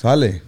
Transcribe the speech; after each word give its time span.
Sale. 0.00 0.42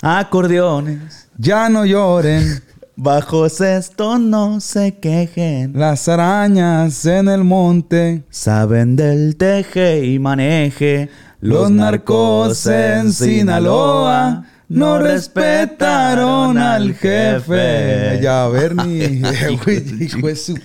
Acordeones. 0.00 1.28
Ya 1.36 1.68
no 1.68 1.84
lloren. 1.84 2.62
Bajo 2.96 3.44
esto 3.44 4.18
no 4.18 4.58
se 4.60 4.96
quejen. 4.96 5.72
Las 5.78 6.08
arañas 6.08 7.04
en 7.04 7.28
el 7.28 7.44
monte. 7.44 8.22
Saben 8.30 8.96
del 8.96 9.36
teje 9.36 10.06
y 10.06 10.18
maneje. 10.18 11.10
Los 11.42 11.70
narcos 11.70 12.66
en 12.66 13.12
Sinaloa 13.12 14.46
no 14.70 14.98
respetaron 14.98 16.56
al 16.56 16.94
jefe. 16.94 18.18
Ya, 18.22 18.48
Bernie. 18.48 19.20
Güey, 19.62 19.84
hijo 20.04 20.26
de 20.26 20.36
su- 20.36 20.58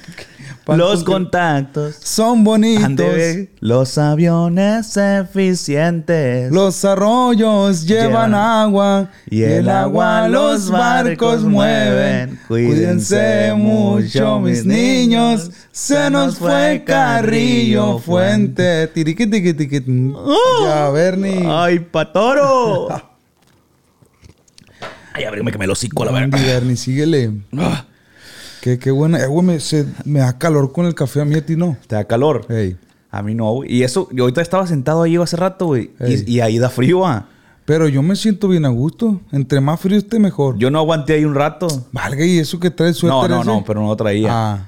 Los 0.67 1.03
contactos. 1.03 1.95
Son 2.03 2.43
bonitos. 2.43 2.83
Ande, 2.85 3.49
los 3.59 3.97
aviones 3.97 4.95
eficientes. 4.95 6.51
Los 6.51 6.85
arroyos 6.85 7.85
llevan 7.85 8.31
Llevan- 8.31 8.63
agua 8.65 9.09
y 9.29 9.41
el 9.43 9.67
agua 9.69 10.27
los 10.27 10.69
barcos 10.69 11.43
mueven. 11.43 12.39
Cuídense 12.47 13.53
mucho, 13.55 14.39
mis 14.39 14.65
niños. 14.65 15.51
Se 15.71 16.09
nos 16.09 16.37
fue 16.37 16.83
Carrillo 16.85 17.97
Fuente. 17.99 18.87
Tiriqui, 18.87 19.27
tiqui, 19.27 19.53
tiqui. 19.53 19.83
Ya, 20.63 20.89
Bernie. 20.91 21.43
¡Ay, 21.47 21.79
patoro! 21.79 22.87
Ay, 25.13 25.25
abríme 25.25 25.51
que 25.51 25.57
me 25.57 25.67
lo 25.67 25.73
hocico, 25.73 26.05
la 26.05 26.11
verga. 26.11 26.37
Bernie, 26.37 26.77
síguele. 26.77 27.31
Qué, 28.61 28.77
qué 28.79 28.91
buena. 28.91 29.19
Eh, 29.19 29.27
güey, 29.27 29.45
me, 29.45 29.59
se- 29.59 29.87
me 30.05 30.19
da 30.19 30.37
calor 30.37 30.71
con 30.71 30.85
el 30.85 30.93
café 30.95 31.21
a 31.21 31.25
mí 31.25 31.35
a 31.35 31.45
ti, 31.45 31.55
¿no? 31.55 31.77
¿Te 31.87 31.95
da 31.95 32.03
calor? 32.05 32.45
Ey. 32.49 32.77
A 33.09 33.21
mí 33.23 33.33
no, 33.35 33.51
güey. 33.53 33.73
Y 33.73 33.83
eso, 33.83 34.07
yo 34.11 34.23
ahorita 34.23 34.41
estaba 34.41 34.65
sentado 34.67 35.01
ahí 35.03 35.15
hace 35.17 35.35
rato, 35.35 35.65
güey. 35.67 35.91
Ey. 35.99 36.23
Y, 36.27 36.35
y 36.35 36.39
ahí 36.41 36.59
da 36.59 36.69
frío, 36.69 37.05
ah. 37.05 37.25
Pero 37.65 37.87
yo 37.87 38.01
me 38.01 38.15
siento 38.15 38.47
bien 38.47 38.65
a 38.65 38.69
gusto. 38.69 39.21
Entre 39.31 39.61
más 39.61 39.79
frío 39.79 39.97
esté, 39.97 40.19
mejor. 40.19 40.57
Yo 40.57 40.71
no 40.71 40.79
aguanté 40.79 41.13
ahí 41.13 41.25
un 41.25 41.35
rato. 41.35 41.67
Valga, 41.91 42.25
¿y 42.25 42.39
eso 42.39 42.59
que 42.59 42.69
trae 42.71 42.89
No, 42.89 42.93
suéter 42.95 43.29
no, 43.31 43.41
ese? 43.41 43.45
no, 43.51 43.63
pero 43.65 43.81
no 43.81 43.95
traía. 43.95 44.29
Ah. 44.31 44.67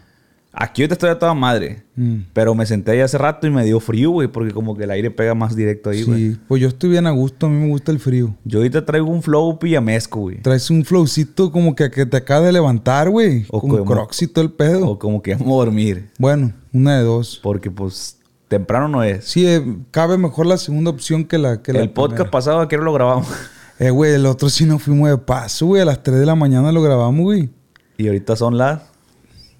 Aquí 0.56 0.84
ahorita 0.84 0.94
estoy 0.94 1.10
a 1.10 1.18
toda 1.18 1.34
madre. 1.34 1.84
Mm. 1.96 2.18
Pero 2.32 2.54
me 2.54 2.66
senté 2.68 2.92
ahí 2.92 3.00
hace 3.00 3.18
rato 3.18 3.48
y 3.48 3.50
me 3.50 3.66
dio 3.66 3.80
frío, 3.80 4.12
güey. 4.12 4.28
Porque 4.28 4.54
como 4.54 4.76
que 4.78 4.84
el 4.84 4.92
aire 4.92 5.10
pega 5.10 5.34
más 5.34 5.56
directo 5.56 5.90
ahí, 5.90 6.04
güey. 6.04 6.32
Sí, 6.34 6.40
pues 6.48 6.62
yo 6.62 6.68
estoy 6.68 6.92
bien 6.92 7.08
a 7.08 7.12
gusto. 7.12 7.48
A 7.48 7.50
mí 7.50 7.58
me 7.58 7.68
gusta 7.70 7.92
el 7.92 8.00
frío. 8.00 8.36
Yo 8.46 8.60
ahorita 8.60 8.86
traigo 8.86 9.08
un 9.10 9.24
flow 9.24 9.58
pijamesco, 9.58 10.20
güey. 10.20 10.42
Traes 10.44 10.70
un 10.70 10.86
flowcito 10.86 11.52
como 11.52 11.76
que, 11.76 11.90
que 11.90 12.06
te 12.06 12.18
acaba 12.18 12.46
de 12.46 12.52
levantar, 12.52 13.10
güey. 13.10 13.46
O 13.50 13.60
Con 13.60 13.70
como- 13.72 14.08
todo 14.34 14.42
el 14.44 14.52
pedo. 14.52 14.88
O 14.90 15.00
como 15.00 15.22
que 15.24 15.34
vamos 15.34 15.48
a 15.54 15.66
dormir. 15.66 16.10
Bueno, 16.20 16.54
una 16.72 16.98
de 17.00 17.04
dos. 17.04 17.40
Porque 17.42 17.72
pues 17.72 18.20
temprano 18.48 18.88
no 18.88 19.04
es. 19.04 19.26
Sí, 19.26 19.48
eh, 19.48 19.64
cabe 19.90 20.20
mejor 20.20 20.46
la 20.46 20.58
segunda 20.58 20.92
opción 20.92 21.26
que 21.26 21.40
la 21.40 21.64
que 21.64 21.74
la 21.74 21.80
el 21.82 21.90
podcast 21.90 22.14
primera. 22.16 22.32
pasado, 22.32 22.60
¿a 22.60 22.68
qué 22.68 22.76
hora 22.76 22.86
lo 22.86 22.94
grabamos? 22.94 23.28
Eh, 23.80 23.90
güey, 23.90 24.14
el 24.14 24.28
otro 24.28 24.50
sí 24.50 24.66
nos 24.66 24.84
fuimos 24.84 25.10
de 25.10 25.18
paso, 25.18 25.66
güey. 25.66 25.82
A 25.82 25.86
las 25.86 26.04
3 26.04 26.20
de 26.20 26.26
la 26.28 26.36
mañana 26.36 26.72
lo 26.72 26.84
grabamos, 26.84 27.24
güey. 27.24 27.50
y 27.98 28.06
ahorita 28.06 28.36
son 28.36 28.56
las 28.56 28.82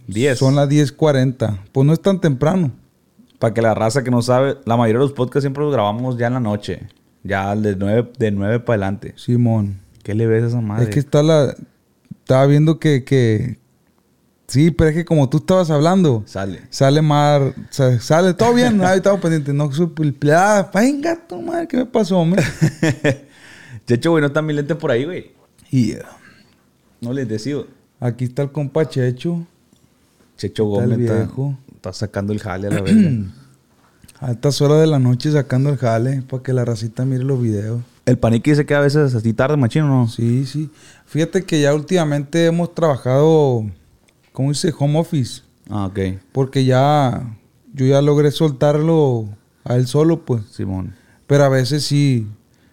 10. 0.08 0.38
Son 0.38 0.56
las 0.56 0.70
10.40. 0.70 1.60
Pues 1.72 1.86
no 1.88 1.94
es 1.94 2.02
tan 2.02 2.20
temprano. 2.22 2.72
Para 3.40 3.54
que 3.54 3.62
la 3.62 3.74
raza 3.74 4.04
que 4.04 4.12
no 4.12 4.22
sabe, 4.22 4.58
la 4.66 4.78
mayoría 4.78 5.00
de 5.00 5.06
los 5.06 5.14
podcasts 5.14 5.44
siempre 5.44 5.64
los 5.64 5.74
grabamos 5.74 6.18
ya 6.18 6.28
en 6.28 6.34
la 6.34 6.40
noche. 6.40 6.88
Ya 7.24 7.56
de 7.56 7.76
9, 7.76 8.12
de 8.18 8.32
9 8.32 8.60
para 8.62 8.76
adelante. 8.76 9.14
Simón. 9.18 9.80
¿Qué 10.04 10.14
le 10.14 10.28
ves 10.28 10.44
a 10.44 10.48
esa 10.48 10.62
madre? 10.62 10.86
Es 10.86 10.90
que 10.90 11.00
está 11.00 11.24
la... 11.24 11.56
Estaba 12.20 12.46
viendo 12.46 12.80
que, 12.80 13.04
que... 13.04 13.60
Sí, 14.48 14.72
pero 14.72 14.90
es 14.90 14.96
que 14.96 15.06
como 15.06 15.30
tú 15.30 15.38
estabas 15.38 15.70
hablando... 15.72 16.24
Sale. 16.26 16.62
Sale 16.70 17.02
mar... 17.02 17.54
sa- 17.70 18.00
Sale 18.00 18.34
todo 18.34 18.54
bien. 18.54 18.82
Ahí 18.84 18.98
estamos 18.98 19.20
pendientes. 19.22 19.54
No 19.54 19.72
supe... 19.72 20.14
Ah, 20.34 20.70
venga, 20.74 21.18
tu 21.28 21.42
madre. 21.42 21.68
¿Qué 21.68 21.78
me 21.78 21.86
pasó, 21.86 22.20
hombre? 22.20 22.44
Checho, 23.88 24.12
güey, 24.12 24.22
no 24.22 24.28
están 24.28 24.46
mis 24.46 24.56
lentes 24.56 24.78
por 24.78 24.92
ahí, 24.92 25.06
güey. 25.06 25.32
Y... 25.72 25.92
eh, 25.94 26.02
No 27.02 27.12
les 27.14 27.28
decido. 27.28 27.68
Aquí 28.00 28.26
está 28.26 28.44
el 28.44 28.52
compa 28.52 28.88
Checho. 28.88 29.46
Checho 30.38 30.66
Gómez 30.66 31.00
está 31.76 31.94
sacando 31.94 32.34
el 32.34 32.40
jale 32.40 32.68
a 32.68 32.72
la 32.72 32.82
verga. 32.82 33.12
A 34.20 34.32
estas 34.32 34.62
horas 34.62 34.80
de 34.80 34.88
la 34.88 35.00
noche 35.00 35.34
sacando 35.34 35.70
el 35.70 35.76
jale 35.76 36.22
para 36.22 36.42
que 36.42 36.54
la 36.54 36.64
racita 36.64 37.04
mire 37.04 37.26
los 37.26 37.42
videos. 37.42 37.82
el 38.06 38.18
panique 38.18 38.52
dice 38.52 38.66
que 38.66 38.74
a 38.74 38.80
veces 38.80 39.14
así 39.14 39.34
tarde, 39.34 39.58
machino, 39.58 39.88
¿no? 39.88 40.08
Sí, 40.08 40.46
sí. 40.46 40.70
Fíjate 41.06 41.44
que 41.44 41.60
ya 41.60 41.74
últimamente 41.74 42.46
hemos 42.46 42.74
trabajado, 42.74 43.66
¿cómo 44.32 44.48
dice? 44.48 44.74
Home 44.80 44.98
office. 44.98 45.42
Ah, 45.70 45.88
ok. 45.88 46.00
Porque 46.32 46.64
ya, 46.64 47.36
yo 47.74 47.86
ya 47.86 48.02
logré 48.02 48.32
soltarlo 48.32 49.28
a 49.66 49.76
él 49.76 49.88
solo, 49.88 50.24
pues. 50.24 50.44
Simón. 50.52 50.96
Pero 51.28 51.44
a 51.44 51.50
veces 51.50 51.84
sí, 51.84 52.28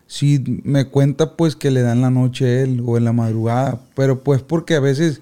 sí 0.07 0.63
me 0.63 0.85
cuenta, 0.85 1.37
pues, 1.37 1.57
que 1.57 1.73
le 1.73 1.83
dan 1.83 2.01
la 2.01 2.11
noche 2.11 2.47
a 2.47 2.63
él 2.63 2.81
o 2.87 2.97
en 2.97 3.05
la 3.05 3.13
madrugada. 3.13 3.81
Pero 3.97 4.23
pues 4.23 4.43
porque 4.43 4.77
a 4.77 4.81
veces, 4.81 5.21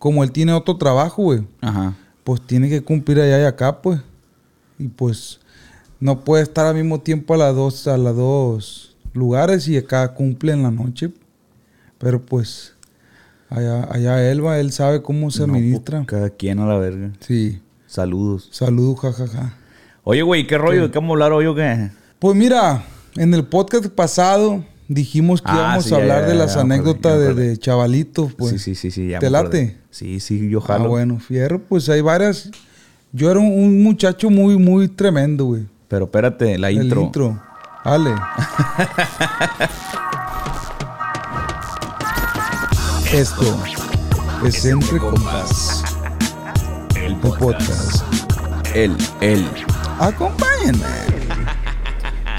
como 0.00 0.24
él 0.24 0.32
tiene 0.32 0.52
otro 0.54 0.76
trabajo, 0.78 1.22
güey, 1.22 1.46
Ajá. 1.60 1.94
pues 2.24 2.40
tiene 2.40 2.68
que 2.68 2.80
cumplir 2.80 3.20
allá 3.20 3.40
y 3.42 3.44
acá, 3.44 3.80
pues. 3.82 4.00
Y 4.78 4.88
pues 4.88 5.38
no 6.00 6.24
puede 6.24 6.42
estar 6.42 6.64
al 6.66 6.74
mismo 6.74 7.00
tiempo 7.00 7.34
a 7.34 7.36
las 7.36 7.54
dos, 7.54 7.86
a 7.86 7.96
las 7.98 8.16
dos 8.16 8.96
lugares 9.12 9.68
y 9.68 9.76
acá 9.76 10.12
cumple 10.14 10.52
en 10.52 10.62
la 10.62 10.70
noche. 10.70 11.10
Pero 11.98 12.24
pues 12.24 12.72
allá, 13.50 13.86
allá 13.92 14.30
él 14.30 14.44
va, 14.44 14.58
él 14.58 14.72
sabe 14.72 15.02
cómo 15.02 15.30
se 15.30 15.46
No, 15.46 15.52
administra. 15.54 15.98
pues, 15.98 16.08
cada 16.08 16.30
quien 16.30 16.58
a 16.60 16.66
la 16.66 16.78
verga. 16.78 17.12
Sí. 17.20 17.60
Saludos. 17.86 18.48
Saludos, 18.52 19.00
jajaja. 19.00 19.54
Oye, 20.02 20.22
güey, 20.22 20.46
¿qué 20.46 20.56
rollo? 20.56 20.84
¿De 20.84 20.90
qué 20.90 20.98
vamos 20.98 21.10
a 21.10 21.12
hablar 21.14 21.32
hoy 21.32 21.44
o 21.44 21.54
qué? 21.54 21.90
Pues 22.18 22.34
mira, 22.36 22.84
en 23.16 23.34
el 23.34 23.44
podcast 23.44 23.86
pasado 23.88 24.64
dijimos 24.92 25.40
que 25.40 25.50
Ah, 25.50 25.56
íbamos 25.56 25.84
sí, 25.84 25.94
a 25.94 25.96
hablar 25.98 26.22
ya, 26.22 26.28
de 26.28 26.34
las 26.34 26.56
anécdotas 26.56 27.18
de, 27.18 27.34
de 27.34 27.56
chavalitos, 27.56 28.34
pues. 28.34 28.50
sí, 28.52 28.58
sí, 28.58 28.74
sí, 28.74 28.90
sí. 28.90 29.08
ya 29.08 29.18
¿Te 29.20 29.30
late? 29.30 29.78
Sí, 29.90 30.20
sí, 30.20 30.50
yo 30.50 30.58
Ah, 30.62 30.66
jalo. 30.66 30.88
bueno, 30.90 31.18
fierro, 31.20 31.60
pues 31.62 31.88
hay 31.88 32.00
varias. 32.00 32.50
Yo 33.12 33.30
era 33.30 33.40
un, 33.40 33.46
un 33.52 33.82
muchacho 33.82 34.28
muy, 34.30 34.56
muy 34.58 34.88
tremendo, 34.88 35.44
güey. 35.46 35.66
Pero 35.88 36.04
espérate, 36.06 36.58
la 36.58 36.68
El 36.70 36.82
intro. 36.82 37.02
intro. 37.02 37.40
Ale. 37.84 38.14
Esto 43.12 43.56
es 44.44 44.64
Entre 44.64 44.98
Compas. 44.98 45.82
El 46.94 47.16
podcast. 47.16 48.04
El, 48.74 48.96
el. 49.20 49.44
Acompáñenme. 49.98 50.84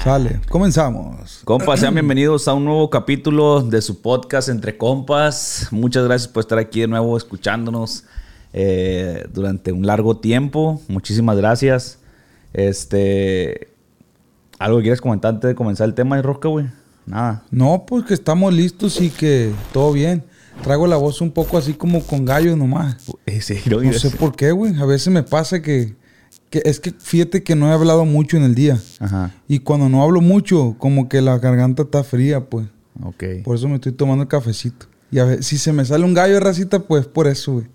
Sale, 0.02 0.40
comenzamos. 0.48 1.21
Compas, 1.44 1.80
sean 1.80 1.94
bienvenidos 1.94 2.46
a 2.46 2.54
un 2.54 2.64
nuevo 2.64 2.88
capítulo 2.88 3.62
de 3.62 3.82
su 3.82 4.00
podcast 4.00 4.48
Entre 4.48 4.76
Compas. 4.76 5.66
Muchas 5.72 6.04
gracias 6.04 6.28
por 6.28 6.42
estar 6.42 6.56
aquí 6.58 6.82
de 6.82 6.86
nuevo 6.86 7.16
escuchándonos 7.16 8.04
eh, 8.52 9.26
durante 9.32 9.72
un 9.72 9.84
largo 9.84 10.18
tiempo. 10.18 10.80
Muchísimas 10.86 11.36
gracias. 11.36 11.98
Este. 12.52 13.68
¿Algo 14.60 14.78
que 14.78 14.82
quieres 14.82 15.00
comentar 15.00 15.34
antes 15.34 15.48
de 15.48 15.56
comenzar 15.56 15.88
el 15.88 15.94
tema 15.94 16.14
de 16.14 16.22
Rosca, 16.22 16.48
güey? 16.48 16.66
Nada. 17.06 17.42
No, 17.50 17.86
pues 17.88 18.04
que 18.04 18.14
estamos 18.14 18.54
listos 18.54 19.00
y 19.00 19.10
que 19.10 19.52
todo 19.72 19.92
bien. 19.92 20.22
Traigo 20.62 20.86
la 20.86 20.96
voz 20.96 21.20
un 21.20 21.32
poco 21.32 21.58
así 21.58 21.74
como 21.74 22.06
con 22.06 22.24
gallo 22.24 22.54
nomás. 22.54 22.98
Sí, 23.40 23.56
No 23.68 23.92
sé 23.94 24.10
por 24.10 24.36
qué, 24.36 24.52
güey. 24.52 24.76
A 24.76 24.84
veces 24.84 25.08
me 25.08 25.24
pasa 25.24 25.60
que, 25.60 25.96
que... 26.52 26.62
Es 26.64 26.78
que 26.78 26.92
fíjate 26.92 27.42
que 27.42 27.56
no 27.56 27.68
he 27.68 27.72
hablado 27.72 28.04
mucho 28.04 28.36
en 28.36 28.44
el 28.44 28.54
día. 28.54 28.78
Ajá. 29.00 29.32
Y 29.48 29.58
cuando 29.58 29.88
no 29.88 30.04
hablo 30.04 30.20
mucho, 30.20 30.76
como 30.78 31.08
que 31.08 31.20
la 31.20 31.38
garganta 31.38 31.82
está 31.82 32.04
fría, 32.04 32.44
pues. 32.44 32.68
Ok. 33.02 33.24
Por 33.42 33.56
eso 33.56 33.68
me 33.68 33.74
estoy 33.74 33.90
tomando 33.90 34.22
el 34.22 34.28
cafecito. 34.28 34.86
Y 35.10 35.18
a 35.18 35.24
ver, 35.24 35.42
si 35.42 35.58
se 35.58 35.72
me 35.72 35.84
sale 35.84 36.04
un 36.04 36.14
gallo 36.14 36.34
de 36.34 36.40
racita, 36.40 36.78
pues 36.78 37.06
por 37.06 37.26
eso, 37.26 37.54
güey. 37.54 37.66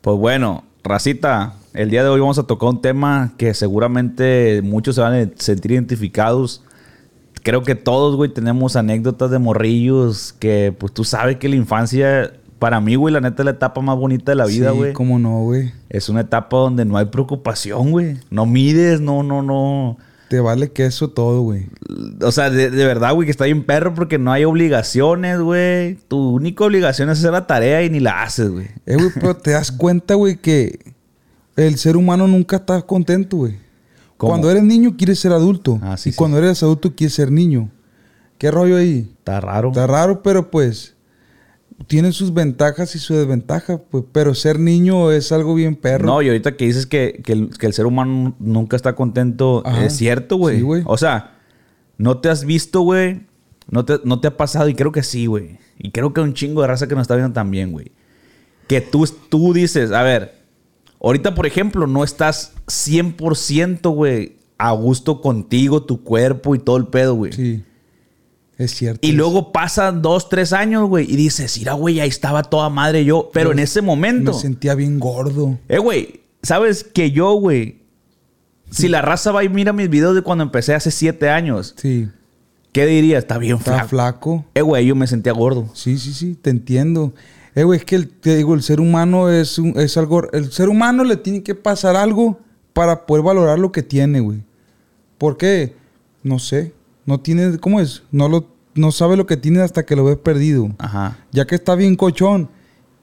Pues 0.00 0.16
bueno, 0.16 0.62
Racita, 0.86 1.54
el 1.74 1.90
día 1.90 2.04
de 2.04 2.10
hoy 2.10 2.20
vamos 2.20 2.38
a 2.38 2.44
tocar 2.44 2.68
un 2.68 2.80
tema 2.80 3.34
que 3.36 3.54
seguramente 3.54 4.62
muchos 4.62 4.94
se 4.94 5.00
van 5.00 5.14
a 5.14 5.30
sentir 5.36 5.72
identificados. 5.72 6.62
Creo 7.42 7.64
que 7.64 7.74
todos, 7.74 8.14
güey, 8.14 8.32
tenemos 8.32 8.76
anécdotas 8.76 9.32
de 9.32 9.40
morrillos 9.40 10.32
que, 10.38 10.72
pues 10.78 10.94
tú 10.94 11.02
sabes 11.02 11.38
que 11.38 11.48
la 11.48 11.56
infancia, 11.56 12.32
para 12.58 12.80
mí, 12.80 12.94
güey, 12.94 13.12
la 13.12 13.20
neta 13.20 13.42
es 13.42 13.44
la 13.44 13.50
etapa 13.52 13.80
más 13.80 13.96
bonita 13.96 14.32
de 14.32 14.36
la 14.36 14.46
vida, 14.46 14.70
Sí, 14.72 14.76
güey. 14.76 14.92
cómo 14.92 15.18
no, 15.18 15.42
güey. 15.42 15.72
Es 15.88 16.08
una 16.08 16.22
etapa 16.22 16.56
donde 16.56 16.84
no 16.84 16.96
hay 16.96 17.06
preocupación, 17.06 17.90
güey. 17.90 18.18
No 18.30 18.46
mides, 18.46 19.00
no, 19.00 19.22
no, 19.22 19.42
no. 19.42 19.98
Te 20.28 20.40
vale 20.40 20.72
queso 20.72 21.08
todo, 21.10 21.42
güey. 21.42 21.66
O 22.20 22.32
sea, 22.32 22.50
de, 22.50 22.68
de 22.70 22.84
verdad, 22.84 23.14
güey, 23.14 23.26
que 23.26 23.30
está 23.30 23.44
bien 23.44 23.62
perro 23.64 23.94
porque 23.94 24.18
no 24.18 24.32
hay 24.32 24.44
obligaciones, 24.44 25.38
güey. 25.38 25.98
Tu 26.08 26.18
única 26.30 26.64
obligación 26.64 27.08
es 27.10 27.18
hacer 27.20 27.30
la 27.30 27.46
tarea 27.46 27.84
y 27.84 27.90
ni 27.90 28.00
la 28.00 28.22
haces, 28.24 28.50
güey. 28.50 28.66
Eh, 28.86 28.96
güey, 28.96 29.10
pero 29.14 29.36
te 29.36 29.52
das 29.52 29.70
cuenta, 29.70 30.14
güey, 30.14 30.36
que 30.36 30.80
el 31.54 31.76
ser 31.78 31.96
humano 31.96 32.26
nunca 32.26 32.56
está 32.56 32.82
contento, 32.82 33.36
güey. 33.36 33.56
Cuando 34.16 34.50
eres 34.50 34.64
niño 34.64 34.96
quieres 34.96 35.20
ser 35.20 35.30
adulto. 35.32 35.78
Ah, 35.82 35.96
sí, 35.96 36.08
y 36.08 36.12
sí. 36.12 36.16
cuando 36.16 36.38
eres 36.38 36.60
adulto 36.62 36.94
quieres 36.96 37.14
ser 37.14 37.30
niño. 37.30 37.70
¿Qué 38.38 38.50
rollo 38.50 38.76
ahí? 38.78 39.10
Está 39.18 39.40
raro. 39.40 39.68
Está 39.68 39.86
raro, 39.86 40.22
pero 40.22 40.50
pues 40.50 40.95
tiene 41.86 42.12
sus 42.12 42.32
ventajas 42.32 42.94
y 42.94 42.98
sus 42.98 43.16
desventajas, 43.16 43.80
pues. 43.90 44.04
Pero 44.12 44.34
ser 44.34 44.58
niño 44.58 45.10
es 45.12 45.32
algo 45.32 45.54
bien 45.54 45.76
perro. 45.76 46.06
No, 46.06 46.22
y 46.22 46.28
ahorita 46.28 46.56
que 46.56 46.66
dices 46.66 46.86
que, 46.86 47.20
que 47.24 47.32
el, 47.32 47.50
que 47.58 47.66
el 47.66 47.72
ser 47.72 47.86
humano 47.86 48.34
nunca 48.38 48.76
está 48.76 48.94
contento, 48.94 49.62
Ajá. 49.64 49.84
es 49.84 49.96
cierto, 49.96 50.36
güey. 50.36 50.56
Sí, 50.56 50.62
güey. 50.62 50.82
o 50.86 50.96
sea, 50.96 51.38
no 51.98 52.18
te 52.18 52.28
has 52.28 52.44
visto, 52.44 52.80
güey, 52.80 53.20
¿No 53.68 53.84
te, 53.84 54.00
no 54.04 54.20
te 54.20 54.28
ha 54.28 54.36
pasado? 54.36 54.68
Y 54.68 54.74
creo 54.74 54.92
que 54.92 55.02
sí, 55.02 55.26
güey. 55.26 55.58
Y 55.78 55.90
creo 55.90 56.12
que 56.12 56.20
un 56.20 56.34
chingo 56.34 56.62
de 56.62 56.68
raza 56.68 56.86
que 56.86 56.94
nos 56.94 57.02
está 57.02 57.16
viendo 57.16 57.34
también, 57.34 57.72
güey. 57.72 57.90
Que 58.68 58.80
tú, 58.80 59.06
tú 59.28 59.52
dices, 59.52 59.92
a 59.92 60.02
ver, 60.02 60.36
ahorita, 61.02 61.34
por 61.34 61.46
ejemplo, 61.46 61.86
no 61.86 62.04
estás 62.04 62.54
100%, 62.66 63.92
güey, 63.92 64.36
a 64.58 64.72
gusto 64.72 65.20
contigo, 65.20 65.82
tu 65.82 66.02
cuerpo 66.02 66.54
y 66.54 66.58
todo 66.58 66.76
el 66.76 66.86
pedo, 66.86 67.14
güey. 67.14 67.32
Sí. 67.32 67.64
Es 68.58 68.74
cierto. 68.74 69.06
Y 69.06 69.12
luego 69.12 69.52
pasan 69.52 70.00
dos, 70.00 70.28
tres 70.30 70.52
años, 70.54 70.88
güey, 70.88 71.04
y 71.10 71.16
dices, 71.16 71.58
mira, 71.58 71.74
güey, 71.74 72.00
ahí 72.00 72.08
estaba 72.08 72.42
toda 72.42 72.70
madre 72.70 73.04
yo. 73.04 73.30
Pero 73.32 73.52
en 73.52 73.58
ese 73.58 73.82
momento. 73.82 74.32
Me 74.32 74.38
sentía 74.38 74.74
bien 74.74 74.98
gordo. 74.98 75.58
Eh, 75.68 75.78
güey, 75.78 76.20
¿sabes 76.42 76.82
que 76.84 77.10
yo, 77.10 77.34
güey? 77.34 77.80
Si 78.70 78.88
la 78.88 79.02
raza 79.02 79.30
va 79.30 79.44
y 79.44 79.48
mira 79.48 79.72
mis 79.72 79.90
videos 79.90 80.14
de 80.14 80.22
cuando 80.22 80.42
empecé 80.42 80.74
hace 80.74 80.90
siete 80.90 81.28
años, 81.28 81.74
Sí. 81.76 82.08
¿qué 82.72 82.86
diría? 82.86 83.18
Está 83.18 83.38
bien 83.38 83.58
Está 83.58 83.72
flaco. 83.84 83.88
flaco. 83.88 84.44
Eh, 84.54 84.62
güey, 84.62 84.86
yo 84.86 84.96
me 84.96 85.06
sentía 85.06 85.32
gordo. 85.32 85.68
Sí, 85.74 85.98
sí, 85.98 86.12
sí, 86.14 86.34
te 86.40 86.50
entiendo. 86.50 87.12
Eh, 87.54 87.62
güey, 87.64 87.78
es 87.78 87.84
que 87.84 87.96
el- 87.96 88.08
te 88.08 88.36
digo, 88.36 88.54
el 88.54 88.62
ser 88.62 88.80
humano 88.80 89.30
es, 89.30 89.58
un- 89.58 89.78
es 89.78 89.96
algo. 89.96 90.30
El 90.32 90.50
ser 90.50 90.68
humano 90.68 91.04
le 91.04 91.16
tiene 91.16 91.42
que 91.42 91.54
pasar 91.54 91.94
algo 91.94 92.40
para 92.72 93.06
poder 93.06 93.22
valorar 93.22 93.58
lo 93.58 93.70
que 93.70 93.82
tiene, 93.82 94.20
güey. 94.20 94.40
¿Por 95.18 95.36
qué? 95.36 95.74
No 96.22 96.38
sé. 96.38 96.72
No 97.06 97.20
tiene. 97.20 97.58
¿Cómo 97.58 97.80
es? 97.80 98.02
No, 98.10 98.28
lo, 98.28 98.46
no 98.74 98.92
sabe 98.92 99.16
lo 99.16 99.26
que 99.26 99.36
tiene 99.36 99.60
hasta 99.62 99.84
que 99.86 99.96
lo 99.96 100.04
ves 100.04 100.16
perdido. 100.16 100.70
Ajá. 100.78 101.16
Ya 101.32 101.46
que 101.46 101.54
está 101.54 101.74
bien 101.74 101.96
cochón. 101.96 102.48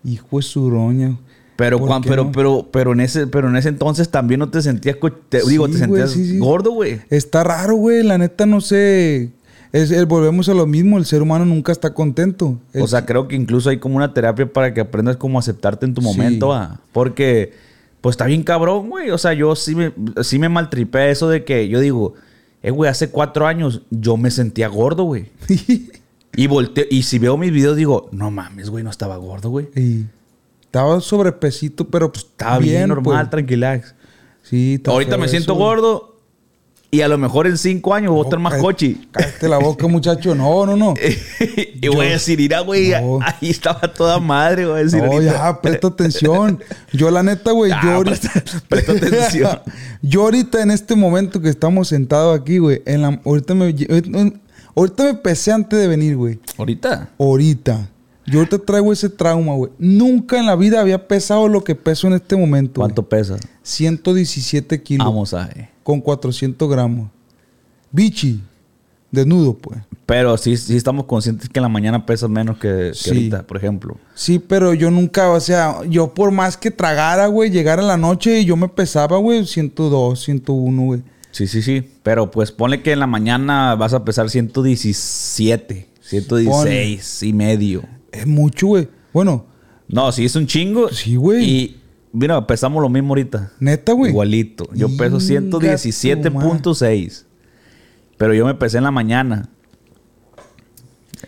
Hijo 0.04 0.38
de 0.38 0.44
su 0.44 0.70
roña. 0.70 1.18
Pero, 1.56 1.78
¿Por 1.80 1.88
cuan- 1.88 2.02
qué 2.02 2.10
pero, 2.10 2.24
no? 2.26 2.32
pero, 2.32 2.68
pero, 2.72 2.94
en 2.94 3.00
ese, 3.00 3.28
pero 3.28 3.48
en 3.48 3.56
ese 3.56 3.70
entonces 3.70 4.10
también 4.10 4.40
no 4.40 4.50
te 4.50 4.62
sentías, 4.62 4.98
te- 5.30 5.42
digo, 5.48 5.68
te 5.70 5.78
sentías 5.78 6.12
sí, 6.12 6.26
sí. 6.32 6.38
gordo, 6.40 6.72
güey. 6.72 7.00
Está 7.10 7.44
raro, 7.44 7.76
güey. 7.76 8.04
La 8.04 8.18
neta, 8.18 8.46
no 8.46 8.60
sé. 8.60 9.32
Es, 9.72 9.92
el- 9.92 10.06
volvemos 10.08 10.50
a 10.50 10.54
lo 10.54 10.66
mismo. 10.66 10.98
El 10.98 11.06
ser 11.06 11.22
humano 11.22 11.46
nunca 11.46 11.72
está 11.72 11.94
contento. 11.94 12.60
El- 12.74 12.82
O 12.82 12.88
sea, 12.88 13.06
creo 13.06 13.28
que 13.28 13.36
incluso 13.36 13.70
hay 13.70 13.78
como 13.78 13.96
una 13.96 14.14
terapia 14.14 14.52
para 14.52 14.74
que 14.74 14.82
aprendas 14.82 15.16
cómo 15.18 15.40
aceptarte 15.40 15.86
en 15.86 15.94
tu 15.94 16.02
momento, 16.02 16.52
ah. 16.54 16.82
Porque, 16.92 17.54
pues 18.02 18.14
está 18.16 18.26
bien 18.26 18.44
cabrón, 18.44 18.90
güey. 18.90 19.12
O 19.12 19.18
sea, 19.18 19.34
yo 19.34 19.56
sí 19.56 19.76
me, 19.76 19.94
sí 20.24 20.40
me 20.40 20.50
maltripé 20.50 21.12
eso 21.12 21.30
de 21.30 21.46
que 21.46 21.70
yo 21.70 21.80
digo, 21.80 22.16
eh, 22.64 22.72
güey, 22.72 22.90
hace 22.90 23.10
cuatro 23.10 23.46
años 23.46 23.82
yo 23.92 24.18
me 24.18 24.32
sentía 24.32 24.68
gordo, 24.68 25.04
güey. 25.04 25.30
Y 26.36 26.48
volteo, 26.48 26.86
y 26.90 27.04
si 27.04 27.20
veo 27.20 27.38
mis 27.38 27.52
videos 27.52 27.78
digo, 27.78 28.10
no 28.12 28.32
mames, 28.32 28.72
güey, 28.72 28.84
no 28.84 28.90
estaba 28.90 29.18
gordo, 29.18 29.52
güey. 29.52 29.68
Estaba 30.64 31.00
sobrepesito, 31.00 31.88
pero 31.88 32.12
pues, 32.12 32.26
Estaba 32.26 32.58
bien, 32.58 32.90
normal, 32.90 33.20
pues. 33.22 33.30
tranquilax. 33.30 33.94
Sí, 34.42 34.82
Ahorita 34.84 35.16
me 35.20 35.28
siento 35.28 35.54
güey. 35.54 35.68
gordo 35.68 36.13
y 36.94 37.02
a 37.02 37.08
lo 37.08 37.18
mejor 37.18 37.48
en 37.48 37.58
cinco 37.58 37.94
años 37.96 38.14
a 38.16 38.22
estar 38.22 38.38
más 38.38 38.54
cochi. 38.62 39.08
Cállate 39.12 39.50
la 39.50 39.58
boca, 39.58 39.88
muchacho. 39.88 40.36
No, 40.36 40.66
no, 40.68 40.76
no. 40.78 40.94
y 41.82 41.88
voy 41.88 42.06
a 42.06 42.10
decir, 42.12 42.38
mira, 42.38 42.60
güey, 42.60 42.92
No. 42.92 43.18
ahí 43.22 43.50
estaba 43.50 43.82
toda 43.92 44.20
madre, 44.20 44.68
voy 44.68 44.80
a 44.80 44.84
decir. 44.84 45.02
No, 45.02 45.12
ahorita. 45.12 45.34
ya, 45.34 45.60
presta 45.62 45.88
atención. 45.88 46.60
Yo, 46.92 47.10
la 47.10 47.24
neta, 47.24 47.52
güey, 47.52 47.72
Ah, 47.72 47.82
yo 47.84 47.92
ahorita. 47.94 48.30
presta- 48.30 48.62
presta 48.70 48.92
atención. 48.92 49.60
yo 50.04 50.22
ahorita, 50.22 50.62
en 50.62 50.70
este 50.70 50.96
momento 50.96 51.42
que 51.42 51.50
estamos 51.50 51.88
sentados 51.88 52.40
aquí, 52.40 52.60
güey, 52.60 52.84
en 52.86 53.02
la, 53.02 53.20
ahorita 53.26 53.56
me. 53.56 53.74
Ahorita 54.76 55.04
me 55.04 55.14
pesé 55.16 55.52
antes 55.52 55.80
de 55.80 55.88
venir, 55.88 56.16
güey. 56.16 56.40
Ahorita. 56.58 57.10
Ahorita. 57.20 57.90
Yo 58.26 58.40
ahorita 58.40 58.60
traigo 58.60 58.94
ese 58.94 59.10
trauma, 59.10 59.54
güey. 59.56 59.72
Nunca 59.80 60.38
en 60.40 60.46
la 60.46 60.56
vida 60.56 60.80
había 60.80 61.08
pesado 61.08 61.48
lo 61.48 61.64
que 61.64 61.76
peso 61.76 62.08
en 62.08 62.14
este 62.14 62.36
momento. 62.36 62.82
¿Cuánto 62.82 63.04
pesa? 63.10 63.38
117 63.64 64.82
kilos. 64.82 65.06
Vamos 65.08 65.34
a 65.34 65.48
ver. 65.48 65.73
Con 65.84 66.02
400 66.02 66.70
gramos. 66.70 67.10
Bichi. 67.92 68.42
Desnudo, 69.12 69.54
pues. 69.56 69.78
Pero 70.08 70.36
sí, 70.38 70.58
sí 70.58 70.76
estamos 70.76 71.06
conscientes 71.06 71.48
que 71.48 71.60
en 71.60 71.64
la 71.64 71.70
mañana 71.70 72.04
pesas 72.06 72.30
menos 72.32 72.58
que, 72.58 72.90
que 72.90 72.94
Sí. 72.96 73.10
ahorita, 73.12 73.44
por 73.46 73.58
ejemplo. 73.58 73.98
Sí, 74.16 74.40
pero 74.40 74.74
yo 74.74 74.90
nunca, 74.90 75.30
o 75.30 75.40
sea, 75.40 75.82
yo 75.88 76.14
por 76.16 76.32
más 76.32 76.58
que 76.58 76.72
tragara, 76.72 77.28
güey, 77.28 77.52
llegara 77.52 77.84
la 77.84 77.96
noche 77.96 78.40
y 78.40 78.46
yo 78.46 78.56
me 78.58 78.70
pesaba, 78.70 79.18
güey, 79.18 79.46
102, 79.46 80.20
101, 80.20 80.82
güey. 80.84 81.04
Sí, 81.30 81.46
sí, 81.48 81.62
sí. 81.62 81.84
Pero 82.02 82.32
pues 82.32 82.52
ponle 82.52 82.82
que 82.82 82.92
en 82.94 83.00
la 83.00 83.08
mañana 83.08 83.76
vas 83.76 83.94
a 83.94 84.04
pesar 84.04 84.30
117, 84.32 85.88
116 86.02 87.24
y 87.24 87.34
medio. 87.34 87.84
Es 88.12 88.26
mucho, 88.28 88.68
güey. 88.68 88.90
Bueno, 89.14 89.46
No, 89.88 90.12
sí 90.12 90.26
es 90.26 90.36
un 90.36 90.48
chingo. 90.48 90.90
Sí, 90.90 91.16
güey. 91.18 91.44
Y 91.48 91.78
mira, 92.14 92.48
pesamos 92.48 92.82
lo 92.82 92.88
mismo 92.88 93.10
ahorita. 93.10 93.52
neta, 93.60 93.92
güey. 93.92 94.12
Igualito. 94.12 94.70
Yo 94.74 94.88
peso 94.96 95.20
Inga 95.20 95.50
tu 95.50 95.60
117.6. 95.60 97.26
Pero 98.18 98.34
yo 98.34 98.46
me 98.46 98.54
pesé 98.56 98.78
en 98.78 98.86
la 98.86 98.92
mañana. 98.92 99.50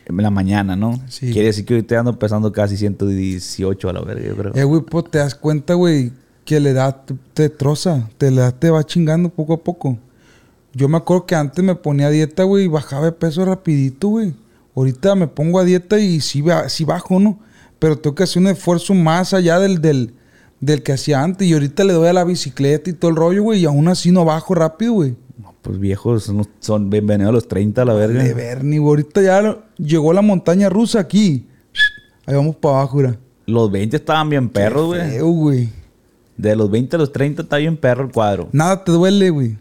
En 0.05 0.17
la 0.17 0.29
mañana, 0.29 0.75
¿no? 0.75 1.01
Sí. 1.09 1.31
Quiere 1.31 1.47
decir 1.47 1.65
que 1.65 1.73
ahorita 1.73 1.99
ando 1.99 2.17
pesando 2.17 2.51
casi 2.51 2.77
118 2.77 3.89
a 3.89 3.93
la 3.93 4.01
verga, 4.01 4.25
yo 4.25 4.35
creo. 4.37 4.55
Eh, 4.55 4.63
güey, 4.63 4.81
pues 4.81 5.05
te 5.09 5.17
das 5.17 5.35
cuenta, 5.35 5.73
güey, 5.73 6.13
que 6.45 6.59
la 6.59 6.69
edad 6.69 7.03
te, 7.05 7.15
te 7.33 7.49
troza. 7.49 8.07
Te 8.17 8.31
la 8.31 8.41
edad 8.41 8.55
te 8.55 8.69
va 8.69 8.83
chingando 8.83 9.29
poco 9.29 9.53
a 9.53 9.63
poco. 9.63 9.97
Yo 10.73 10.87
me 10.89 10.97
acuerdo 10.97 11.25
que 11.25 11.35
antes 11.35 11.63
me 11.63 11.73
ponía 11.73 12.07
a 12.07 12.11
dieta, 12.11 12.43
güey, 12.43 12.65
y 12.65 12.67
bajaba 12.67 13.05
de 13.05 13.11
peso 13.13 13.43
rapidito, 13.45 14.09
güey. 14.09 14.33
Ahorita 14.75 15.15
me 15.15 15.27
pongo 15.27 15.59
a 15.59 15.63
dieta 15.63 15.97
y 15.97 16.19
sí, 16.19 16.43
sí 16.67 16.83
bajo, 16.83 17.19
¿no? 17.19 17.39
Pero 17.79 17.97
tengo 17.97 18.13
que 18.13 18.23
hacer 18.23 18.41
un 18.41 18.49
esfuerzo 18.49 18.93
más 18.93 19.33
allá 19.33 19.57
del, 19.57 19.81
del, 19.81 20.13
del 20.59 20.83
que 20.83 20.93
hacía 20.93 21.21
antes. 21.21 21.47
Y 21.47 21.53
ahorita 21.53 21.83
le 21.83 21.93
doy 21.93 22.07
a 22.07 22.13
la 22.13 22.23
bicicleta 22.23 22.89
y 22.89 22.93
todo 22.93 23.11
el 23.11 23.17
rollo, 23.17 23.43
güey, 23.43 23.61
y 23.61 23.65
aún 23.65 23.87
así 23.87 24.11
no 24.11 24.25
bajo 24.25 24.55
rápido, 24.55 24.93
güey. 24.93 25.15
No, 25.41 25.53
pues 25.61 25.79
viejos, 25.79 26.31
son, 26.59 26.89
bienvenidos 26.89 27.29
a 27.29 27.33
los 27.33 27.47
30 27.47 27.81
a 27.81 27.85
la 27.85 27.93
verga. 27.93 28.23
De 28.23 28.33
Bernie, 28.33 28.79
güey. 28.79 28.89
Ahorita 28.91 29.21
ya 29.21 29.41
lo- 29.41 29.63
llegó 29.77 30.13
la 30.13 30.21
montaña 30.21 30.69
rusa 30.69 30.99
aquí. 30.99 31.47
Ahí 32.25 32.35
vamos 32.35 32.55
para 32.55 32.79
abajo, 32.79 33.01
güey. 33.01 33.13
Los 33.47 33.71
20 33.71 33.97
estaban 33.97 34.29
bien 34.29 34.49
perros, 34.49 34.87
güey. 34.87 35.19
Güey. 35.19 35.69
De 36.37 36.55
los 36.55 36.69
20 36.71 36.95
a 36.95 36.99
los 36.99 37.11
30 37.11 37.43
está 37.43 37.57
bien 37.57 37.77
perro 37.77 38.05
el 38.05 38.11
cuadro. 38.11 38.49
Nada 38.51 38.83
te 38.83 38.91
duele, 38.91 39.29
güey. 39.29 39.57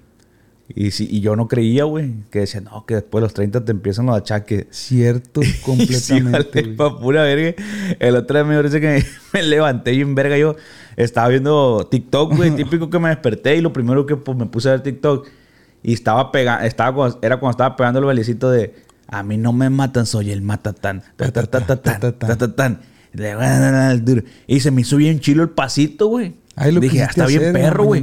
Y, 0.68 0.92
sí, 0.92 1.06
y 1.10 1.20
yo 1.20 1.36
no 1.36 1.46
creía, 1.46 1.84
güey. 1.84 2.12
Que 2.30 2.40
decía, 2.40 2.60
no, 2.62 2.86
que 2.86 2.94
después 2.94 3.20
de 3.20 3.26
los 3.26 3.34
30 3.34 3.64
te 3.64 3.72
empiezan 3.72 4.06
los 4.06 4.16
achaques. 4.16 4.66
Cierto, 4.70 5.42
Y 5.42 5.46
sí, 5.46 5.60
completamente. 5.62 6.62
vale, 6.62 6.94
pura 7.00 7.22
verga. 7.22 7.62
El 7.98 8.16
otro 8.16 8.36
día 8.38 8.44
me 8.44 8.56
parece 8.56 8.80
que 8.80 8.86
me, 8.88 9.04
me 9.34 9.42
levanté 9.42 9.90
bien 9.90 10.14
verga. 10.14 10.38
Yo 10.38 10.56
estaba 10.96 11.28
viendo 11.28 11.86
TikTok, 11.90 12.34
güey. 12.36 12.50
típico 12.56 12.88
que 12.88 12.98
me 12.98 13.10
desperté 13.10 13.56
y 13.56 13.60
lo 13.60 13.72
primero 13.72 14.06
que 14.06 14.16
pues, 14.16 14.38
me 14.38 14.46
puse 14.46 14.68
a 14.68 14.72
ver 14.72 14.82
TikTok. 14.82 15.28
Y 15.82 15.92
estaba 15.92 16.32
pegando, 16.32 16.64
estaba 16.64 16.94
cuando- 16.94 17.18
era 17.20 17.38
cuando 17.38 17.50
estaba 17.50 17.76
pegando 17.76 17.98
el 18.00 18.06
bailecito 18.06 18.50
de 18.50 18.74
A 19.06 19.22
mí 19.22 19.36
no 19.36 19.52
me 19.52 19.68
matan, 19.68 20.06
soy 20.06 20.30
el 20.30 20.40
matatán. 20.40 21.02
Ta, 21.16 21.30
ta, 21.30 21.42
ta, 21.46 21.60
ta, 21.60 21.76
ta, 21.82 22.12
ta, 22.12 22.36
ta, 22.36 22.54
tan. 22.56 22.80
Le 23.12 23.34
voy 23.36 23.44
a 23.44 23.58
dar 23.60 23.74
al 23.74 24.02
duro. 24.02 24.22
Y 24.46 24.60
se 24.60 24.70
me 24.70 24.80
hizo 24.80 24.96
bien 24.96 25.20
chilo 25.20 25.42
el 25.42 25.50
pasito, 25.50 26.06
güey. 26.06 26.34
Dije, 26.80 27.02
"Ah, 27.02 27.06
está 27.10 27.26
bien 27.26 27.52
perro, 27.52 27.84
güey. 27.84 28.00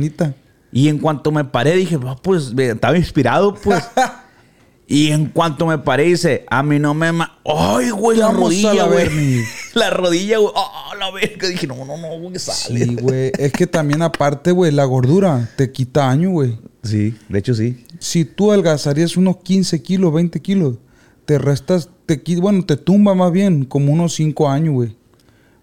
Y 0.72 0.88
en 0.88 1.00
cuanto 1.00 1.32
me 1.32 1.44
paré, 1.44 1.76
dije, 1.76 1.98
"Ah, 2.06 2.16
pues, 2.22 2.54
estaba 2.58 2.98
inspirado, 2.98 3.56
pues. 3.56 3.84
y 4.88 5.12
en 5.12 5.28
cuanto 5.28 5.66
me 5.66 5.78
paré, 5.78 6.04
dice, 6.04 6.46
a 6.50 6.64
mí 6.64 6.80
no 6.80 6.94
me... 6.94 7.12
ma- 7.12 7.40
¡Ay, 7.46 7.90
güey, 7.92 8.18
la 8.18 8.32
rodilla, 8.32 8.74
la 8.74 8.86
güey! 8.86 9.42
La 9.74 9.90
rodilla, 9.90 10.38
güey. 10.38 10.54
¡Ah, 10.56 10.96
la 11.00 11.12
verga! 11.12 11.48
Dije, 11.48 11.66
no, 11.68 11.76
no, 11.86 11.98
no, 11.98 12.20
güey, 12.20 12.38
sale. 12.40 12.86
Sí, 12.86 12.96
güey. 12.96 13.32
Es 13.38 13.52
que 13.54 13.68
también 13.68 14.02
aparte, 14.02 14.52
güey, 14.52 14.72
la 14.72 14.86
gordura 14.86 15.50
te 15.56 15.72
quita 15.72 16.10
año, 16.10 16.32
güey. 16.32 16.58
Sí, 16.84 17.16
de 17.30 17.40
hecho 17.40 17.54
sí. 17.54 17.86
Si 18.00 18.26
tú 18.26 18.52
adelgazarías 18.52 19.16
unos 19.16 19.38
15 19.38 19.82
kilos, 19.84 20.14
20 20.14 20.42
kilos, 20.42 20.78
te 21.26 21.38
restas, 21.38 21.90
te 22.06 22.22
bueno, 22.40 22.66
te 22.66 22.76
tumba 22.76 23.14
más 23.14 23.32
bien 23.32 23.66
como 23.66 23.94
unos 23.94 24.16
5 24.16 24.50
años, 24.50 24.74
güey. 24.74 24.98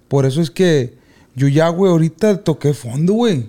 Por 0.08 0.24
eso 0.24 0.40
es 0.40 0.50
que 0.50 0.96
yo 1.34 1.48
ya, 1.48 1.68
güey, 1.68 1.90
ahorita 1.92 2.42
toqué 2.44 2.72
fondo, 2.72 3.12
güey. 3.14 3.48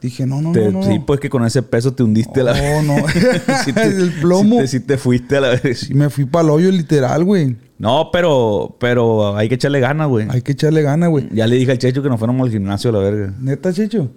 Dije, 0.00 0.26
no, 0.26 0.40
no, 0.40 0.52
Te- 0.52 0.70
no, 0.70 0.80
no. 0.80 0.82
Sí, 0.84 1.00
pues 1.00 1.18
que 1.18 1.28
con 1.28 1.44
ese 1.44 1.62
peso 1.62 1.92
te 1.92 2.04
hundiste 2.04 2.40
a 2.40 2.44
la 2.44 2.82
No, 2.82 2.82
no. 2.82 3.06
Sí 3.64 3.72
El 3.76 4.12
plomo. 4.20 4.64
Sí 4.66 4.80
te, 4.80 4.96
fuiste 4.96 5.36
a 5.36 5.40
la 5.40 5.48
vez. 5.60 5.90
Me 5.90 6.08
fui 6.08 6.24
para 6.24 6.44
el 6.44 6.50
hoyo 6.50 6.70
literal, 6.70 7.24
güey. 7.24 7.56
No, 7.78 8.10
pero, 8.12 8.76
pero 8.78 9.36
hay 9.36 9.48
que 9.48 9.56
echarle 9.56 9.80
ganas, 9.80 10.08
güey. 10.08 10.26
Hay 10.30 10.42
que 10.42 10.52
echarle 10.52 10.82
ganas, 10.82 11.10
güey. 11.10 11.28
Ya 11.32 11.46
le 11.46 11.56
dije 11.56 11.72
al 11.72 11.78
Checho 11.78 12.02
que 12.02 12.08
nos 12.08 12.18
fuéramos 12.18 12.46
al 12.46 12.52
gimnasio 12.52 12.90
a 12.90 12.92
la 12.92 12.98
verga. 13.00 13.34
¿Neta, 13.40 13.72
Checho? 13.72 14.10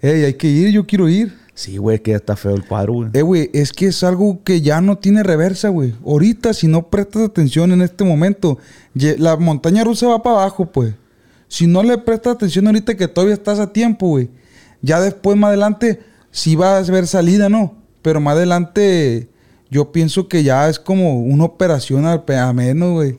Ey, 0.00 0.24
hay 0.24 0.34
que 0.34 0.48
ir, 0.48 0.70
yo 0.70 0.86
quiero 0.86 1.08
ir. 1.08 1.34
Sí, 1.54 1.76
güey, 1.76 2.00
que 2.00 2.10
ya 2.10 2.16
está 2.16 2.34
feo 2.34 2.54
el 2.54 2.66
cuadro, 2.66 2.94
güey. 2.94 3.10
Eh, 3.12 3.22
güey, 3.22 3.50
es 3.54 3.72
que 3.72 3.86
es 3.86 4.02
algo 4.02 4.42
que 4.42 4.60
ya 4.60 4.80
no 4.80 4.98
tiene 4.98 5.22
reversa, 5.22 5.68
güey. 5.68 5.94
Ahorita, 6.04 6.52
si 6.52 6.66
no 6.66 6.88
prestas 6.88 7.22
atención 7.22 7.72
en 7.72 7.80
este 7.80 8.04
momento, 8.04 8.58
la 8.94 9.36
montaña 9.36 9.84
rusa 9.84 10.08
va 10.08 10.22
para 10.22 10.42
abajo, 10.42 10.66
pues. 10.66 10.94
Si 11.48 11.66
no 11.66 11.82
le 11.82 11.98
prestas 11.98 12.34
atención 12.34 12.66
ahorita 12.66 12.96
que 12.96 13.08
todavía 13.08 13.34
estás 13.34 13.58
a 13.60 13.72
tiempo, 13.72 14.08
güey. 14.08 14.30
Ya 14.82 15.00
después, 15.00 15.36
más 15.36 15.48
adelante, 15.48 16.00
sí 16.30 16.56
va 16.56 16.76
a 16.76 16.78
haber 16.78 17.06
salida, 17.06 17.48
¿no? 17.48 17.74
Pero 18.02 18.20
más 18.20 18.34
adelante, 18.36 19.28
yo 19.70 19.92
pienso 19.92 20.28
que 20.28 20.42
ya 20.42 20.68
es 20.68 20.78
como 20.78 21.20
una 21.20 21.44
operación 21.44 22.04
al 22.06 22.22
a 22.28 22.52
menos, 22.52 22.92
güey. 22.92 23.16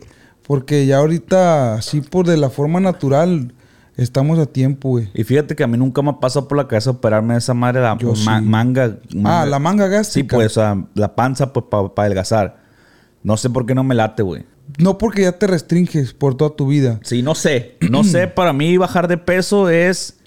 Porque 0.48 0.86
ya 0.86 0.98
ahorita, 0.98 1.76
así 1.76 2.02
por 2.02 2.28
de 2.28 2.38
la 2.38 2.50
forma 2.52 2.80
natural, 2.80 3.54
estamos 3.98 4.38
a 4.38 4.46
tiempo, 4.46 4.90
güey. 4.90 5.10
Y 5.14 5.24
fíjate 5.24 5.56
que 5.56 5.64
a 5.64 5.68
mí 5.68 5.78
nunca 5.78 6.02
me 6.04 6.12
ha 6.12 6.20
pasado 6.20 6.48
por 6.48 6.58
la 6.58 6.68
cabeza 6.68 6.92
operarme 6.92 7.36
esa 7.38 7.54
madre 7.54 7.82
la 7.82 7.98
Yo 7.98 8.14
ma- 8.26 8.40
sí. 8.40 8.46
manga, 8.46 8.98
Ah, 9.24 9.46
la 9.50 9.58
manga 9.58 9.88
gástrica. 9.88 10.36
Sí, 10.36 10.36
pues, 10.36 10.52
o 10.58 10.62
sea, 10.62 10.86
la 10.94 11.16
panza, 11.16 11.52
pues, 11.52 11.66
para 11.70 11.90
adelgazar. 12.06 12.58
No 13.24 13.38
sé 13.38 13.50
por 13.50 13.66
qué 13.66 13.74
no 13.74 13.84
me 13.84 13.96
late, 13.96 14.22
güey. 14.22 14.44
No 14.78 14.98
porque 14.98 15.22
ya 15.24 15.34
te 15.34 15.48
restringes 15.48 16.14
por 16.14 16.36
toda 16.36 16.56
tu 16.56 16.68
vida. 16.68 17.00
Sí, 17.04 17.22
no 17.22 17.36
sé. 17.36 17.78
No 17.90 18.04
sé, 18.04 18.28
para 18.36 18.54
mí 18.54 18.78
bajar 18.78 19.08
de 19.08 19.18
peso 19.18 19.70
es 19.70 20.18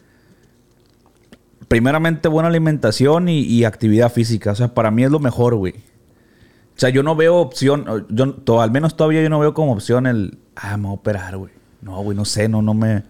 primeramente 1.68 2.28
buena 2.28 2.48
alimentación 2.48 3.28
y, 3.28 3.40
y 3.40 3.64
actividad 3.64 4.10
física. 4.12 4.52
O 4.52 4.54
sea, 4.54 4.74
para 4.74 4.90
mí 4.90 5.04
es 5.04 5.10
lo 5.10 5.18
mejor, 5.20 5.54
güey. 5.54 5.74
O 5.74 6.80
sea, 6.80 6.90
yo 6.90 7.02
no 7.02 7.16
veo 7.16 7.36
opción, 7.36 8.06
yo 8.08 8.34
to- 8.34 8.60
al 8.62 8.70
menos 8.70 8.96
todavía 8.96 9.22
yo 9.22 9.28
no 9.28 9.40
veo 9.40 9.52
como 9.52 9.72
opción 9.72 10.06
el, 10.06 10.38
ah, 10.56 10.76
me 10.76 10.84
voy 10.84 10.92
a 10.92 10.94
operar, 10.94 11.36
güey. 11.36 11.52
No, 11.82 12.00
güey, 12.02 12.16
no 12.16 12.24
sé, 12.24 12.48
no, 12.48 12.62
no 12.62 12.72
me, 12.74 13.02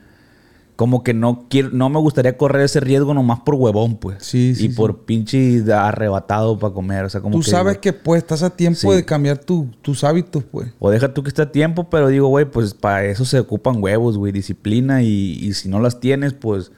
como 0.79 1.03
que 1.03 1.13
no 1.13 1.47
quiero, 1.51 1.71
no 1.73 1.89
me 1.89 1.99
gustaría 1.99 2.37
correr 2.37 2.63
ese 2.63 2.79
riesgo 2.79 3.13
nomás 3.13 3.41
por 3.41 3.57
huevón, 3.57 3.97
pues. 3.97 4.19
Sí, 4.21 4.55
sí, 4.55 4.67
Y 4.67 4.69
sí. 4.69 4.75
por 4.77 5.05
pinche 5.07 5.61
arrebatado 5.73 6.57
para 6.57 6.73
comer, 6.73 7.05
o 7.05 7.11
sea, 7.11 7.21
como 7.21 7.35
Tú 7.37 7.43
que, 7.43 7.51
sabes 7.51 7.79
que 7.79 7.93
pues 7.93 8.23
estás 8.23 8.45
a 8.45 8.51
tiempo 8.51 8.79
Sí. 8.79 8.89
de 8.91 9.05
cambiar 9.05 9.39
tu- 9.39 9.67
tus 9.83 10.05
hábitos, 10.05 10.45
pues. 10.45 10.69
O 10.79 10.89
deja 10.91 11.13
tú 11.13 11.25
que 11.25 11.31
esté 11.31 11.43
a 11.43 11.51
tiempo, 11.51 11.91
pero 11.91 12.07
digo, 12.07 12.29
güey, 12.29 12.45
pues 12.45 12.75
para 12.75 13.05
eso 13.07 13.25
se 13.25 13.41
ocupan 13.41 13.83
huevos, 13.83 14.17
güey, 14.19 14.31
disciplina 14.31 15.03
y, 15.03 15.33
y 15.43 15.53
si 15.55 15.69
no 15.69 15.81
las 15.81 15.99
tienes, 15.99 16.33
pues, 16.35 16.71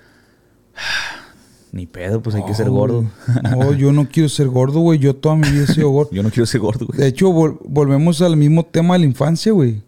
ni 1.72 1.86
pedo, 1.86 2.22
pues 2.22 2.34
hay 2.36 2.44
que 2.44 2.54
ser 2.54 2.70
gordo. 2.70 3.04
No, 3.50 3.72
yo 3.74 3.92
no 3.92 4.08
quiero 4.08 4.28
ser 4.30 4.48
gordo, 4.48 4.80
güey. 4.80 4.98
Yo 4.98 5.14
toda 5.14 5.36
mi 5.36 5.48
vida 5.48 5.64
he 5.64 5.66
sido 5.74 5.90
gordo. 5.90 6.10
Yo 6.12 6.22
no 6.22 6.30
quiero 6.30 6.46
ser 6.46 6.60
gordo, 6.60 6.86
güey. 6.86 6.98
De 6.98 7.06
hecho, 7.06 7.28
vol- 7.30 7.58
volvemos 7.64 8.20
al 8.22 8.36
mismo 8.36 8.64
tema 8.64 8.94
de 8.94 9.00
la 9.00 9.04
infancia, 9.06 9.52
güey. 9.52 9.82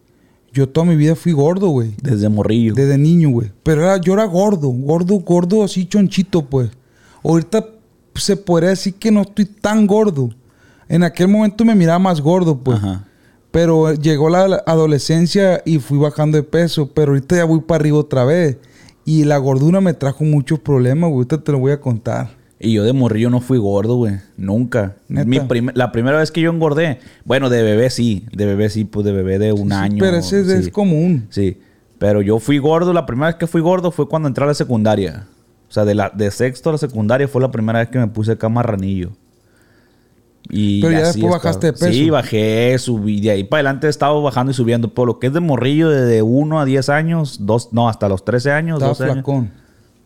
Yo 0.52 0.68
toda 0.68 0.86
mi 0.86 0.96
vida 0.96 1.14
fui 1.14 1.32
gordo, 1.32 1.68
güey. 1.68 1.94
Desde 2.02 2.28
morrillo. 2.28 2.74
Desde 2.74 2.98
niño, 2.98 3.30
güey. 3.30 3.50
Pero 3.62 3.82
era, 3.82 3.96
yo 3.96 4.12
era 4.12 4.24
gordo, 4.26 4.68
gordo, 4.68 5.14
gordo, 5.20 5.64
así 5.64 5.86
chonchito, 5.86 6.44
pues. 6.44 6.70
Ahorita 7.24 7.66
se 8.14 8.36
podría 8.36 8.70
decir 8.70 8.94
que 8.94 9.10
no 9.10 9.22
estoy 9.22 9.46
tan 9.46 9.86
gordo. 9.86 10.30
En 10.88 11.04
aquel 11.04 11.28
momento 11.28 11.64
me 11.64 11.74
miraba 11.74 11.98
más 11.98 12.20
gordo, 12.20 12.58
pues. 12.58 12.78
Ajá. 12.78 13.04
Pero 13.50 13.94
llegó 13.94 14.28
la 14.28 14.48
la 14.48 14.62
adolescencia 14.66 15.62
y 15.64 15.78
fui 15.78 15.98
bajando 15.98 16.36
de 16.36 16.42
peso. 16.42 16.90
Pero 16.92 17.12
ahorita 17.12 17.36
ya 17.36 17.44
voy 17.44 17.60
para 17.60 17.80
arriba 17.80 17.98
otra 17.98 18.24
vez. 18.24 18.58
Y 19.04 19.24
la 19.24 19.38
gordura 19.38 19.80
me 19.80 19.94
trajo 19.94 20.24
muchos 20.24 20.58
problemas, 20.60 21.08
güey. 21.08 21.18
Ahorita 21.18 21.42
te 21.42 21.52
lo 21.52 21.58
voy 21.60 21.72
a 21.72 21.80
contar. 21.80 22.41
Y 22.64 22.74
yo 22.74 22.84
de 22.84 22.92
morrillo 22.92 23.28
no 23.28 23.40
fui 23.40 23.58
gordo, 23.58 23.96
güey. 23.96 24.20
Nunca. 24.36 24.94
Mi 25.08 25.40
prim- 25.40 25.72
la 25.74 25.90
primera 25.90 26.18
vez 26.18 26.30
que 26.30 26.40
yo 26.40 26.50
engordé, 26.52 27.00
bueno, 27.24 27.50
de 27.50 27.62
bebé 27.62 27.90
sí. 27.90 28.24
De 28.32 28.46
bebé 28.46 28.70
sí, 28.70 28.84
pues 28.84 29.04
de 29.04 29.10
bebé 29.12 29.38
de 29.40 29.52
un 29.52 29.68
Sí, 29.70 29.74
año. 29.74 29.96
Pero 29.98 30.16
ese 30.18 30.40
es- 30.42 30.46
sí. 30.46 30.52
es 30.54 30.68
común. 30.70 31.26
Sí. 31.30 31.58
Pero 31.98 32.22
yo 32.22 32.38
fui 32.38 32.58
gordo, 32.58 32.92
la 32.92 33.04
primera 33.04 33.26
vez 33.28 33.36
que 33.36 33.46
fui 33.48 33.60
gordo 33.60 33.90
fue 33.90 34.08
cuando 34.08 34.28
entré 34.28 34.44
a 34.44 34.46
la 34.46 34.54
secundaria. 34.54 35.26
O 35.68 35.72
sea, 35.72 35.84
de, 35.84 35.94
la, 35.96 36.10
de 36.10 36.30
sexto 36.30 36.68
a 36.68 36.72
la 36.72 36.78
secundaria 36.78 37.26
fue 37.26 37.40
la 37.42 37.50
primera 37.50 37.80
vez 37.80 37.88
que 37.88 37.98
me 37.98 38.06
puse 38.06 38.32
acá 38.32 38.48
marranillo. 38.48 39.10
Y 40.50 40.82
Pero 40.82 40.92
ya 40.92 41.08
así 41.08 41.20
después 41.20 41.32
bajaste 41.42 41.66
de 41.68 41.72
peso. 41.72 41.86
Sí, 41.92 42.10
bajé, 42.10 42.76
subí. 42.78 43.20
De 43.20 43.30
ahí 43.30 43.44
para 43.44 43.60
adelante 43.60 43.86
he 43.86 43.90
estado 43.90 44.20
bajando 44.22 44.50
y 44.50 44.54
subiendo. 44.54 44.92
Por 44.92 45.06
lo 45.06 45.18
que 45.18 45.28
es 45.28 45.32
de 45.32 45.40
morrillo, 45.40 45.88
de 45.88 46.20
1 46.22 46.60
a 46.60 46.64
10 46.64 46.88
años, 46.88 47.38
dos, 47.46 47.72
no, 47.72 47.88
hasta 47.88 48.08
los 48.08 48.24
13 48.24 48.50
años, 48.50 48.76
Estaba 48.76 48.90
12 48.90 49.04
años. 49.04 49.14
flacón. 49.14 49.50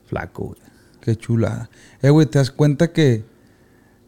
Flaco, 0.06 0.44
güey. 0.44 0.60
Qué 1.06 1.14
chulada. 1.16 1.70
Eh, 2.02 2.10
güey, 2.10 2.26
te 2.26 2.38
das 2.40 2.50
cuenta 2.50 2.92
que 2.92 3.22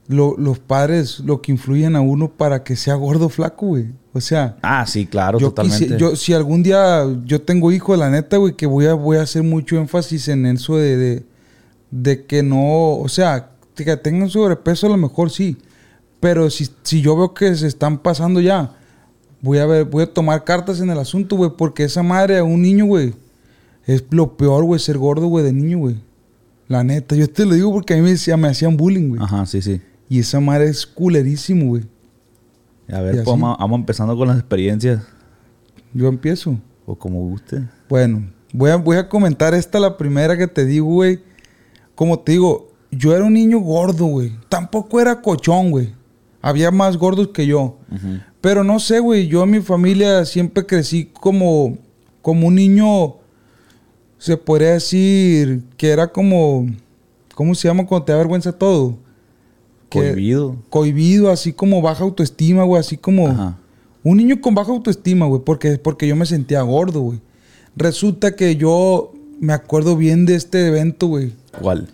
lo- 0.09 0.35
los 0.37 0.59
padres 0.59 1.21
lo 1.21 1.41
que 1.41 1.53
influyen 1.53 1.95
a 1.95 2.01
uno 2.01 2.29
para 2.33 2.65
que 2.65 2.75
sea 2.75 2.95
gordo 2.97 3.29
flaco, 3.29 3.67
güey. 3.69 3.87
O 4.15 4.21
sea, 4.21 4.57
Ah, 4.63 4.85
sí, 4.85 5.07
claro, 5.07 5.39
yo 5.39 5.51
totalmente. 5.51 5.97
yo, 5.97 6.17
si 6.17 6.33
algún 6.35 6.65
día 6.65 7.05
yo 7.25 7.41
tengo 7.43 7.71
hijo, 7.71 7.95
la 7.95 8.11
neta, 8.11 8.37
güey, 8.39 8.55
que 8.57 8.67
voy 8.67 8.87
a, 8.87 8.95
voy 8.95 9.19
a 9.19 9.23
hacer 9.23 9.45
mucho 9.45 9.77
énfasis 9.77 10.27
en 10.27 10.45
eso 10.47 10.77
de, 10.77 10.97
de, 10.97 11.27
de 11.93 12.27
que 12.27 12.43
no, 12.43 12.97
o 12.99 13.09
sea, 13.09 13.51
que 13.77 13.97
tengan 13.97 14.29
sobrepeso 14.29 14.89
a 14.89 14.91
lo 14.91 14.97
mejor 14.97 15.31
sí. 15.31 15.57
Pero 16.19 16.51
si, 16.51 16.69
si 16.83 17.01
yo 17.01 17.17
veo 17.17 17.33
que 17.33 17.55
se 17.55 17.69
están 17.69 17.99
pasando 17.99 18.41
ya, 18.41 18.73
voy 19.41 19.59
a 19.59 19.67
ver, 19.67 19.85
voy 19.85 20.03
a 20.03 20.13
tomar 20.13 20.43
cartas 20.43 20.81
en 20.81 20.91
el 20.91 20.99
asunto, 20.99 21.37
güey, 21.37 21.53
porque 21.57 21.85
esa 21.85 22.03
madre 22.03 22.39
a 22.39 22.43
un 22.43 22.61
niño, 22.61 22.87
güey, 22.87 23.15
es 23.87 24.03
lo 24.11 24.37
peor, 24.37 24.65
güey, 24.65 24.81
ser 24.81 24.99
gordo, 24.99 25.29
güey, 25.29 25.45
de 25.45 25.53
niño, 25.53 25.79
güey. 25.79 26.08
La 26.69 26.85
neta, 26.85 27.17
yo 27.17 27.29
te 27.29 27.45
lo 27.47 27.55
digo 27.55 27.73
porque 27.73 27.95
a 27.95 27.97
mí 27.97 28.03
me, 28.03 28.11
decía- 28.11 28.37
me 28.37 28.49
hacían 28.49 28.77
bullying, 28.77 29.09
güey. 29.11 29.23
Ajá, 29.23 29.47
sí, 29.47 29.63
sí. 29.63 29.81
Y 30.09 30.21
esa 30.21 30.41
madre 30.41 30.69
es 30.69 30.87
culerísimo, 30.87 31.67
güey. 31.67 31.83
A 32.91 33.01
ver, 33.01 33.15
pues 33.17 33.27
vamos, 33.27 33.57
vamos 33.59 33.81
empezando 33.81 34.17
con 34.17 34.29
las 34.29 34.39
experiencias. 34.39 35.03
Yo 35.93 36.09
empiezo. 36.09 36.59
O 36.87 36.95
como 36.97 37.21
guste. 37.29 37.63
Bueno, 37.89 38.31
voy 38.53 38.71
a, 38.71 38.77
voy 38.77 38.97
a 38.97 39.09
comentar 39.09 39.53
esta, 39.55 39.79
la 39.79 39.97
primera 39.97 40.37
que 40.39 40.47
te 40.47 40.65
digo, 40.65 40.87
güey. 40.87 41.21
Como 41.95 42.19
te 42.19 42.33
digo, 42.33 42.73
yo 42.91 43.15
era 43.15 43.25
un 43.25 43.35
niño 43.35 43.59
gordo, 43.61 44.07
güey. 44.07 44.33
Tampoco 44.49 45.01
era 45.01 45.21
cochón, 45.21 45.71
güey. 45.71 45.93
Había 46.41 46.71
más 46.71 46.97
gordos 46.97 47.29
que 47.29 47.47
yo. 47.47 47.77
Pero 48.41 48.65
no 48.65 48.79
sé, 48.79 49.01
güey. 49.01 49.27
Yo 49.27 49.43
en 49.45 49.51
mi 49.51 49.61
familia 49.61 50.25
siempre 50.25 50.65
crecí 50.65 51.11
como, 51.13 51.77
como 52.23 52.47
un 52.47 52.55
niño, 52.55 53.17
se 54.19 54.37
podría 54.37 54.73
decir 54.73 55.63
que 55.77 55.89
era 55.91 56.09
como, 56.13 56.67
¿cómo 57.35 57.55
se 57.55 57.69
llama 57.69 57.87
cuando 57.87 58.05
te 58.05 58.13
da 58.13 58.19
vergüenza 58.19 58.53
todo? 58.53 58.97
Que- 59.89 60.01
Cohibido. 60.01 60.57
Cohibido, 60.69 61.31
así 61.31 61.53
como 61.53 61.81
baja 61.81 62.05
autoestima, 62.05 62.65
güey. 62.65 62.81
Así 62.81 62.97
como... 62.97 63.29
Ajá. 63.29 63.59
Un 64.05 64.17
niño 64.19 64.41
con 64.41 64.55
baja 64.55 64.71
autoestima, 64.71 65.27
güey, 65.27 65.43
porque, 65.45 65.77
porque 65.79 66.07
yo 66.07 66.15
me 66.17 66.25
sentía 66.25 66.63
gordo, 66.63 67.01
güey. 67.01 67.21
Resulta 67.77 68.37
que 68.37 68.57
yo 68.57 69.13
me 69.41 69.53
acuerdo 69.53 69.97
bien 69.97 70.25
de 70.25 70.35
este 70.35 70.67
evento, 70.69 71.09
güey. 71.09 71.33
¿Cuál? 71.61 71.89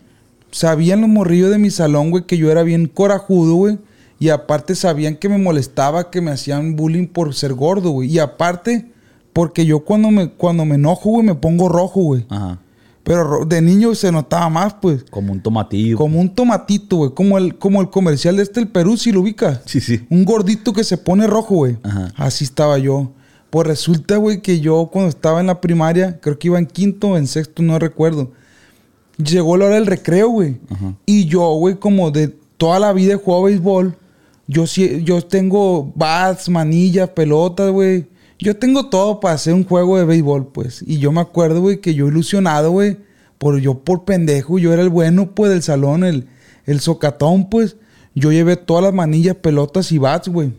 Sabían 0.50 1.00
los 1.00 1.10
morrillos 1.10 1.50
de 1.50 1.58
mi 1.58 1.70
salón, 1.70 2.10
güey, 2.10 2.24
que 2.24 2.36
yo 2.36 2.50
era 2.50 2.62
bien 2.62 2.86
corajudo, 2.86 3.54
güey. 3.54 3.78
Y 4.20 4.28
aparte 4.28 4.74
sabían 4.74 5.16
que 5.16 5.28
me 5.28 5.38
molestaba, 5.38 6.10
que 6.10 6.20
me 6.20 6.30
hacían 6.30 6.76
bullying 6.76 7.06
por 7.06 7.34
ser 7.34 7.54
gordo, 7.54 7.90
güey. 7.90 8.10
Y 8.12 8.18
aparte, 8.18 8.92
porque 9.34 9.66
yo 9.66 9.80
cuando 9.80 10.10
me, 10.10 10.30
cuando 10.30 10.64
me 10.64 10.76
enojo, 10.76 11.10
güey, 11.10 11.26
me 11.26 11.34
pongo 11.34 11.68
rojo, 11.68 12.00
güey. 12.00 12.24
Ajá. 12.30 12.58
Pero 13.02 13.22
ro- 13.24 13.44
de 13.44 13.60
niño 13.60 13.94
se 13.94 14.10
notaba 14.10 14.48
más, 14.48 14.72
pues. 14.80 15.04
Como 15.10 15.30
un 15.32 15.42
tomatillo. 15.42 15.98
Como 15.98 16.18
un 16.18 16.30
tomatito, 16.34 16.96
güey. 16.96 17.10
Como 17.10 17.36
el, 17.36 17.58
como 17.58 17.82
el 17.82 17.90
comercial 17.90 18.38
de 18.38 18.44
este, 18.44 18.60
el 18.60 18.68
Perú, 18.68 18.96
si 18.96 19.12
lo 19.12 19.20
ubica. 19.20 19.60
Sí, 19.66 19.80
sí. 19.82 20.06
Un 20.08 20.24
gordito 20.24 20.72
que 20.72 20.84
se 20.84 20.96
pone 20.96 21.26
rojo, 21.26 21.56
güey. 21.56 21.76
Ajá. 21.82 22.12
Así 22.16 22.44
estaba 22.44 22.78
yo. 22.78 23.12
Pues 23.50 23.66
resulta, 23.66 24.16
güey, 24.16 24.40
que 24.40 24.60
yo 24.60 24.88
cuando 24.90 25.10
estaba 25.10 25.40
en 25.40 25.48
la 25.48 25.60
primaria, 25.60 26.18
creo 26.20 26.38
que 26.38 26.48
iba 26.48 26.58
en 26.58 26.64
quinto 26.66 27.08
o 27.08 27.16
en 27.18 27.26
sexto, 27.26 27.62
no 27.62 27.78
recuerdo. 27.78 28.32
Llegó 29.16 29.56
la 29.56 29.66
hora 29.66 29.74
del 29.76 29.86
recreo, 29.86 30.28
güey. 30.30 30.56
Ajá. 30.70 30.94
Y 31.06 31.26
yo, 31.26 31.52
güey, 31.54 31.76
como 31.76 32.10
de 32.10 32.28
toda 32.56 32.78
la 32.80 32.92
vida 32.92 33.12
he 33.12 33.16
jugado 33.16 33.44
béisbol. 33.44 33.96
Yo, 34.46 34.66
sí- 34.66 35.02
yo 35.04 35.22
tengo 35.22 35.92
bats, 35.94 36.48
manillas, 36.48 37.10
pelotas, 37.10 37.70
güey. 37.70 38.06
Yo 38.38 38.56
tengo 38.56 38.88
todo 38.88 39.20
para 39.20 39.34
hacer 39.34 39.54
un 39.54 39.64
juego 39.64 39.96
de 39.98 40.04
béisbol, 40.04 40.48
pues. 40.48 40.82
Y 40.86 40.98
yo 40.98 41.12
me 41.12 41.20
acuerdo, 41.20 41.60
güey, 41.60 41.80
que 41.80 41.94
yo 41.94 42.08
ilusionado, 42.08 42.70
güey. 42.70 42.98
Por 43.38 43.58
yo 43.58 43.80
por 43.80 44.04
pendejo, 44.04 44.58
yo 44.58 44.72
era 44.72 44.82
el 44.82 44.88
bueno, 44.88 45.30
pues, 45.34 45.50
del 45.50 45.62
salón, 45.62 46.04
el, 46.04 46.26
el 46.66 46.80
socatón, 46.80 47.48
pues. 47.48 47.76
Yo 48.14 48.30
llevé 48.32 48.56
todas 48.56 48.84
las 48.84 48.94
manillas, 48.94 49.36
pelotas 49.36 49.90
y 49.92 49.98
bats, 49.98 50.28
güey. 50.28 50.52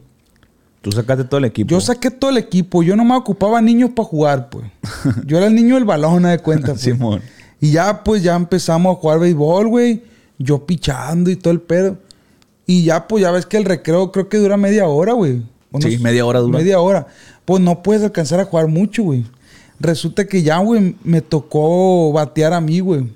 Tú 0.81 0.91
sacaste 0.91 1.23
todo 1.23 1.39
el 1.39 1.45
equipo. 1.45 1.69
Yo 1.69 1.81
saqué 1.81 2.11
todo 2.11 2.29
el 2.29 2.37
equipo. 2.37 2.83
Yo 2.83 2.95
no 2.95 3.03
me 3.03 3.15
ocupaba 3.15 3.59
niños 3.61 3.91
para 3.95 4.07
jugar, 4.07 4.49
pues. 4.49 4.65
Yo 5.25 5.37
era 5.37 5.47
el 5.47 5.55
niño 5.55 5.75
del 5.75 5.85
balón, 5.85 6.25
a 6.25 6.31
de 6.31 6.39
cuenta, 6.39 6.73
pues. 6.73 6.81
Simón. 6.81 7.21
Y 7.59 7.71
ya, 7.71 8.03
pues, 8.03 8.21
ya 8.21 8.35
empezamos 8.35 8.95
a 8.95 8.99
jugar 8.99 9.19
béisbol, 9.19 9.67
güey. 9.67 10.03
Yo 10.37 10.65
pichando 10.65 11.31
y 11.31 11.37
todo 11.37 11.51
el 11.53 11.61
pedo. 11.61 11.97
Y 12.67 12.83
ya, 12.83 13.07
pues, 13.07 13.23
ya 13.23 13.31
ves 13.31 13.45
que 13.45 13.57
el 13.57 13.65
recreo 13.65 14.11
creo 14.11 14.29
que 14.29 14.37
dura 14.37 14.57
media 14.57 14.85
hora, 14.87 15.13
güey. 15.13 15.41
Sí, 15.79 15.97
media 15.97 16.25
hora 16.25 16.39
dura. 16.39 16.59
Media 16.59 16.79
hora. 16.79 17.07
Pues 17.45 17.61
no 17.61 17.83
puedes 17.83 18.03
alcanzar 18.03 18.39
a 18.39 18.45
jugar 18.45 18.67
mucho, 18.67 19.03
güey. 19.03 19.25
Resulta 19.79 20.25
que 20.25 20.41
ya, 20.41 20.57
güey, 20.57 20.95
me 21.03 21.21
tocó 21.21 22.11
batear 22.11 22.53
a 22.53 22.61
mí, 22.61 22.79
güey. 22.79 23.07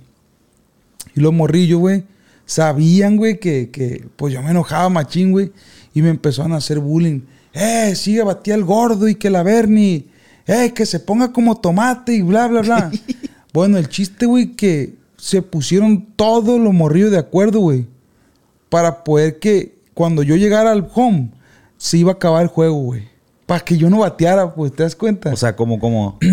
Y 1.15 1.21
los 1.21 1.33
morrillos, 1.33 1.79
güey, 1.79 2.03
sabían, 2.45 3.17
güey, 3.17 3.39
que, 3.39 3.69
que, 3.71 4.05
pues 4.15 4.33
yo 4.33 4.41
me 4.43 4.51
enojaba 4.51 4.89
machín, 4.89 5.31
güey. 5.31 5.51
Y 5.93 6.01
me 6.01 6.09
empezaron 6.09 6.53
a 6.53 6.57
hacer 6.57 6.79
bullying. 6.79 7.21
Eh, 7.53 7.95
sigue 7.95 8.24
batía 8.24 8.55
el 8.55 8.63
gordo 8.63 9.07
y 9.07 9.15
que 9.15 9.29
la 9.29 9.43
Bernie. 9.43 10.05
Eh, 10.45 10.74
que 10.74 10.86
se 10.86 11.00
ponga 11.00 11.31
como 11.31 11.59
tomate 11.59 12.13
y 12.13 12.21
bla, 12.21 12.48
bla, 12.48 12.62
bla. 12.62 12.91
bueno, 13.53 13.77
el 13.77 13.88
chiste, 13.89 14.25
güey, 14.25 14.55
que 14.55 14.95
se 15.17 15.41
pusieron 15.41 16.07
todos 16.15 16.59
los 16.59 16.74
morrillos 16.74 17.12
de 17.12 17.19
acuerdo, 17.19 17.59
güey. 17.59 17.88
Para 18.69 19.03
poder 19.03 19.39
que 19.39 19.77
cuando 19.93 20.24
yo 20.24 20.36
llegara 20.36 20.71
al 20.71 20.89
home, 20.93 21.29
se 21.77 21.98
iba 21.98 22.12
a 22.12 22.15
acabar 22.15 22.43
el 22.43 22.48
juego, 22.48 22.75
güey. 22.75 23.07
Para 23.50 23.62
que 23.62 23.75
yo 23.75 23.89
no 23.89 23.98
bateara, 23.98 24.53
pues, 24.53 24.72
¿te 24.72 24.84
das 24.84 24.96
cuenta? 24.96 25.34
O 25.34 25.36
sea, 25.36 25.56
como, 25.56 25.79
como. 25.79 26.20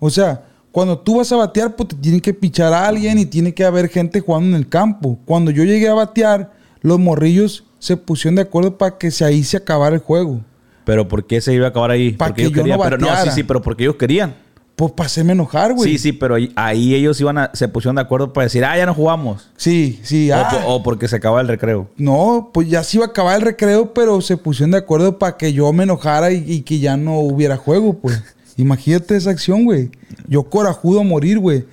O 0.00 0.08
sea, 0.10 0.44
cuando 0.70 0.96
tú 0.96 1.16
vas 1.16 1.32
a 1.32 1.36
batear, 1.36 1.74
pues 1.74 1.88
te 1.88 1.96
tiene 1.96 2.20
que 2.20 2.32
pichar 2.32 2.72
a 2.72 2.86
alguien 2.86 3.18
y 3.18 3.26
tiene 3.26 3.52
que 3.52 3.64
haber 3.64 3.88
gente 3.88 4.20
jugando 4.20 4.50
en 4.50 4.54
el 4.54 4.68
campo. 4.68 5.18
Cuando 5.24 5.50
yo 5.50 5.64
llegué 5.64 5.88
a 5.88 5.94
batear, 5.94 6.52
los 6.82 7.00
morrillos 7.00 7.64
se 7.80 7.96
pusieron 7.96 8.36
de 8.36 8.42
acuerdo 8.42 8.78
para 8.78 8.96
que 8.96 9.10
se 9.10 9.24
ahí 9.24 9.42
se 9.42 9.56
acabara 9.56 9.96
el 9.96 10.00
juego. 10.00 10.40
Pero 10.84 11.08
¿por 11.08 11.26
qué 11.26 11.40
se 11.40 11.52
iba 11.52 11.66
a 11.66 11.70
acabar 11.70 11.90
ahí? 11.90 12.12
Porque 12.12 12.34
que 12.34 12.42
ellos 12.42 12.52
yo 12.52 12.58
no 12.58 12.62
querían. 12.62 12.80
pero 12.80 12.98
no, 12.98 13.24
sí, 13.24 13.30
sí, 13.34 13.42
pero 13.42 13.60
porque 13.60 13.82
ellos 13.82 13.96
querían. 13.96 14.36
Pues 14.78 14.92
para 14.92 15.06
hacerme 15.08 15.32
enojar, 15.32 15.74
güey. 15.74 15.90
Sí, 15.90 15.98
sí, 15.98 16.12
pero 16.12 16.36
ahí, 16.36 16.52
ahí 16.54 16.94
ellos 16.94 17.20
iban 17.20 17.36
a, 17.36 17.50
se 17.52 17.66
pusieron 17.66 17.96
de 17.96 18.02
acuerdo 18.02 18.32
para 18.32 18.44
decir, 18.44 18.64
ah, 18.64 18.76
ya 18.78 18.86
no 18.86 18.94
jugamos. 18.94 19.48
Sí, 19.56 19.98
sí. 20.04 20.30
O, 20.30 20.36
ah. 20.36 20.48
po- 20.52 20.72
o 20.72 20.82
porque 20.84 21.08
se 21.08 21.16
acaba 21.16 21.40
el 21.40 21.48
recreo. 21.48 21.88
No, 21.96 22.50
pues 22.54 22.68
ya 22.68 22.84
se 22.84 22.98
iba 22.98 23.06
a 23.06 23.08
acabar 23.08 23.34
el 23.34 23.42
recreo, 23.42 23.92
pero 23.92 24.20
se 24.20 24.36
pusieron 24.36 24.70
de 24.70 24.78
acuerdo 24.78 25.18
para 25.18 25.36
que 25.36 25.52
yo 25.52 25.72
me 25.72 25.82
enojara 25.82 26.30
y, 26.30 26.44
y 26.46 26.60
que 26.62 26.78
ya 26.78 26.96
no 26.96 27.18
hubiera 27.18 27.56
juego, 27.56 27.94
pues. 27.94 28.22
Imagínate 28.56 29.16
esa 29.16 29.30
acción, 29.30 29.64
güey. 29.64 29.90
Yo 30.28 30.44
corajudo 30.44 31.00
a 31.00 31.02
morir, 31.04 31.40
güey. 31.40 31.64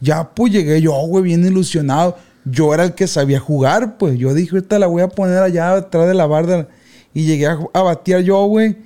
Ya 0.00 0.28
pues 0.28 0.52
llegué 0.52 0.80
yo, 0.82 0.94
güey, 1.06 1.22
bien 1.22 1.46
ilusionado. 1.46 2.16
Yo 2.44 2.74
era 2.74 2.82
el 2.82 2.94
que 2.94 3.06
sabía 3.06 3.38
jugar, 3.38 3.98
pues. 3.98 4.18
Yo 4.18 4.34
dije, 4.34 4.56
ahorita 4.56 4.80
la 4.80 4.88
voy 4.88 5.02
a 5.02 5.08
poner 5.08 5.38
allá 5.38 5.74
atrás 5.74 6.08
de 6.08 6.14
la 6.14 6.26
barda. 6.26 6.66
Y 7.14 7.24
llegué 7.24 7.46
a, 7.46 7.56
a 7.72 7.82
batear 7.82 8.22
yo, 8.22 8.44
güey. 8.46 8.76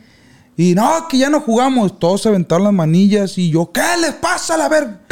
Y 0.56 0.74
no, 0.74 1.08
que 1.08 1.18
ya 1.18 1.30
no 1.30 1.40
jugamos. 1.40 1.98
Todos 1.98 2.22
se 2.22 2.28
aventaron 2.28 2.64
las 2.64 2.72
manillas 2.72 3.38
y 3.38 3.50
yo, 3.50 3.70
¿qué 3.72 3.82
les 4.00 4.12
pasa 4.14 4.54
a 4.54 4.58
la 4.58 4.68
verga? 4.68 5.00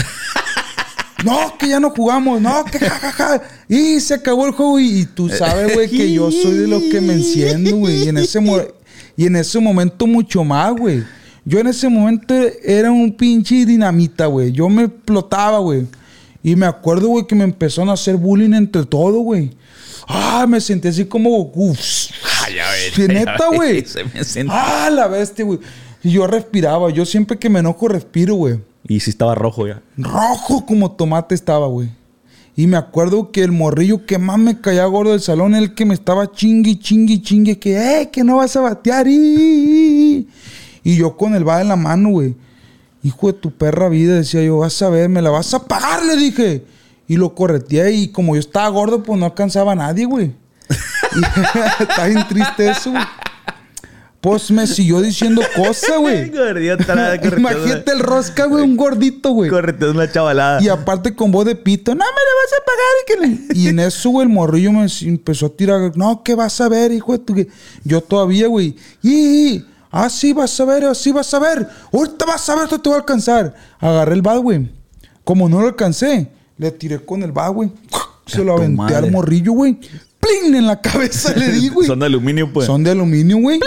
No, 1.24 1.58
que 1.58 1.68
ya 1.68 1.78
no 1.78 1.90
jugamos, 1.90 2.40
no, 2.40 2.64
que 2.64 2.78
jajaja. 2.78 3.42
Y 3.68 4.00
se 4.00 4.14
acabó 4.14 4.46
el 4.46 4.52
juego. 4.52 4.80
Y, 4.80 5.00
y 5.00 5.04
tú 5.04 5.28
sabes, 5.28 5.74
güey, 5.74 5.86
que 5.86 6.10
yo 6.10 6.30
soy 6.30 6.54
de 6.54 6.66
los 6.66 6.82
que 6.84 7.00
me 7.00 7.12
enciendo, 7.12 7.76
güey. 7.76 8.04
Y 8.04 8.08
en 8.08 8.16
ese 8.16 8.40
y 9.16 9.26
en 9.26 9.36
ese 9.36 9.58
momento 9.58 10.06
mucho 10.06 10.44
más, 10.44 10.72
güey. 10.72 11.04
Yo 11.44 11.58
en 11.58 11.66
ese 11.66 11.88
momento 11.88 12.34
era 12.64 12.90
un 12.90 13.12
pinche 13.12 13.66
dinamita, 13.66 14.26
güey. 14.26 14.52
Yo 14.52 14.68
me 14.68 14.84
explotaba, 14.84 15.58
güey. 15.58 15.86
Y 16.42 16.56
me 16.56 16.66
acuerdo, 16.66 17.08
güey, 17.08 17.26
que 17.26 17.34
me 17.34 17.44
empezaron 17.44 17.90
a 17.90 17.94
hacer 17.94 18.16
bullying 18.16 18.54
entre 18.54 18.86
todo, 18.86 19.20
güey. 19.20 19.50
Ah, 20.08 20.46
me 20.48 20.60
sentí 20.60 20.88
así 20.88 21.04
como 21.04 21.30
Goku. 21.30 21.76
Ya 22.54 22.70
ves, 22.70 22.92
Sí, 22.94 23.02
ya 23.02 23.08
neta, 23.08 23.46
güey. 23.54 23.84
Se 23.84 24.04
me 24.04 24.24
sentí- 24.24 24.50
Ah, 24.52 24.90
la 24.90 25.06
bestia, 25.08 25.44
güey. 25.44 25.58
Y 26.02 26.10
yo 26.12 26.26
respiraba. 26.26 26.90
Yo 26.90 27.04
siempre 27.06 27.38
que 27.38 27.48
me 27.50 27.60
enojo 27.60 27.88
respiro, 27.88 28.34
güey. 28.34 28.60
Y 28.88 29.00
sí 29.00 29.10
estaba 29.10 29.34
rojo 29.34 29.66
ya. 29.66 29.82
Rojo 29.96 30.64
como 30.66 30.92
tomate 30.92 31.34
estaba, 31.34 31.66
güey. 31.66 31.88
Y 32.56 32.66
me 32.66 32.76
acuerdo 32.76 33.30
que 33.30 33.42
el 33.42 33.52
morrillo 33.52 34.04
que 34.06 34.18
más 34.18 34.38
me 34.38 34.60
caía 34.60 34.84
gordo 34.86 35.12
del 35.12 35.20
salón, 35.20 35.54
el 35.54 35.74
que 35.74 35.84
me 35.84 35.94
estaba 35.94 36.30
chingui, 36.32 36.78
chingui, 36.78 37.22
chingue, 37.22 37.58
que, 37.58 38.00
eh, 38.02 38.10
que 38.10 38.24
no 38.24 38.36
vas 38.36 38.56
a 38.56 38.60
batear. 38.60 39.06
y, 39.06 39.12
y, 39.14 40.16
y". 40.16 40.28
Y 40.92 40.96
yo 40.96 41.16
con 41.16 41.34
el 41.34 41.46
va 41.48 41.60
en 41.60 41.68
la 41.68 41.76
mano, 41.76 42.10
güey. 42.10 42.34
Hijo 43.02 43.28
de 43.28 43.32
tu 43.34 43.50
perra 43.50 43.88
vida, 43.88 44.14
decía 44.16 44.42
yo, 44.42 44.58
vas 44.58 44.80
a 44.82 44.88
ver, 44.90 45.08
me 45.08 45.22
la 45.22 45.30
vas 45.30 45.54
a 45.54 45.64
pagar, 45.66 46.04
le 46.04 46.16
dije. 46.16 46.64
Y 47.06 47.16
lo 47.16 47.34
correteé 47.34 47.92
y 47.92 48.08
como 48.08 48.34
yo 48.34 48.40
estaba 48.40 48.68
gordo, 48.68 49.02
pues 49.02 49.18
no 49.18 49.26
alcanzaba 49.26 49.72
a 49.72 49.76
nadie, 49.76 50.04
güey. 50.06 50.32
Está 51.80 52.06
bien 52.06 52.26
triste 52.28 52.70
eso, 52.70 52.90
güey. 52.90 53.02
Pues 54.20 54.50
me 54.50 54.66
siguió 54.66 55.00
diciendo 55.00 55.40
cosas, 55.56 55.98
güey. 55.98 56.30
Imagínate 57.38 57.92
el 57.92 58.00
rosca, 58.00 58.44
güey, 58.44 58.62
un 58.62 58.76
gordito, 58.76 59.30
güey. 59.30 59.48
Correteando 59.48 59.98
una 59.98 60.12
chavalada. 60.12 60.62
Y 60.62 60.68
aparte 60.68 61.14
con 61.14 61.32
voz 61.32 61.46
de 61.46 61.56
pito, 61.56 61.92
no 61.94 62.00
me 62.00 62.04
la 62.04 62.34
vas 62.42 62.52
a 62.52 62.64
pagar. 62.66 62.92
Y, 63.00 63.06
que 63.06 63.54
le-". 63.54 63.58
y 63.58 63.68
en 63.68 63.78
eso, 63.78 64.10
güey, 64.10 64.26
el 64.26 64.32
morrillo 64.32 64.72
me 64.72 64.86
empezó 65.02 65.46
a 65.46 65.48
tirar. 65.48 65.96
No, 65.96 66.22
¿qué 66.22 66.34
vas 66.34 66.60
a 66.60 66.68
ver, 66.68 66.92
hijo 66.92 67.12
de 67.12 67.18
tu... 67.20 67.34
que-". 67.34 67.48
Yo 67.82 68.02
todavía, 68.02 68.46
güey. 68.46 68.76
Y, 69.00 69.10
y, 69.10 69.66
ah, 69.90 70.08
vas 70.34 70.60
a 70.60 70.64
ver, 70.66 70.84
así 70.84 71.12
vas 71.12 71.32
a 71.32 71.38
ver. 71.38 71.66
Ahorita 71.90 72.26
vas 72.26 72.46
a 72.50 72.54
ver, 72.56 72.64
esto 72.64 72.78
te 72.78 72.90
va 72.90 72.96
a 72.96 72.98
alcanzar. 72.98 73.54
Agarré 73.78 74.12
el 74.12 74.22
bat, 74.22 74.36
güey. 74.36 74.70
Como 75.24 75.48
no 75.48 75.62
lo 75.62 75.68
alcancé, 75.68 76.28
le 76.58 76.70
tiré 76.72 76.98
con 76.98 77.22
el 77.22 77.32
bat, 77.32 77.54
güey. 77.54 77.72
Se 78.26 78.44
lo 78.44 78.52
aventé 78.58 78.94
al 78.94 79.10
morrillo, 79.10 79.52
güey. 79.52 79.78
¡Plin! 80.20 80.54
En 80.54 80.66
la 80.66 80.80
cabeza 80.80 81.34
le 81.34 81.50
di, 81.52 81.68
güey. 81.68 81.86
Son 81.86 81.98
de 81.98 82.06
aluminio, 82.06 82.52
pues. 82.52 82.66
Son 82.66 82.82
de 82.84 82.90
aluminio, 82.90 83.38
güey. 83.38 83.58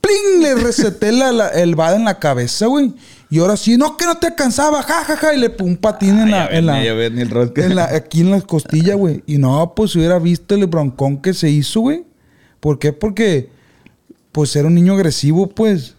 ¡Pling! 0.00 0.40
Le 0.42 0.54
receté 0.54 1.10
la- 1.12 1.32
la- 1.32 1.48
el 1.48 1.74
bad 1.74 1.96
en 1.96 2.04
la 2.04 2.18
cabeza, 2.18 2.66
güey. 2.66 2.94
Y 3.28 3.40
ahora 3.40 3.56
sí, 3.56 3.76
no, 3.76 3.96
que 3.96 4.04
no 4.04 4.16
te 4.18 4.28
alcanzaba, 4.28 4.82
ja, 4.84 5.02
ja, 5.04 5.16
ja. 5.16 5.34
Y 5.34 5.40
le 5.40 5.50
puse 5.50 5.68
un 5.70 5.76
patín 5.76 6.18
en 6.20 6.30
la, 6.30 6.46
en 6.46 6.66
la, 6.66 6.80
rosca. 7.28 7.64
en 7.66 7.74
la- 7.74 7.86
aquí 7.86 8.20
en 8.20 8.30
las 8.30 8.44
costillas, 8.44 8.96
güey. 8.96 9.24
Y 9.26 9.38
no, 9.38 9.72
pues 9.74 9.96
hubiera 9.96 10.18
visto 10.20 10.54
el 10.54 10.66
broncón 10.66 11.16
que 11.20 11.34
se 11.34 11.50
hizo, 11.50 11.80
güey. 11.80 12.04
¿Por 12.60 12.78
qué? 12.78 12.92
Porque, 12.92 13.50
pues 14.32 14.54
era 14.54 14.68
un 14.68 14.74
niño 14.74 14.94
agresivo, 14.94 15.48
pues. 15.48 15.94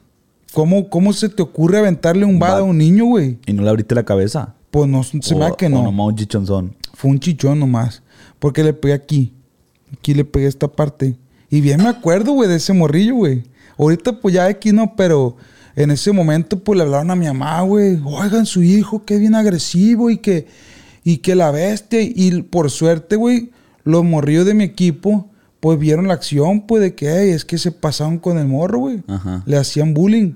¿Cómo, 0.53 0.89
cómo 0.89 1.11
se 1.11 1.27
te 1.27 1.41
ocurre 1.43 1.79
aventarle 1.79 2.23
un 2.25 2.39
bad 2.39 2.59
a 2.59 2.63
un 2.63 2.77
niño, 2.77 3.05
güey? 3.05 3.37
Y 3.45 3.51
no 3.53 3.61
le 3.63 3.69
abriste 3.69 3.93
la 3.93 4.03
cabeza. 4.05 4.55
Pues 4.71 4.87
no, 4.87 5.03
se 5.03 5.17
me 5.35 5.35
O- 5.35 5.39
da 5.49 5.55
que 5.57 5.65
o 5.65 5.69
no. 5.69 5.83
nomás 5.83 6.07
un 6.07 6.15
chichonzón. 6.15 6.75
Fue 6.93 7.11
un 7.11 7.19
chichón 7.19 7.59
nomás. 7.59 8.01
Porque 8.39 8.63
le 8.63 8.71
pegué 8.73 8.93
aquí. 8.93 9.33
Aquí 9.93 10.13
le 10.13 10.25
pegué 10.25 10.47
esta 10.47 10.67
parte. 10.67 11.15
Y 11.49 11.61
bien 11.61 11.81
me 11.81 11.89
acuerdo, 11.89 12.33
güey, 12.33 12.49
de 12.49 12.55
ese 12.57 12.73
morrillo, 12.73 13.15
güey. 13.15 13.43
Ahorita, 13.77 14.19
pues 14.19 14.33
ya 14.35 14.45
aquí 14.45 14.71
no, 14.73 14.95
pero 14.95 15.37
en 15.75 15.91
ese 15.91 16.11
momento, 16.11 16.59
pues 16.59 16.77
le 16.77 16.83
hablaron 16.83 17.11
a 17.11 17.15
mi 17.15 17.27
mamá, 17.27 17.61
güey. 17.61 17.99
Oigan, 18.03 18.45
su 18.45 18.63
hijo, 18.63 19.05
que 19.05 19.17
bien 19.17 19.35
agresivo 19.35 20.09
y 20.09 20.17
que, 20.17 20.47
y 21.03 21.17
que 21.17 21.35
la 21.35 21.51
bestia. 21.51 22.01
Y 22.01 22.41
por 22.43 22.69
suerte, 22.71 23.15
güey, 23.15 23.51
los 23.83 24.03
morrillos 24.03 24.45
de 24.45 24.53
mi 24.55 24.63
equipo, 24.65 25.29
pues 25.59 25.79
vieron 25.79 26.07
la 26.07 26.15
acción, 26.15 26.67
pues 26.67 26.81
de 26.81 26.95
que, 26.95 27.09
"Ey, 27.09 27.29
es 27.31 27.45
que 27.45 27.57
se 27.57 27.71
pasaron 27.71 28.17
con 28.19 28.37
el 28.37 28.47
morro, 28.47 28.79
güey. 28.79 29.03
Le 29.45 29.57
hacían 29.57 29.93
bullying. 29.93 30.33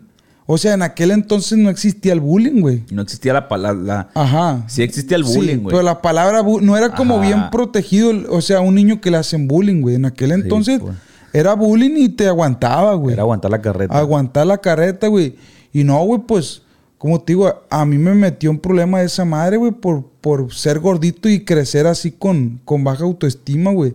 O 0.53 0.57
sea, 0.57 0.73
en 0.73 0.81
aquel 0.81 1.11
entonces 1.11 1.57
no 1.57 1.69
existía 1.69 2.11
el 2.11 2.19
bullying, 2.19 2.59
güey. 2.59 2.83
No 2.91 3.01
existía 3.03 3.31
la 3.31 3.47
palabra. 3.47 4.09
Ajá. 4.13 4.65
Sí 4.67 4.83
existía 4.83 5.15
el 5.15 5.23
bullying, 5.23 5.59
güey. 5.59 5.73
pero 5.73 5.81
la 5.81 6.01
palabra 6.01 6.43
no 6.43 6.75
era 6.75 6.89
como 6.93 7.15
Ajá. 7.15 7.25
bien 7.25 7.49
protegido, 7.49 8.11
o 8.29 8.41
sea, 8.41 8.59
un 8.59 8.75
niño 8.75 8.99
que 8.99 9.09
le 9.09 9.15
hacen 9.15 9.47
bullying, 9.47 9.79
güey. 9.79 9.95
En 9.95 10.03
aquel 10.03 10.33
entonces 10.33 10.81
pues. 10.81 10.93
era 11.31 11.53
bullying 11.53 11.95
y 11.95 12.09
te 12.09 12.27
aguantaba, 12.27 12.95
güey. 12.95 13.13
Era 13.13 13.21
aguantar 13.21 13.49
la 13.49 13.61
carreta. 13.61 13.97
Aguantar 13.97 14.45
la 14.45 14.57
carreta, 14.57 15.07
güey. 15.07 15.37
Y 15.71 15.85
no, 15.85 16.03
güey, 16.03 16.19
pues, 16.27 16.63
como 16.97 17.21
te 17.21 17.31
digo, 17.31 17.63
a 17.69 17.85
mí 17.85 17.97
me 17.97 18.13
metió 18.13 18.51
un 18.51 18.59
problema 18.59 19.01
esa 19.01 19.23
madre, 19.23 19.55
güey, 19.55 19.71
por, 19.71 20.03
por 20.19 20.53
ser 20.53 20.79
gordito 20.79 21.29
y 21.29 21.45
crecer 21.45 21.87
así 21.87 22.11
con, 22.11 22.59
con 22.65 22.83
baja 22.83 23.05
autoestima, 23.05 23.71
güey. 23.71 23.93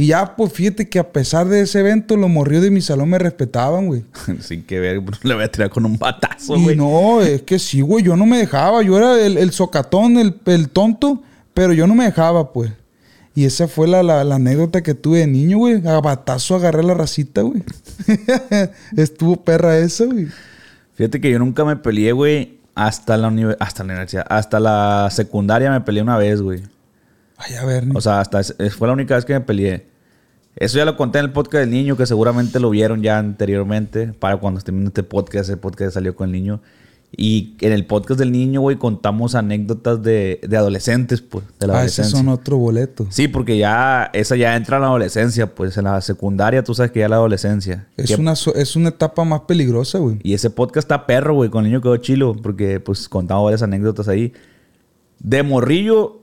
Y 0.00 0.06
ya, 0.06 0.34
pues, 0.34 0.52
fíjate 0.52 0.88
que 0.88 0.98
a 0.98 1.12
pesar 1.12 1.46
de 1.46 1.60
ese 1.60 1.80
evento, 1.80 2.16
los 2.16 2.30
morridos 2.30 2.64
de 2.64 2.70
mi 2.70 2.80
salón 2.80 3.10
me 3.10 3.18
respetaban, 3.18 3.86
güey. 3.86 4.02
Sin 4.40 4.62
que 4.62 4.80
ver, 4.80 5.02
le 5.22 5.34
voy 5.34 5.44
a 5.44 5.50
tirar 5.50 5.68
con 5.68 5.84
un 5.84 5.98
batazo, 5.98 6.58
güey. 6.58 6.74
no, 6.74 7.20
es 7.20 7.42
que 7.42 7.58
sí, 7.58 7.82
güey, 7.82 8.02
yo 8.04 8.16
no 8.16 8.24
me 8.24 8.38
dejaba. 8.38 8.82
Yo 8.82 8.96
era 8.96 9.20
el, 9.20 9.36
el 9.36 9.50
socatón, 9.52 10.16
el, 10.16 10.40
el 10.46 10.70
tonto, 10.70 11.22
pero 11.52 11.72
yo 11.74 11.86
no 11.86 11.94
me 11.94 12.04
dejaba, 12.04 12.52
pues. 12.52 12.70
Y 13.34 13.44
esa 13.44 13.68
fue 13.68 13.88
la, 13.88 14.02
la- 14.02 14.24
la 14.24 14.36
anécdota 14.36 14.82
que 14.82 14.94
tuve 14.94 15.18
de 15.18 15.26
niño, 15.26 15.58
güey. 15.58 15.86
A 15.86 16.00
batazo 16.00 16.54
agarré 16.56 16.82
la 16.82 16.94
racita, 16.94 17.42
güey. 17.42 17.62
Estuvo 18.96 19.36
perra 19.36 19.76
esa, 19.78 20.04
güey. 20.06 20.28
Fíjate 20.94 21.20
que 21.20 21.30
yo 21.30 21.38
nunca 21.38 21.64
me 21.64 21.76
peleé, 21.76 22.12
güey, 22.12 22.58
hasta 22.74 23.16
la, 23.16 23.28
hasta 23.60 23.84
la 23.84 23.88
universidad. 23.92 24.26
Hasta 24.28 24.60
la 24.60 25.08
secundaria 25.10 25.70
me 25.70 25.80
peleé 25.82 26.02
una 26.02 26.16
vez, 26.16 26.40
güey. 26.40 26.62
Ay, 27.36 27.54
a 27.54 27.64
ver, 27.64 27.84
O 27.94 28.00
sea, 28.00 28.20
hasta 28.20 28.40
fue 28.76 28.88
la 28.88 28.94
única 28.94 29.14
vez 29.14 29.24
que 29.24 29.32
me 29.32 29.40
peleé. 29.40 29.89
Eso 30.60 30.76
ya 30.78 30.84
lo 30.84 30.96
conté 30.96 31.18
en 31.18 31.24
el 31.24 31.32
podcast 31.32 31.62
del 31.62 31.70
niño, 31.70 31.96
que 31.96 32.04
seguramente 32.06 32.60
lo 32.60 32.70
vieron 32.70 33.02
ya 33.02 33.18
anteriormente. 33.18 34.12
Para 34.12 34.36
cuando 34.36 34.58
esté 34.58 34.70
viendo 34.72 34.88
este 34.88 35.02
podcast, 35.02 35.48
el 35.50 35.58
podcast 35.58 35.94
salió 35.94 36.14
con 36.14 36.26
el 36.28 36.32
niño. 36.32 36.60
Y 37.16 37.56
en 37.60 37.72
el 37.72 37.86
podcast 37.86 38.20
del 38.20 38.30
niño, 38.30 38.60
güey, 38.60 38.76
contamos 38.76 39.34
anécdotas 39.34 40.00
de, 40.02 40.38
de 40.46 40.56
adolescentes, 40.56 41.20
pues, 41.22 41.44
de 41.58 41.66
la 41.66 41.80
ah, 41.80 41.84
esos 41.84 42.08
son 42.10 42.28
otro 42.28 42.56
boleto. 42.56 43.06
Sí, 43.10 43.26
porque 43.26 43.58
ya 43.58 44.10
esa 44.12 44.36
ya 44.36 44.54
entra 44.54 44.76
en 44.76 44.82
la 44.82 44.88
adolescencia, 44.88 45.52
pues 45.52 45.76
en 45.76 45.84
la 45.84 46.00
secundaria 46.02 46.62
tú 46.62 46.72
sabes 46.74 46.92
que 46.92 47.00
ya 47.00 47.08
la 47.08 47.16
adolescencia. 47.16 47.88
Es 47.96 48.14
Que- 48.14 48.20
una, 48.20 48.34
es 48.34 48.76
una 48.76 48.90
etapa 48.90 49.24
más 49.24 49.40
peligrosa, 49.40 49.98
güey. 49.98 50.18
Y 50.22 50.34
ese 50.34 50.50
podcast 50.50 50.84
está 50.84 51.06
perro, 51.06 51.34
güey, 51.34 51.50
con 51.50 51.64
el 51.64 51.70
niño 51.72 51.80
quedó 51.80 51.96
chilo, 51.96 52.36
porque 52.40 52.78
pues 52.78 53.08
contamos 53.08 53.44
varias 53.44 53.62
anécdotas 53.62 54.06
ahí. 54.06 54.32
De 55.18 55.42
morrillo, 55.42 56.19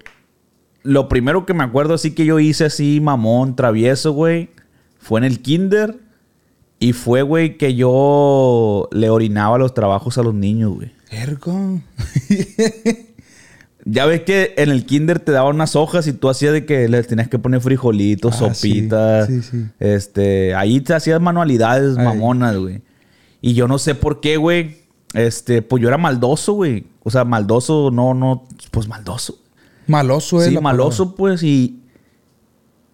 lo 0.83 1.09
primero 1.09 1.45
que 1.45 1.53
me 1.53 1.63
acuerdo 1.63 1.93
así 1.95 2.11
que 2.11 2.25
yo 2.25 2.39
hice 2.39 2.65
así, 2.65 2.99
mamón, 3.01 3.55
travieso, 3.55 4.11
güey, 4.13 4.49
fue 4.99 5.19
en 5.19 5.23
el 5.25 5.41
kinder. 5.41 5.99
Y 6.79 6.93
fue, 6.93 7.23
güey, 7.23 7.57
que 7.57 7.73
yo 7.73 8.87
le 8.91 9.09
orinaba 9.09 9.57
los 9.57 9.73
trabajos 9.73 10.19
a 10.19 10.23
los 10.23 10.35
niños, 10.35 10.73
güey. 10.75 10.91
Ergo. 11.09 11.81
Ya 13.89 14.05
ves 14.05 14.23
que 14.23 14.53
en 14.57 14.69
el 14.69 14.85
kinder 14.85 15.19
te 15.19 15.31
daban 15.31 15.55
unas 15.55 15.77
hojas 15.77 16.07
y 16.07 16.13
tú 16.13 16.27
hacías 16.27 16.51
de 16.51 16.65
que 16.65 16.89
les 16.89 17.07
tenías 17.07 17.29
que 17.29 17.39
poner 17.39 17.61
frijolitos, 17.61 18.41
Ah, 18.41 18.53
sí. 18.53 18.69
sopitas. 18.69 19.27
Sí, 19.27 19.41
sí. 19.41 19.65
Este, 19.79 20.53
ahí 20.55 20.81
te 20.81 20.93
hacías 20.93 21.21
manualidades 21.21 21.97
Ay. 21.97 22.03
mamonas, 22.03 22.57
güey. 22.57 22.81
Y 23.39 23.53
yo 23.53 23.65
no 23.69 23.79
sé 23.79 23.95
por 23.95 24.19
qué, 24.19 24.35
güey. 24.35 24.79
Este, 25.13 25.61
pues 25.61 25.81
yo 25.81 25.87
era 25.87 25.97
maldoso, 25.97 26.51
güey. 26.51 26.87
O 27.03 27.09
sea, 27.09 27.23
maldoso, 27.23 27.89
no, 27.89 28.13
no, 28.13 28.43
pues 28.71 28.89
maldoso. 28.89 29.39
Maloso, 29.87 30.41
eh. 30.41 30.47
Sí, 30.49 30.53
la 30.53 30.61
maloso, 30.61 31.15
pues, 31.15 31.41
y. 31.43 31.79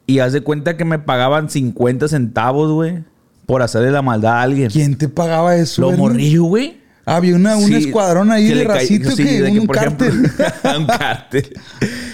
Y 0.06 0.20
haz 0.20 0.34
de 0.34 0.42
cuenta 0.42 0.76
que 0.78 0.84
me 0.86 1.00
pagaban 1.00 1.50
50 1.50 2.08
centavos, 2.10 2.72
güey, 2.72 3.04
por 3.46 3.62
hacerle 3.62 3.90
la 3.92 4.02
maldad 4.02 4.34
a 4.34 4.42
alguien. 4.42 4.70
¿Quién 4.70 4.98
te 4.98 5.08
pagaba 5.08 5.56
eso, 5.56 5.82
Lo 5.82 5.92
morrillo, 5.92 6.44
güey. 6.44 6.82
Había 7.06 7.36
una, 7.36 7.58
un 7.58 7.68
Sí, 7.68 7.76
escuadrón 7.76 8.32
ahí 8.32 8.48
de 8.48 8.64
racito 8.64 9.12
sí, 9.12 9.24
que 9.26 9.42
de 9.42 9.52
un, 9.52 9.60
que, 9.62 9.68
por 9.68 9.78
ejemplo, 9.78 10.08
cártel. 10.38 10.78
un 10.80 10.86
cártel. 10.88 11.54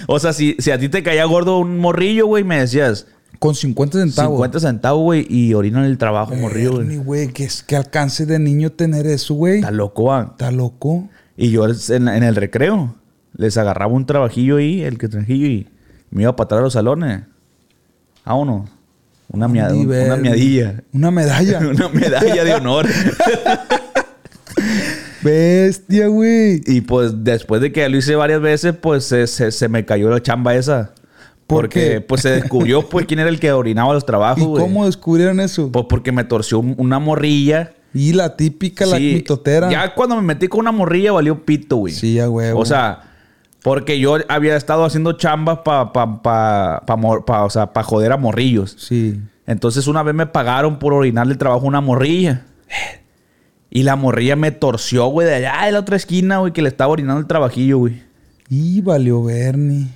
O 0.08 0.18
sea, 0.18 0.32
si, 0.32 0.56
si 0.58 0.70
a 0.72 0.78
ti 0.78 0.88
te 0.88 1.02
caía 1.02 1.24
gordo 1.26 1.58
un 1.58 1.78
morrillo, 1.78 2.26
güey, 2.26 2.42
me 2.42 2.58
decías 2.60 3.06
Con 3.38 3.54
50 3.54 3.98
centavos. 4.00 4.36
50 4.36 4.60
centavos, 4.60 5.02
güey, 5.02 5.26
y 5.28 5.54
orina 5.54 5.78
en 5.80 5.86
el 5.86 5.98
trabajo, 5.98 6.34
morrillo, 6.34 6.80
Ernie, 6.80 6.96
güey. 6.96 7.04
güey, 7.26 7.28
que, 7.32 7.44
es- 7.44 7.62
que 7.62 7.76
alcance 7.76 8.26
de 8.26 8.38
niño 8.40 8.70
tener 8.70 9.06
eso, 9.06 9.34
güey. 9.34 9.56
Está 9.58 9.70
loco, 9.70 10.12
ah. 10.12 10.28
Está 10.32 10.50
loco. 10.50 11.08
Y 11.36 11.50
yo 11.50 11.66
en, 11.66 12.08
en 12.08 12.22
el 12.24 12.34
recreo 12.36 12.96
les 13.36 13.56
agarraba 13.56 13.92
un 13.92 14.06
trabajillo 14.06 14.56
ahí, 14.56 14.82
el 14.82 14.98
que 14.98 15.08
trajillo, 15.08 15.46
y 15.46 15.68
me 16.10 16.22
iba 16.22 16.30
a 16.30 16.36
patar 16.36 16.58
a 16.58 16.62
los 16.62 16.72
salones. 16.74 17.22
Vámonos. 18.24 18.68
Una, 19.28 19.48
mia- 19.48 19.68
Ni 19.70 19.84
una 19.86 20.16
miadilla. 20.16 20.82
Una 20.92 21.10
medalla. 21.10 21.60
una 21.70 21.88
medalla 21.88 22.44
de 22.44 22.54
honor. 22.54 22.86
Bestia, 25.22 26.06
güey. 26.08 26.62
y 26.66 26.80
pues 26.80 27.12
después 27.24 27.60
de 27.60 27.72
que 27.72 27.88
lo 27.88 27.98
hice 27.98 28.14
varias 28.16 28.40
veces, 28.40 28.74
pues 28.80 29.04
se, 29.04 29.26
se- 29.26 29.52
se 29.52 29.68
me 29.68 29.84
cayó 29.84 30.10
la 30.10 30.22
chamba 30.22 30.54
esa. 30.54 30.92
¿Por 31.46 31.64
Porque 31.64 31.90
qué? 31.94 32.00
pues 32.00 32.22
se 32.22 32.30
descubrió 32.30 32.82
pues 32.88 33.06
quién 33.06 33.20
era 33.20 33.28
el 33.28 33.40
que 33.40 33.52
orinaba 33.52 33.92
los 33.92 34.06
trabajos, 34.06 34.42
¿Y 34.42 34.46
güey. 34.46 34.62
cómo 34.62 34.86
descubrieron 34.86 35.40
eso? 35.40 35.70
Pues 35.70 35.86
porque 35.88 36.12
me 36.12 36.24
torció 36.24 36.60
un- 36.60 36.74
una 36.78 36.98
morrilla. 36.98 37.72
Y 37.92 38.12
la 38.12 38.36
típica, 38.36 38.86
la 38.86 38.96
Sí, 38.98 39.14
mitotera. 39.16 39.68
Ya 39.68 39.94
cuando 39.94 40.14
me 40.16 40.22
metí 40.22 40.46
con 40.46 40.60
una 40.60 40.70
morrilla 40.72 41.10
valió 41.12 41.44
pito, 41.44 41.76
güey. 41.76 41.92
Sí, 41.92 42.20
a 42.20 42.30
huevo. 42.30 42.60
O 42.60 42.64
sea, 42.64 43.00
porque 43.62 43.98
yo 43.98 44.16
había 44.28 44.56
estado 44.56 44.84
haciendo 44.84 45.12
chambas 45.12 45.58
para 45.64 45.92
pa, 45.92 46.22
pa, 46.22 46.82
pa 46.86 47.44
o 47.44 47.50
sea, 47.50 47.72
pa 47.72 47.82
joder 47.82 48.12
a 48.12 48.16
morrillos. 48.16 48.76
Sí. 48.78 49.20
Entonces 49.46 49.86
una 49.86 50.02
vez 50.02 50.14
me 50.14 50.26
pagaron 50.26 50.78
por 50.78 50.92
orinarle 50.94 51.32
el 51.32 51.38
trabajo 51.38 51.64
a 51.64 51.68
una 51.68 51.80
morrilla. 51.80 52.46
Y 53.70 53.82
la 53.84 53.94
morrilla 53.96 54.34
me 54.36 54.50
torció, 54.50 55.06
güey, 55.08 55.28
de 55.28 55.34
allá 55.36 55.66
de 55.66 55.72
la 55.72 55.80
otra 55.80 55.96
esquina, 55.96 56.38
güey, 56.38 56.52
que 56.52 56.62
le 56.62 56.68
estaba 56.68 56.92
orinando 56.92 57.20
el 57.20 57.26
trabajillo, 57.26 57.78
güey. 57.78 58.02
Y 58.48 58.80
valió 58.80 59.22
Bernie. 59.22 59.86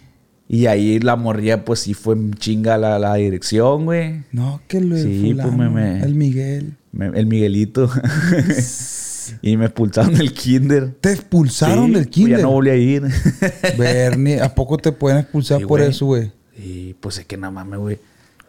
Y 0.49 0.67
ahí 0.67 1.01
la 1.01 1.17
morrilla, 1.17 1.65
pues 1.65 1.81
sí 1.81 1.95
fue 1.95 2.17
chinga 2.39 2.77
la, 2.79 2.99
la 2.99 3.15
dirección, 3.15 3.87
güey. 3.87 4.23
No, 4.31 4.61
que 4.69 4.81
lo 4.81 4.97
Sí, 4.97 5.35
pues, 5.41 5.53
me- 5.57 5.71
me- 5.71 6.01
El 6.05 6.15
Miguel. 6.15 6.77
Me- 6.93 7.07
el 7.19 7.27
Miguelito. 7.27 7.91
y 9.43 9.57
me 9.57 9.67
expulsaron 9.67 10.15
del 10.15 10.33
kinder. 10.33 10.95
Te 11.01 11.13
expulsaron 11.13 11.87
Sí, 11.87 11.93
del 11.93 12.05
pues 12.05 12.15
kinder. 12.15 12.37
Ya 12.39 12.43
no 12.43 12.51
volví 12.51 12.71
a 12.71 12.77
ir. 12.77 13.03
Bernie, 13.79 14.41
¿a 14.41 14.55
poco 14.55 14.79
te 14.79 14.93
pueden 14.93 15.19
expulsar 15.19 15.61
Sí, 15.61 15.67
por 15.67 15.81
eso, 15.81 16.07
güey? 16.07 16.33
Y 16.57 16.95
pues 16.95 17.19
es 17.19 17.27
que 17.27 17.37
nada 17.37 17.51
mames, 17.51 17.79
güey. 17.79 17.99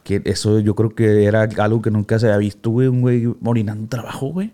Que 0.04 0.22
eso 0.26 0.60
yo 0.60 0.76
creo 0.76 0.94
que 0.94 1.26
era 1.26 1.48
algo 1.58 1.82
que 1.82 1.92
nunca 1.92 2.20
se 2.20 2.28
había 2.28 2.38
visto, 2.38 2.70
güey. 2.70 2.88
Un 2.88 3.02
güey 3.02 3.28
orinando 3.44 3.84
un 3.84 3.90
trabajo, 3.90 4.28
güey. 4.28 4.52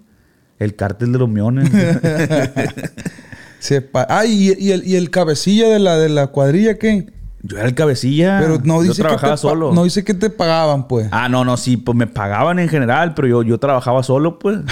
El 0.59 0.75
cártel 0.75 1.11
de 1.11 1.19
los 1.19 1.29
miones. 1.29 1.69
Sepa. 3.59 4.05
Ah, 4.09 4.25
¿y, 4.25 4.53
y 4.57 4.71
el, 4.71 4.87
y 4.87 4.95
el 4.95 5.09
cabecilla 5.09 5.69
de 5.69 5.79
la, 5.79 5.97
de 5.97 6.09
la 6.09 6.27
cuadrilla 6.27 6.77
qué? 6.77 7.07
yo 7.43 7.57
era 7.57 7.67
el 7.67 7.75
cabecilla. 7.75 8.39
Pero 8.41 8.59
no 8.63 8.77
yo 8.77 8.89
dice 8.89 8.95
que 8.95 9.01
trabajaba 9.01 9.35
te 9.35 9.41
solo. 9.41 9.73
No 9.73 9.83
dice 9.83 10.03
que 10.03 10.13
te 10.13 10.29
pagaban, 10.29 10.87
pues. 10.87 11.07
Ah, 11.11 11.29
no, 11.29 11.43
no, 11.43 11.57
sí, 11.57 11.77
pues 11.77 11.97
me 11.97 12.07
pagaban 12.07 12.59
en 12.59 12.69
general, 12.69 13.13
pero 13.13 13.27
yo, 13.27 13.43
yo 13.43 13.57
trabajaba 13.57 14.03
solo, 14.03 14.39
pues. 14.39 14.59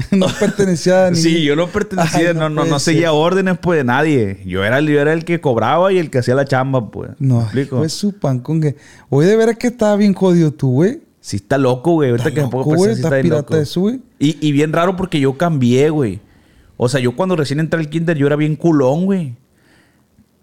no 0.12 0.26
pertenecía 0.38 1.06
a 1.06 1.10
ni... 1.10 1.16
Sí, 1.20 1.42
yo 1.42 1.56
no 1.56 1.66
pertenecía, 1.68 2.28
Ay, 2.30 2.34
no, 2.34 2.48
no, 2.48 2.64
no 2.64 2.78
seguía 2.78 3.12
órdenes, 3.12 3.58
pues, 3.58 3.78
de 3.78 3.84
nadie. 3.84 4.40
Yo 4.46 4.64
era, 4.64 4.78
el- 4.78 4.88
yo 4.88 5.00
era 5.00 5.12
el 5.12 5.24
que 5.24 5.40
cobraba 5.40 5.92
y 5.92 5.98
el 5.98 6.10
que 6.10 6.18
hacía 6.18 6.34
la 6.34 6.44
chamba, 6.44 6.90
pues. 6.90 7.10
¿Me 7.18 7.28
No, 7.28 7.42
explico? 7.42 7.78
fue 7.78 7.88
su 7.88 8.12
pan 8.18 8.40
con 8.40 8.60
que... 8.60 8.76
Oye, 9.08 9.28
de 9.28 9.36
veras 9.36 9.56
que 9.56 9.66
estaba 9.68 9.96
bien 9.96 10.14
jodido 10.14 10.52
tú, 10.52 10.72
güey. 10.72 11.00
Sí 11.20 11.36
está 11.36 11.58
loco, 11.58 11.92
güey. 11.92 12.10
Ahorita 12.10 12.32
que 12.32 12.40
me 12.42 12.48
pongo 12.48 12.64
güey, 12.64 12.94
sí 12.94 13.00
estás 13.00 13.04
está 13.04 13.16
bien 13.16 13.22
pirata 13.24 13.42
loco. 13.42 13.56
de 13.56 13.62
eso, 13.62 13.80
güey. 13.82 14.00
Y, 14.18 14.38
y 14.46 14.52
bien 14.52 14.72
raro 14.72 14.96
porque 14.96 15.20
yo 15.20 15.36
cambié, 15.36 15.90
güey. 15.90 16.20
O 16.78 16.88
sea, 16.88 16.98
yo 17.00 17.14
cuando 17.14 17.36
recién 17.36 17.60
entré 17.60 17.78
al 17.78 17.90
kinder, 17.90 18.16
yo 18.16 18.26
era 18.26 18.36
bien 18.36 18.56
culón, 18.56 19.04
güey. 19.04 19.34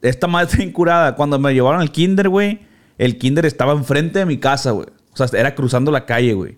Esta 0.01 0.27
madre 0.27 0.45
está 0.51 0.57
bien 0.57 0.71
curada. 0.71 1.15
Cuando 1.15 1.39
me 1.39 1.53
llevaron 1.53 1.81
al 1.81 1.91
kinder, 1.91 2.29
güey, 2.29 2.59
el 2.99 3.17
kinder 3.17 3.45
estaba 3.47 3.73
enfrente 3.73 4.19
de 4.19 4.25
mi 4.25 4.37
casa, 4.37 4.71
güey. 4.71 4.87
O 5.13 5.17
sea, 5.17 5.27
era 5.39 5.55
cruzando 5.55 5.89
la 5.91 6.05
calle, 6.05 6.33
güey. 6.33 6.57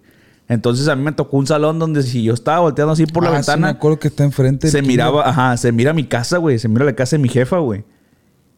Entonces 0.50 0.88
a 0.88 0.96
mí 0.96 1.04
me 1.04 1.12
tocó 1.12 1.38
un 1.38 1.46
salón 1.48 1.78
donde 1.80 2.02
si 2.04 2.24
yo 2.24 2.34
estaba 2.34 2.60
volteando 2.60 2.92
así 2.94 3.06
por 3.06 3.24
la 3.24 3.30
Ah, 3.30 3.32
sí, 3.34 3.38
ventana, 3.38 3.68
me 3.68 3.72
acuerdo 3.72 4.00
que 4.00 4.08
está 4.10 4.24
enfrente. 4.24 4.68
se 4.70 4.82
miraba, 4.82 5.30
ajá, 5.30 5.56
se 5.58 5.72
mira 5.72 5.94
mi 5.94 6.04
casa, 6.06 6.38
güey. 6.40 6.58
Se 6.60 6.68
mira 6.68 6.84
la 6.86 6.94
casa 6.96 7.16
de 7.16 7.22
mi 7.22 7.30
jefa, 7.30 7.60
güey. 7.60 7.84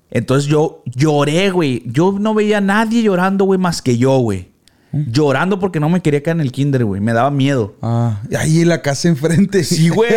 Entonces 0.09 0.49
yo 0.49 0.83
lloré, 0.85 1.51
güey. 1.51 1.83
Yo 1.85 2.15
no 2.17 2.33
veía 2.33 2.59
a 2.59 2.61
nadie 2.61 3.03
llorando, 3.03 3.43
güey, 3.45 3.59
más 3.59 3.81
que 3.81 3.97
yo, 3.97 4.17
güey. 4.19 4.50
¿Mm? 4.91 5.11
Llorando 5.11 5.59
porque 5.59 5.79
no 5.79 5.87
me 5.89 6.01
quería 6.01 6.21
quedar 6.21 6.35
en 6.37 6.41
el 6.41 6.51
kinder, 6.51 6.83
güey. 6.85 6.99
Me 6.99 7.13
daba 7.13 7.31
miedo. 7.31 7.75
Ah, 7.81 8.21
ahí 8.37 8.61
en 8.61 8.69
la 8.69 8.81
casa 8.81 9.07
enfrente. 9.07 9.63
Sí, 9.71 9.89
güey. 9.89 10.11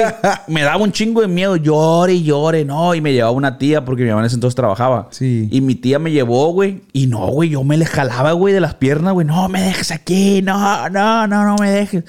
me 0.48 0.62
daba 0.62 0.82
un 0.82 0.90
chingo 0.92 1.20
de 1.20 1.28
miedo. 1.28 1.56
Llore 1.56 2.14
y 2.14 2.24
llore, 2.24 2.64
no. 2.64 2.94
Y 2.94 3.00
me 3.00 3.12
llevaba 3.12 3.30
una 3.32 3.56
tía 3.58 3.84
porque 3.84 4.02
mi 4.02 4.08
mamá 4.10 4.22
en 4.22 4.26
ese 4.26 4.34
entonces 4.34 4.56
trabajaba. 4.56 5.08
Sí. 5.10 5.48
Y 5.50 5.60
mi 5.60 5.74
tía 5.76 5.98
me 5.98 6.10
llevó, 6.10 6.52
güey. 6.52 6.82
Y 6.92 7.06
no, 7.06 7.26
güey. 7.28 7.50
Yo 7.50 7.62
me 7.62 7.76
le 7.76 7.86
jalaba, 7.86 8.32
güey, 8.32 8.52
de 8.52 8.60
las 8.60 8.74
piernas, 8.74 9.12
güey. 9.12 9.26
No 9.26 9.48
me 9.48 9.62
dejes 9.62 9.90
aquí. 9.92 10.42
No, 10.42 10.88
no, 10.90 11.26
no, 11.26 11.44
no 11.44 11.56
me 11.56 11.70
dejes. 11.70 12.04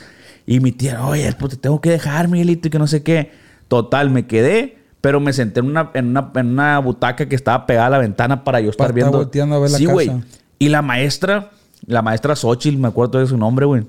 Y 0.47 0.60
mi 0.60 0.71
tía, 0.71 1.06
oye, 1.06 1.32
pues 1.39 1.51
te 1.51 1.58
tengo 1.58 1.82
que 1.82 1.89
dejar, 1.89 2.28
Miguelito, 2.28 2.67
y 2.67 2.71
que 2.71 2.80
no 2.80 2.88
sé 2.88 3.04
qué. 3.04 3.32
Total, 3.67 4.10
me 4.10 4.25
quedé. 4.28 4.78
Pero 5.01 5.19
me 5.19 5.34
senté 5.34 5.60
en 5.60 5.67
una, 5.67 5.91
en 5.93 6.08
una, 6.08 6.32
en 6.36 6.47
una 6.47 6.80
butaca 6.80 7.28
que 7.28 7.36
estaba 7.36 7.67
pegada 7.67 7.88
a 7.88 7.89
la 7.91 7.97
ventana 7.99 8.43
para 8.43 8.60
yo 8.60 8.71
estar 8.71 8.88
Para 8.88 8.89
estar 8.89 8.95
viendo. 9.12 9.17
volteando 9.19 9.56
a 9.56 9.60
ver 9.60 9.69
la 9.69 9.78
sí, 9.78 9.86
güey. 9.86 10.12
Y 10.58 10.69
la 10.69 10.82
maestra, 10.82 11.51
la 11.88 12.02
maestra 12.02 12.36
Xochitl, 12.36 12.78
me 12.78 12.88
acuerdo 12.88 13.19
de 13.19 13.28
su 13.28 13.38
nombre, 13.38 13.65
güey. 13.65 13.84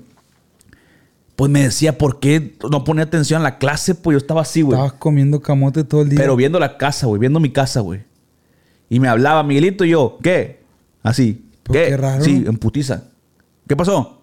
Pues 1.35 1.51
me 1.51 1.61
decía, 1.63 1.97
¿por 1.97 2.19
qué 2.19 2.55
no 2.71 2.83
ponía 2.83 3.03
atención 3.03 3.41
a 3.41 3.43
la 3.43 3.57
clase? 3.59 3.93
Pues 3.93 4.15
yo 4.15 4.17
estaba 4.17 4.41
así, 4.41 4.63
güey. 4.63 4.73
Estabas 4.75 4.93
comiendo 4.93 5.39
camote 5.39 5.83
todo 5.83 6.01
el 6.01 6.09
día. 6.09 6.19
Pero 6.19 6.35
viendo 6.35 6.59
la 6.59 6.77
casa, 6.77 7.05
güey, 7.05 7.19
viendo 7.19 7.39
mi 7.39 7.51
casa, 7.51 7.81
güey. 7.81 8.01
Y 8.89 8.99
me 8.99 9.07
hablaba, 9.07 9.43
Miguelito, 9.43 9.85
y 9.85 9.89
yo, 9.89 10.17
¿qué? 10.23 10.61
Así. 11.03 11.45
Pues 11.63 11.77
¿Qué? 11.79 11.89
qué 11.89 11.97
raro. 11.97 12.23
Sí, 12.23 12.43
en 12.47 12.57
putiza. 12.57 13.03
¿Qué 13.67 13.75
pasó? 13.75 14.21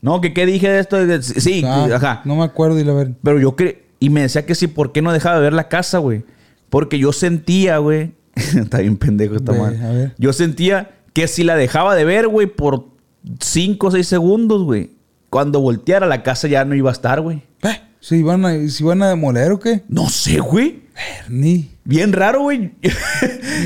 No, 0.00 0.20
que 0.20 0.32
qué 0.32 0.46
dije 0.46 0.68
de 0.68 0.78
esto. 0.80 0.96
Sí, 1.22 1.62
Ah, 1.66 1.88
ajá. 1.92 2.22
No 2.24 2.36
me 2.36 2.44
acuerdo 2.44 2.78
y 2.78 2.84
la 2.84 2.92
ver. 2.92 3.14
Pero 3.22 3.40
yo 3.40 3.56
cre 3.56 3.86
Y 3.98 4.10
me 4.10 4.20
decía 4.20 4.44
que 4.46 4.54
sí, 4.54 4.66
¿por 4.68 4.92
qué 4.92 5.02
no 5.02 5.12
dejaba 5.12 5.36
de 5.36 5.42
ver 5.42 5.54
la 5.54 5.68
casa, 5.68 5.98
güey? 5.98 6.24
Porque 6.70 6.98
yo 6.98 7.12
sentía, 7.12 7.78
güey. 7.78 8.12
Está 8.34 8.78
bien 8.78 8.96
pendejo 8.96 9.34
esta 9.34 9.52
madre. 9.52 9.82
a 9.82 9.90
ver. 9.90 10.14
Yo 10.18 10.32
sentía 10.32 10.90
que 11.14 11.26
si 11.26 11.42
la 11.42 11.56
dejaba 11.56 11.96
de 11.96 12.04
ver, 12.04 12.28
güey, 12.28 12.46
por 12.46 12.93
5 13.40 13.86
o 13.86 13.90
6 13.90 14.06
segundos, 14.06 14.64
güey. 14.64 14.90
Cuando 15.30 15.60
volteara 15.60 16.06
la 16.06 16.22
casa 16.22 16.48
ya 16.48 16.64
no 16.64 16.74
iba 16.74 16.90
a 16.90 16.92
estar, 16.92 17.20
güey. 17.20 17.42
Eh, 17.62 17.80
¿Se 18.00 18.16
iban, 18.16 18.44
a, 18.44 18.68
¿Se 18.68 18.82
iban 18.82 19.02
a 19.02 19.08
demoler 19.08 19.52
o 19.52 19.58
qué? 19.58 19.82
No 19.88 20.08
sé, 20.08 20.38
güey. 20.38 20.84
Bernie. 20.94 21.70
Bien 21.84 22.12
raro, 22.12 22.42
güey. 22.42 22.72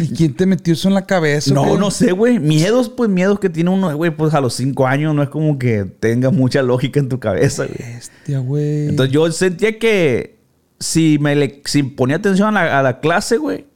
¿Y 0.02 0.08
quién 0.14 0.34
te 0.34 0.46
metió 0.46 0.72
eso 0.72 0.88
en 0.88 0.94
la 0.94 1.06
cabeza? 1.06 1.52
No, 1.52 1.64
qué? 1.64 1.78
no 1.78 1.90
sé, 1.90 2.12
güey. 2.12 2.38
Miedos, 2.38 2.88
pues 2.88 3.10
miedos 3.10 3.38
que 3.38 3.50
tiene 3.50 3.70
uno, 3.70 3.94
güey, 3.96 4.10
pues 4.10 4.32
a 4.34 4.40
los 4.40 4.54
cinco 4.54 4.86
años 4.86 5.14
no 5.14 5.22
es 5.22 5.28
como 5.28 5.58
que 5.58 5.84
tenga 5.84 6.30
mucha 6.30 6.62
lógica 6.62 7.00
en 7.00 7.08
tu 7.08 7.20
cabeza, 7.20 7.66
güey. 7.66 7.94
Bestia, 7.94 8.38
güey. 8.38 8.88
Entonces 8.88 9.12
yo 9.12 9.30
sentía 9.30 9.78
que 9.78 10.38
si 10.80 11.18
me 11.20 11.36
le, 11.36 11.62
si 11.66 11.82
ponía 11.82 12.16
atención 12.16 12.56
a 12.56 12.64
la, 12.64 12.78
a 12.78 12.82
la 12.82 13.00
clase, 13.00 13.36
güey, 13.36 13.66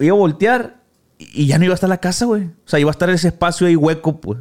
iba 0.00 0.14
a 0.14 0.18
voltear 0.18 0.82
y 1.18 1.42
y 1.42 1.46
ya 1.46 1.58
no 1.58 1.64
iba 1.64 1.72
a 1.72 1.76
estar 1.76 1.90
la 1.90 1.98
casa, 1.98 2.26
güey. 2.26 2.42
O 2.44 2.50
sea, 2.66 2.78
iba 2.78 2.90
a 2.90 2.92
estar 2.92 3.10
ese 3.10 3.28
espacio 3.28 3.66
ahí 3.66 3.74
hueco, 3.74 4.20
pues. 4.20 4.38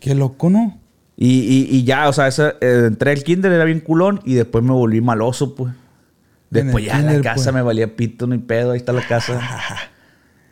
Qué 0.00 0.14
loco, 0.14 0.50
¿no? 0.50 0.78
Y, 1.16 1.40
y- 1.40 1.68
y 1.76 1.84
ya, 1.84 2.08
o 2.08 2.12
sea, 2.12 2.28
esa, 2.28 2.50
eh, 2.60 2.84
entré 2.86 3.10
al 3.12 3.22
kinder, 3.24 3.50
era 3.52 3.64
bien 3.64 3.80
culón 3.80 4.20
y 4.24 4.34
después 4.34 4.62
me 4.62 4.72
volví 4.72 5.00
maloso, 5.00 5.54
pues. 5.54 5.72
Después 6.50 6.84
ya 6.84 6.94
la 6.98 7.00
kinder, 7.00 7.22
casa 7.22 7.44
pues. 7.44 7.54
me 7.54 7.62
valía 7.62 7.96
pito, 7.96 8.26
ni 8.26 8.38
pedo, 8.38 8.72
ahí 8.72 8.78
está 8.78 8.92
la 8.92 9.06
casa. 9.06 9.40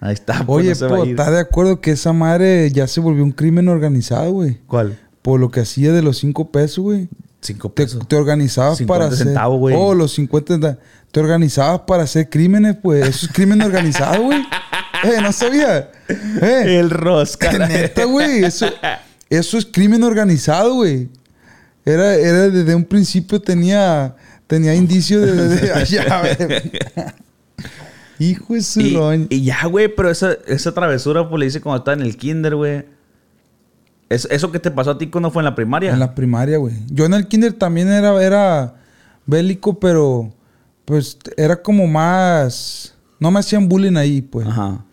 Ahí 0.00 0.12
está, 0.12 0.44
pues, 0.44 0.48
Oye, 0.48 0.74
no 0.88 0.96
pues. 0.96 1.10
¿estás 1.10 1.30
de 1.30 1.40
acuerdo 1.40 1.80
que 1.80 1.92
esa 1.92 2.12
madre 2.12 2.70
ya 2.70 2.86
se 2.86 3.00
volvió 3.00 3.24
un 3.24 3.32
crimen 3.32 3.68
organizado, 3.68 4.32
güey? 4.32 4.58
¿Cuál? 4.66 4.98
Por 5.22 5.40
lo 5.40 5.50
que 5.50 5.60
hacía 5.60 5.92
de 5.92 6.02
los 6.02 6.18
cinco 6.18 6.50
pesos, 6.50 6.84
güey. 6.84 7.08
Cinco 7.40 7.70
pesos. 7.74 8.06
te 8.06 8.14
organizabas 8.14 8.76
50 8.76 8.92
para 8.98 9.10
hacer... 9.10 9.26
centavos, 9.28 9.58
güey. 9.58 9.74
Oh, 9.78 9.94
los 9.94 10.12
50 10.12 10.52
centavos. 10.54 10.78
Te 11.10 11.20
organizabas 11.20 11.80
para 11.86 12.02
hacer 12.02 12.28
crímenes, 12.28 12.76
pues. 12.82 13.06
Eso 13.08 13.24
es 13.26 13.32
crimen 13.32 13.62
organizado, 13.62 14.22
güey. 14.24 14.42
Eh, 15.04 15.20
no 15.20 15.32
sabía. 15.32 15.90
Eh, 16.08 16.78
El 16.78 16.88
rosca. 16.88 17.52
neta, 17.68 18.04
güey. 18.04 18.42
Eso, 18.44 18.66
eso 19.30 19.58
es 19.58 19.66
crimen 19.66 20.02
organizado, 20.02 20.74
güey. 20.74 21.08
Era, 21.84 22.14
era 22.14 22.48
desde 22.50 22.74
un 22.74 22.84
principio 22.84 23.40
tenía, 23.40 24.14
tenía 24.46 24.74
indicio 24.74 25.20
de, 25.20 25.32
de- 25.32 25.56
de- 25.56 25.72
allá, 25.72 26.20
güey. 26.20 26.72
Hijo 28.18 28.54
de 28.54 28.62
su 28.62 28.80
Y, 28.80 29.26
y 29.28 29.44
ya, 29.44 29.66
güey, 29.66 29.88
pero 29.94 30.08
esa, 30.10 30.36
esa 30.46 30.72
travesura, 30.72 31.28
pues 31.28 31.40
le 31.40 31.46
hice 31.46 31.60
cuando 31.60 31.78
estaba 31.78 31.96
en 31.96 32.02
el 32.02 32.16
kinder, 32.16 32.54
güey. 32.54 32.84
Es- 34.08 34.28
¿Eso 34.30 34.52
que 34.52 34.60
te 34.60 34.70
pasó 34.70 34.92
a 34.92 34.98
ti 34.98 35.08
cuando 35.08 35.30
fue 35.30 35.40
en 35.40 35.44
la 35.46 35.54
primaria? 35.54 35.92
En 35.92 35.98
la 35.98 36.14
primaria, 36.14 36.58
güey. 36.58 36.74
Yo 36.90 37.04
en 37.06 37.14
el 37.14 37.26
kinder 37.26 37.52
también 37.54 37.88
era, 37.88 38.22
era 38.22 38.74
bélico, 39.26 39.80
pero 39.80 40.32
pues 40.84 41.18
era 41.36 41.60
como 41.60 41.86
más... 41.86 42.94
No 43.18 43.30
me 43.30 43.40
hacían 43.40 43.68
bullying 43.68 43.96
ahí, 43.96 44.20
pues. 44.22 44.46
Ajá. 44.46 44.84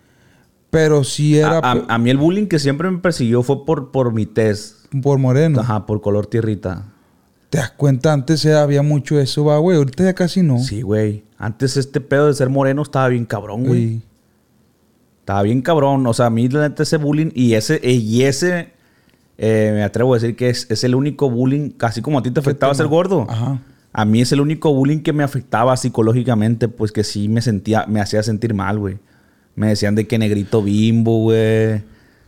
Pero 0.71 1.03
sí 1.03 1.37
era 1.37 1.59
A, 1.59 1.71
a- 1.73 1.85
a 1.87 1.97
mí 1.99 2.09
el 2.09 2.17
bullying 2.17 2.47
que 2.47 2.57
siempre 2.57 2.89
me 2.89 2.97
persiguió 2.97 3.43
fue 3.43 3.65
por, 3.65 3.91
por 3.91 4.13
mi 4.13 4.25
tez. 4.25 4.77
por 5.03 5.19
moreno. 5.19 5.59
Ajá, 5.59 5.85
por 5.85 6.01
color 6.01 6.25
tierrita. 6.27 6.85
Te 7.49 7.57
das 7.57 7.71
cuenta, 7.71 8.13
antes 8.13 8.43
eh, 8.45 8.55
había 8.55 8.81
mucho 8.81 9.19
eso, 9.19 9.43
va, 9.45 9.57
güey. 9.57 9.77
Ahorita 9.77 10.03
ya 10.05 10.13
casi 10.13 10.41
no. 10.41 10.57
Sí, 10.59 10.81
güey. 10.81 11.25
Antes 11.37 11.75
este 11.77 11.99
pedo 12.01 12.27
de 12.27 12.33
ser 12.33 12.49
moreno 12.49 12.81
estaba 12.81 13.09
bien 13.09 13.25
cabrón, 13.25 13.65
güey. 13.65 13.87
Sí. 13.87 14.01
Estaba 15.19 15.41
bien 15.43 15.61
cabrón. 15.61 16.07
O 16.07 16.13
sea, 16.13 16.27
a 16.27 16.29
mí 16.29 16.47
la 16.47 16.61
neta 16.69 16.83
ese 16.83 16.97
bullying 16.97 17.29
y 17.35 17.53
ese, 17.55 17.79
y 17.83 18.23
ese 18.23 18.71
eh, 19.37 19.71
me 19.73 19.83
atrevo 19.83 20.13
a 20.13 20.17
decir 20.17 20.35
que 20.37 20.49
es, 20.49 20.65
es 20.69 20.83
el 20.85 20.95
único 20.95 21.29
bullying, 21.29 21.71
casi 21.71 22.01
como 22.01 22.19
a 22.19 22.23
ti 22.23 22.31
te 22.31 22.39
afectaba 22.39 22.73
ser 22.73 22.87
gordo. 22.87 23.25
Ajá. 23.29 23.59
A 23.93 24.05
mí 24.05 24.21
es 24.21 24.31
el 24.31 24.39
único 24.39 24.73
bullying 24.73 24.99
que 24.99 25.11
me 25.11 25.23
afectaba 25.23 25.75
psicológicamente, 25.75 26.69
pues 26.69 26.93
que 26.93 27.03
sí 27.03 27.27
me 27.27 27.41
sentía, 27.41 27.85
me 27.87 27.99
hacía 27.99 28.23
sentir 28.23 28.53
mal, 28.53 28.79
güey. 28.79 28.99
Me 29.55 29.67
decían 29.67 29.95
de 29.95 30.07
que 30.07 30.17
negrito 30.17 30.61
bimbo, 30.63 31.19
güey. 31.23 31.81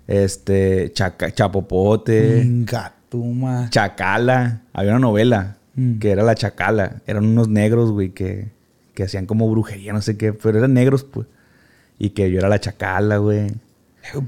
Este, 0.07 0.91
chaca- 0.93 1.33
chapopote, 1.33 2.43
Gatuma. 2.65 3.69
chacala. 3.69 4.62
Había 4.73 4.91
una 4.91 4.99
novela 4.99 5.57
Mm. 5.75 5.99
que 5.99 6.12
era 6.12 6.23
la 6.23 6.36
chacala. 6.36 7.01
Eran 7.07 7.25
unos 7.25 7.47
negros, 7.47 7.91
güey, 7.91 8.09
que, 8.09 8.51
que 8.93 9.03
hacían 9.03 9.25
como 9.25 9.49
brujería, 9.49 9.93
no 9.93 10.01
sé 10.01 10.17
qué, 10.17 10.33
pero 10.33 10.57
eran 10.59 10.73
negros, 10.73 11.03
pues. 11.03 11.25
Y 11.97 12.09
que 12.12 12.29
yo 12.29 12.39
era 12.39 12.49
la 12.49 12.59
chacala, 12.59 13.17
güey. 13.17 13.51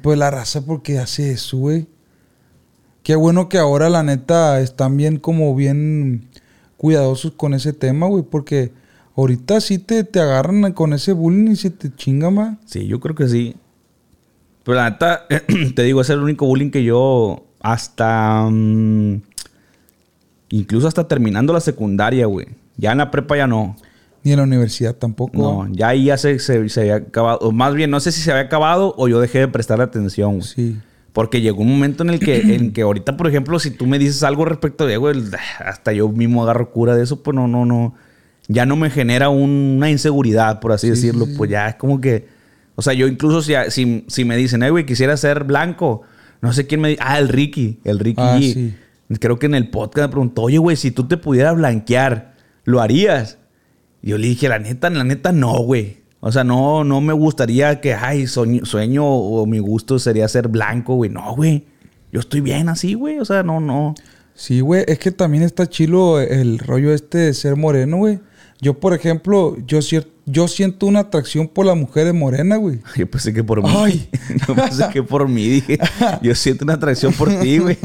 Pues 0.02 0.18
la 0.18 0.32
raza, 0.32 0.66
porque 0.66 0.98
hace 1.00 1.32
eso, 1.32 1.58
güey? 1.58 1.88
Qué 3.04 3.16
bueno 3.16 3.50
que 3.50 3.58
ahora, 3.60 3.90
la 3.90 4.02
neta, 4.04 4.60
están 4.62 4.96
bien, 4.98 5.18
como 5.18 5.54
bien 5.56 6.28
cuidadosos 6.78 7.34
con 7.34 7.54
ese 7.54 7.74
tema, 7.74 8.08
güey. 8.08 8.24
Porque 8.24 8.72
ahorita 9.16 9.62
sí 9.62 9.80
te, 9.80 10.04
te 10.04 10.20
agarran 10.20 10.72
con 10.74 10.94
ese 10.94 11.14
bullying 11.14 11.52
y 11.52 11.56
se 11.56 11.70
te 11.70 11.94
chingan, 11.94 12.38
va. 12.38 12.58
Sí, 12.66 12.88
yo 12.88 13.00
creo 13.00 13.16
que 13.16 13.28
sí. 13.28 13.56
Pero 14.64 14.78
la 14.78 14.90
neta, 14.90 15.26
te 15.76 15.84
digo, 15.84 16.02
ese 16.02 16.14
es 16.14 16.18
el 16.18 16.24
único 16.24 16.46
bullying 16.46 16.72
que 16.72 16.84
yo 16.84 17.46
hasta... 17.62 18.48
mm, 18.50 19.22
incluso 20.50 20.88
hasta 20.88 21.08
terminando 21.08 21.54
la 21.54 21.60
secundaria, 21.60 22.26
güey. 22.26 22.48
Ya 22.78 22.92
en 22.92 22.98
la 22.98 23.12
prepa 23.12 23.38
ya 23.38 23.48
no. 23.48 23.76
Ni 24.24 24.32
en 24.32 24.38
la 24.38 24.44
universidad 24.44 24.96
tampoco. 24.96 25.38
No, 25.38 25.68
ya 25.72 25.90
ahí 25.90 26.06
ya 26.06 26.18
se, 26.18 26.40
se, 26.40 26.68
se 26.68 26.82
había 26.82 26.96
acabado. 26.96 27.40
O 27.42 27.52
más 27.52 27.76
bien, 27.76 27.92
no 27.92 28.00
sé 28.00 28.12
si 28.12 28.22
se 28.22 28.32
había 28.32 28.44
acabado 28.44 28.96
o 28.98 29.08
yo 29.08 29.20
dejé 29.20 29.40
de 29.40 29.48
prestarle 29.48 29.84
atención, 29.84 30.40
güey. 30.40 30.48
Sí. 30.48 30.78
Porque 31.14 31.40
llegó 31.40 31.62
un 31.62 31.70
momento 31.70 32.04
en 32.04 32.10
el 32.10 32.20
que, 32.20 32.56
en 32.56 32.74
que 32.74 32.82
ahorita, 32.82 33.16
por 33.16 33.28
ejemplo, 33.28 33.58
si 33.60 33.72
tú 33.72 33.86
me 33.86 33.98
dices 33.98 34.24
algo 34.24 34.44
respecto 34.44 34.86
de, 34.86 34.98
güey, 34.98 35.22
hasta 35.60 35.94
yo 35.94 36.10
mismo 36.10 36.44
agarro 36.44 36.72
cura 36.72 36.96
de 36.96 37.04
eso, 37.04 37.24
pues 37.24 37.34
no, 37.34 37.48
no, 37.48 37.66
no. 37.66 37.94
Ya 38.48 38.66
no 38.66 38.76
me 38.76 38.90
genera 38.90 39.30
un- 39.30 39.76
una 39.78 39.90
inseguridad, 39.90 40.60
por 40.60 40.72
así 40.72 40.88
Sí, 40.88 40.92
decirlo. 40.92 41.26
sí, 41.26 41.32
sí. 41.32 41.38
Pues 41.38 41.50
ya 41.50 41.68
es 41.70 41.76
como 41.76 42.00
que. 42.00 42.28
O 42.76 42.82
sea, 42.82 42.94
yo 42.94 43.08
incluso 43.08 43.42
si, 43.42 43.54
si, 43.70 44.04
si 44.08 44.26
me 44.26 44.36
dicen, 44.38 44.62
eh, 44.64 44.70
güey, 44.70 44.86
quisiera 44.86 45.16
ser 45.18 45.44
blanco. 45.46 46.02
No 46.42 46.54
sé 46.54 46.68
quién 46.68 46.82
me 46.82 46.90
dice. 46.90 47.02
Ah, 47.04 47.18
el 47.20 47.30
Ricky. 47.30 47.80
El 47.84 48.00
Ricky. 48.00 48.22
Ah, 48.22 48.38
G. 48.40 48.54
sí. 48.54 48.76
Creo 49.20 49.40
que 49.40 49.46
en 49.46 49.56
el 49.56 49.70
podcast 49.70 50.08
me 50.08 50.12
preguntó, 50.12 50.42
oye, 50.44 50.58
güey, 50.58 50.76
si 50.76 50.92
tú 50.92 51.08
te 51.08 51.18
pudieras 51.18 51.56
blanquear, 51.56 52.34
¿lo 52.64 52.82
harías? 52.82 53.38
Y 54.02 54.10
yo 54.10 54.18
le 54.18 54.28
dije, 54.28 54.50
la 54.50 54.60
neta, 54.60 54.90
la 54.90 55.04
neta, 55.04 55.32
no, 55.32 55.58
güey. 55.60 55.98
O 56.20 56.32
sea, 56.32 56.44
no, 56.44 56.84
no 56.84 57.02
me 57.02 57.14
gustaría 57.14 57.80
que, 57.82 57.94
ay, 57.94 58.26
sueño, 58.28 58.66
sueño 58.66 59.06
o 59.06 59.46
mi 59.46 59.60
gusto 59.60 60.00
sería 60.00 60.28
ser 60.28 60.48
blanco, 60.48 60.96
güey. 60.96 61.10
No, 61.12 61.36
güey. 61.36 61.66
Yo 62.12 62.20
estoy 62.20 62.42
bien 62.42 62.68
así, 62.68 62.94
güey. 62.96 63.20
O 63.20 63.26
sea, 63.26 63.44
no, 63.44 63.60
no. 63.60 63.94
Sí, 64.34 64.60
güey. 64.60 64.84
Es 64.88 64.98
que 65.00 65.12
también 65.12 65.44
está 65.44 65.68
chilo 65.70 66.20
el 66.20 66.58
rollo 66.60 66.92
este 66.94 67.20
de 67.20 67.34
ser 67.36 67.56
moreno, 67.56 67.98
güey. 67.98 68.20
Yo, 68.62 68.74
por 68.80 68.94
ejemplo, 68.94 69.58
yo, 69.68 69.80
yo 70.26 70.48
siento 70.48 70.86
una 70.86 71.02
atracción 71.02 71.48
por 71.48 71.66
las 71.66 71.76
mujeres 71.76 72.14
morenas, 72.14 72.58
güey. 72.60 72.80
Yo 72.96 73.10
pensé 73.10 73.34
que 73.34 73.44
por 73.44 73.62
mí. 73.62 73.70
Ay. 73.76 74.10
Yo 74.48 74.56
pensé 74.56 74.86
que 74.94 75.04
por 75.04 75.28
mí. 75.28 75.46
Dije, 75.48 75.78
yo 76.22 76.34
siento 76.36 76.64
una 76.64 76.74
atracción 76.74 77.12
por 77.14 77.30
ti, 77.40 77.60
güey. 77.60 77.78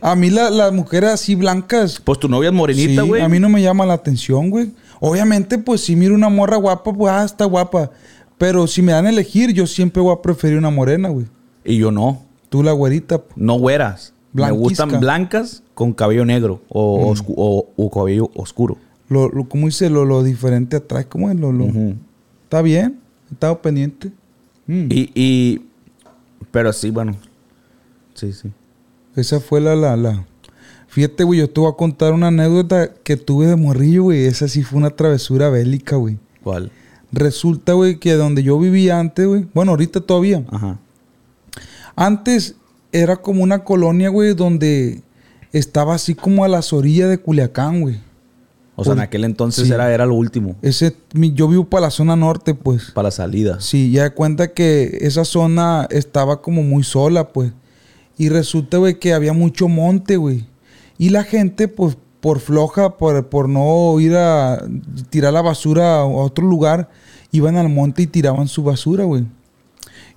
A 0.00 0.14
mí 0.14 0.30
la- 0.30 0.50
las 0.50 0.72
mujeres 0.72 1.10
así 1.10 1.34
blancas, 1.34 2.00
Pues 2.04 2.18
tu 2.20 2.28
novia 2.28 2.48
es 2.50 2.54
morenita, 2.54 3.02
sí, 3.02 3.08
güey. 3.08 3.20
a 3.22 3.28
mí 3.28 3.40
no 3.40 3.48
me 3.48 3.60
llama 3.60 3.84
la 3.84 3.94
atención, 3.94 4.50
güey. 4.50 4.70
Obviamente, 5.00 5.58
pues 5.58 5.80
si 5.82 5.94
miro 5.96 6.14
una 6.14 6.28
morra 6.28 6.56
guapa, 6.56 6.92
pues 6.92 7.12
ah, 7.12 7.24
está 7.24 7.44
guapa. 7.44 7.90
Pero 8.38 8.66
si 8.68 8.82
me 8.82 8.92
dan 8.92 9.06
a 9.06 9.10
elegir, 9.10 9.52
yo 9.52 9.66
siempre 9.66 10.00
voy 10.00 10.14
a 10.14 10.22
preferir 10.22 10.58
una 10.58 10.70
morena, 10.70 11.08
güey. 11.08 11.26
Y 11.64 11.76
yo 11.76 11.90
no. 11.90 12.22
Tú 12.48 12.62
la 12.62 12.70
güerita. 12.72 13.18
pues. 13.18 13.36
No 13.36 13.54
güeras. 13.58 14.14
Me 14.32 14.50
gustan 14.52 15.00
blancas 15.00 15.62
con 15.74 15.92
cabello 15.92 16.24
negro 16.24 16.62
o, 16.68 17.12
o- 17.36 17.68
o 17.76 17.90
cabello 17.90 18.30
oscuro. 18.36 18.76
Lo, 19.08 19.28
lo, 19.28 19.48
¿Cómo 19.48 19.66
dice? 19.66 19.88
Lo, 19.90 20.04
lo 20.04 20.22
diferente 20.22 20.76
atrás. 20.76 21.06
¿Cómo 21.06 21.30
es? 21.30 21.36
Lo, 21.36 21.52
lo-. 21.52 21.70
¿Está 22.44 22.62
bien? 22.62 22.98
¿He 23.30 23.34
estado 23.34 23.60
pendiente? 23.62 24.12
Mm. 24.66 24.86
Y, 24.90 25.10
y- 25.14 25.62
Pero 26.50 26.72
sí, 26.72 26.90
bueno. 26.90 27.16
Sí, 28.14 28.32
sí. 28.32 28.50
Esa 29.16 29.40
fue 29.40 29.60
la, 29.60 29.74
la, 29.76 29.96
la. 29.96 30.24
Fíjate, 30.88 31.24
güey, 31.24 31.40
yo 31.40 31.50
te 31.50 31.60
voy 31.60 31.70
a 31.70 31.76
contar 31.76 32.12
una 32.12 32.28
anécdota 32.28 32.90
que 33.02 33.16
tuve 33.16 33.46
de 33.46 33.56
morrillo, 33.56 34.04
güey. 34.04 34.24
Esa 34.26 34.48
sí 34.48 34.62
fue 34.62 34.78
una 34.78 34.90
travesura 34.90 35.50
bélica, 35.50 35.96
güey. 35.96 36.18
¿Cuál? 36.42 36.70
Resulta, 37.12 37.72
güey, 37.74 37.98
que 37.98 38.14
donde 38.14 38.42
yo 38.42 38.58
vivía 38.58 38.98
antes, 38.98 39.26
güey. 39.26 39.46
Bueno, 39.54 39.72
ahorita 39.72 40.00
todavía. 40.00 40.44
Ajá. 40.50 40.78
Antes 41.96 42.54
era 42.92 43.16
como 43.16 43.42
una 43.42 43.64
colonia, 43.64 44.08
güey, 44.08 44.34
donde 44.34 45.02
estaba 45.52 45.94
así 45.94 46.14
como 46.14 46.44
a 46.44 46.48
las 46.48 46.72
orillas 46.72 47.08
de 47.10 47.18
Culiacán, 47.18 47.80
güey. 47.80 48.00
O 48.80 48.84
sea, 48.84 48.92
en 48.92 49.00
aquel 49.00 49.24
entonces 49.24 49.66
sí. 49.66 49.72
era, 49.72 49.92
era 49.92 50.06
lo 50.06 50.14
último. 50.14 50.54
Ese, 50.62 50.94
yo 51.12 51.48
vivo 51.48 51.64
para 51.64 51.86
la 51.86 51.90
zona 51.90 52.14
norte, 52.14 52.54
pues. 52.54 52.92
Para 52.92 53.08
la 53.08 53.10
salida. 53.10 53.60
Sí, 53.60 53.90
ya 53.90 54.04
de 54.04 54.10
cuenta 54.10 54.52
que 54.52 54.98
esa 55.00 55.24
zona 55.24 55.88
estaba 55.90 56.42
como 56.42 56.62
muy 56.62 56.84
sola, 56.84 57.32
pues. 57.32 57.50
Y 58.16 58.28
resulta, 58.28 58.76
güey, 58.76 59.00
que 59.00 59.14
había 59.14 59.32
mucho 59.32 59.66
monte, 59.66 60.16
güey. 60.16 60.46
Y 60.96 61.08
la 61.08 61.24
gente, 61.24 61.66
pues, 61.66 61.96
por 62.20 62.38
floja, 62.38 62.96
por, 62.98 63.28
por 63.28 63.48
no 63.48 63.98
ir 63.98 64.14
a 64.14 64.64
tirar 65.10 65.32
la 65.32 65.42
basura 65.42 65.96
a 65.96 66.04
otro 66.04 66.46
lugar, 66.46 66.88
iban 67.32 67.56
al 67.56 67.68
monte 67.68 68.02
y 68.02 68.06
tiraban 68.06 68.46
su 68.46 68.62
basura, 68.62 69.02
güey. 69.02 69.26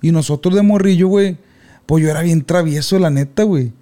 Y 0.00 0.12
nosotros 0.12 0.54
de 0.54 0.62
morrillo, 0.62 1.08
güey, 1.08 1.36
pues 1.86 2.04
yo 2.04 2.10
era 2.10 2.22
bien 2.22 2.44
travieso, 2.44 2.96
la 3.00 3.10
neta, 3.10 3.42
güey. 3.42 3.72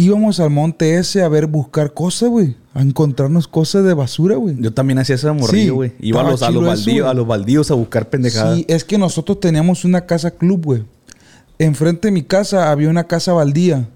Íbamos 0.00 0.40
al 0.40 0.48
monte 0.48 0.96
ese 0.96 1.22
a 1.22 1.28
ver, 1.28 1.46
buscar 1.46 1.92
cosas, 1.92 2.30
güey. 2.30 2.56
A 2.72 2.80
encontrarnos 2.80 3.46
cosas 3.46 3.84
de 3.84 3.92
basura, 3.92 4.36
güey. 4.36 4.56
Yo 4.58 4.72
también 4.72 4.98
hacía 4.98 5.16
eso 5.16 5.26
de 5.28 5.34
Sí, 5.34 5.40
morrillo, 5.40 5.74
güey. 5.74 5.92
Iba 6.00 6.20
a 6.22 6.30
los, 6.30 6.42
a, 6.42 6.50
baldíos, 6.50 7.06
a 7.06 7.12
los 7.12 7.26
baldíos 7.26 7.70
a 7.70 7.74
buscar 7.74 8.08
pendejadas. 8.08 8.56
Sí, 8.56 8.64
es 8.66 8.84
que 8.84 8.96
nosotros 8.96 9.40
teníamos 9.40 9.84
una 9.84 10.06
casa 10.06 10.30
club, 10.30 10.64
güey. 10.64 10.84
Enfrente 11.58 12.08
de 12.08 12.12
mi 12.12 12.22
casa 12.22 12.70
había 12.70 12.88
una 12.88 13.04
casa 13.04 13.34
baldía. 13.34 13.88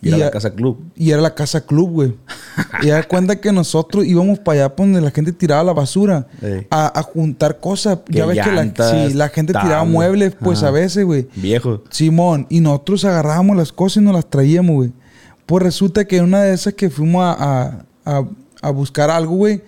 Y 0.00 0.08
era 0.08 0.16
Y 0.16 0.20
la 0.20 0.26
a- 0.26 0.30
casa 0.30 0.54
club. 0.54 0.78
Y 0.94 1.10
era 1.10 1.20
la 1.20 1.34
casa 1.34 1.66
club, 1.66 1.90
güey. 1.90 2.14
y 2.82 2.88
da 2.88 3.02
cuenta 3.02 3.40
que 3.40 3.50
nosotros 3.50 4.06
íbamos 4.06 4.38
para 4.38 4.66
allá 4.66 4.74
donde 4.76 5.00
la 5.00 5.10
gente 5.10 5.32
tiraba 5.32 5.64
la 5.64 5.72
basura. 5.72 6.28
A, 6.70 7.00
a 7.00 7.02
juntar 7.02 7.58
cosas. 7.58 7.98
Que 8.06 8.18
ya 8.18 8.26
ves 8.26 8.38
que 8.44 8.52
la, 8.52 9.08
sí, 9.08 9.14
la 9.14 9.28
gente 9.30 9.52
tiraba 9.54 9.84
muebles, 9.84 10.36
pues 10.38 10.58
Ajá. 10.58 10.68
a 10.68 10.70
veces, 10.70 11.04
güey. 11.04 11.26
Viejo. 11.34 11.82
Simón, 11.90 12.46
y 12.48 12.60
nosotros 12.60 13.04
agarrábamos 13.04 13.56
las 13.56 13.72
cosas 13.72 14.02
y 14.02 14.04
nos 14.04 14.14
las 14.14 14.30
traíamos, 14.30 14.76
güey. 14.76 14.92
Pues 15.46 15.62
resulta 15.62 16.04
que 16.06 16.20
una 16.20 16.42
de 16.42 16.54
esas 16.54 16.74
que 16.74 16.90
fuimos 16.90 17.22
a, 17.24 17.32
a- 17.32 17.86
a- 18.04 18.28
a 18.62 18.70
buscar 18.70 19.10
algo, 19.10 19.36
güey, 19.36 19.62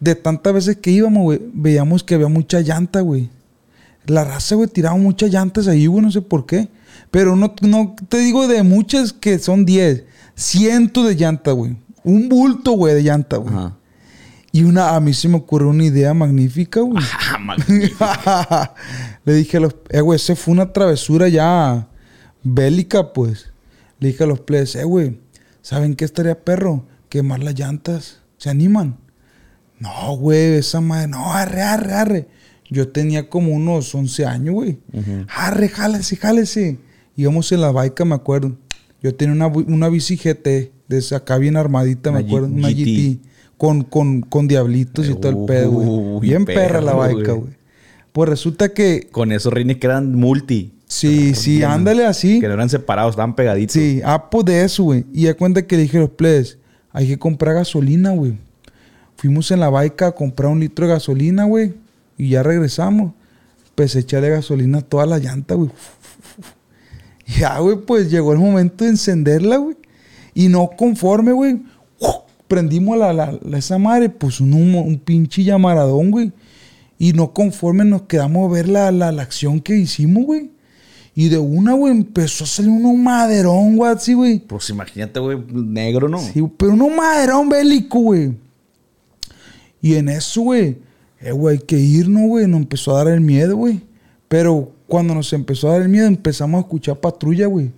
de 0.00 0.14
tantas 0.14 0.52
veces 0.52 0.76
que 0.76 0.90
íbamos, 0.90 1.22
güey, 1.22 1.40
veíamos 1.54 2.04
que 2.04 2.14
había 2.14 2.28
mucha 2.28 2.60
llanta, 2.60 3.00
güey. 3.00 3.30
La 4.06 4.24
raza, 4.24 4.54
güey, 4.54 4.68
tiraba 4.68 4.96
muchas 4.96 5.30
llantas 5.30 5.66
ahí, 5.68 5.86
güey, 5.86 6.02
no 6.02 6.12
sé 6.12 6.20
por 6.22 6.44
qué. 6.46 6.68
Pero 7.10 7.34
no, 7.34 7.54
no 7.62 7.96
te 8.08 8.18
digo 8.18 8.46
de 8.46 8.62
muchas 8.62 9.12
que 9.12 9.38
son 9.38 9.64
10, 9.64 10.04
cientos 10.34 11.06
de 11.08 11.14
llantas, 11.14 11.54
güey. 11.54 11.76
Un 12.04 12.28
bulto, 12.28 12.72
güey, 12.72 12.94
de 12.94 13.02
llanta, 13.02 13.36
güey. 13.38 13.54
Ajá. 13.54 13.76
Y 14.52 14.64
una, 14.64 14.94
a 14.94 15.00
mí 15.00 15.12
se 15.12 15.28
me 15.28 15.36
ocurrió 15.36 15.68
una 15.68 15.84
idea 15.84 16.14
magnífica, 16.14 16.80
güey. 16.80 17.02
Ah. 18.00 18.74
Le 19.24 19.34
dije 19.34 19.56
a 19.56 19.60
los... 19.60 19.74
Eh, 19.90 20.00
güey, 20.00 20.16
esa 20.16 20.36
fue 20.36 20.52
una 20.52 20.72
travesura 20.72 21.28
ya 21.28 21.88
bélica, 22.42 23.12
pues. 23.12 23.50
Le 23.98 24.08
dije 24.08 24.24
a 24.24 24.26
los 24.26 24.40
plebes, 24.40 24.74
eh, 24.76 24.84
güey, 24.84 25.18
¿saben 25.62 25.94
qué 25.94 26.04
estaría 26.04 26.44
perro? 26.44 26.84
Quemar 27.08 27.42
las 27.42 27.58
llantas. 27.58 28.20
¿Se 28.38 28.50
animan? 28.50 28.98
No, 29.78 30.16
güey, 30.16 30.54
esa 30.54 30.80
madre... 30.80 31.08
No, 31.08 31.32
arre, 31.32 31.62
arre, 31.62 31.92
arre. 31.92 32.28
Yo 32.68 32.88
tenía 32.88 33.28
como 33.28 33.52
unos 33.52 33.94
11 33.94 34.26
años, 34.26 34.54
güey. 34.54 34.78
Ujú. 34.92 35.26
Arre, 35.34 35.68
jálese, 35.68 36.16
jálese. 36.16 36.78
Íbamos 37.16 37.50
en 37.52 37.60
la 37.60 37.70
baica, 37.70 38.04
me 38.04 38.14
acuerdo. 38.14 38.56
Yo 39.02 39.14
tenía 39.14 39.34
una, 39.34 39.46
una 39.46 39.88
bici 39.88 40.16
GT, 40.16 40.72
de 40.88 40.98
esa 40.98 41.16
acá 41.16 41.38
bien 41.38 41.56
armadita, 41.56 42.10
me 42.10 42.18
Una 42.18 42.24
G- 42.26 42.28
acuerdo. 42.28 42.46
Una 42.48 42.68
GT. 42.68 42.74
GT. 42.74 43.20
Con, 43.56 43.84
con, 43.84 44.20
con 44.22 44.48
diablitos 44.48 45.08
y 45.08 45.14
todo 45.14 45.30
el 45.30 45.46
pedo, 45.46 45.70
güey. 45.70 46.20
Bien 46.20 46.44
perra 46.44 46.80
la 46.80 46.92
perro, 46.92 46.98
baica, 46.98 47.32
güey. 47.32 47.40
güey. 47.44 47.56
Pues 48.12 48.28
resulta 48.28 48.70
que... 48.74 49.08
Con 49.10 49.32
esos 49.32 49.52
rines 49.52 49.76
que 49.78 49.86
eran 49.86 50.14
multi. 50.14 50.74
Sí, 50.88 51.34
sí, 51.34 51.56
Bien. 51.58 51.70
ándale 51.70 52.06
así. 52.06 52.38
Que 52.40 52.46
no 52.48 52.54
eran 52.54 52.68
separados, 52.70 53.10
estaban 53.10 53.34
pegaditos. 53.34 53.72
Sí, 53.74 54.00
ah, 54.04 54.30
pues 54.30 54.44
de 54.44 54.62
eso, 54.64 54.84
güey. 54.84 55.04
Y 55.12 55.22
ya 55.22 55.34
cuenta 55.34 55.66
que 55.66 55.76
le 55.76 55.82
dije 55.82 55.96
a 55.98 56.00
los 56.02 56.10
plebes, 56.10 56.58
hay 56.92 57.08
que 57.08 57.18
comprar 57.18 57.54
gasolina, 57.56 58.10
güey. 58.10 58.34
Fuimos 59.16 59.50
en 59.50 59.60
la 59.60 59.68
baica 59.70 60.08
a 60.08 60.12
comprar 60.12 60.50
un 60.52 60.60
litro 60.60 60.86
de 60.86 60.92
gasolina, 60.92 61.44
güey. 61.44 61.74
Y 62.16 62.30
ya 62.30 62.42
regresamos. 62.42 63.12
Pues 63.74 63.94
echarle 63.96 64.30
gasolina 64.30 64.78
a 64.78 64.82
toda 64.82 65.06
la 65.06 65.18
llanta, 65.18 65.54
güey. 65.54 65.70
Ya, 67.40 67.58
güey, 67.58 67.76
pues 67.84 68.08
llegó 68.10 68.32
el 68.32 68.38
momento 68.38 68.84
de 68.84 68.90
encenderla, 68.90 69.56
güey. 69.56 69.76
Y 70.34 70.48
no 70.48 70.70
conforme, 70.76 71.32
güey. 71.32 71.60
Prendimos 72.46 72.96
la, 72.96 73.12
la- 73.12 73.36
la- 73.42 73.58
esa 73.58 73.78
madre, 73.78 74.08
pues 74.10 74.40
un, 74.40 74.52
humo- 74.52 74.84
un 74.84 74.98
pinche 74.98 75.42
llamaradón, 75.42 76.12
güey. 76.12 76.32
Y 76.98 77.12
no 77.14 77.32
conforme 77.32 77.84
nos 77.84 78.02
quedamos 78.02 78.48
a 78.48 78.52
ver 78.54 78.68
la, 78.68 78.92
la, 78.92 79.10
la 79.10 79.22
acción 79.22 79.60
que 79.60 79.76
hicimos, 79.76 80.24
güey. 80.24 80.50
Y 81.18 81.30
de 81.30 81.38
una, 81.38 81.72
güey, 81.72 81.92
empezó 81.92 82.44
a 82.44 82.46
salir 82.46 82.70
un 82.70 83.02
maderón, 83.02 83.78
güey, 83.78 83.90
así, 83.90 84.12
güey. 84.12 84.38
Pues 84.38 84.68
imagínate, 84.68 85.18
güey, 85.18 85.38
negro, 85.50 86.10
¿no? 86.10 86.18
Sí, 86.18 86.44
pero 86.58 86.72
un 86.72 86.94
maderón 86.94 87.48
bélico, 87.48 88.00
güey. 88.00 88.36
Y 89.80 89.94
en 89.94 90.10
eso, 90.10 90.42
güey, 90.42 90.76
eh, 91.20 91.32
güey, 91.32 91.56
hay 91.56 91.64
que 91.64 91.78
irnos, 91.78 92.24
güey. 92.24 92.46
Nos 92.46 92.60
empezó 92.60 92.94
a 92.94 93.04
dar 93.04 93.14
el 93.14 93.22
miedo, 93.22 93.56
güey. 93.56 93.80
Pero 94.28 94.72
cuando 94.86 95.14
nos 95.14 95.32
empezó 95.32 95.68
a 95.68 95.72
dar 95.72 95.82
el 95.82 95.88
miedo, 95.88 96.06
empezamos 96.06 96.58
a 96.58 96.60
escuchar 96.60 97.00
patrulla, 97.00 97.46
güey. 97.46 97.72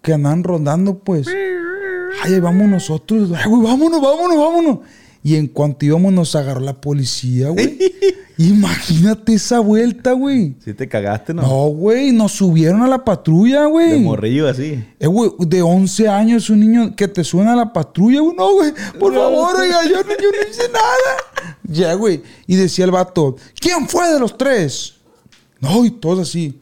Que 0.00 0.12
andaban 0.12 0.44
rondando, 0.44 1.00
pues. 1.00 1.26
Ay, 1.26 2.34
ahí 2.34 2.38
vamos 2.38 2.68
nosotros. 2.68 3.32
Ay, 3.34 3.50
güey, 3.50 3.60
vámonos, 3.60 4.00
vámonos, 4.00 4.36
vámonos. 4.36 4.78
Y 5.22 5.36
en 5.36 5.46
cuanto 5.46 5.84
íbamos, 5.86 6.12
nos 6.12 6.34
agarró 6.34 6.60
la 6.60 6.80
policía, 6.80 7.48
güey. 7.50 7.78
Imagínate 8.38 9.34
esa 9.34 9.60
vuelta, 9.60 10.12
güey. 10.12 10.56
Si 10.64 10.74
te 10.74 10.88
cagaste, 10.88 11.32
¿no? 11.32 11.42
No, 11.42 11.66
güey, 11.68 12.12
nos 12.12 12.32
subieron 12.32 12.82
a 12.82 12.88
la 12.88 13.04
patrulla, 13.04 13.66
güey. 13.66 13.92
De 13.92 13.98
morrillo 13.98 14.48
así. 14.48 14.82
Eh, 14.98 15.06
güey, 15.06 15.30
de 15.38 15.62
11 15.62 16.08
años, 16.08 16.50
un 16.50 16.60
niño 16.60 16.96
que 16.96 17.06
te 17.08 17.22
suena 17.22 17.52
a 17.52 17.56
la 17.56 17.72
patrulla, 17.72 18.20
güey. 18.20 18.36
No, 18.36 18.52
güey, 18.54 18.72
por 18.98 19.14
favor, 19.14 19.56
oiga, 19.60 19.84
yo, 19.84 19.96
no- 20.02 20.08
yo 20.10 20.30
no 20.30 20.50
hice 20.50 20.62
nada. 20.72 21.56
Ya, 21.64 21.94
güey. 21.94 22.22
Y 22.46 22.56
decía 22.56 22.84
el 22.84 22.90
vato, 22.90 23.36
¿quién 23.60 23.86
fue 23.88 24.12
de 24.12 24.18
los 24.18 24.36
tres? 24.36 24.94
No, 25.60 25.84
y 25.84 25.90
todos 25.92 26.28
así. 26.28 26.58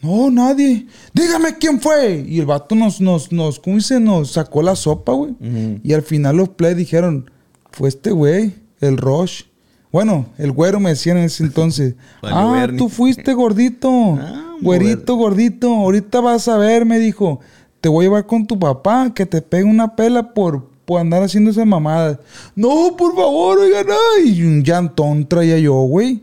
No, 0.00 0.30
nadie. 0.30 0.86
Dígame 1.12 1.58
quién 1.58 1.80
fue. 1.80 2.24
Y 2.26 2.38
el 2.38 2.46
vato 2.46 2.74
nos, 2.74 3.00
nos, 3.00 3.32
nos, 3.32 3.58
¿cómo 3.58 3.76
dice? 3.76 3.98
Nos 4.00 4.30
sacó 4.32 4.62
la 4.62 4.76
sopa, 4.76 5.12
güey. 5.12 5.34
Y 5.82 5.92
al 5.92 6.02
final 6.02 6.36
los 6.36 6.48
play 6.50 6.74
dijeron, 6.74 7.30
fue 7.72 7.88
este 7.88 8.10
güey, 8.10 8.54
el 8.80 8.96
Roche. 8.96 9.46
Bueno, 9.90 10.26
el 10.36 10.52
güero 10.52 10.80
me 10.80 10.90
decían 10.90 11.16
en 11.16 11.24
ese 11.24 11.44
entonces. 11.44 11.94
Ah, 12.22 12.50
Bernie. 12.52 12.78
tú 12.78 12.88
fuiste 12.88 13.32
gordito. 13.34 13.88
Ah, 13.90 14.54
güerito, 14.60 15.16
gordito. 15.16 15.72
Ahorita 15.74 16.20
vas 16.20 16.48
a 16.48 16.58
ver, 16.58 16.84
me 16.84 16.98
dijo. 16.98 17.40
Te 17.80 17.88
voy 17.88 18.04
a 18.04 18.08
llevar 18.08 18.26
con 18.26 18.46
tu 18.46 18.58
papá, 18.58 19.12
que 19.14 19.24
te 19.24 19.40
pegue 19.40 19.64
una 19.64 19.94
pela 19.94 20.34
por, 20.34 20.68
por 20.84 21.00
andar 21.00 21.22
haciendo 21.22 21.50
esas 21.50 21.64
mamadas. 21.66 22.18
No, 22.56 22.96
por 22.96 23.14
favor, 23.14 23.58
oigan. 23.60 23.86
Y 24.24 24.42
un 24.42 24.64
llantón 24.64 25.26
traía 25.28 25.58
yo, 25.58 25.74
güey. 25.82 26.22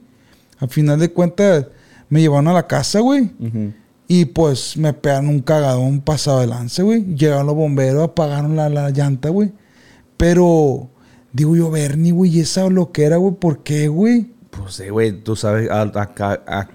Al 0.59 0.69
final 0.69 0.99
de 0.99 1.11
cuentas, 1.11 1.67
me 2.09 2.19
llevaron 2.21 2.49
a 2.49 2.53
la 2.53 2.67
casa, 2.67 2.99
güey. 2.99 3.31
Y 4.07 4.25
pues 4.25 4.75
me 4.77 4.93
pegaron 4.93 5.29
un 5.29 5.39
cagadón 5.39 6.01
pasado 6.01 6.41
de 6.41 6.47
lance, 6.47 6.83
güey. 6.83 7.03
Llegaron 7.15 7.47
los 7.47 7.55
bomberos, 7.55 8.03
apagaron 8.03 8.55
la, 8.55 8.69
la 8.69 8.89
llanta, 8.89 9.29
güey. 9.29 9.51
Pero, 10.17 10.89
digo 11.35 11.55
yo, 11.55 11.69
Bernie, 11.71 12.11
güey, 12.11 12.37
¿y 12.37 12.39
esa 12.41 12.69
loquera, 12.69 13.17
güey? 13.17 13.33
¿Por 13.35 13.63
qué, 13.63 13.87
güey? 13.87 14.27
Pues 14.51 14.75
sí, 14.75 14.89
güey, 14.89 15.11
tú 15.23 15.35
sabes, 15.35 15.69
a- 15.69 15.81
acá, 15.81 16.41
a- 16.47 16.69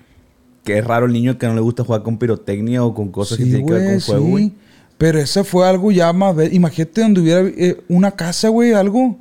que 0.65 0.79
es 0.79 0.85
raro 0.85 1.07
el 1.07 1.13
niño 1.13 1.39
que 1.39 1.47
no 1.47 1.55
le 1.55 1.61
gusta 1.63 1.83
jugar 1.85 2.03
con 2.03 2.19
pirotecnia 2.19 2.85
o 2.85 2.93
con 2.95 3.11
cosas 3.11 3.39
que 3.39 3.45
Sí, 3.45 3.51
tienen 3.51 3.67
que 3.67 3.73
ver 3.73 3.91
con 3.93 4.01
fuego, 4.01 4.25
sí. 4.25 4.31
güey. 4.31 4.53
Pero 4.99 5.19
esa 5.19 5.43
fue 5.45 5.67
algo 5.67 5.91
ya 5.91 6.13
más... 6.13 6.37
Imagínate 6.53 7.01
donde 7.01 7.21
hubiera 7.23 7.41
eh, 7.41 7.81
una 7.89 8.11
casa, 8.11 8.51
güey, 8.51 8.73
algo. 8.75 9.17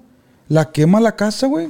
La 0.50 0.72
quema 0.72 1.00
la 1.00 1.16
casa, 1.16 1.48
güey. 1.48 1.70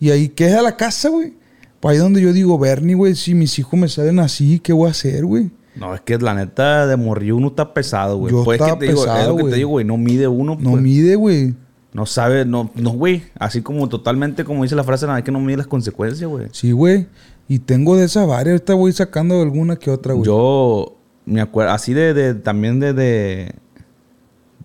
Y 0.00 0.10
ahí 0.10 0.28
queda 0.30 0.60
la 0.62 0.76
casa, 0.76 1.08
güey. 1.10 1.34
Pues 1.78 1.92
ahí 1.94 1.98
donde 1.98 2.20
yo 2.20 2.32
digo, 2.32 2.58
Bernie, 2.58 2.94
güey, 2.96 3.14
si 3.14 3.34
mis 3.34 3.56
hijos 3.60 3.78
me 3.78 3.88
salen 3.88 4.18
así, 4.18 4.58
¿qué 4.58 4.72
voy 4.72 4.88
a 4.88 4.90
hacer, 4.90 5.24
güey? 5.24 5.50
No, 5.76 5.94
es 5.94 6.00
que 6.00 6.18
la 6.18 6.34
neta 6.34 6.86
de 6.88 6.96
morrillo 6.96 7.36
uno 7.36 7.48
está 7.48 7.72
pesado, 7.72 8.18
güey. 8.18 8.32
Yo 8.32 8.42
Pues 8.42 8.60
es 8.60 8.66
que 8.66 8.76
te 8.78 8.86
digo, 8.86 9.00
es 9.00 9.06
pesado, 9.06 9.30
lo 9.30 9.36
que 9.36 9.42
güey. 9.42 9.52
te 9.52 9.56
digo, 9.58 9.70
güey, 9.70 9.84
no 9.84 9.96
mide 9.96 10.26
uno, 10.26 10.56
No 10.58 10.70
pues. 10.72 10.82
mide, 10.82 11.14
güey. 11.14 11.54
No 11.94 12.06
sabe, 12.06 12.44
no, 12.44 12.70
no, 12.74 12.90
güey. 12.90 13.22
Así 13.38 13.62
como 13.62 13.88
totalmente, 13.88 14.44
como 14.44 14.64
dice 14.64 14.74
la 14.74 14.82
frase, 14.84 15.06
nada, 15.06 15.22
que 15.22 15.30
no 15.30 15.38
mide 15.40 15.56
las 15.58 15.68
consecuencias, 15.68 16.28
güey. 16.28 16.48
Sí, 16.50 16.72
güey. 16.72 17.06
Y 17.48 17.60
tengo 17.60 17.96
de 17.96 18.04
esas 18.04 18.26
varias. 18.26 18.54
Ahorita 18.54 18.74
voy 18.74 18.92
sacando 18.92 19.40
alguna 19.40 19.76
que 19.76 19.90
otra, 19.92 20.12
güey. 20.12 20.26
Yo 20.26 20.96
me 21.24 21.40
acuerdo, 21.40 21.72
así 21.72 21.94
de, 21.94 22.12
de- 22.12 22.34
también 22.34 22.80
de, 22.80 22.92
de, 22.94 23.54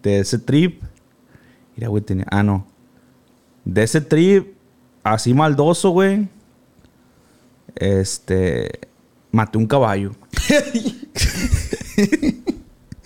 de 0.02 0.20
ese 0.20 0.40
trip. 0.40 0.82
Mira, 1.78 1.88
güey, 1.90 2.04
tenía, 2.04 2.26
ah, 2.32 2.42
no. 2.42 2.66
De 3.64 3.84
ese 3.84 4.02
trip, 4.02 4.56
así 5.04 5.34
maldoso, 5.34 5.92
güey. 5.92 6.28
Este, 7.76 8.72
maté 9.32 9.60
un 9.60 9.68
caballo. 9.68 10.14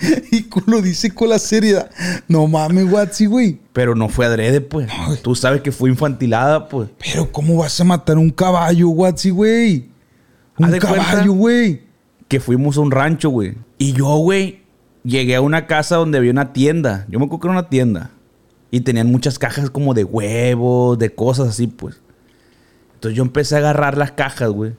y 0.31 0.47
lo 0.67 0.81
dice 0.81 1.13
con 1.13 1.29
la 1.29 1.39
seriedad. 1.39 1.89
No 2.27 2.47
mames, 2.47 2.91
Watsi, 2.91 3.25
güey. 3.25 3.59
Pero 3.73 3.95
no 3.95 4.09
fue 4.09 4.25
adrede, 4.25 4.61
pues. 4.61 4.89
Tú 5.21 5.35
sabes 5.35 5.61
que 5.61 5.71
fue 5.71 5.89
infantilada, 5.89 6.67
pues. 6.67 6.89
Pero 6.99 7.31
¿cómo 7.31 7.57
vas 7.57 7.79
a 7.79 7.83
matar 7.83 8.17
un 8.17 8.29
caballo, 8.29 8.89
Watsi, 8.89 9.29
güey? 9.29 9.89
Un 10.57 10.71
de 10.71 10.79
caballo, 10.79 11.33
güey. 11.33 11.83
que 12.27 12.39
fuimos 12.39 12.77
a 12.77 12.81
un 12.81 12.91
rancho, 12.91 13.29
güey. 13.29 13.55
Y 13.77 13.93
yo, 13.93 14.15
güey, 14.17 14.61
llegué 15.03 15.35
a 15.35 15.41
una 15.41 15.67
casa 15.67 15.95
donde 15.95 16.17
había 16.17 16.31
una 16.31 16.53
tienda. 16.53 17.05
Yo 17.09 17.19
me 17.19 17.25
acuerdo 17.25 17.41
que 17.41 17.47
era 17.47 17.59
una 17.59 17.69
tienda. 17.69 18.11
Y 18.71 18.81
tenían 18.81 19.11
muchas 19.11 19.37
cajas 19.37 19.69
como 19.69 19.93
de 19.93 20.03
huevos, 20.03 20.97
de 20.97 21.13
cosas 21.13 21.49
así, 21.49 21.67
pues. 21.67 22.01
Entonces 22.95 23.15
yo 23.15 23.23
empecé 23.23 23.55
a 23.55 23.59
agarrar 23.59 23.97
las 23.97 24.11
cajas, 24.11 24.49
güey. 24.49 24.73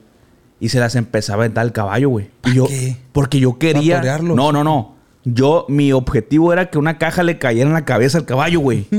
Y 0.59 0.69
se 0.69 0.79
las 0.79 0.95
empezaba 0.95 1.43
a 1.43 1.45
aventar 1.45 1.63
al 1.63 1.71
caballo, 1.71 2.09
güey. 2.09 2.29
¿Pa' 2.41 2.49
Y 2.49 2.55
yo, 2.55 2.67
qué? 2.67 2.97
porque 3.11 3.39
yo 3.39 3.57
quería. 3.57 4.01
No, 4.19 4.51
no, 4.51 4.63
no. 4.63 4.94
Yo, 5.25 5.65
mi 5.69 5.91
objetivo 5.91 6.53
era 6.53 6.69
que 6.69 6.77
una 6.77 6.97
caja 6.97 7.23
le 7.23 7.37
cayera 7.39 7.67
en 7.67 7.73
la 7.73 7.83
cabeza 7.85 8.17
al 8.17 8.25
caballo, 8.25 8.59
güey. 8.59 8.87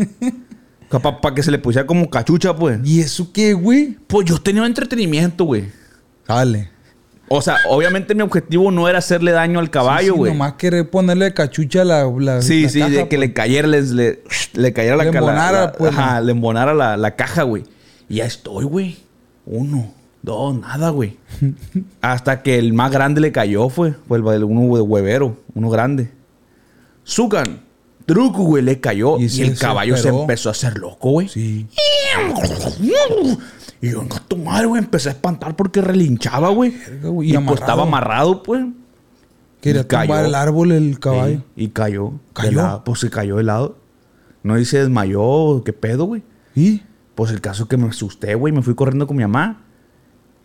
Para 0.89 1.35
que 1.35 1.43
se 1.43 1.51
le 1.51 1.59
pusiera 1.59 1.87
como 1.87 2.09
cachucha, 2.11 2.55
pues. 2.55 2.79
¿Y 2.85 3.01
eso 3.01 3.31
qué, 3.33 3.53
güey? 3.55 3.97
Pues 4.07 4.27
yo 4.29 4.39
tenía 4.41 4.65
entretenimiento, 4.65 5.45
güey. 5.45 5.65
Dale. 6.29 6.71
O 7.29 7.43
sea, 7.43 7.57
obviamente 7.69 8.15
mi 8.15 8.23
objetivo 8.23 8.71
no 8.71 8.89
era 8.89 8.99
hacerle 8.99 9.33
daño 9.33 9.59
al 9.59 9.69
caballo, 9.69 10.01
Sí, 10.01 10.13
sí, 10.13 10.17
güey. 10.17 10.33
nomás 10.33 10.53
querer 10.55 10.89
ponerle 10.89 11.35
cachucha 11.35 11.83
a 11.83 11.85
la, 11.85 12.05
la 12.05 12.41
Sí, 12.41 12.63
la 12.63 12.69
sí, 12.69 12.79
caja, 12.79 12.91
de 12.93 12.97
que 13.09 13.17
pues. 13.17 13.21
le 13.21 13.33
cayera, 13.33 13.67
les- 13.67 13.91
le, 13.91 14.23
le 14.55 14.73
cayera 14.73 14.95
la 14.97 15.05
Le 15.05 15.11
ca- 15.11 15.21
la- 15.21 15.27
embonara, 15.27 15.73
pues, 15.73 15.93
Ajá, 15.93 16.21
le 16.21 16.31
embonara 16.31 16.73
la, 16.73 16.97
la 16.97 17.17
caja, 17.17 17.43
güey. 17.43 17.65
Y 18.09 18.17
ya 18.17 18.27
estoy, 18.27 18.65
güey. 18.65 18.97
Uno, 19.45 19.93
dos, 20.23 20.57
nada, 20.57 20.91
güey. 20.91 21.17
Hasta 22.01 22.43
que 22.43 22.59
el 22.61 22.73
más 22.75 22.93
grande 22.93 23.21
le 23.21 23.33
cayó, 23.33 23.69
fue. 23.71 23.95
Fue 24.07 24.19
el, 24.19 24.45
uno 24.45 24.61
huevero, 24.85 25.37
uno 25.55 25.69
grande. 25.69 26.11
Zucan, 27.07 27.61
truco, 28.05 28.43
güey, 28.45 28.63
le 28.63 28.81
cayó. 28.81 29.19
Y 29.19 29.43
el 29.43 29.59
caballo 29.59 29.97
se 29.97 30.09
empezó 30.09 30.49
a 30.49 30.53
hacer 30.53 30.79
loco, 30.79 31.11
güey. 31.11 31.29
Sí. 31.29 31.67
Y 33.81 33.91
yo, 33.91 34.01
venga 34.01 34.19
tu 34.21 34.37
madre, 34.37 34.67
güey, 34.67 34.83
empecé 34.83 35.11
a 35.11 35.13
espantar 35.13 35.55
porque 35.55 35.81
relinchaba, 35.81 36.49
güey. 36.49 36.73
Y, 36.73 36.75
y 36.75 37.11
pues 37.11 37.37
amarrado. 37.37 37.55
estaba 37.55 37.83
amarrado, 37.83 38.43
pues. 38.43 38.65
Quería 39.61 39.87
tumbar 39.87 40.25
el 40.25 40.35
árbol 40.35 40.73
el 40.73 40.99
caballo. 40.99 41.39
Sí, 41.39 41.65
y 41.65 41.69
cayó. 41.69 42.13
¿Cayó? 42.33 42.83
Pues 42.85 43.01
se 43.01 43.11
cayó 43.11 43.37
de 43.37 43.43
lado. 43.43 43.79
No 44.43 44.57
dice 44.57 44.79
desmayó, 44.79 45.63
¿qué 45.65 45.73
pedo, 45.73 46.05
güey? 46.05 46.23
¿Y? 46.55 46.83
Pues 47.15 47.31
el 47.33 47.41
caso 47.41 47.65
es 47.65 47.69
que 47.69 47.77
me 47.77 47.89
asusté, 47.89 48.35
güey. 48.35 48.53
Me 48.53 48.63
fui 48.63 48.75
corriendo 48.75 49.07
con 49.07 49.17
mi 49.17 49.23
mamá. 49.25 49.65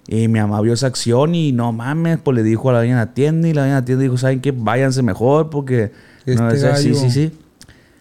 Y 0.07 0.27
mi 0.27 0.39
mamá 0.39 0.59
vio 0.61 0.73
esa 0.73 0.87
acción 0.87 1.35
y 1.35 1.51
no 1.51 1.71
mames, 1.71 2.19
pues 2.23 2.35
le 2.35 2.43
dijo 2.43 2.69
a 2.69 2.73
la 2.73 2.79
dueña 2.79 2.99
de 2.99 3.05
la 3.05 3.13
tienda. 3.13 3.47
Y 3.47 3.53
la 3.53 3.61
dueña 3.61 3.75
de 3.75 3.81
la 3.81 3.85
tienda 3.85 4.01
dijo, 4.03 4.17
¿saben 4.17 4.41
qué? 4.41 4.51
Váyanse 4.51 5.01
mejor 5.03 5.49
porque... 5.49 5.91
Este 6.25 6.35
no, 6.41 6.51
sí, 6.77 6.93
sí, 6.95 7.09
sí. 7.11 7.31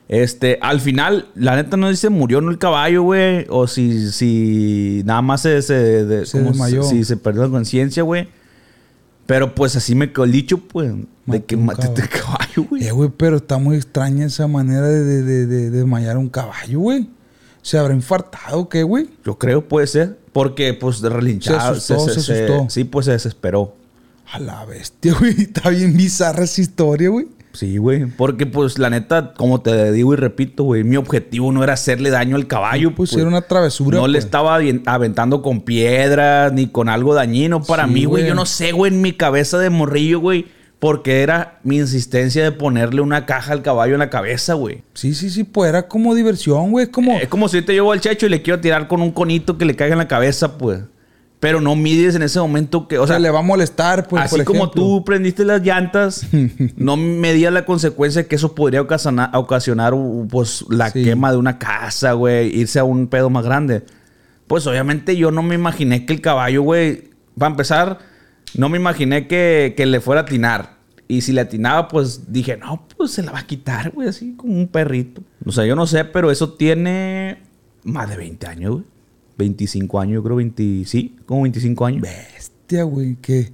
Este, 0.09 0.59
al 0.61 0.81
final, 0.81 1.29
la 1.37 1.55
neta 1.57 1.77
no 1.77 1.89
dice 1.89 2.11
murió 2.11 2.41
no 2.41 2.51
el 2.51 2.59
caballo, 2.59 3.03
güey. 3.03 3.47
O 3.49 3.67
si, 3.69 4.11
si 4.11 5.03
nada 5.05 5.23
más 5.23 5.43
se, 5.43 5.63
se, 5.63 5.75
de- 6.05 6.27
Se 6.27 6.39
como 6.39 6.51
desmayó. 6.51 6.83
Si 6.83 7.05
se 7.05 7.17
perdió 7.17 7.43
la 7.43 7.49
conciencia, 7.49 8.03
güey. 8.03 8.29
Pero 9.27 9.55
pues 9.55 9.77
así 9.77 9.95
me 9.95 10.11
quedó 10.13 10.25
el 10.25 10.33
dicho, 10.33 10.59
pues, 10.59 10.93
de 11.27 11.45
que 11.45 11.57
mataste 11.57 12.03
el 12.03 12.09
caballo, 12.09 12.65
güey. 12.69 12.85
Eh, 12.85 12.91
güey, 12.91 13.11
pero 13.17 13.37
está 13.37 13.59
muy 13.59 13.77
extraña 13.77 14.27
esa 14.27 14.49
manera 14.49 14.89
de, 14.89 15.05
de, 15.05 15.23
de, 15.23 15.47
de- 15.47 15.71
de 15.71 15.79
desmayar 15.79 16.17
un 16.19 16.29
caballo, 16.29 16.81
güey. 16.81 17.09
¿Se 17.63 17.79
habrá 17.79 17.95
infartado 17.95 18.59
o 18.61 18.69
qué, 18.69 18.83
güey? 18.83 19.09
Yo 19.25 19.39
creo 19.39 19.69
puede 19.69 19.87
ser. 19.87 20.19
Porque, 20.33 20.75
pues, 20.75 21.01
de 21.01 21.09
relinchado. 21.09 21.59
Se 21.75 21.95
asustó, 21.95 22.21
se 22.21 22.33
asustó. 22.45 22.67
sí, 22.71 22.85
pues 22.85 23.07
se 23.07 23.13
desesperó. 23.13 23.75
A 24.33 24.39
la 24.39 24.65
bestia, 24.65 25.15
güey. 25.19 25.35
Está 25.43 25.71
bien 25.71 25.97
bizarra 25.97 26.45
esa 26.45 26.61
historia, 26.61 27.09
güey. 27.09 27.27
Sí, 27.53 27.79
güey. 27.79 28.07
Porque, 28.07 28.47
pues, 28.47 28.79
la 28.79 28.91
neta, 28.91 29.35
como 29.35 29.61
te 29.61 29.91
digo 29.91 30.13
y 30.15 30.17
repito, 30.17 30.63
güey, 30.63 30.85
mi 30.85 30.97
objetivo 30.97 31.51
no 31.51 31.65
era 31.65 31.73
hacerle 31.73 32.11
daño 32.11 32.37
al 32.37 32.47
caballo. 32.47 32.95
Pues, 32.95 33.11
pues. 33.11 33.21
era 33.21 33.29
una 33.29 33.43
travesura. 33.43 33.99
no 33.99 34.07
le 34.07 34.19
pues. 34.19 34.25
estaba 34.25 34.61
aventando 34.87 35.43
con 35.43 35.63
piedras 35.63 36.53
ni 36.53 36.69
con 36.69 36.89
algo 36.89 37.13
dañino 37.13 37.63
para 37.63 37.87
Sí, 37.87 37.93
mí, 37.93 38.05
güey. 38.05 38.27
Yo 38.27 38.37
no 38.37 38.47
sé, 38.47 38.71
güey, 38.71 38.93
en 38.95 39.03
mi 39.03 39.13
cabeza 39.13 39.59
de 39.59 39.69
morrillo, 39.71 40.21
güey. 40.21 40.47
Porque 40.81 41.23
era 41.23 41.61
mi 41.63 41.77
insistencia 41.77 42.43
de 42.43 42.53
ponerle 42.53 43.03
una 43.03 43.27
caja 43.27 43.53
al 43.53 43.61
caballo 43.63 43.93
en 43.93 43.99
la 43.99 44.09
cabeza, 44.11 44.55
güey. 44.55 44.83
Sí, 44.95 45.13
sí, 45.15 45.29
sí, 45.29 45.45
pues 45.45 45.69
era 45.69 45.87
como 45.89 46.15
diversión, 46.15 46.71
güey. 46.71 46.87
Es 46.87 46.91
como. 46.91 47.19
Es 47.19 47.29
como 47.29 47.49
si 47.49 47.59
yo 47.59 47.65
te 47.67 47.75
llevo 47.75 47.93
al 47.93 48.01
checho 48.01 48.25
y 48.27 48.31
le 48.31 48.41
quiero 48.41 48.61
tirar 48.61 48.89
con 48.89 49.03
un 49.03 49.11
conito 49.13 49.59
que 49.59 49.67
le 49.67 49.77
caiga 49.77 49.93
en 49.93 49.99
la 49.99 50.09
cabeza, 50.09 50.57
pues. 50.57 50.81
Pero 51.39 51.61
no 51.61 51.75
mides 51.77 52.15
en 52.17 52.23
ese 52.23 52.39
momento 52.41 52.89
que, 52.89 52.99
o 52.99 53.03
o 53.03 53.07
sea, 53.07 53.19
le 53.19 53.31
va 53.31 53.41
a 53.41 53.43
molestar, 53.43 54.09
pues. 54.09 54.23
Así 54.25 54.37
por 54.37 54.45
como 54.47 54.71
tú 54.71 55.05
prendiste 55.05 55.45
las 55.45 55.63
llantas, 55.63 56.27
no 56.77 56.97
medías 56.97 57.53
la 57.53 57.67
consecuencia 57.67 58.27
que 58.27 58.37
eso 58.37 58.55
podría 58.55 58.81
ocasionar, 58.81 59.31
ocasionar 59.35 59.93
pues, 60.31 60.65
la 60.71 60.91
Sí. 60.91 61.05
quema 61.05 61.31
de 61.31 61.37
una 61.37 61.59
casa, 61.59 62.13
güey, 62.13 62.59
irse 62.59 62.79
a 62.79 62.85
un 62.85 63.07
pedo 63.07 63.29
más 63.29 63.45
grande. 63.45 63.85
Pues 64.47 64.67
obviamente 64.67 65.15
yo 65.17 65.31
no 65.31 65.43
me 65.43 65.55
imaginé 65.55 66.07
que 66.07 66.13
el 66.15 66.21
caballo, 66.23 66.63
güey, 66.63 67.05
para 67.39 67.51
empezar, 67.51 67.99
no 68.57 68.69
me 68.69 68.79
imaginé 68.79 69.27
que, 69.27 69.75
que 69.77 69.87
le 69.87 70.01
fuera 70.01 70.23
a 70.23 70.25
atinar. 70.25 70.79
Y 71.09 71.23
si 71.23 71.33
le 71.33 71.41
atinaba, 71.41 71.89
pues 71.89 72.33
dije, 72.33 72.57
no, 72.57 72.87
pues 72.97 73.11
se 73.11 73.23
la 73.23 73.33
va 73.33 73.41
a 73.41 73.47
quitar, 73.47 73.91
güey, 73.91 74.09
así 74.09 74.35
como 74.37 74.55
un 74.55 74.69
perrito. 74.69 75.23
O 75.45 75.51
sea, 75.51 75.67
yo 75.67 75.75
no 75.75 75.87
sé, 75.87 76.05
pero 76.05 76.31
eso 76.31 76.53
tiene 76.53 77.39
más 77.83 78.09
de 78.09 78.17
20 78.17 78.47
años, 78.47 78.73
güey. 78.75 78.85
25 79.37 80.01
años, 80.01 80.15
yo 80.15 80.23
creo 80.23 80.37
20, 80.37 80.85
sí, 80.85 81.17
como 81.27 81.43
25 81.43 81.87
años. 81.87 82.03
Bestia, 82.03 82.85
güey, 82.85 83.17
que 83.17 83.53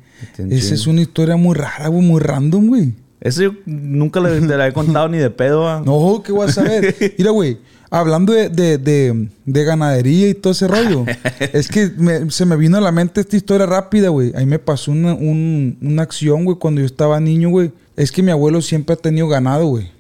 esa 0.51 0.75
es 0.75 0.87
una 0.87 1.01
historia 1.01 1.37
muy 1.37 1.55
rara, 1.55 1.89
güey, 1.89 2.05
muy 2.05 2.21
random, 2.21 2.67
güey. 2.67 2.93
Eso 3.21 3.43
yo 3.43 3.55
nunca 3.65 4.21
le, 4.21 4.41
te 4.41 4.57
la 4.57 4.69
he 4.69 4.73
contado 4.73 5.09
ni 5.09 5.19
de 5.19 5.31
pedo. 5.31 5.67
ah. 5.69 5.83
No, 5.85 6.23
¿qué 6.25 6.33
voy 6.33 6.49
a 6.49 6.53
saber? 6.53 6.95
Mira, 7.19 7.31
güey, 7.31 7.59
hablando 7.91 8.32
de, 8.32 8.49
de, 8.49 8.78
de- 8.78 9.28
de 9.45 9.64
ganadería 9.64 10.28
y 10.28 10.34
todo 10.34 10.53
ese 10.53 10.66
rollo, 10.68 11.05
es 11.53 11.68
que 11.68 11.91
me- 11.97 12.30
se 12.30 12.45
me 12.47 12.57
vino 12.57 12.76
a 12.76 12.80
la 12.80 12.93
mente 12.93 13.20
esta 13.20 13.37
historia 13.37 13.66
rápida, 13.66 14.09
güey. 14.09 14.32
Ahí 14.37 14.47
me 14.47 14.59
pasó 14.59 14.91
una, 14.93 15.14
un- 15.14 15.78
una 15.80 16.03
acción, 16.03 16.45
güey, 16.45 16.59
cuando 16.59 16.80
yo 16.80 16.87
estaba 16.87 17.20
niño, 17.20 17.51
güey. 17.51 17.72
Es 17.97 18.12
que 18.12 18.22
mi 18.22 18.30
abuelo 18.30 18.61
siempre 18.61 18.95
ha 18.95 18.97
tenido 18.97 19.28
ganado, 19.28 19.66
güey. 19.66 19.91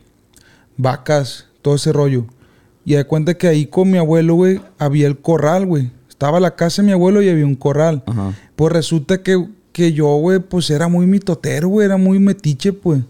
Vacas, 0.76 1.46
todo 1.62 1.76
ese 1.76 1.92
rollo. 1.92 2.26
Y 2.84 2.94
de 2.94 3.04
cuenta 3.04 3.34
que 3.34 3.48
ahí 3.48 3.66
con 3.66 3.90
mi 3.90 3.98
abuelo, 3.98 4.34
güey, 4.34 4.60
había 4.78 5.06
el 5.06 5.18
corral, 5.18 5.66
güey. 5.66 5.90
Estaba 6.08 6.40
la 6.40 6.54
casa 6.54 6.82
de 6.82 6.86
mi 6.86 6.92
abuelo 6.92 7.20
y 7.22 7.28
había 7.28 7.44
un 7.46 7.54
corral. 7.56 8.02
Ajá. 8.06 8.32
Pues 8.54 8.72
resulta 8.72 9.22
que, 9.22 9.46
que 9.72 9.92
yo, 9.92 10.06
güey, 10.16 10.38
pues 10.38 10.70
era 10.70 10.88
muy 10.88 11.06
mitotero, 11.06 11.68
güey, 11.68 11.86
era 11.86 11.96
muy 11.96 12.18
metiche, 12.18 12.72
pues. 12.72 13.00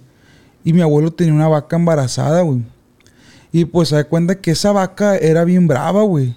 Y 0.64 0.72
mi 0.72 0.80
abuelo 0.82 1.12
tenía 1.12 1.34
una 1.34 1.48
vaca 1.48 1.76
embarazada, 1.76 2.42
güey. 2.42 2.62
Y 3.52 3.64
pues 3.64 3.88
se 3.90 3.96
da 3.96 4.04
cuenta 4.04 4.40
que 4.40 4.50
esa 4.52 4.72
vaca 4.72 5.16
era 5.16 5.44
bien 5.44 5.66
brava, 5.66 6.02
güey. 6.02 6.34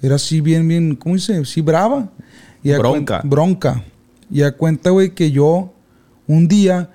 Era 0.00 0.16
así 0.16 0.40
bien, 0.40 0.66
bien, 0.68 0.96
¿cómo 0.96 1.14
dice? 1.14 1.44
Sí, 1.44 1.60
brava. 1.60 2.10
Y 2.62 2.72
Bronca. 2.72 3.20
bronca. 3.24 3.84
Y 4.30 4.40
da 4.40 4.52
cuenta, 4.52 4.90
güey, 4.90 5.10
que 5.14 5.30
yo 5.30 5.72
un 6.26 6.48
día, 6.48 6.90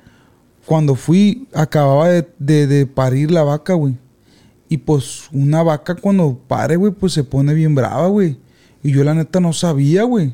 cuando 0.65 0.95
fui, 0.95 1.47
acababa 1.53 2.09
de, 2.09 2.27
de- 2.39 2.67
de 2.67 2.85
parir 2.85 3.31
la 3.31 3.43
vaca, 3.43 3.73
güey. 3.73 3.95
Y 4.69 4.77
pues 4.77 5.29
una 5.31 5.63
vaca 5.63 5.95
cuando 5.95 6.37
pare, 6.47 6.75
güey, 6.75 6.91
pues 6.91 7.13
se 7.13 7.23
pone 7.23 7.53
bien 7.53 7.73
brava, 7.75 8.07
güey. 8.07 8.37
Y 8.83 8.91
yo 8.91 9.03
la 9.03 9.13
neta 9.13 9.39
no 9.39 9.53
sabía, 9.53 10.03
güey. 10.03 10.33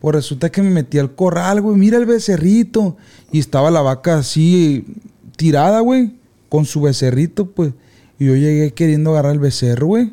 Pues 0.00 0.14
resulta 0.16 0.50
que 0.50 0.62
me 0.62 0.70
metí 0.70 0.98
al 0.98 1.14
corral, 1.14 1.60
güey. 1.62 1.76
Mira 1.76 1.96
el 1.98 2.06
becerrito. 2.06 2.96
Y 3.30 3.38
estaba 3.38 3.70
la 3.70 3.80
vaca 3.82 4.18
así 4.18 4.84
tirada, 5.36 5.80
güey. 5.80 6.12
Con 6.48 6.64
su 6.66 6.80
becerrito, 6.82 7.46
pues. 7.50 7.72
Y 8.18 8.26
yo 8.26 8.34
llegué 8.36 8.72
queriendo 8.72 9.10
agarrar 9.12 9.32
el 9.32 9.38
becerro, 9.38 9.86
güey. 9.88 10.12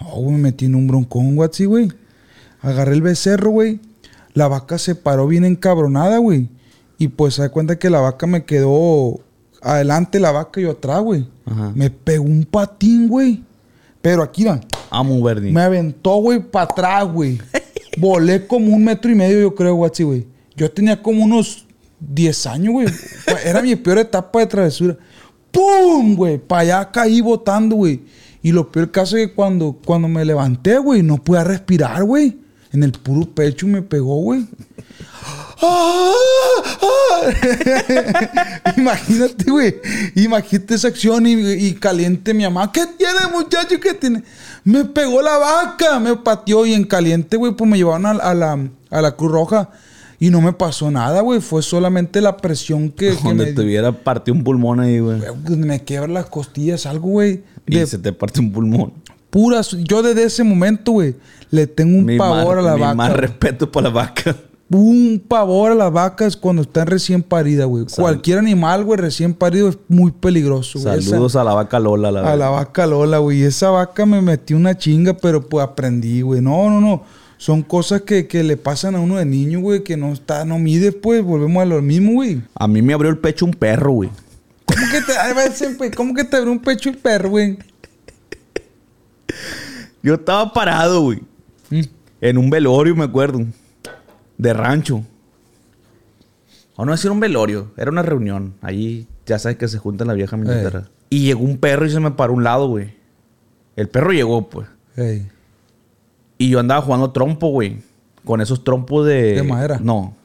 No, 0.00 0.10
güey, 0.16 0.32
me 0.36 0.38
metí 0.38 0.66
en 0.66 0.74
un 0.74 0.86
broncón, 0.86 1.36
así, 1.42 1.64
güey. 1.64 1.92
Agarré 2.60 2.94
el 2.94 3.02
becerro, 3.02 3.50
güey. 3.50 3.80
La 4.34 4.48
vaca 4.48 4.78
se 4.78 4.94
paró 4.94 5.26
bien 5.26 5.44
encabronada, 5.44 6.18
güey. 6.18 6.48
Y 6.98 7.08
pues 7.08 7.34
se 7.34 7.42
da 7.42 7.48
cuenta 7.48 7.78
que 7.78 7.90
la 7.90 8.00
vaca 8.00 8.26
me 8.26 8.44
quedó 8.44 9.20
adelante 9.62 10.20
la 10.20 10.32
vaca 10.32 10.60
y 10.60 10.64
yo 10.64 10.72
atrás, 10.72 11.00
güey. 11.02 11.28
Ajá. 11.46 11.72
Me 11.74 11.90
pegó 11.90 12.24
un 12.24 12.44
patín, 12.44 13.08
güey. 13.08 13.42
Pero 14.02 14.22
aquí, 14.22 14.42
mira, 14.42 14.60
Amo 14.90 15.22
Bernie. 15.22 15.52
me 15.52 15.62
aventó, 15.62 16.16
güey, 16.16 16.40
para 16.40 16.64
atrás, 16.64 17.04
güey. 17.12 17.38
Volé 17.98 18.46
como 18.46 18.74
un 18.74 18.84
metro 18.84 19.10
y 19.10 19.14
medio, 19.14 19.40
yo 19.40 19.54
creo, 19.54 19.74
guachi, 19.74 20.04
güey. 20.04 20.26
Yo 20.56 20.70
tenía 20.70 21.02
como 21.02 21.24
unos 21.24 21.66
10 22.00 22.46
años, 22.46 22.72
güey. 22.72 22.86
Era 23.44 23.62
mi 23.62 23.76
peor 23.76 23.98
etapa 23.98 24.40
de 24.40 24.46
travesura. 24.46 24.96
¡Pum! 25.50 26.16
Güey. 26.16 26.38
Para 26.38 26.62
allá 26.62 26.90
caí 26.90 27.20
botando, 27.20 27.76
güey. 27.76 28.00
Y 28.42 28.52
lo 28.52 28.70
peor 28.70 28.90
caso 28.90 29.16
es 29.16 29.28
que 29.28 29.34
cuando, 29.34 29.78
cuando 29.84 30.08
me 30.08 30.24
levanté, 30.24 30.78
güey, 30.78 31.02
no 31.02 31.18
podía 31.18 31.44
respirar, 31.44 32.04
güey. 32.04 32.38
En 32.72 32.82
el 32.82 32.92
puro 32.92 33.28
pecho 33.28 33.66
me 33.66 33.82
pegó, 33.82 34.16
güey. 34.16 34.46
¡Ah! 35.62 36.12
¡Ah! 36.82 38.72
Imagínate, 38.76 39.50
güey. 39.50 39.76
Imagínate 40.14 40.74
esa 40.74 40.88
acción 40.88 41.26
y, 41.26 41.32
y 41.32 41.74
caliente 41.74 42.32
mi 42.32 42.44
mamá. 42.44 42.72
¿Qué 42.72 42.86
tiene, 42.96 43.20
muchacho? 43.32 43.78
¿Qué 43.80 43.94
tiene? 43.94 44.22
Me 44.64 44.84
pegó 44.84 45.20
la 45.20 45.36
vaca, 45.36 45.98
me 45.98 46.16
pateó 46.16 46.64
y 46.64 46.74
en 46.74 46.84
caliente, 46.84 47.36
güey, 47.36 47.52
pues 47.52 47.68
me 47.68 47.76
llevaron 47.76 48.06
a 48.06 48.34
la, 48.34 48.58
a 48.90 49.02
la 49.02 49.16
Cruz 49.16 49.32
Roja 49.32 49.70
y 50.20 50.30
no 50.30 50.40
me 50.40 50.52
pasó 50.52 50.90
nada, 50.90 51.20
güey. 51.22 51.40
Fue 51.40 51.62
solamente 51.62 52.20
la 52.20 52.36
presión 52.36 52.90
que, 52.90 53.16
que 53.16 53.22
Donde 53.24 53.46
me, 53.46 53.52
te 53.52 53.62
hubiera 53.62 53.90
partido 53.90 54.36
un 54.36 54.44
pulmón 54.44 54.78
ahí, 54.78 55.00
güey. 55.00 55.18
Güey, 55.18 55.56
me 55.58 55.82
quiebra 55.82 56.06
las 56.12 56.26
costillas, 56.26 56.86
algo, 56.86 57.08
güey. 57.08 57.42
Y 57.66 57.84
se 57.86 57.98
te 57.98 58.12
parte 58.12 58.38
un 58.40 58.52
pulmón. 58.52 58.92
puras. 59.30 59.70
Yo 59.84 60.02
desde 60.02 60.24
ese 60.24 60.44
momento, 60.44 60.92
güey, 60.92 61.16
le 61.50 61.66
tengo 61.66 61.98
un 61.98 62.04
Mi 62.04 62.18
pavor 62.18 62.56
más- 62.56 62.64
a 62.64 62.68
la 62.68 62.74
mi 62.76 62.80
vaca. 62.82 62.94
más 62.94 63.12
respeto 63.14 63.72
por 63.72 63.82
la 63.82 63.88
vaca. 63.90 64.36
Un 64.72 65.20
pavor 65.26 65.72
a 65.72 65.74
las 65.74 65.92
vacas 65.92 66.36
cuando 66.36 66.62
están 66.62 66.86
recién 66.86 67.22
paridas, 67.24 67.66
güey. 67.66 67.86
Sal- 67.88 68.02
Cualquier 68.04 68.38
animal, 68.38 68.84
güey, 68.84 69.00
recién 69.00 69.34
parido 69.34 69.68
es 69.68 69.78
muy 69.88 70.12
peligroso, 70.12 70.78
güey. 70.78 70.98
Esa- 70.98 71.10
Saludos 71.10 71.34
a 71.34 71.42
la 71.42 71.54
vaca 71.54 71.80
Lola, 71.80 72.12
la 72.12 72.32
a 72.32 72.36
la 72.36 72.50
vaca 72.50 72.86
Lola, 72.86 73.18
güey. 73.18 73.42
Esa 73.42 73.70
vaca 73.70 74.06
me 74.06 74.20
metió 74.22 74.56
una 74.56 74.78
chinga, 74.78 75.14
pero 75.14 75.48
pues 75.48 75.64
aprendí, 75.64 76.20
güey. 76.22 76.40
No, 76.40 76.70
no, 76.70 76.80
no. 76.80 77.02
Son 77.40 77.62
cosas 77.62 78.02
que, 78.02 78.26
que 78.26 78.44
le 78.44 78.58
pasan 78.58 78.94
a 78.94 79.00
uno 79.00 79.16
de 79.16 79.24
niño, 79.24 79.60
güey, 79.60 79.82
que 79.82 79.96
no 79.96 80.12
está, 80.12 80.44
no 80.44 80.58
mide, 80.58 80.92
pues. 80.92 81.22
Volvemos 81.22 81.62
a 81.62 81.64
lo 81.64 81.80
mismo, 81.80 82.12
güey. 82.12 82.42
A 82.54 82.68
mí 82.68 82.82
me 82.82 82.92
abrió 82.92 83.10
el 83.10 83.16
pecho 83.16 83.46
un 83.46 83.54
perro, 83.54 83.92
güey. 83.92 84.10
¿Cómo 84.66 84.86
que 84.92 85.00
te, 85.00 85.16
a 85.16 85.32
güey, 85.78 85.90
¿cómo 85.90 86.14
que 86.14 86.24
te 86.24 86.36
abrió 86.36 86.52
un 86.52 86.58
pecho 86.58 86.90
el 86.90 86.98
perro, 86.98 87.30
güey? 87.30 87.56
Yo 90.02 90.16
estaba 90.16 90.52
parado, 90.52 91.00
güey. 91.00 91.22
Mm. 91.70 91.80
En 92.20 92.36
un 92.36 92.50
velorio, 92.50 92.94
me 92.94 93.04
acuerdo. 93.04 93.46
De 94.36 94.52
rancho. 94.52 95.02
O 96.76 96.84
no 96.84 96.92
decir 96.92 97.10
un 97.10 97.20
velorio, 97.20 97.72
era 97.78 97.90
una 97.90 98.02
reunión. 98.02 98.52
Allí 98.60 99.08
ya 99.24 99.38
sabes 99.38 99.56
que 99.56 99.66
se 99.66 99.78
juntan 99.78 100.08
la 100.08 100.12
vieja 100.12 100.36
militar. 100.36 100.90
Y 101.08 101.24
llegó 101.24 101.44
un 101.44 101.56
perro 101.56 101.86
y 101.86 101.90
se 101.90 102.00
me 102.00 102.10
paró 102.10 102.34
a 102.34 102.36
un 102.36 102.44
lado, 102.44 102.68
güey. 102.68 102.92
El 103.76 103.88
perro 103.88 104.12
llegó, 104.12 104.50
pues. 104.50 104.68
Ey. 104.94 105.26
Y 106.40 106.48
yo 106.48 106.58
andaba 106.58 106.80
jugando 106.80 107.10
trompo, 107.10 107.48
güey. 107.48 107.76
Con 108.24 108.40
esos 108.40 108.64
trompos 108.64 109.06
de. 109.06 109.34
¿De 109.34 109.42
madera? 109.42 109.78
No. 109.82 110.16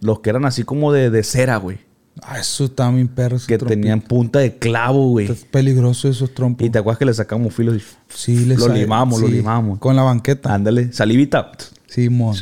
Los 0.00 0.18
que 0.20 0.30
eran 0.30 0.44
así 0.44 0.64
como 0.64 0.92
de, 0.92 1.08
de 1.10 1.22
cera, 1.22 1.56
güey. 1.58 1.78
Ah, 2.20 2.38
eso 2.40 2.64
está 2.64 2.90
bien 2.90 3.06
perro. 3.08 3.36
Que 3.38 3.56
trompito. 3.58 3.68
tenían 3.80 4.00
punta 4.00 4.40
de 4.40 4.58
clavo, 4.58 5.10
güey. 5.10 5.30
Es 5.30 5.44
peligroso 5.44 6.08
esos 6.08 6.34
trompos. 6.34 6.66
Y 6.66 6.70
te 6.70 6.78
acuerdas 6.78 6.98
que 6.98 7.04
le 7.04 7.14
sacamos 7.14 7.54
filos 7.54 7.76
y. 7.76 7.82
Sí, 8.08 8.44
le 8.44 8.56
Lo 8.56 8.66
sale- 8.66 8.80
limamos, 8.80 9.20
lo 9.20 9.28
sí, 9.28 9.34
limamos. 9.34 9.78
Con 9.78 9.94
la 9.94 10.02
banqueta. 10.02 10.52
Ándale, 10.52 10.92
salivita. 10.92 11.52
Sí, 11.86 12.08
mon. 12.08 12.34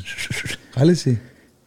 Dale, 0.75 0.95
sí. 0.95 1.19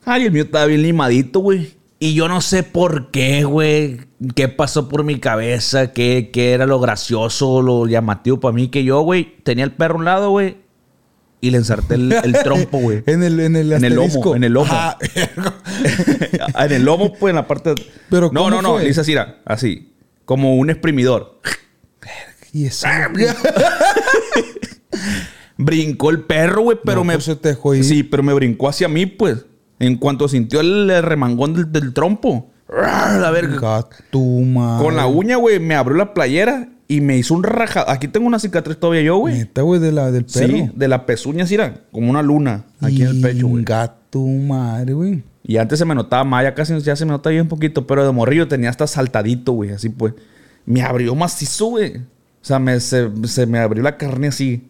Ay, 0.06 0.26
el 0.26 0.32
mío 0.32 0.43
estaba 0.43 0.66
bien 0.66 0.82
limadito, 0.82 1.39
güey. 1.39 1.74
Y 1.99 2.16
yo 2.16 2.28
no 2.28 2.41
sé 2.41 2.64
por 2.64 3.12
qué, 3.12 3.43
güey. 3.43 4.01
¿Qué 4.36 4.47
pasó 4.49 4.89
por 4.89 5.04
mi 5.04 5.20
cabeza? 5.20 5.93
¿Qué, 5.93 6.30
qué 6.34 6.51
era 6.54 6.66
lo 6.66 6.80
gracioso, 6.80 7.62
lo 7.62 7.86
llamativo 7.88 8.39
para 8.39 8.54
mí? 8.54 8.70
Que 8.70 8.84
yo, 8.84 9.01
güey, 9.01 9.36
tenía 9.43 9.64
el 9.66 9.72
perro 9.72 9.95
a 9.95 9.97
un 9.99 10.06
lado, 10.06 10.30
güey. 10.32 10.58
Y 11.44 11.52
le 11.52 11.58
ensarté 11.58 11.96
el, 11.96 12.14
el 12.14 12.32
trompo, 12.41 12.78
güey. 12.78 13.04
En 13.06 13.22
el, 13.22 13.38
en 13.41 13.58
el 13.58 13.74
En 13.74 13.84
el 13.84 13.96
lomo, 13.96 14.34
en 14.34 14.46
el 14.46 14.54
lomo. 14.54 14.72
Ah, 16.56 16.66
en 16.66 16.72
el 16.72 16.86
lomo, 16.86 17.14
pues, 17.14 17.32
en 17.32 17.36
la 17.36 17.46
parte... 17.46 17.76
Pero 18.10 18.32
no, 18.32 18.46
¿cómo 18.46 18.50
no, 18.50 18.62
no. 18.62 18.80
Le 18.80 18.88
hice 18.88 19.02
así, 19.02 19.14
así. 19.44 19.94
Como 20.24 20.56
un 20.56 20.70
exprimidor. 20.70 21.41
y 22.54 22.68
eso. 22.68 22.88
Brincó 25.58 26.12
el 26.12 26.22
perro, 26.22 26.62
güey, 26.62 26.78
pero 26.82 27.00
No, 27.00 27.04
me... 27.04 27.16
pues 27.16 27.26
se 27.26 27.36
te 27.36 27.50
dejó 27.50 27.76
ir. 27.76 27.84
Sí, 27.84 28.04
pero 28.04 28.24
me 28.24 28.34
brincó 28.34 28.70
hacia 28.70 28.88
mí, 28.88 29.06
pues. 29.06 29.46
En 29.80 29.98
cuanto 29.98 30.30
sintió 30.30 30.62
el, 30.62 30.89
el 30.89 31.04
remangón 31.04 31.56
del, 31.56 31.74
del 31.74 31.94
trompo. 31.94 32.54
A 32.70 33.32
ver, 33.32 33.60
Gato, 33.60 33.98
con 34.12 34.96
la 34.96 35.08
uña, 35.08 35.36
güey, 35.36 35.60
me 35.60 35.76
abrió 35.76 35.98
la 35.98 36.14
playera 36.14 36.70
y 36.88 37.01
me 37.01 37.17
hizo 37.17 37.34
un 37.34 37.43
rajado. 37.43 37.89
Aquí 37.89 38.07
tengo 38.07 38.27
una 38.27 38.39
cicatriz 38.39 38.77
todavía 38.77 39.01
yo, 39.01 39.17
güey. 39.17 39.38
Neta, 39.39 39.61
güey, 39.61 39.79
de 39.79 39.91
la, 39.91 40.11
del 40.11 40.25
perro. 40.25 40.47
Sí, 40.55 40.69
de 40.75 40.88
la 40.88 41.05
pezuña, 41.05 41.45
sí, 41.47 41.55
era 41.55 41.81
como 41.91 42.09
una 42.09 42.21
luna 42.21 42.65
aquí 42.81 43.01
en 43.03 43.07
el 43.09 43.21
pecho, 43.21 43.47
güey. 43.47 43.63
Gato, 43.63 44.19
madre, 44.19 44.93
güey. 44.93 45.23
Y 45.45 45.57
antes 45.57 45.79
se 45.79 45.86
me 45.86 45.95
notaba 45.95 46.23
más, 46.23 46.43
ya 46.43 46.53
casi 46.53 46.79
ya 46.81 46.95
se 46.95 47.05
me 47.05 47.11
nota 47.11 47.29
bien 47.29 47.43
un 47.43 47.47
poquito, 47.49 47.86
pero 47.88 48.05
de 48.05 48.11
morrillo 48.11 48.47
tenía 48.47 48.69
hasta 48.69 48.88
saltadito, 48.88 49.51
güey, 49.53 49.71
así 49.71 49.89
pues. 49.89 50.13
Me 50.65 50.81
abrió 50.81 51.13
macizo, 51.15 51.65
güey. 51.67 51.97
O 51.97 52.45
sea, 52.45 52.59
me, 52.59 52.79
se, 52.79 53.09
se 53.25 53.45
me 53.45 53.59
abrió 53.59 53.84
la 53.84 53.97
carne 53.97 54.27
así. 54.27 54.69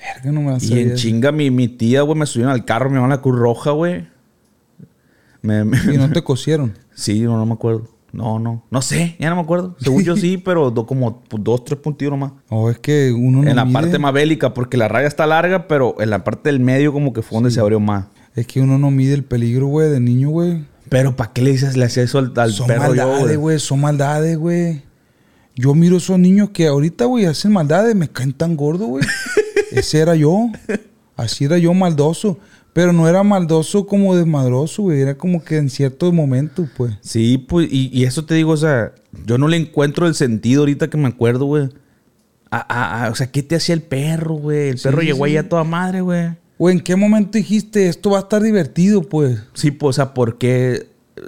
Verga, 0.00 0.32
no 0.32 0.42
me 0.42 0.50
la 0.52 0.58
Y 0.60 0.78
en 0.80 0.94
chinga 0.94 1.30
mi, 1.30 1.50
mi 1.50 1.68
tía, 1.68 2.02
güey, 2.02 2.18
me 2.18 2.26
subieron 2.26 2.52
al 2.52 2.64
carro, 2.64 2.90
me 2.90 2.98
van 2.98 3.12
a 3.12 3.16
la 3.16 3.20
Cruz 3.22 3.38
Roja, 3.38 3.70
güey. 3.70 4.08
Me, 5.42 5.64
me- 5.64 5.78
Y 5.92 5.96
no 5.98 6.10
te 6.12 6.22
cosieron. 6.22 6.74
Sí, 6.94 7.20
no, 7.20 7.36
no 7.36 7.46
me 7.46 7.52
acuerdo. 7.54 7.88
No, 8.12 8.38
no. 8.38 8.62
No 8.70 8.82
sé, 8.82 9.16
ya 9.18 9.30
no 9.30 9.36
me 9.36 9.42
acuerdo. 9.42 9.74
Según 9.80 10.02
yo 10.04 10.16
sí, 10.16 10.36
pero 10.44 10.70
do- 10.70 10.86
como 10.86 11.22
dos, 11.30 11.64
tres 11.64 11.78
puntillos 11.80 12.10
nomás. 12.12 12.32
O 12.50 12.68
es 12.70 12.78
que 12.78 13.10
uno 13.12 13.42
no 13.42 13.48
en 13.48 13.56
la 13.56 13.64
mide. 13.64 13.72
parte 13.72 13.98
más 13.98 14.12
bélica, 14.12 14.52
porque 14.54 14.76
la 14.76 14.86
raya 14.88 15.08
está 15.08 15.26
larga, 15.26 15.66
pero 15.66 15.94
en 16.00 16.10
la 16.10 16.22
parte 16.24 16.50
del 16.50 16.60
medio 16.60 16.92
como 16.92 17.12
que 17.12 17.22
fue 17.22 17.36
donde 17.36 17.50
se 17.50 17.60
abrió 17.60 17.80
más. 17.80 18.06
Es 18.34 18.46
que 18.46 18.60
uno 18.60 18.78
no 18.78 18.90
mide 18.90 19.14
el 19.14 19.24
peligro, 19.24 19.66
güey, 19.66 19.88
de 19.90 20.00
niño, 20.00 20.30
güey. 20.30 20.64
Pero 20.88 21.16
¿para 21.16 21.32
qué 21.32 21.40
le 21.42 21.52
dices, 21.52 21.76
le 21.76 21.86
hacía 21.86 22.02
eso 22.02 22.18
al, 22.18 22.32
al 22.36 22.52
Son 22.52 22.66
perro 22.66 22.82
maldades, 22.88 23.38
güey? 23.38 23.58
Son 23.58 23.80
maldades, 23.80 24.36
güey. 24.36 24.82
Yo 25.54 25.74
miro 25.74 25.96
esos 25.98 26.18
niños 26.18 26.50
que 26.50 26.66
ahorita, 26.66 27.06
güey, 27.06 27.24
hacen 27.26 27.52
maldades. 27.52 27.94
Me 27.94 28.08
caen 28.08 28.32
tan 28.34 28.56
gordos, 28.56 28.88
güey. 28.88 29.04
Ese 29.72 30.00
era 30.00 30.14
yo. 30.16 30.48
Así 31.16 31.44
era 31.44 31.56
yo 31.58 31.72
maldoso. 31.74 32.38
Pero 32.72 32.92
no 32.92 33.06
era 33.06 33.22
maldoso 33.22 33.86
como 33.86 34.16
desmadroso, 34.16 34.82
güey. 34.84 35.00
Era 35.02 35.16
como 35.18 35.44
que 35.44 35.58
en 35.58 35.68
ciertos 35.68 36.12
momentos, 36.14 36.68
pues. 36.76 36.94
Sí, 37.02 37.36
pues, 37.36 37.68
y, 37.70 37.90
y 37.92 38.04
eso 38.04 38.24
te 38.24 38.34
digo, 38.34 38.52
o 38.52 38.56
sea, 38.56 38.92
yo 39.26 39.36
no 39.36 39.46
le 39.48 39.58
encuentro 39.58 40.06
el 40.06 40.14
sentido 40.14 40.62
ahorita 40.62 40.88
que 40.88 40.96
me 40.96 41.08
acuerdo, 41.08 41.44
güey. 41.44 41.68
A- 42.50 42.66
a- 42.68 43.06
a- 43.06 43.10
o 43.10 43.14
sea, 43.14 43.30
¿qué 43.30 43.42
te 43.42 43.56
hacía 43.56 43.74
el 43.74 43.82
perro, 43.82 44.34
güey? 44.36 44.70
El 44.70 44.78
perro 44.78 45.02
llegó 45.02 45.24
ahí 45.24 45.36
a 45.36 45.48
toda 45.48 45.64
madre, 45.64 46.00
güey. 46.00 46.30
¿O 46.58 46.70
en 46.70 46.80
qué 46.80 46.96
momento 46.96 47.36
dijiste 47.38 47.88
esto 47.88 48.10
va 48.10 48.18
a 48.18 48.22
estar 48.22 48.42
divertido, 48.42 49.02
pues? 49.02 49.40
Sí, 49.54 49.70
pues, 49.70 49.90
o 49.90 49.92
sea, 49.94 50.14
¿por 50.14 50.38
qué? 50.38 50.86
eh, 51.16 51.20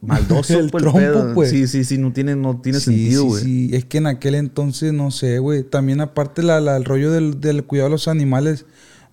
Maldoso, 0.00 0.58
El 0.60 0.70
pues, 0.70 0.82
trompo, 0.82 0.98
el 1.00 1.04
pedo. 1.06 1.34
pues. 1.34 1.50
Sí, 1.50 1.66
sí, 1.66 1.84
sí, 1.84 1.98
no 1.98 2.12
tiene, 2.12 2.36
no 2.36 2.60
tiene 2.60 2.78
Sí, 2.80 2.84
sentido, 2.86 3.22
sí, 3.22 3.28
güey. 3.28 3.42
Sí, 3.44 3.70
es 3.72 3.84
que 3.84 3.98
en 3.98 4.06
aquel 4.06 4.34
entonces, 4.34 4.92
no 4.92 5.10
sé, 5.10 5.38
güey. 5.40 5.62
También 5.62 6.00
aparte 6.00 6.42
la, 6.42 6.60
la- 6.60 6.76
el 6.76 6.84
rollo 6.84 7.10
del, 7.10 7.40
del 7.40 7.64
cuidado 7.64 7.88
de 7.88 7.92
los 7.92 8.06
animales 8.08 8.64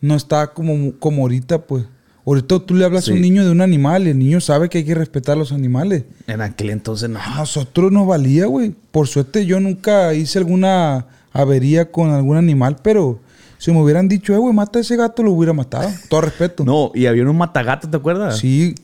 no 0.03 0.15
estaba 0.15 0.53
como, 0.53 0.91
como 0.99 1.21
ahorita, 1.23 1.59
pues. 1.59 1.85
Ahorita 2.25 2.59
tú 2.59 2.75
le 2.75 2.85
hablas 2.85 3.07
a 3.07 3.13
un 3.13 3.21
niño 3.21 3.43
de 3.43 3.51
un 3.51 3.61
animal 3.61 4.05
y 4.05 4.11
el 4.11 4.19
niño 4.19 4.39
sabe 4.39 4.69
que 4.69 4.79
hay 4.79 4.83
que 4.85 4.95
respetar 4.95 5.35
a 5.35 5.39
los 5.39 5.51
animales. 5.51 6.03
En 6.27 6.41
aquel 6.41 6.69
entonces 6.69 7.09
no. 7.09 7.19
A 7.19 7.37
nosotros 7.37 7.91
nos 7.91 8.07
valía, 8.07 8.45
güey. 8.45 8.73
Por 8.91 9.07
suerte 9.07 9.45
yo 9.45 9.59
nunca 9.59 10.13
hice 10.13 10.39
alguna 10.39 11.05
avería 11.33 11.91
con 11.91 12.11
algún 12.11 12.37
animal, 12.37 12.77
pero 12.81 13.19
si 13.57 13.71
me 13.71 13.81
hubieran 13.81 14.07
dicho, 14.07 14.33
eh, 14.33 14.37
güey, 14.37 14.53
mata 14.53 14.79
a 14.79 14.81
ese 14.81 14.95
gato, 14.95 15.23
lo 15.23 15.31
hubiera 15.31 15.53
matado. 15.53 15.89
Todo 16.09 16.21
respeto. 16.21 16.63
No, 16.65 16.91
y 16.93 17.05
había 17.05 17.23
unos 17.23 17.35
matagatos, 17.35 17.89
¿te 17.89 17.97
acuerdas? 17.97 18.37
Sí, 18.37 18.75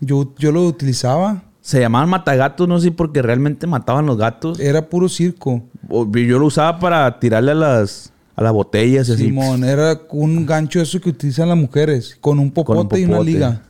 yo, 0.00 0.32
yo 0.38 0.52
lo 0.52 0.62
utilizaba. 0.62 1.42
Se 1.60 1.80
llamaban 1.80 2.08
matagatos, 2.08 2.68
no 2.68 2.78
sé 2.78 2.92
porque 2.92 3.22
realmente 3.22 3.66
mataban 3.66 4.06
los 4.06 4.18
gatos. 4.18 4.60
Era 4.60 4.88
puro 4.88 5.08
circo. 5.08 5.62
Yo 5.88 6.38
lo 6.38 6.46
usaba 6.46 6.78
para 6.78 7.18
tirarle 7.18 7.52
a 7.52 7.54
las, 7.54 8.12
a 8.36 8.42
las 8.42 8.52
botellas 8.52 9.08
y 9.08 9.12
así. 9.12 9.24
Simón, 9.26 9.64
era 9.64 10.00
un 10.10 10.44
gancho 10.46 10.80
eso 10.80 11.00
que 11.00 11.10
utilizan 11.10 11.48
las 11.48 11.58
mujeres, 11.58 12.16
con 12.20 12.38
un 12.38 12.50
popote, 12.50 12.78
Con 12.78 12.92
un 12.94 13.00
y 13.00 13.04
una 13.04 13.20
liga. 13.20 13.62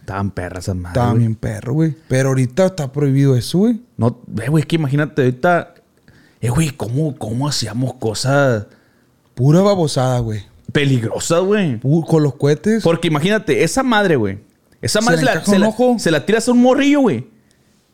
Estaban 0.00 0.30
perras 0.32 0.64
esas 0.64 0.74
madres. 0.76 0.90
Estaba 0.92 1.10
güey. 1.10 1.18
bien 1.20 1.34
perro, 1.36 1.72
güey. 1.74 1.94
Pero 2.08 2.30
ahorita 2.30 2.66
está 2.66 2.90
prohibido 2.90 3.36
eso, 3.36 3.58
güey. 3.58 3.80
No, 3.96 4.20
eh, 4.42 4.48
güey, 4.48 4.62
es 4.62 4.66
que 4.66 4.76
imagínate 4.76 5.22
ahorita. 5.22 5.74
Eh, 6.40 6.48
güey, 6.48 6.70
¿cómo, 6.70 7.16
¿cómo 7.16 7.46
hacíamos 7.48 7.94
cosas 7.94 8.66
Pura 9.34 9.60
babosada, 9.60 10.18
güey. 10.20 10.40
peligrosas, 10.72 11.40
güey? 11.42 11.78
Con 11.80 12.22
los 12.22 12.34
cohetes. 12.34 12.82
Porque 12.82 13.08
imagínate, 13.08 13.62
esa 13.62 13.82
madre, 13.82 14.16
güey. 14.16 14.38
Esa 14.82 15.00
madre 15.00 15.18
se 15.18 15.24
la, 15.24 15.44
se 15.44 15.58
la- 15.58 15.74
se 15.98 16.10
la 16.10 16.24
tiras 16.26 16.48
a 16.48 16.52
un 16.52 16.62
morrillo, 16.62 17.00
güey. 17.02 17.26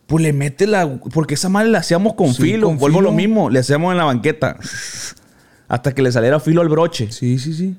Pues 0.06 0.22
le 0.22 0.32
mete 0.32 0.66
la. 0.68 0.88
Porque 1.12 1.34
esa 1.34 1.48
madre 1.48 1.68
la 1.68 1.78
hacíamos 1.78 2.14
con 2.14 2.32
Sí, 2.32 2.42
filo. 2.42 2.68
con 2.68 2.78
Vuelvo 2.78 3.00
lo 3.00 3.10
mismo. 3.12 3.50
Le 3.50 3.58
hacíamos 3.58 3.90
en 3.90 3.98
la 3.98 4.04
banqueta. 4.04 4.56
Hasta 5.68 5.94
que 5.94 6.02
le 6.02 6.12
saliera 6.12 6.38
filo 6.40 6.60
al 6.60 6.68
broche. 6.68 7.10
Sí, 7.10 7.38
sí, 7.38 7.52
sí. 7.54 7.76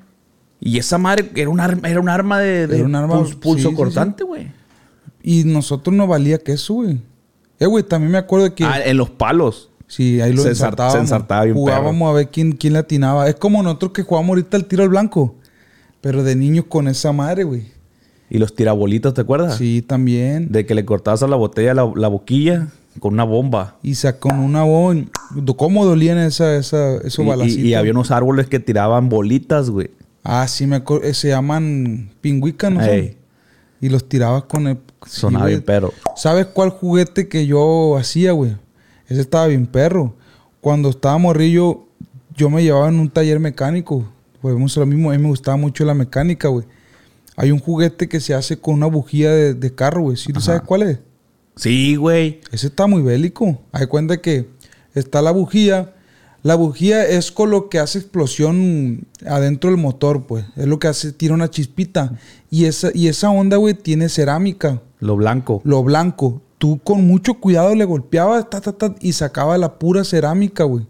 Y 0.59 0.77
esa 0.77 0.97
madre 0.97 1.29
era 1.35 1.49
un 1.49 1.59
arma, 1.59 1.87
era 1.89 1.99
un 1.99 2.09
arma 2.09 2.39
de, 2.39 2.81
un 2.83 2.95
arma- 2.95 3.15
puls- 3.19 3.35
pulso 3.35 3.69
sí, 3.69 3.75
sí, 3.75 3.75
cortante, 3.75 4.23
güey. 4.23 4.47
Y 5.21 5.43
nosotros 5.43 5.95
no 5.95 6.07
valía 6.07 6.37
que 6.39 6.53
eso, 6.53 6.73
güey. 6.75 6.99
Eh, 7.59 7.65
güey, 7.65 7.83
también 7.83 8.11
me 8.11 8.17
acuerdo 8.17 8.53
que... 8.53 8.63
Ah, 8.63 8.79
en 8.83 8.97
los 8.97 9.09
palos. 9.09 9.69
Sí, 9.87 10.19
ahí 10.21 10.33
lo 10.33 10.41
Se 10.43 10.49
ensartábamos. 10.49 10.93
se 10.95 10.99
ensartaba 10.99 11.43
bien 11.45 11.55
Jugábamos 11.55 12.09
a 12.09 12.13
ver 12.13 12.29
quién, 12.29 12.51
quién 12.53 12.73
le 12.73 12.79
atinaba. 12.79 13.27
Es 13.29 13.35
como 13.35 13.63
nosotros 13.63 13.91
que 13.93 14.03
jugamos 14.03 14.29
ahorita 14.29 14.57
el 14.57 14.65
tiro 14.65 14.83
al 14.83 14.89
blanco. 14.89 15.35
Pero 16.01 16.23
de 16.23 16.35
niños 16.35 16.65
con 16.67 16.87
esa 16.87 17.11
madre, 17.13 17.43
güey. 17.43 17.65
Y 18.29 18.37
los 18.37 18.53
tirabolitos, 18.53 19.13
¿te 19.13 19.21
acuerdas? 19.21 19.57
Sí, 19.57 19.81
también. 19.81 20.51
De 20.51 20.65
que 20.65 20.75
le 20.75 20.83
cortabas 20.85 21.23
a 21.23 21.27
la 21.27 21.35
botella 21.37 21.73
la, 21.73 21.89
la 21.95 22.07
boquilla 22.09 22.67
con 22.99 23.13
una 23.13 23.23
bomba. 23.23 23.77
Y 23.83 23.95
sacó 23.95 24.29
una 24.29 24.63
bon... 24.63 25.09
¿Cómo 25.57 25.85
dolían 25.85 26.17
esa, 26.17 26.55
esa, 26.55 26.95
esos 26.97 27.25
y, 27.25 27.27
balacitos? 27.27 27.63
y 27.63 27.73
había 27.73 27.91
unos 27.91 28.11
árboles 28.11 28.47
que 28.47 28.59
tiraban 28.59 29.09
bolitas, 29.09 29.69
güey. 29.69 29.91
Ah, 30.23 30.47
sí, 30.47 30.67
me 30.67 30.77
acuerdo. 30.77 31.05
eh, 31.05 31.13
Se 31.13 31.29
llaman 31.29 32.11
pingüicas, 32.21 32.71
¿no? 32.71 32.79
son? 32.81 32.89
Ey. 32.89 33.17
Y 33.81 33.89
los 33.89 34.07
tirabas 34.09 34.43
con 34.43 34.67
el... 34.67 34.77
Sonaba 35.05 35.45
bien, 35.45 35.63
pero. 35.65 35.93
¿Sabes 36.15 36.47
cuál 36.47 36.69
juguete 36.71 37.27
que 37.29 37.45
yo 37.45 37.95
hacía, 37.97 38.31
güey? 38.31 38.55
Ese 39.07 39.21
estaba 39.21 39.47
bien 39.47 39.67
perro. 39.67 40.15
Cuando 40.59 40.89
estaba 40.89 41.17
morrillo, 41.17 41.85
yo 42.35 42.49
me 42.49 42.63
llevaba 42.63 42.89
en 42.89 42.99
un 42.99 43.09
taller 43.09 43.39
mecánico. 43.39 44.05
Volvemos 44.41 44.75
a 44.75 44.81
lo 44.81 44.85
mismo. 44.85 45.11
A 45.11 45.15
mí 45.15 45.21
me 45.21 45.29
gustaba 45.29 45.55
mucho 45.55 45.85
la 45.85 45.93
mecánica, 45.93 46.47
güey. 46.49 46.65
Hay 47.35 47.51
un 47.51 47.59
juguete 47.59 48.09
que 48.09 48.19
se 48.19 48.33
hace 48.33 48.57
con 48.59 48.73
una 48.73 48.87
bujía 48.87 49.31
de, 49.31 49.53
de 49.53 49.75
carro, 49.75 50.01
güey. 50.01 50.17
¿Sí 50.17 50.33
sabes 50.39 50.61
cuál 50.63 50.81
es? 50.83 50.99
Sí, 51.57 51.95
güey. 51.95 52.41
Ese 52.51 52.67
está 52.67 52.87
muy 52.87 53.01
bélico. 53.01 53.59
Hay 53.71 53.87
cuenta 53.87 54.21
que 54.21 54.47
está 54.93 55.21
la 55.21 55.31
bujía. 55.31 55.93
La 56.43 56.55
bujía 56.55 57.03
es 57.05 57.31
con 57.31 57.49
lo 57.49 57.67
que 57.67 57.79
hace 57.79 57.99
explosión 57.99 59.07
adentro 59.25 59.69
del 59.69 59.79
motor, 59.79 60.27
pues. 60.27 60.45
Es 60.55 60.67
lo 60.67 60.79
que 60.79 60.87
hace, 60.87 61.11
tira 61.11 61.33
una 61.33 61.49
chispita. 61.49 62.13
Y 62.49 62.65
esa, 62.65 62.89
y 62.93 63.07
esa 63.07 63.29
onda, 63.31 63.57
güey, 63.57 63.73
tiene 63.73 64.07
cerámica 64.07 64.81
Lo 64.99 65.15
blanco. 65.17 65.61
lo 65.65 65.83
blanco. 65.83 66.41
Tú 66.57 66.79
con 66.83 67.05
mucho 67.05 67.35
cuidado 67.35 67.75
le 67.75 67.85
golpeabas 67.85 68.49
ta, 68.49 68.61
ta, 68.61 68.71
ta, 68.71 68.95
y 69.01 69.13
sacaba 69.13 69.57
la 69.57 69.77
pura 69.77 70.03
cerámica, 70.03 70.63
güey. 70.63 70.87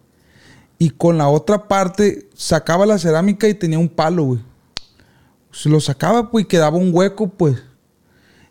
Y 0.79 0.91
con 0.91 1.17
la 1.17 1.27
otra 1.27 1.67
parte 1.67 2.29
sacaba 2.35 2.85
la 2.85 2.99
cerámica 2.99 3.47
y 3.47 3.53
tenía 3.53 3.79
un 3.79 3.89
palo, 3.89 4.23
güey. 4.23 4.39
Se 5.51 5.69
lo 5.69 5.79
sacaba, 5.79 6.29
pues, 6.29 6.45
y 6.45 6.47
quedaba 6.47 6.77
un 6.77 6.93
hueco, 6.93 7.29
pues. 7.29 7.57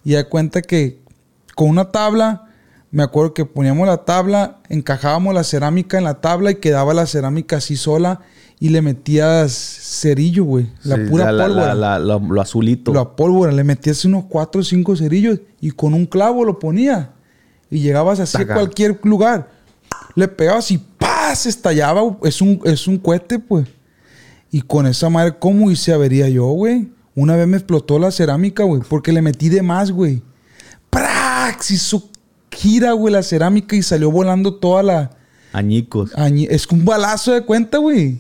Y 0.03 0.13
da 0.15 0.29
cuenta 0.29 0.61
que 0.61 0.99
con 1.57 1.69
una 1.71 1.91
tabla, 1.91 2.45
me 2.93 3.03
acuerdo 3.03 3.35
que 3.35 3.45
poníamos 3.45 3.89
la 3.89 4.05
tabla, 4.05 4.59
encajábamos 4.69 5.35
la 5.35 5.43
cerámica 5.43 5.99
en 5.99 6.05
la 6.05 6.21
tabla 6.21 6.53
y 6.53 6.55
quedaba 6.57 6.95
la 6.95 7.07
cerámica 7.07 7.57
así 7.57 7.77
sola 7.77 8.21
y 8.61 8.69
le 8.69 8.81
metías 8.83 9.53
cerillo, 9.53 10.45
güey. 10.45 10.71
La 10.85 10.95
Sí, 10.97 11.03
pura 11.11 11.33
la- 11.33 11.47
pólvora. 11.47 11.75
la- 11.75 11.99
la- 11.99 12.19
lo, 12.19 12.41
azulito. 12.41 12.93
Lo 12.93 13.01
a 13.01 13.17
pólvora, 13.17 13.51
le 13.53 13.65
metías 13.65 14.05
unos 14.05 14.27
cuatro 14.29 14.61
o 14.61 14.65
cinco 14.65 14.95
cerillos 14.97 15.41
y 15.61 15.73
con 15.73 15.93
un 15.95 16.07
clavo 16.07 16.45
lo 16.45 16.59
ponía. 16.61 17.11
Y 17.71 17.81
llegabas 17.81 18.21
así 18.21 18.39
Taca. 18.39 18.53
a 18.53 18.57
cualquier 18.59 19.01
lugar. 19.03 19.51
Le 20.15 20.29
pegabas 20.29 20.71
y 20.71 20.79
¡paz! 20.79 21.47
estallaba. 21.47 22.03
Es 22.23 22.41
un, 22.41 22.61
es 22.65 22.87
un 22.87 22.97
cohete, 22.99 23.39
pues. 23.41 23.67
Y 24.51 24.61
con 24.63 24.87
esa 24.87 25.11
madre, 25.11 25.35
¿cómo 25.39 25.71
hice 25.71 25.93
avería 25.93 26.29
yo, 26.29 26.47
güey? 26.49 26.89
Una 27.15 27.35
vez 27.35 27.49
me 27.49 27.57
explotó 27.57 27.99
la 27.99 28.11
cerámica, 28.11 28.63
güey, 28.65 28.83
porque 28.89 29.11
le 29.13 29.21
metí 29.23 29.49
de 29.49 29.63
más, 29.63 29.91
güey. 29.91 30.23
¡Prax! 31.47 31.71
Hizo 31.71 32.09
gira, 32.51 32.93
güey, 32.93 33.13
la 33.13 33.23
cerámica 33.23 33.77
y 33.77 33.83
salió 33.83 34.11
volando 34.11 34.55
toda 34.55 34.83
la... 34.83 35.11
Añicos. 35.53 36.13
Añi- 36.15 36.49
Es 36.51 36.67
un 36.69 36.85
balazo 36.85 37.33
de 37.33 37.43
cuenta, 37.43 37.79
güey. 37.79 38.19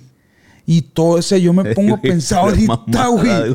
Y 0.68 0.83
todo 0.83 1.18
ese, 1.18 1.41
yo 1.41 1.53
me 1.53 1.64
pongo 1.74 1.95
a 1.97 2.01
pensar 2.01 2.39
ahorita, 2.41 3.07
güey. 3.09 3.55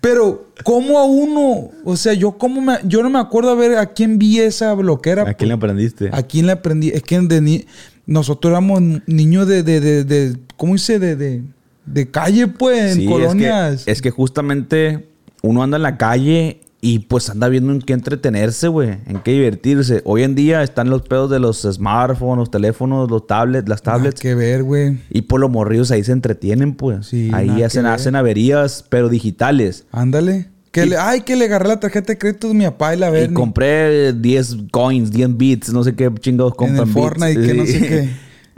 Pero, 0.00 0.48
¿cómo 0.64 0.98
a 0.98 1.04
uno? 1.04 1.70
O 1.84 1.96
sea, 1.96 2.12
yo 2.14 2.32
cómo 2.38 2.60
me, 2.60 2.78
yo 2.84 3.02
no 3.02 3.10
me 3.10 3.18
acuerdo 3.18 3.50
a 3.50 3.54
ver 3.54 3.76
a 3.78 3.86
quién 3.86 4.18
vi 4.18 4.38
esa 4.38 4.72
bloquera. 4.74 5.22
¿A 5.28 5.34
quién 5.34 5.48
le 5.48 5.56
pues. 5.56 5.64
aprendiste? 5.70 6.10
¿A 6.12 6.22
quién 6.22 6.46
le 6.46 6.52
aprendí? 6.52 6.90
Es 6.90 7.02
que 7.02 7.20
de 7.20 7.40
ni- 7.40 7.64
nosotros 8.06 8.50
éramos 8.50 8.80
niños 9.06 9.46
de, 9.48 9.62
de, 9.62 9.80
de, 9.80 10.04
de- 10.04 10.36
¿cómo 10.56 10.74
dice? 10.74 10.98
De, 10.98 11.16
de, 11.16 11.42
de 11.86 12.10
calle, 12.10 12.46
pues, 12.48 12.96
en 12.96 13.06
colonias. 13.08 13.72
Es 13.80 13.84
que, 13.84 13.90
es 13.92 14.02
que 14.02 14.10
justamente 14.10 15.08
uno 15.42 15.62
anda 15.62 15.76
en 15.78 15.82
la 15.82 15.96
calle 15.96 16.60
y 16.84 16.98
pues 16.98 17.30
anda 17.30 17.48
viendo 17.48 17.72
en 17.72 17.80
qué 17.80 17.92
entretenerse, 17.92 18.66
güey. 18.66 18.90
En 19.06 19.20
qué 19.22 19.30
divertirse. 19.30 20.02
Hoy 20.04 20.24
en 20.24 20.34
día 20.34 20.64
están 20.64 20.90
los 20.90 21.02
pedos 21.02 21.30
de 21.30 21.38
los 21.38 21.62
smartphones, 21.62 22.38
los 22.38 22.50
teléfonos, 22.50 23.08
los 23.08 23.24
tablets, 23.26 23.68
las 23.68 23.82
tablets. 23.82 24.20
que 24.20 24.34
ver, 24.34 24.64
güey. 24.64 24.98
Y 25.08 25.22
por 25.22 25.40
los 25.40 25.48
morrillos 25.48 25.92
ahí 25.92 26.02
se 26.02 26.10
entretienen, 26.10 26.74
pues. 26.74 27.06
Sí, 27.06 27.30
ahí 27.32 27.62
hacen, 27.62 27.86
hacen 27.86 28.16
averías, 28.16 28.84
pero 28.88 29.08
digitales. 29.08 29.86
Ándale. 29.92 30.48
Que 30.72 30.86
Y- 30.86 30.88
le, 30.88 30.96
ay, 30.96 31.20
que 31.20 31.36
le 31.36 31.44
agarré 31.44 31.68
la 31.68 31.78
tarjeta 31.78 32.14
de 32.14 32.18
crédito 32.18 32.48
de 32.48 32.54
mi 32.54 32.64
papá 32.64 32.94
y 32.94 32.98
la 32.98 33.10
Y 33.10 33.12
ver. 33.12 33.32
compré 33.32 34.12
10 34.12 34.56
coins, 34.72 35.12
10 35.12 35.36
bits, 35.36 35.72
no 35.72 35.84
sé 35.84 35.94
qué 35.94 36.10
chingados 36.18 36.54
compran 36.56 36.78
el 36.80 36.84
bits. 36.86 36.94
Fortnite, 36.94 37.46
que 37.46 37.54
no 37.54 37.64
sé 37.64 38.08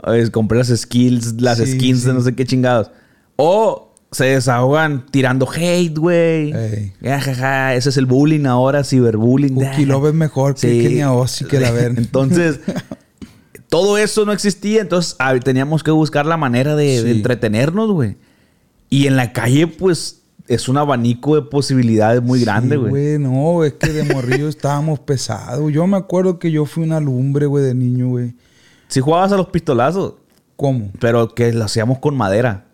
qué. 0.17 0.31
Compré 0.31 0.57
las 0.57 0.69
skills, 0.69 1.39
las 1.41 1.59
Sí, 1.59 1.73
skins 1.73 2.03
de 2.05 2.13
no 2.13 2.21
sé 2.21 2.33
qué 2.33 2.43
chingados. 2.45 2.89
O 3.35 3.84
se 4.15 4.23
desahogan 4.27 5.05
tirando 5.11 5.45
hate, 5.45 5.97
güey. 5.97 6.53
Ese 7.01 7.89
es 7.89 7.97
el 7.97 8.05
bullying 8.05 8.45
ahora, 8.45 8.85
ciberbullying. 8.85 9.55
Cookie 9.55 9.85
Love 9.85 10.07
es 10.07 10.13
mejor 10.13 10.53
que 10.55 10.61
Sí. 10.61 10.83
Kenia 10.83 11.11
Ozzy 11.11 11.43
que 11.43 11.59
la 11.59 11.71
ver. 11.71 11.91
Entonces, 11.97 12.61
todo 13.67 13.97
eso 13.97 14.23
no 14.23 14.31
existía. 14.31 14.79
Entonces, 14.79 15.17
ah, 15.19 15.37
teníamos 15.37 15.83
que 15.83 15.91
buscar 15.91 16.25
la 16.25 16.37
manera 16.37 16.77
de, 16.77 17.11
entretenernos, 17.11 17.91
güey. 17.91 18.15
Y 18.89 19.07
en 19.07 19.17
la 19.17 19.33
calle, 19.33 19.67
pues, 19.67 20.21
es 20.47 20.69
un 20.69 20.77
abanico 20.77 21.35
de 21.35 21.41
posibilidades 21.41 22.21
muy 22.21 22.39
grande, 22.39 22.77
Sí, 22.77 22.81
güey. 22.83 23.19
No, 23.19 23.65
es 23.65 23.73
que 23.73 23.91
de 23.91 24.13
morrillo 24.13 24.47
estábamos 24.47 24.99
pesados. 24.99 25.73
Yo 25.73 25.85
me 25.87 25.97
acuerdo 25.97 26.39
que 26.39 26.51
yo 26.51 26.65
fui 26.65 26.85
una 26.85 27.01
lumbre, 27.01 27.47
güey, 27.47 27.65
de 27.65 27.75
niño, 27.75 28.07
güey. 28.07 28.33
Si 28.87 29.01
jugabas 29.01 29.33
a 29.33 29.35
los 29.35 29.47
pistolazos, 29.47 30.13
¿Cómo? 30.55 30.91
pero 31.01 31.35
que 31.35 31.51
lo 31.51 31.65
hacíamos 31.65 31.99
con 31.99 32.15
madera. 32.15 32.64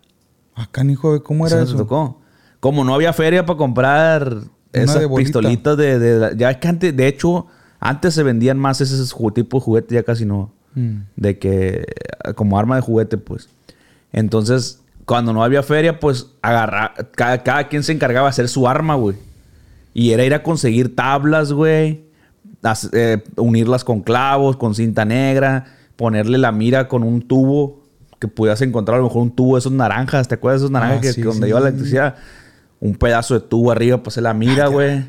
Acá, 0.54 0.84
hijo, 0.84 1.22
¿cómo 1.22 1.46
era 1.46 1.56
¿Eso 1.56 1.64
eso? 1.64 1.72
te 1.72 1.78
tocó? 1.78 2.20
Como 2.60 2.84
no 2.84 2.94
había 2.94 3.12
feria 3.12 3.44
para 3.46 3.56
comprar 3.56 4.36
esas 4.72 5.00
de 5.00 5.08
pistolitas 5.08 5.76
de, 5.76 5.98
de- 5.98 6.36
Ya 6.36 6.50
es 6.50 6.56
que 6.58 6.68
antes, 6.68 6.96
de 6.96 7.06
hecho, 7.08 7.46
antes 7.80 8.14
se 8.14 8.22
vendían 8.22 8.58
más 8.58 8.80
esos 8.80 9.14
ju- 9.14 9.32
tipos 9.34 9.60
de 9.60 9.64
juguetes, 9.64 9.94
ya 9.94 10.02
casi 10.02 10.24
no. 10.24 10.52
Mm. 10.74 10.98
De 11.16 11.38
que... 11.38 11.84
Como 12.36 12.58
arma 12.58 12.76
de 12.76 12.82
juguete, 12.82 13.18
pues. 13.18 13.48
Entonces, 14.12 14.80
cuando 15.04 15.32
no 15.32 15.42
había 15.42 15.62
feria, 15.62 15.98
pues 16.00 16.28
agarra... 16.42 16.94
Cada, 17.16 17.42
cada 17.42 17.68
quien 17.68 17.82
se 17.82 17.92
encargaba 17.92 18.26
de 18.26 18.30
hacer 18.30 18.48
su 18.48 18.68
arma, 18.68 18.94
güey. 18.94 19.16
Y 19.94 20.10
era 20.12 20.24
ir 20.24 20.34
a 20.34 20.42
conseguir 20.42 20.94
tablas, 20.94 21.52
güey. 21.52 22.04
as- 22.62 22.88
eh, 22.92 23.22
unirlas 23.36 23.84
con 23.84 24.00
clavos, 24.00 24.56
con 24.56 24.74
cinta 24.74 25.04
negra. 25.04 25.64
Ponerle 25.96 26.38
la 26.38 26.52
mira 26.52 26.88
con 26.88 27.02
un 27.02 27.22
tubo. 27.22 27.81
Que 28.22 28.28
pudieras 28.28 28.62
encontrar 28.62 28.94
a 28.94 28.98
lo 28.98 29.08
mejor 29.08 29.22
un 29.22 29.32
tubo 29.32 29.56
de 29.56 29.58
esos 29.58 29.72
naranjas. 29.72 30.28
¿Te 30.28 30.36
acuerdas 30.36 30.60
de 30.60 30.66
esos 30.66 30.70
naranjas 30.70 30.98
Ah, 30.98 31.00
que, 31.00 31.12
sí, 31.12 31.20
que 31.22 31.26
donde 31.26 31.46
sí, 31.46 31.50
iba 31.50 31.58
la 31.58 31.68
electricidad? 31.70 32.14
un 32.78 32.94
pedazo 32.94 33.34
de 33.34 33.40
tubo 33.40 33.72
arriba 33.72 33.96
para 33.98 34.08
hacer 34.08 34.22
la 34.22 34.32
mira, 34.32 34.68
güey. 34.68 35.04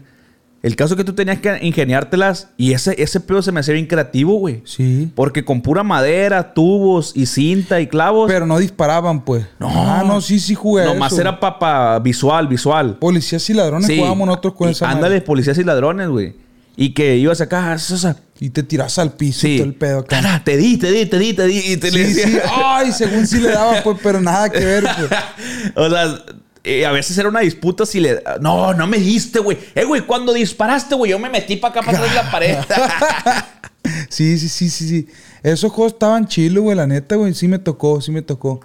El 0.64 0.76
caso 0.76 0.93
es 0.95 0.97
que 0.97 1.03
tú 1.03 1.14
tenías 1.14 1.39
que 1.39 1.59
ingeniártelas 1.61 2.49
y 2.57 2.72
ese, 2.74 2.95
ese 3.01 3.20
pedo 3.20 3.41
se 3.43 3.51
me 3.51 3.59
hacía 3.59 3.74
bien 3.76 3.86
creativo, 3.86 4.34
güey. 4.39 4.61
Sí. 4.66 5.11
Porque 5.14 5.45
con 5.45 5.61
pura 5.61 5.84
madera, 5.84 6.53
tubos 6.55 7.11
y 7.16 7.26
cinta 7.28 7.82
y 7.82 7.88
clavos. 7.88 8.32
Pero 8.32 8.45
no 8.47 8.57
disparaban, 8.57 9.24
pues. 9.26 9.45
No. 9.59 9.68
Ah, 9.70 10.03
no, 10.07 10.22
sí, 10.22 10.39
sí 10.39 10.55
jugué. 10.55 10.86
nomás 10.86 11.11
eso. 11.14 11.22
era 11.22 11.39
para 11.39 11.99
visual, 11.99 12.47
visual. 12.47 12.97
Policías 12.97 13.47
y 13.49 13.53
ladrones 13.53 13.86
Sí. 13.88 13.97
jugábamos 13.97 14.26
nosotros 14.28 14.53
con 14.55 14.70
Y 14.70 14.72
esa 14.72 14.89
Ándale, 14.89 15.16
madre. 15.16 15.22
policías 15.22 15.57
y 15.59 15.64
ladrones, 15.64 16.07
güey. 16.09 16.36
Y 16.76 16.93
que 16.93 17.17
ibas 17.17 17.39
acá, 17.41 17.78
sea, 17.78 18.17
Y 18.39 18.49
te 18.49 18.63
tiras 18.63 18.97
al 18.99 19.13
piso 19.13 19.41
sí. 19.41 19.53
y 19.55 19.57
todo 19.57 19.67
el 19.67 19.76
pedo 19.76 19.99
acá. 19.99 20.21
Cara, 20.21 20.41
te 20.43 20.57
di, 20.57 20.78
te 20.78 20.91
di, 20.91 21.05
te 21.05 21.17
di, 21.19 21.34
te 21.34 21.45
di. 21.45 21.59
Y 21.74 21.78
te 21.78 21.91
le 21.91 22.05
Sí, 22.07 22.13
decía- 22.13 22.28
sí. 22.28 22.38
Ay, 22.51 22.91
según 22.91 23.28
sí 23.28 23.39
le 23.39 23.49
daba, 23.49 23.82
pues, 23.84 23.97
pero 24.01 24.19
nada 24.21 24.49
que 24.49 24.59
ver, 24.59 24.84
pues. 24.84 25.09
o 25.76 25.89
sea, 25.89 26.24
eh, 26.63 26.86
a 26.86 26.91
veces 26.91 27.17
era 27.17 27.30
una 27.30 27.41
disputa 27.41 27.86
si 27.86 27.99
le... 27.99 28.24
No, 28.41 28.74
no 28.74 28.88
me 28.88 28.97
diste, 28.97 29.39
güey. 29.39 29.57
Eh, 29.76 29.84
güey, 29.84 30.01
cuando 30.01 30.34
disparaste, 30.34 30.95
güey, 30.95 31.11
yo 31.11 31.19
me 31.19 31.30
metí 31.30 31.57
para 31.57 31.71
acá 31.74 31.82
para 31.86 31.97
atrás 31.99 32.09
de 32.09 32.15
la 32.24 32.32
pared. 32.32 32.57
Sí, 34.09 34.38
sí, 34.38 34.47
sí, 34.47 34.69
sí, 34.69 34.88
sí. 34.88 35.07
Esos 35.41 35.71
juegos 35.71 35.93
estaban 35.93 36.26
chilos, 36.28 36.63
güey, 36.63 36.78
la 36.78 36.88
neta, 36.88 37.15
güey. 37.15 37.34
Sí 37.34 37.47
me 37.47 37.59
tocó, 37.59 37.99
sí 37.99 38.11
me 38.11 38.21
tocó. 38.21 38.61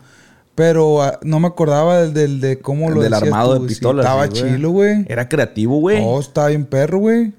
Pero 0.54 1.02
ah, 1.02 1.18
no 1.22 1.40
me 1.40 1.48
acordaba 1.48 2.02
del, 2.02 2.14
del- 2.14 2.40
de 2.40 2.60
cómo 2.60 2.88
El 2.88 2.94
lo 2.94 3.00
del 3.02 3.10
decías 3.10 3.28
armado 3.32 3.48
tú, 3.48 3.52
de 3.54 3.58
güey. 3.60 3.68
Sí, 3.68 3.74
pistolas. 3.74 4.04
estaba 4.04 4.26
güey. 4.26 4.42
chilo, 4.42 4.70
güey. 4.70 5.04
Era 5.08 5.28
creativo, 5.28 5.78
güey. 5.80 5.98
Oh, 6.02 6.20
estaba 6.20 6.48
bien 6.48 6.66
perro, 6.66 6.98
güey. 6.98 7.32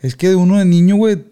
Es 0.00 0.14
que 0.16 0.34
uno 0.34 0.58
de 0.58 0.64
niño, 0.64 0.96
güey, 0.96 1.24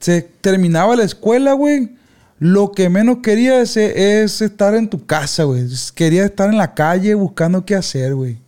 se 0.00 0.22
terminaba 0.22 0.96
la 0.96 1.04
escuela, 1.04 1.52
güey. 1.52 1.96
Lo 2.38 2.72
que 2.72 2.88
menos 2.90 3.18
quería 3.22 3.60
es, 3.60 3.76
es 3.76 4.42
estar 4.42 4.74
en 4.74 4.88
tu 4.88 5.06
casa, 5.06 5.44
güey. 5.44 5.66
Quería 5.94 6.24
estar 6.24 6.50
en 6.50 6.58
la 6.58 6.74
calle 6.74 7.14
buscando 7.14 7.64
qué 7.64 7.74
hacer, 7.74 8.14
güey. 8.14 8.38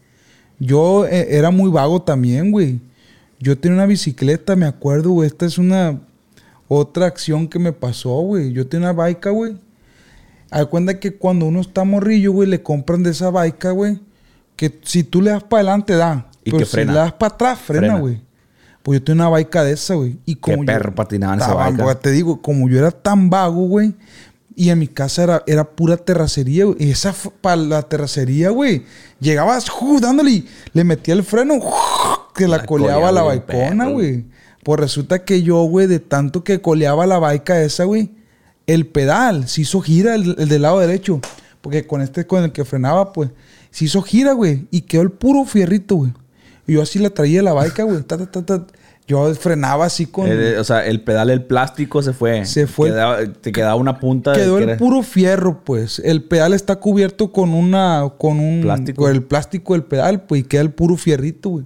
Yo 0.58 1.06
eh, 1.06 1.28
era 1.30 1.50
muy 1.50 1.70
vago 1.70 2.02
también, 2.02 2.50
güey. 2.50 2.80
Yo 3.40 3.56
tenía 3.58 3.76
una 3.76 3.86
bicicleta, 3.86 4.56
me 4.56 4.66
acuerdo, 4.66 5.10
güey. 5.10 5.28
Esta 5.28 5.46
es 5.46 5.58
una 5.58 6.00
otra 6.66 7.06
acción 7.06 7.48
que 7.48 7.58
me 7.58 7.72
pasó, 7.72 8.20
güey. 8.20 8.52
Yo 8.52 8.66
tenía 8.66 8.88
una 8.88 8.92
baica, 8.92 9.30
güey. 9.30 9.56
Hay 10.50 10.66
cuenta 10.66 10.98
que 10.98 11.14
cuando 11.14 11.46
uno 11.46 11.60
está 11.60 11.84
morrillo, 11.84 12.32
güey, 12.32 12.48
le 12.48 12.62
compran 12.62 13.02
de 13.02 13.10
esa 13.10 13.30
baica, 13.30 13.70
güey. 13.70 14.00
Que 14.56 14.78
si 14.82 15.04
tú 15.04 15.22
le 15.22 15.30
das 15.30 15.44
para 15.44 15.60
adelante, 15.60 15.94
da. 15.94 16.28
Y 16.44 16.50
pero 16.50 16.58
que 16.58 16.64
si 16.64 16.70
frena. 16.72 16.92
le 16.92 16.98
das 16.98 17.12
para 17.12 17.34
atrás, 17.34 17.58
Frena. 17.58 17.98
güey. 17.98 18.20
Pues 18.88 19.00
yo 19.00 19.04
tenía 19.04 19.24
una 19.24 19.28
baica 19.28 19.64
de 19.64 19.72
esa, 19.72 19.96
güey. 19.96 20.16
Y 20.24 20.36
como 20.36 20.64
yo 20.64 20.64
perro 20.64 20.94
patinaba 20.94 21.34
en 21.34 21.40
esa 21.40 21.52
baica. 21.52 21.94
Te 21.96 22.10
digo, 22.10 22.40
como 22.40 22.70
yo 22.70 22.78
era 22.78 22.90
tan 22.90 23.28
vago, 23.28 23.66
güey. 23.66 23.92
Y 24.56 24.70
en 24.70 24.78
mi 24.78 24.88
casa 24.88 25.24
era, 25.24 25.42
era 25.46 25.64
pura 25.72 25.98
terracería, 25.98 26.64
güey. 26.64 26.76
Y 26.82 26.90
esa 26.92 27.14
para 27.42 27.56
la 27.56 27.82
terracería, 27.82 28.48
güey. 28.48 28.86
Llegabas 29.20 29.68
¡ju! 29.68 30.00
dándole 30.00 30.30
y 30.30 30.48
le 30.72 30.84
metía 30.84 31.12
el 31.12 31.22
freno, 31.22 31.60
que 32.34 32.48
la, 32.48 32.56
La 32.56 32.64
coleaba 32.64 33.12
la 33.12 33.20
baicona, 33.20 33.90
güey. 33.90 34.24
Pues 34.64 34.80
resulta 34.80 35.22
que 35.22 35.42
yo, 35.42 35.62
güey, 35.64 35.86
de 35.86 35.98
tanto 35.98 36.42
que 36.42 36.62
coleaba 36.62 37.06
la 37.06 37.18
baica 37.18 37.60
esa, 37.60 37.84
güey, 37.84 38.10
el 38.66 38.86
pedal 38.86 39.48
se 39.48 39.60
hizo 39.60 39.82
gira 39.82 40.14
el, 40.14 40.34
el 40.38 40.48
del 40.48 40.62
lado 40.62 40.78
derecho. 40.78 41.20
Porque 41.60 41.86
con 41.86 42.00
este, 42.00 42.26
con 42.26 42.42
el 42.42 42.52
que 42.52 42.64
frenaba, 42.64 43.12
pues, 43.12 43.28
se 43.70 43.84
hizo 43.84 44.00
gira, 44.00 44.32
güey. 44.32 44.66
Y 44.70 44.80
quedó 44.80 45.02
el 45.02 45.10
puro 45.10 45.44
fierrito, 45.44 45.96
güey. 45.96 46.14
Y 46.66 46.72
yo 46.72 46.80
así 46.80 46.98
la 46.98 47.10
traía 47.10 47.42
la 47.42 47.52
baica, 47.52 47.82
güey. 47.82 48.00
ta, 48.00 48.16
ta, 48.16 48.30
ta, 48.30 48.46
ta. 48.46 48.66
Yo 49.08 49.34
frenaba 49.34 49.86
así 49.86 50.04
con... 50.06 50.26
Eh, 50.30 50.58
o 50.58 50.64
sea, 50.64 50.86
el 50.86 51.00
pedal, 51.00 51.30
el 51.30 51.42
plástico 51.42 52.02
se 52.02 52.12
fue. 52.12 52.44
Se 52.44 52.66
fue. 52.66 52.90
Quedaba- 52.90 53.24
te 53.32 53.50
quedaba 53.52 53.74
una 53.74 53.98
punta. 53.98 54.32
de 54.32 54.38
Quedó 54.40 54.58
que 54.58 54.64
el 54.64 54.76
puro 54.76 55.02
fierro, 55.02 55.64
pues. 55.64 55.98
El 56.04 56.22
pedal 56.24 56.52
está 56.52 56.76
cubierto 56.76 57.32
con 57.32 57.54
una... 57.54 58.12
Con 58.18 58.38
un... 58.38 58.60
Plástico. 58.60 59.02
Con 59.04 59.12
el 59.12 59.22
plástico 59.22 59.72
del 59.72 59.82
pedal, 59.84 60.22
pues. 60.22 60.42
Y 60.42 60.44
queda 60.44 60.60
el 60.60 60.70
puro 60.72 60.96
fierrito, 60.96 61.48
güey. 61.48 61.64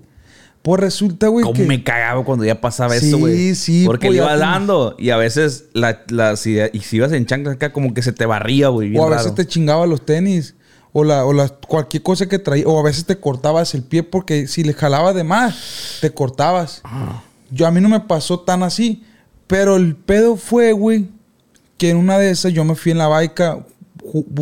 Pues 0.63 0.81
resulta, 0.81 1.27
güey, 1.27 1.43
¿Cómo 1.43 1.57
que... 1.57 1.67
me 1.67 1.83
cagaba 1.83 2.25
cuando 2.25 2.45
ya 2.45 2.61
pasaba 2.61 2.95
Sí, 2.95 3.09
eso, 3.09 3.19
güey? 3.19 3.57
sí, 3.57 3.83
Porque 3.85 4.07
pues, 4.07 4.13
le 4.13 4.19
ya 4.19 4.23
iba 4.27 4.35
te- 4.35 4.39
dando 4.39 4.95
y 4.97 5.11
a 5.11 5.17
veces 5.17 5.65
la, 5.73 6.03
la- 6.11 6.37
si, 6.37 6.57
y 6.73 6.79
si 6.83 6.99
ibas 6.99 7.11
en 7.11 7.27
chanclas 7.27 7.57
acá 7.57 7.73
como 7.73 7.93
que 7.93 8.03
se 8.03 8.13
te 8.13 8.25
barría, 8.27 8.69
güey. 8.69 8.97
O 8.97 9.05
a 9.05 9.09
veces 9.11 9.25
raro. 9.25 9.35
te 9.35 9.47
chingaba 9.49 9.85
los 9.89 10.07
tenis. 10.07 10.55
O, 10.93 11.03
la, 11.03 11.25
o 11.25 11.33
la, 11.33 11.49
cualquier 11.49 12.05
cosa 12.05 12.27
que 12.29 12.39
traía. 12.39 12.65
O 12.69 12.79
a 12.79 12.85
veces 12.85 13.05
te 13.07 13.19
cortabas 13.19 13.75
el 13.75 13.83
pie 13.83 14.05
porque 14.05 14.47
si 14.47 14.63
le 14.63 14.73
jalaba 14.75 15.13
de 15.13 15.25
más, 15.25 15.99
te 16.01 16.13
cortabas. 16.13 16.81
Ah. 16.85 17.25
Yo 17.53 17.67
a 17.67 17.71
mí 17.71 17.81
no 17.81 17.89
me 17.89 18.01
pasó 18.01 18.41
tan 18.41 18.63
así. 18.63 19.05
Pero 19.47 19.77
el 19.77 19.95
pedo 19.95 20.37
fue, 20.37 20.73
güey, 20.73 21.09
que 21.77 21.91
en 21.91 21.99
una 21.99 22.19
de 22.19 22.31
esas 22.31 22.53
yo 22.53 22.65
me 22.65 22.75
fui 22.75 22.93
en 22.93 22.99
la 22.99 23.09
baica, 23.09 23.65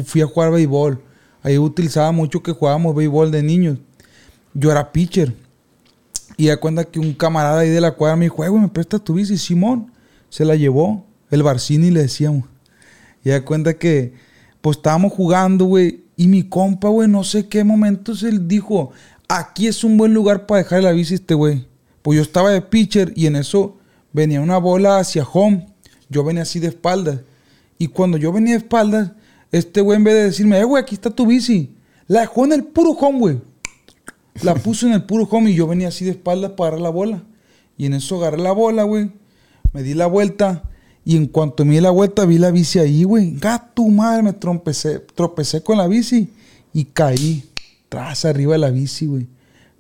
fui 0.05 0.23
a 0.23 0.27
jugar 0.27 0.53
béisbol. 0.53 1.03
Ahí 1.43 1.59
utilizaba 1.59 2.13
mucho 2.13 2.43
que 2.43 2.53
jugábamos 2.53 2.95
béisbol 2.95 3.31
de 3.33 3.43
niños. 3.43 3.79
Yo 4.55 4.71
era 4.71 4.93
pitcher. 4.93 5.35
Y 6.37 6.47
da 6.47 6.59
cuenta 6.59 6.85
que 6.85 7.01
un 7.01 7.13
camarada 7.13 7.61
ahí 7.61 7.71
de 7.71 7.81
la 7.81 7.93
cuadra 7.93 8.17
me 8.17 8.27
dijo, 8.27 8.45
"Eh, 8.45 8.49
güey, 8.49 8.63
¿me 8.63 8.69
prestas 8.69 9.03
tu 9.03 9.15
bici? 9.15 9.37
Simón. 9.37 9.93
Se 10.29 10.45
la 10.45 10.55
llevó. 10.55 11.05
El 11.31 11.43
Barcini 11.43 11.91
le 11.91 12.03
decíamos. 12.03 12.45
Y 13.25 13.31
da 13.31 13.45
cuenta 13.45 13.75
que, 13.75 14.15
pues 14.61 14.77
estábamos 14.77 15.13
jugando, 15.13 15.65
güey. 15.65 16.05
Y 16.17 16.29
mi 16.29 16.45
compa, 16.45 16.89
güey, 16.89 17.09
no 17.09 17.25
sé 17.25 17.49
qué 17.49 17.65
momento 17.65 18.15
se 18.15 18.29
él 18.29 18.47
dijo, 18.47 18.93
aquí 19.29 19.67
es 19.67 19.83
un 19.85 19.97
buen 19.97 20.15
lugar 20.15 20.47
para 20.47 20.63
dejar 20.63 20.83
la 20.83 20.93
bici 20.93 21.15
este 21.15 21.35
güey. 21.35 21.67
Pues 22.03 22.17
yo 22.17 22.23
estaba 22.23 22.51
de 22.51 22.63
pitcher 22.63 23.13
y 23.17 23.27
en 23.27 23.37
eso 23.37 23.79
venía 24.13 24.41
una 24.41 24.59
bola 24.59 24.99
hacia 24.99 25.25
home. 25.25 25.67
Yo 26.09 26.25
venía 26.25 26.43
así 26.43 26.59
de 26.59 26.69
espaldas. 26.69 27.21
Y 27.79 27.89
cuando 27.89 28.17
yo 28.17 28.33
venía 28.33 28.53
de 28.53 28.59
espaldas, 28.59 29.13
este 29.53 29.81
güey 29.81 29.97
en 29.97 30.05
vez 30.05 30.15
de 30.15 30.23
decirme, 30.25 30.59
eh, 30.59 30.65
güey, 30.65 30.83
aquí 30.83 30.95
está 30.95 31.11
tu 31.11 31.27
bici, 31.27 31.75
la 32.07 32.21
dejó 32.21 32.45
en 32.45 32.53
el 32.53 32.65
puro 32.65 32.91
home, 32.91 33.19
güey. 33.19 33.41
La 34.43 34.55
puso 34.55 34.87
en 34.87 34.93
el 34.93 35.05
puro 35.05 35.29
home 35.31 35.51
y 35.51 35.55
yo 35.55 35.67
venía 35.67 35.89
así 35.89 36.05
de 36.05 36.13
espaldas 36.13 36.53
para 36.53 36.69
agarrar 36.69 36.83
la 36.83 36.91
bola. 36.91 37.23
Y 37.77 37.87
en 37.87 37.95
eso 37.95 38.17
agarré 38.17 38.39
la 38.39 38.53
bola, 38.53 38.85
güey. 38.85 39.11
Me 39.73 39.83
di 39.83 39.95
la 39.95 40.07
vuelta. 40.07 40.65
Y 41.05 41.17
en 41.17 41.27
cuanto 41.27 41.65
me 41.65 41.75
di 41.75 41.81
la 41.81 41.91
vuelta, 41.91 42.25
vi 42.27 42.39
la 42.39 42.51
bici 42.51 42.79
ahí, 42.79 43.05
güey. 43.05 43.37
Gato 43.39 43.87
madre, 43.89 44.23
me 44.23 44.33
tropecé, 44.33 45.01
tropecé 45.15 45.63
con 45.63 45.79
la 45.79 45.87
bici. 45.87 46.31
Y 46.73 46.85
caí. 46.85 47.45
Tras 47.89 48.25
arriba 48.25 48.53
de 48.53 48.59
la 48.59 48.71
bici, 48.71 49.07
güey. 49.07 49.27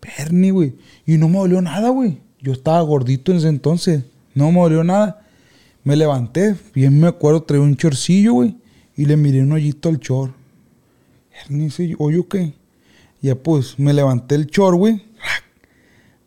Perni, 0.00 0.50
güey. 0.50 0.74
Y 1.06 1.18
no 1.18 1.28
me 1.28 1.38
dolió 1.38 1.60
nada, 1.60 1.90
güey. 1.90 2.18
Yo 2.40 2.52
estaba 2.52 2.80
gordito 2.80 3.32
en 3.32 3.38
ese 3.38 3.48
entonces. 3.48 4.04
No 4.34 4.50
me 4.50 4.60
dolió 4.60 4.82
nada. 4.82 5.22
Me 5.84 5.96
levanté. 5.96 6.56
Bien 6.74 6.98
me 6.98 7.08
acuerdo, 7.08 7.42
traía 7.42 7.62
un 7.62 7.76
chorcillo, 7.76 8.34
güey. 8.34 8.56
Y 8.96 9.06
le 9.06 9.16
miré 9.16 9.42
un 9.42 9.52
hoyito 9.52 9.88
al 9.88 10.00
chor. 10.00 10.32
Perni, 11.30 11.66
ese 11.66 11.94
hoyo 11.98 12.28
qué. 12.28 12.54
Ya 13.22 13.34
pues, 13.34 13.78
me 13.78 13.92
levanté 13.92 14.34
el 14.34 14.46
chor, 14.46 14.76
güey. 14.76 15.02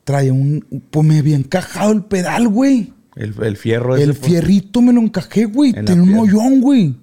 Traía 0.04 0.34
un... 0.34 0.66
Pues 0.92 1.06
me 1.06 1.20
había 1.20 1.36
encajado 1.36 1.92
el 1.92 2.04
pedal, 2.04 2.48
güey. 2.48 2.94
El, 3.16 3.36
el 3.44 3.58
fierro 3.58 3.96
El 3.96 4.12
ese, 4.12 4.20
pues. 4.20 4.32
fierrito 4.32 4.82
me 4.82 4.94
lo 4.94 5.02
encajé, 5.02 5.46
güey. 5.46 5.74
En 5.76 5.86
Tenía 5.86 6.04
un 6.04 6.14
hoyón, 6.16 6.62
güey. 6.62 6.96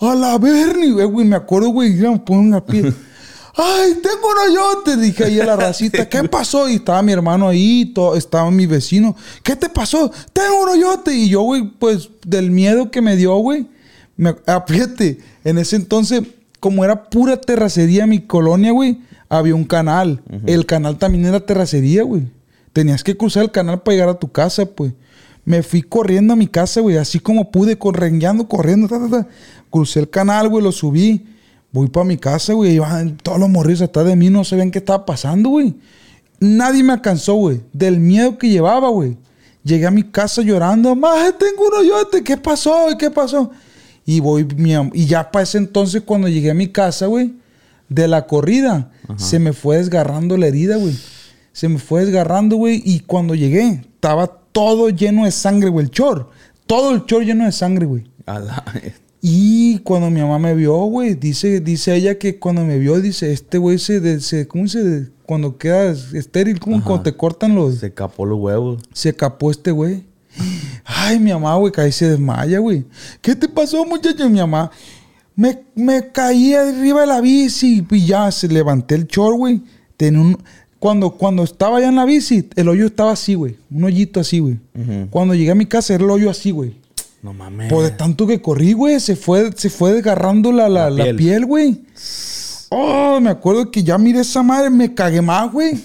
A 0.00 0.14
la 0.14 0.38
verni, 0.38 0.90
güey. 0.90 1.26
Me 1.26 1.36
acuerdo, 1.36 1.68
güey. 1.68 1.96
Ya 1.96 2.10
me 2.10 2.18
pongo 2.18 2.40
una. 2.40 2.64
Ay, 3.56 3.94
tengo 4.02 4.28
un 4.28 4.50
hoyón. 4.50 4.84
Te 4.84 4.96
dije 4.96 5.24
ahí 5.24 5.40
a 5.40 5.44
la 5.46 5.56
racita. 5.56 6.08
¿Qué 6.08 6.24
pasó? 6.24 6.68
Y 6.68 6.74
estaba 6.76 7.02
mi 7.02 7.12
hermano 7.12 7.48
ahí. 7.48 7.86
to- 7.94 8.16
estaba 8.16 8.50
mi 8.50 8.66
vecino. 8.66 9.14
¿Qué 9.42 9.54
te 9.56 9.68
pasó? 9.68 10.10
Tengo 10.32 10.62
un 10.64 10.68
hoyote. 10.70 11.14
Y 11.14 11.28
yo, 11.28 11.42
güey, 11.42 11.70
pues 11.78 12.08
del 12.26 12.50
miedo 12.50 12.90
que 12.90 13.00
me 13.00 13.16
dio, 13.16 13.36
güey. 13.36 13.66
Me, 14.16 14.34
ah, 14.46 14.64
fíjate, 14.66 15.18
en 15.44 15.58
ese 15.58 15.76
entonces, 15.76 16.22
como 16.60 16.84
era 16.84 17.04
pura 17.10 17.40
terracería 17.40 18.06
mi 18.06 18.20
colonia, 18.20 18.72
güey, 18.72 19.00
había 19.28 19.54
un 19.54 19.64
canal. 19.64 20.22
El 20.46 20.66
canal 20.66 20.98
también 20.98 21.24
era 21.26 21.40
terracería, 21.44 22.02
güey. 22.02 22.22
Tenías 22.72 23.04
que 23.04 23.16
cruzar 23.16 23.44
el 23.44 23.50
canal 23.50 23.82
para 23.82 23.94
llegar 23.94 24.08
a 24.08 24.18
tu 24.18 24.30
casa, 24.32 24.66
pues. 24.66 24.92
Me 25.44 25.62
fui 25.62 25.82
corriendo 25.82 26.32
a 26.32 26.36
mi 26.36 26.46
casa, 26.46 26.80
güey, 26.80 26.96
así 26.96 27.20
como 27.20 27.50
pude, 27.50 27.76
correngueando, 27.76 28.48
corriendo, 28.48 28.88
ta, 28.88 28.98
ta, 28.98 29.08
ta. 29.10 29.28
Crucé 29.70 30.00
el 30.00 30.08
canal, 30.08 30.48
güey, 30.48 30.64
lo 30.64 30.72
subí. 30.72 31.26
Voy 31.74 31.88
para 31.88 32.06
mi 32.06 32.16
casa, 32.16 32.52
güey. 32.52 32.74
Iban 32.74 33.16
todos 33.16 33.40
los 33.40 33.48
morrillos 33.48 33.82
atrás 33.82 34.06
de 34.06 34.14
mí, 34.14 34.30
no 34.30 34.44
sabían 34.44 34.70
qué 34.70 34.78
estaba 34.78 35.04
pasando, 35.04 35.48
güey. 35.48 35.74
Nadie 36.38 36.84
me 36.84 36.92
alcanzó, 36.92 37.34
güey. 37.34 37.62
Del 37.72 37.98
miedo 37.98 38.38
que 38.38 38.48
llevaba, 38.48 38.90
güey. 38.90 39.16
Llegué 39.64 39.84
a 39.84 39.90
mi 39.90 40.04
casa 40.04 40.40
llorando. 40.42 40.94
Más 40.94 41.36
tengo 41.36 41.66
un 41.66 41.74
hoyote. 41.74 42.22
¿Qué 42.22 42.36
pasó? 42.36 42.86
¿Qué 42.96 43.10
pasó? 43.10 43.50
Y 44.06 44.20
voy, 44.20 44.44
mi 44.56 44.72
y 44.92 45.06
ya 45.06 45.32
para 45.32 45.42
ese 45.42 45.58
entonces, 45.58 46.02
cuando 46.02 46.28
llegué 46.28 46.52
a 46.52 46.54
mi 46.54 46.68
casa, 46.68 47.06
güey, 47.06 47.34
de 47.88 48.06
la 48.06 48.28
corrida, 48.28 48.92
se 49.16 49.40
me 49.40 49.52
fue 49.52 49.78
desgarrando 49.78 50.36
la 50.36 50.46
herida, 50.46 50.76
güey. 50.76 50.96
Se 51.52 51.68
me 51.68 51.80
fue 51.80 52.04
desgarrando, 52.04 52.54
güey. 52.54 52.82
Y 52.84 53.00
cuando 53.00 53.34
llegué, 53.34 53.82
estaba 53.94 54.28
todo 54.28 54.90
lleno 54.90 55.24
de 55.24 55.32
sangre, 55.32 55.70
güey. 55.70 55.86
El 55.86 55.90
chor. 55.90 56.30
Todo 56.68 56.92
el 56.92 57.04
chor 57.04 57.24
lleno 57.24 57.46
de 57.46 57.52
sangre, 57.52 57.84
güey. 57.86 58.04
Y 59.26 59.78
cuando 59.78 60.10
mi 60.10 60.20
mamá 60.20 60.38
me 60.38 60.54
vio, 60.54 60.74
güey, 60.84 61.14
dice, 61.14 61.60
dice 61.60 61.94
ella 61.96 62.18
que 62.18 62.38
cuando 62.38 62.62
me 62.62 62.78
vio, 62.78 63.00
dice, 63.00 63.32
este 63.32 63.56
güey 63.56 63.78
se, 63.78 64.20
se- 64.20 64.46
¿cómo 64.46 64.68
se, 64.68 65.06
cuando 65.24 65.56
quedas 65.56 66.12
estéril, 66.12 66.60
como 66.60 66.76
Ajá. 66.76 66.84
cuando 66.84 67.02
te 67.04 67.16
cortan 67.16 67.54
los, 67.54 67.76
Se 67.78 67.90
capó 67.94 68.26
los 68.26 68.38
huevos. 68.38 68.82
se 68.92 69.14
capó 69.14 69.50
este 69.50 69.70
güey. 69.70 70.02
Ay, 70.84 71.18
mi 71.18 71.32
mamá, 71.32 71.56
güey, 71.56 71.72
caí 71.72 71.90
se 71.90 72.06
desmaya, 72.10 72.58
güey. 72.58 72.84
¿Qué 73.22 73.34
te 73.34 73.48
pasó, 73.48 73.86
muchacho? 73.86 74.28
Mi 74.28 74.40
mamá, 74.40 74.70
me, 75.34 75.58
me 75.74 76.10
caí 76.12 76.52
arriba 76.52 77.00
de 77.00 77.06
la 77.06 77.22
bici 77.22 77.82
y 77.90 78.04
ya 78.06 78.30
se 78.30 78.46
levanté 78.48 78.94
el 78.94 79.06
chor, 79.08 79.36
güey. 79.38 79.62
Tenía 79.96 80.20
un, 80.20 80.36
cuando, 80.78 81.12
cuando 81.12 81.44
estaba 81.44 81.78
allá 81.78 81.88
en 81.88 81.96
la 81.96 82.04
bici, 82.04 82.46
el 82.56 82.68
hoyo 82.68 82.84
estaba 82.84 83.12
así, 83.12 83.34
güey. 83.36 83.56
Un 83.70 83.84
hoyito 83.84 84.20
así, 84.20 84.38
güey. 84.40 84.58
Cuando 85.08 85.32
llegué 85.34 85.52
a 85.52 85.54
mi 85.54 85.64
casa 85.64 85.94
era 85.94 86.04
el 86.04 86.10
hoyo 86.10 86.28
así, 86.28 86.50
güey. 86.50 86.83
No 87.24 87.32
mames. 87.32 87.72
Por 87.72 87.82
de 87.84 87.90
tanto 87.90 88.26
que 88.26 88.42
corrí, 88.42 88.74
güey, 88.74 89.00
se 89.00 89.16
fue, 89.16 89.50
se 89.56 89.70
fue 89.70 89.94
desgarrando 89.94 90.52
la, 90.52 90.68
la, 90.68 90.90
La 90.90 91.04
piel. 91.16 91.46
güey. 91.46 91.80
Oh, 92.68 93.18
me 93.18 93.30
acuerdo 93.30 93.70
que 93.70 93.82
ya 93.82 93.96
miré 93.96 94.20
esa 94.20 94.42
madre, 94.42 94.68
me 94.68 94.92
cagué 94.94 95.22
más, 95.22 95.50
güey. 95.50 95.82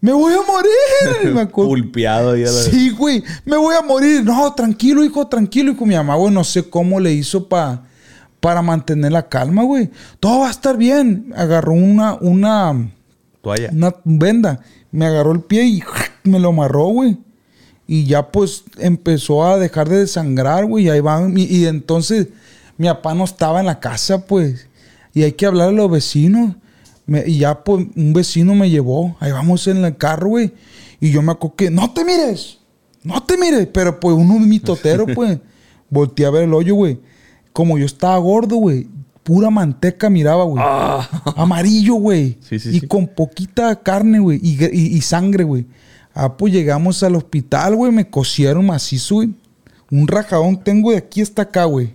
Me 0.00 0.10
voy 0.12 0.32
a 0.32 0.38
morir. 0.50 1.34
Me. 1.34 1.44
Pulpeado 1.52 2.30
ahí 2.32 2.44
a 2.44 2.46
la- 2.46 2.52
Sí, 2.62 2.88
güey, 2.90 3.22
me 3.44 3.58
voy 3.58 3.74
a 3.76 3.82
morir. 3.82 4.24
No, 4.24 4.54
tranquilo, 4.54 5.04
hijo, 5.04 5.26
tranquilo, 5.26 5.72
hijo. 5.72 5.84
Mi 5.84 5.96
mamá, 5.96 6.14
güey, 6.16 6.32
no 6.32 6.44
sé 6.44 6.62
cómo 6.70 6.98
le 6.98 7.12
hizo 7.12 7.46
pa- 7.46 7.82
para 8.40 8.62
mantener 8.62 9.12
la 9.12 9.28
calma, 9.28 9.64
güey. 9.64 9.90
Todo 10.18 10.40
va 10.40 10.48
a 10.48 10.50
estar 10.50 10.78
bien. 10.78 11.30
Agarró 11.36 11.72
una, 11.72 12.14
una, 12.14 12.90
Toalla. 13.42 13.68
una 13.70 13.94
venda. 14.04 14.60
Me 14.92 15.04
agarró 15.04 15.32
el 15.32 15.40
pie 15.42 15.64
y 15.66 15.82
me 16.24 16.38
lo 16.38 16.48
amarró, 16.50 16.84
güey. 16.86 17.18
Y 17.86 18.04
ya 18.06 18.30
pues 18.30 18.64
empezó 18.78 19.44
a 19.44 19.58
dejar 19.58 19.88
de 19.88 19.98
desangrar, 19.98 20.64
güey. 20.66 20.86
Y 20.86 20.90
ahí 20.90 21.00
van. 21.00 21.36
Y, 21.36 21.42
y 21.44 21.66
entonces 21.66 22.28
mi 22.78 22.86
papá 22.88 23.14
no 23.14 23.24
estaba 23.24 23.60
en 23.60 23.66
la 23.66 23.78
casa, 23.80 24.26
pues. 24.26 24.68
Y 25.12 25.22
hay 25.22 25.32
que 25.32 25.46
hablar 25.46 25.68
a 25.68 25.72
los 25.72 25.90
vecinos. 25.90 26.56
Me- 27.06 27.24
y 27.26 27.38
ya 27.38 27.62
pues 27.62 27.86
un 27.94 28.12
vecino 28.14 28.54
me 28.54 28.70
llevó. 28.70 29.16
Ahí 29.20 29.32
vamos 29.32 29.66
en 29.66 29.84
el 29.84 29.96
carro, 29.96 30.28
güey. 30.30 30.52
Y 31.00 31.10
yo 31.10 31.20
me 31.22 31.32
acuerdo 31.32 31.56
que, 31.56 31.70
no 31.70 31.92
te 31.92 32.04
mires. 32.04 32.58
No 33.02 33.22
te 33.22 33.36
mires. 33.36 33.66
Pero 33.72 34.00
pues 34.00 34.16
uno 34.16 34.38
mitotero, 34.38 35.04
pues. 35.14 35.38
Volteé 35.90 36.24
a 36.26 36.30
ver 36.30 36.44
el 36.44 36.54
hoyo, 36.54 36.74
güey. 36.74 36.98
Como 37.52 37.76
yo 37.78 37.84
estaba 37.84 38.16
gordo, 38.18 38.56
güey. 38.56 38.88
Pura 39.22 39.50
manteca 39.50 40.08
miraba, 40.10 40.44
güey. 40.44 40.62
Amarillo, 41.36 41.94
güey. 41.94 42.38
Sí, 42.40 42.58
sí, 42.58 42.70
y 42.70 42.80
sí. 42.80 42.86
con 42.86 43.06
poquita 43.06 43.74
carne, 43.82 44.18
güey. 44.18 44.40
Y- 44.42 44.96
y 44.96 45.00
sangre, 45.02 45.44
güey. 45.44 45.66
Ah, 46.14 46.36
pues 46.36 46.52
llegamos 46.52 47.02
al 47.02 47.16
hospital, 47.16 47.74
güey. 47.76 47.90
Me 47.92 48.08
cosieron 48.08 48.64
macizo, 48.66 49.16
güey. 49.16 49.34
Un 49.90 50.06
rajadón 50.08 50.62
tengo 50.62 50.92
de 50.92 50.96
aquí 50.98 51.20
hasta 51.20 51.42
acá, 51.42 51.64
güey. 51.64 51.94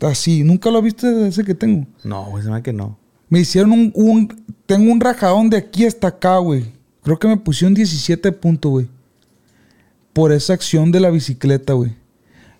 Así. 0.00 0.42
¿Nunca 0.44 0.70
lo 0.70 0.82
viste 0.82 1.28
ese 1.28 1.44
que 1.44 1.54
tengo? 1.54 1.86
No, 2.04 2.24
güey, 2.30 2.42
se 2.44 2.50
me 2.50 2.62
que 2.62 2.72
no. 2.72 2.98
Me 3.28 3.40
hicieron 3.40 3.72
un, 3.72 3.92
un- 3.94 4.44
Tengo 4.66 4.92
un 4.92 5.00
rajadón 5.00 5.48
de 5.50 5.56
aquí 5.56 5.84
hasta 5.86 6.08
acá, 6.08 6.38
güey. 6.38 6.72
Creo 7.02 7.18
que 7.18 7.28
me 7.28 7.36
pusieron 7.36 7.74
17 7.74 8.32
puntos, 8.32 8.70
güey. 8.70 8.88
Por 10.12 10.32
esa 10.32 10.52
acción 10.54 10.90
de 10.90 11.00
la 11.00 11.10
bicicleta, 11.10 11.72
güey. 11.74 11.94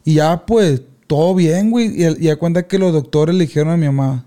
Y 0.04 0.14
ya, 0.14 0.46
pues, 0.46 0.82
todo 1.06 1.34
bien, 1.34 1.70
güey. 1.70 2.02
Y, 2.02 2.22
ya 2.22 2.36
cuenta 2.36 2.66
que 2.66 2.78
los 2.78 2.92
doctores 2.92 3.34
le 3.34 3.44
dijeron 3.46 3.72
a 3.72 3.76
mi 3.76 3.86
mamá, 3.86 4.24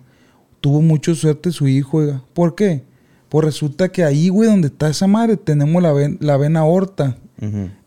tuvo 0.60 0.82
mucha 0.82 1.16
suerte 1.16 1.52
su 1.52 1.68
hijo, 1.68 1.98
oiga. 1.98 2.22
¿Por 2.34 2.56
qué? 2.56 2.84
Pues 3.32 3.46
resulta 3.46 3.88
que 3.90 4.04
ahí, 4.04 4.28
güey, 4.28 4.50
donde 4.50 4.68
está 4.68 4.90
esa 4.90 5.08
madre, 5.08 5.38
tenemos 5.38 5.82
la, 5.82 5.94
ven- 5.94 6.18
la 6.20 6.36
vena 6.36 6.60
aorta. 6.60 7.16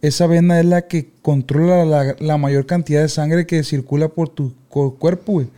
Esa 0.00 0.26
vena 0.26 0.58
es 0.58 0.64
la 0.64 0.88
que 0.88 1.10
controla 1.20 1.84
la, 1.84 2.16
la 2.18 2.38
mayor 2.38 2.64
cantidad 2.64 3.02
de 3.02 3.08
sangre 3.10 3.46
que 3.46 3.62
circula 3.62 4.08
por 4.08 4.30
tu 4.30 4.54
cuerpo, 4.68 5.32
güey. 5.32 5.48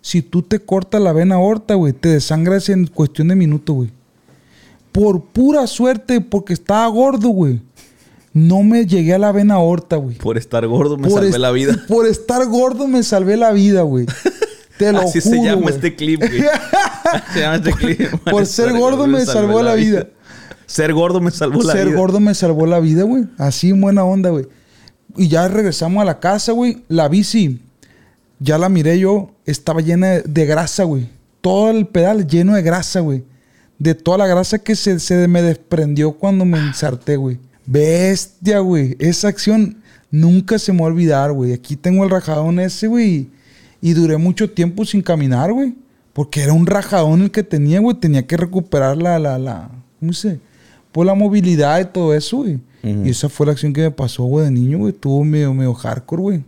Si 0.00 0.22
tú 0.22 0.42
te 0.42 0.58
cortas 0.58 1.00
la 1.00 1.12
vena 1.12 1.36
aorta, 1.36 1.74
güey, 1.74 1.92
te 1.92 2.08
desangras 2.08 2.68
en 2.68 2.88
cuestión 2.88 3.28
de 3.28 3.36
minutos, 3.36 3.76
güey. 3.76 3.90
Por 4.90 5.22
pura 5.22 5.66
suerte, 5.68 6.20
porque 6.20 6.52
estaba 6.52 6.86
gordo, 6.88 7.28
güey. 7.28 7.60
No 8.34 8.64
me 8.64 8.86
llegué 8.86 9.14
a 9.14 9.18
la 9.18 9.30
vena 9.32 9.54
aorta, 9.54 9.96
güey. 9.96 10.16
Por 10.16 10.36
estar 10.36 10.66
gordo 10.66 10.98
me 10.98 11.08
Por 11.08 11.22
salvé 11.22 11.38
la 11.38 11.52
vida. 11.52 11.76
Por 11.88 12.06
estar 12.06 12.44
gordo 12.46 12.88
me 12.88 13.02
salvé 13.04 13.36
la 13.36 13.52
vida, 13.52 13.82
güey. 13.82 14.04
Te 14.78 14.92
lo 14.92 15.00
Así 15.00 15.20
juro, 15.20 15.36
se 15.36 15.44
llama 15.44 15.70
este 15.70 15.94
clip, 15.96 16.20
güey. 16.20 16.42
se 17.32 17.40
llama 17.40 17.56
este 17.56 17.72
clip. 17.72 18.10
por 18.30 18.46
ser 18.46 18.72
gordo 18.78 19.06
me 19.06 19.24
salvó 19.24 19.62
la 19.62 19.74
vida. 19.74 20.06
Ser 20.66 20.92
gordo 20.92 21.20
me 21.20 21.30
salvó 21.30 21.62
la 21.62 21.72
Ser 21.72 21.86
vida. 21.88 21.96
gordo 21.96 22.20
me 22.20 22.34
salvó 22.34 22.66
la 22.66 22.78
vida, 22.80 23.02
güey. 23.04 23.24
Así 23.38 23.70
en 23.70 23.80
buena 23.80 24.04
onda, 24.04 24.30
güey. 24.30 24.46
Y 25.16 25.28
ya 25.28 25.48
regresamos 25.48 26.00
a 26.02 26.04
la 26.04 26.20
casa, 26.20 26.52
güey. 26.52 26.82
La 26.88 27.08
bici, 27.08 27.60
ya 28.38 28.58
la 28.58 28.68
miré 28.68 28.98
yo, 28.98 29.30
estaba 29.46 29.80
llena 29.80 30.08
de, 30.08 30.22
de 30.22 30.46
grasa, 30.46 30.84
güey. 30.84 31.08
Todo 31.40 31.70
el 31.70 31.86
pedal 31.86 32.26
lleno 32.26 32.54
de 32.54 32.62
grasa, 32.62 33.00
güey. 33.00 33.24
De 33.78 33.94
toda 33.94 34.18
la 34.18 34.26
grasa 34.26 34.58
que 34.58 34.76
se, 34.76 34.98
se 35.00 35.26
me 35.28 35.40
desprendió 35.40 36.12
cuando 36.12 36.44
me 36.44 36.58
ensarté, 36.58 37.16
güey. 37.16 37.38
Bestia, 37.64 38.58
güey. 38.60 38.96
Esa 38.98 39.28
acción 39.28 39.78
nunca 40.10 40.58
se 40.58 40.72
me 40.72 40.80
va 40.80 40.86
a 40.86 40.88
olvidar, 40.90 41.32
güey. 41.32 41.52
Aquí 41.52 41.76
tengo 41.76 42.04
el 42.04 42.10
rajadón 42.10 42.60
ese, 42.60 42.86
güey. 42.88 43.28
Y 43.80 43.92
duré 43.92 44.16
mucho 44.16 44.50
tiempo 44.50 44.84
sin 44.84 45.02
caminar, 45.02 45.52
güey. 45.52 45.74
Porque 46.12 46.42
era 46.42 46.52
un 46.52 46.66
rajadón 46.66 47.22
el 47.22 47.30
que 47.30 47.42
tenía, 47.42 47.80
güey. 47.80 47.96
Tenía 47.96 48.26
que 48.26 48.36
recuperar 48.36 48.96
la, 48.96 49.18
la, 49.18 49.38
la, 49.38 49.70
¿cómo 50.00 50.12
se? 50.12 50.40
Pues 50.90 51.06
la 51.06 51.14
movilidad 51.14 51.80
y 51.80 51.84
todo 51.84 52.14
eso, 52.14 52.38
güey. 52.38 52.58
Y 52.82 53.10
esa 53.10 53.28
fue 53.28 53.46
la 53.46 53.52
acción 53.52 53.72
que 53.72 53.82
me 53.82 53.90
pasó, 53.90 54.24
güey, 54.24 54.46
de 54.46 54.50
niño, 54.50 54.78
güey. 54.78 54.92
Estuvo 54.92 55.22
medio, 55.24 55.52
medio 55.52 55.74
hardcore, 55.74 56.22
güey. 56.22 56.44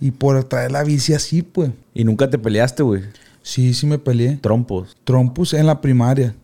Y 0.00 0.10
por 0.10 0.42
traer 0.44 0.72
la 0.72 0.82
bici 0.82 1.14
así, 1.14 1.42
pues. 1.42 1.70
Y 1.94 2.04
nunca 2.04 2.28
te 2.28 2.38
peleaste, 2.38 2.82
güey. 2.82 3.02
Sí, 3.42 3.74
sí 3.74 3.86
me 3.86 3.98
peleé. 3.98 4.36
Trompos. 4.36 4.96
Trompos 5.04 5.54
en 5.54 5.66
la 5.66 5.80
primaria. 5.80 6.34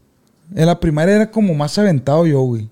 En 0.55 0.67
la 0.67 0.79
primaria 0.79 1.17
era 1.17 1.31
como 1.31 1.55
más 1.55 1.77
aventado 1.79 2.27
yo, 2.27 2.41
güey. 2.43 2.69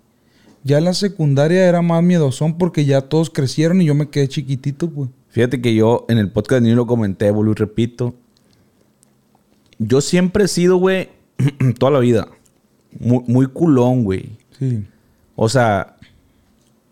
Ya 0.64 0.78
en 0.78 0.84
la 0.84 0.94
secundaria 0.94 1.66
era 1.66 1.82
más 1.82 2.02
miedosón 2.02 2.58
porque 2.58 2.84
ya 2.84 3.00
todos 3.00 3.30
crecieron 3.30 3.80
y 3.80 3.86
yo 3.86 3.94
me 3.94 4.08
quedé 4.08 4.28
chiquitito, 4.28 4.90
pues. 4.90 5.08
Fíjate 5.30 5.60
que 5.60 5.74
yo 5.74 6.06
en 6.08 6.18
el 6.18 6.30
podcast 6.30 6.60
de 6.60 6.68
niño 6.68 6.76
lo 6.76 6.86
comenté, 6.86 7.28
y 7.28 7.52
repito. 7.54 8.14
Yo 9.78 10.00
siempre 10.00 10.44
he 10.44 10.48
sido, 10.48 10.76
güey, 10.76 11.10
toda 11.78 11.92
la 11.92 11.98
vida, 12.00 12.28
muy, 12.98 13.22
muy 13.26 13.46
culón, 13.46 14.04
güey. 14.04 14.36
Sí. 14.58 14.84
O 15.36 15.48
sea, 15.48 15.96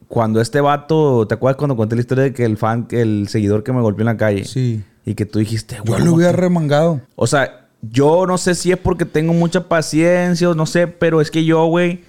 cuando 0.09 0.41
este 0.41 0.61
vato, 0.61 1.27
¿te 1.27 1.35
acuerdas 1.35 1.57
cuando 1.57 1.77
conté 1.77 1.97
la 1.97 2.01
historia 2.01 2.25
de 2.25 2.33
que 2.33 2.45
el 2.45 2.57
fan, 2.57 2.87
el 2.91 3.27
seguidor 3.29 3.65
que 3.65 3.73
me 3.73 3.81
golpeó 3.81 4.03
en 4.03 4.07
la 4.07 4.17
calle? 4.17 4.45
Sí. 4.45 4.83
Y 5.05 5.15
que 5.15 5.27
tú 5.27 5.39
dijiste, 5.39 5.77
Yo 5.77 5.83
güey. 5.85 5.99
lo 6.01 6.05
¿cómo 6.07 6.17
hubiera 6.17 6.33
remangado. 6.33 7.01
O 7.17 7.27
sea, 7.27 7.69
yo 7.83 8.27
no 8.27 8.39
sé 8.39 8.55
si 8.55 8.71
es 8.73 8.79
porque 8.79 9.05
tengo 9.05 9.33
mucha 9.33 9.69
paciencia 9.69 10.49
o 10.51 10.55
no 10.55 10.67
sé, 10.67 10.87
pero 10.87 11.21
es 11.21 11.31
que 11.31 11.45
yo, 11.45 11.65
güey, 11.67 12.05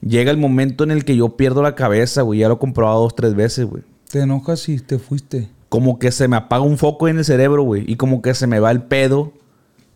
llega 0.00 0.30
el 0.30 0.36
momento 0.36 0.84
en 0.84 0.90
el 0.90 1.04
que 1.04 1.16
yo 1.16 1.36
pierdo 1.36 1.62
la 1.62 1.74
cabeza, 1.74 2.22
güey. 2.22 2.40
Ya 2.40 2.48
lo 2.48 2.54
he 2.54 2.58
comprobado 2.58 3.00
dos, 3.00 3.14
tres 3.14 3.34
veces, 3.34 3.66
güey. 3.66 3.82
Te 4.12 4.20
enojas 4.20 4.68
y 4.68 4.78
te 4.78 4.98
fuiste. 4.98 5.48
Como 5.70 5.98
que 5.98 6.12
se 6.12 6.28
me 6.28 6.36
apaga 6.36 6.62
un 6.62 6.76
foco 6.76 7.08
en 7.08 7.16
el 7.18 7.24
cerebro, 7.24 7.62
güey. 7.62 7.84
Y 7.90 7.96
como 7.96 8.20
que 8.20 8.34
se 8.34 8.46
me 8.46 8.60
va 8.60 8.70
el 8.70 8.82
pedo 8.82 9.32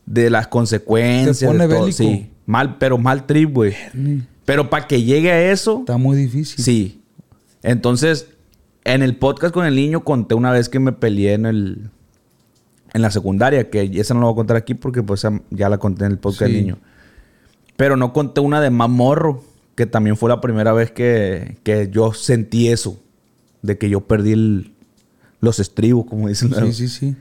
de 0.07 0.31
las 0.31 0.47
consecuencias. 0.49 1.39
Te 1.41 1.47
pone 1.47 1.69
de 1.69 1.75
todo. 1.75 1.85
bélico. 1.85 1.99
Sí. 1.99 2.31
Mal, 2.47 2.79
pero 2.79 2.97
mal 2.97 3.27
trip, 3.27 3.53
güey. 3.53 3.75
Pero 4.47 4.71
para 4.71 4.87
que 4.87 5.03
llegue 5.03 5.31
a 5.31 5.53
eso, 5.53 5.81
Está 5.81 5.99
muy 5.99 6.17
difícil. 6.17 6.65
sí. 6.65 7.03
Entonces, 7.63 8.29
en 8.85 9.03
el 9.03 9.17
podcast 9.17 9.53
con 9.53 9.67
el 9.67 9.75
niño 9.75 10.05
conté 10.05 10.35
una 10.35 10.51
vez 10.53 10.69
que 10.69 10.79
me 10.79 10.93
peleé 10.93 11.35
en 11.35 11.45
el... 11.47 11.91
En 12.95 13.03
la 13.03 13.11
secundaria, 13.11 13.69
que 13.69 13.91
esa 13.95 14.15
no 14.15 14.21
la 14.21 14.27
voy 14.27 14.33
a 14.33 14.37
contar 14.37 14.57
aquí 14.57 14.73
porque 14.75 15.03
pues 15.03 15.27
ya 15.51 15.69
la 15.69 15.77
conté 15.77 16.07
en 16.07 16.13
el 16.13 16.19
podcast 16.19 16.47
Sí. 16.49 16.53
del 16.55 16.63
niño. 16.63 16.79
Pero 17.77 17.97
no 17.97 18.15
conté 18.15 18.41
una 18.41 18.63
de 18.63 18.71
más 18.71 18.89
morro, 18.89 19.43
que 19.75 19.85
también 19.85 20.17
fue 20.17 20.31
la 20.31 20.41
primera 20.41 20.73
vez 20.73 20.91
que, 20.93 21.59
que 21.63 21.91
yo 21.93 22.15
sentí 22.15 22.69
eso. 22.69 22.99
De 23.67 23.79
que 23.79 23.89
yo 23.91 24.01
perdí 24.01 24.33
el- 24.33 24.73
los 25.41 25.59
estribos, 25.59 26.07
como 26.07 26.29
dicen. 26.29 26.53
Sí, 26.55 26.73
sí, 26.73 26.89
sí. 26.89 27.17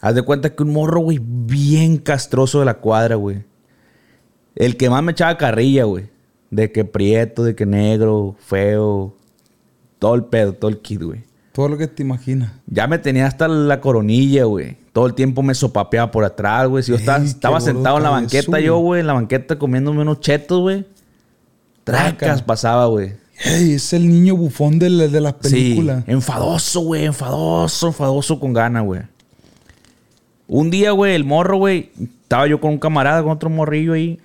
Haz 0.00 0.14
de 0.14 0.22
cuenta 0.22 0.54
que 0.54 0.62
un 0.62 0.72
morro, 0.72 1.00
güey, 1.00 1.20
bien 1.22 1.98
castroso 1.98 2.58
de 2.60 2.64
la 2.66 2.74
cuadra, 2.74 3.14
güey. 3.16 3.44
El 4.54 4.76
que 4.76 4.90
más 4.90 5.02
me 5.02 5.12
echaba 5.12 5.36
carrilla, 5.36 5.84
güey. 5.84 6.08
De 6.50 6.70
que 6.72 6.84
prieto, 6.84 7.44
de 7.44 7.54
que 7.54 7.66
negro, 7.66 8.36
feo. 8.38 9.14
Todo 9.98 10.14
el 10.14 10.24
pedo, 10.24 10.52
todo 10.52 10.70
el 10.70 10.78
kit, 10.78 11.02
güey. 11.02 11.24
Todo 11.52 11.68
lo 11.70 11.78
que 11.78 11.86
te 11.86 12.02
imaginas. 12.02 12.52
Ya 12.66 12.86
me 12.86 12.98
tenía 12.98 13.26
hasta 13.26 13.48
la 13.48 13.80
coronilla, 13.80 14.44
güey. 14.44 14.76
Todo 14.92 15.06
el 15.06 15.14
tiempo 15.14 15.42
me 15.42 15.54
sopapeaba 15.54 16.10
por 16.10 16.24
atrás, 16.24 16.68
güey. 16.68 16.82
Si 16.82 16.90
yo 16.92 16.96
estaba, 16.98 17.18
Ey, 17.58 17.62
sentado 17.64 17.96
en 17.96 18.02
la 18.02 18.10
banqueta, 18.10 18.60
yo, 18.60 18.74
güey. 18.76 18.84
güey, 18.84 19.00
en 19.00 19.06
la 19.06 19.12
banqueta 19.14 19.58
comiéndome 19.58 20.02
unos 20.02 20.20
chetos, 20.20 20.60
güey. 20.60 20.84
Tracas 21.84 22.16
Traca. 22.18 22.46
pasaba, 22.46 22.86
güey. 22.86 23.14
Ey, 23.44 23.72
es 23.74 23.92
el 23.92 24.08
niño 24.08 24.36
bufón 24.36 24.78
de, 24.78 24.88
la- 24.90 25.08
de 25.08 25.20
las 25.20 25.34
películas. 25.34 26.04
Sí, 26.06 26.10
enfadoso, 26.12 26.80
güey, 26.80 27.04
enfadoso, 27.04 27.88
enfadoso 27.88 28.40
con 28.40 28.52
ganas, 28.52 28.84
güey. 28.84 29.02
Un 30.48 30.70
día, 30.70 30.92
güey, 30.92 31.14
el 31.14 31.24
morro, 31.24 31.58
güey, 31.58 31.90
estaba 32.22 32.46
yo 32.46 32.60
con 32.60 32.70
un 32.72 32.78
camarada, 32.78 33.22
con 33.22 33.32
otro 33.32 33.50
morrillo 33.50 33.92
ahí, 33.94 34.20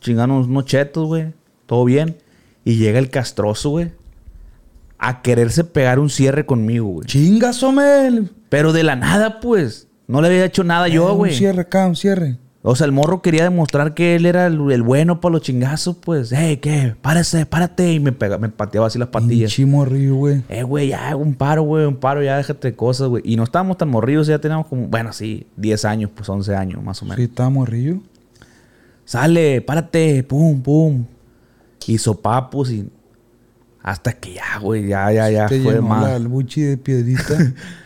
chingando 0.00 0.36
unos, 0.38 0.64
chetos, 0.64 1.06
güey, 1.06 1.32
todo 1.66 1.84
bien. 1.84 2.16
Y 2.64 2.76
llega 2.76 2.98
el 2.98 3.10
castroso, 3.10 3.70
güey, 3.70 3.90
a 4.98 5.20
quererse 5.20 5.64
pegar 5.64 5.98
un 5.98 6.08
cierre 6.08 6.46
conmigo, 6.46 6.86
güey. 6.88 7.06
Chingas, 7.06 7.62
Omel. 7.62 8.30
Pero 8.48 8.72
de 8.72 8.84
la 8.84 8.96
nada, 8.96 9.40
pues, 9.40 9.88
no 10.06 10.22
le 10.22 10.28
había 10.28 10.44
hecho 10.44 10.64
nada 10.64 10.88
yo, 10.88 11.10
Eh, 11.10 11.14
güey. 11.14 11.32
Un 11.32 11.38
cierre 11.38 11.60
acá, 11.62 11.86
un 11.86 11.96
cierre. 11.96 12.38
O 12.66 12.74
sea, 12.76 12.86
el 12.86 12.92
morro 12.92 13.20
quería 13.20 13.42
demostrar 13.42 13.92
que 13.92 14.16
él 14.16 14.24
era 14.24 14.46
el, 14.46 14.58
el 14.72 14.82
bueno 14.82 15.20
para 15.20 15.34
los 15.34 15.42
chingazos, 15.42 15.96
pues. 15.96 16.32
Hey, 16.34 16.56
¿qué? 16.56 16.96
Párese, 17.02 17.44
párate. 17.44 17.92
Y 17.92 18.00
me, 18.00 18.10
pega, 18.10 18.38
me 18.38 18.48
pateaba 18.48 18.86
así 18.86 18.98
las 18.98 19.08
patillas. 19.08 19.54
Pinche 19.54 19.70
morrillo, 19.70 20.14
güey. 20.14 20.42
Eh, 20.48 20.62
güey, 20.62 20.88
ya, 20.88 21.14
un 21.14 21.34
paro, 21.34 21.62
güey, 21.64 21.84
un 21.84 21.96
paro, 21.96 22.22
ya 22.22 22.38
déjate 22.38 22.68
de 22.68 22.74
cosas, 22.74 23.08
güey. 23.08 23.22
Y 23.26 23.36
no 23.36 23.44
estábamos 23.44 23.76
tan 23.76 23.90
morridos, 23.90 24.28
ya 24.28 24.38
teníamos 24.38 24.66
como, 24.66 24.88
bueno, 24.88 25.12
sí, 25.12 25.46
10 25.58 25.84
años, 25.84 26.10
pues 26.14 26.26
11 26.26 26.56
años, 26.56 26.82
más 26.82 27.02
o 27.02 27.04
menos. 27.04 27.18
Sí, 27.18 27.24
está 27.24 27.50
morrillo. 27.50 27.98
Sale, 29.04 29.60
párate, 29.60 30.22
pum, 30.22 30.62
pum. 30.62 31.04
y 31.86 31.98
sopapos 31.98 32.70
y... 32.70 32.88
Hasta 33.82 34.14
que 34.14 34.32
ya, 34.32 34.58
güey, 34.58 34.86
ya, 34.88 35.12
ya, 35.12 35.28
ya 35.28 35.46
Te 35.48 35.60
fue 35.60 35.82
más. 35.82 36.12
el 36.12 36.28
buchi 36.28 36.62
de 36.62 36.78
piedrita. 36.78 37.36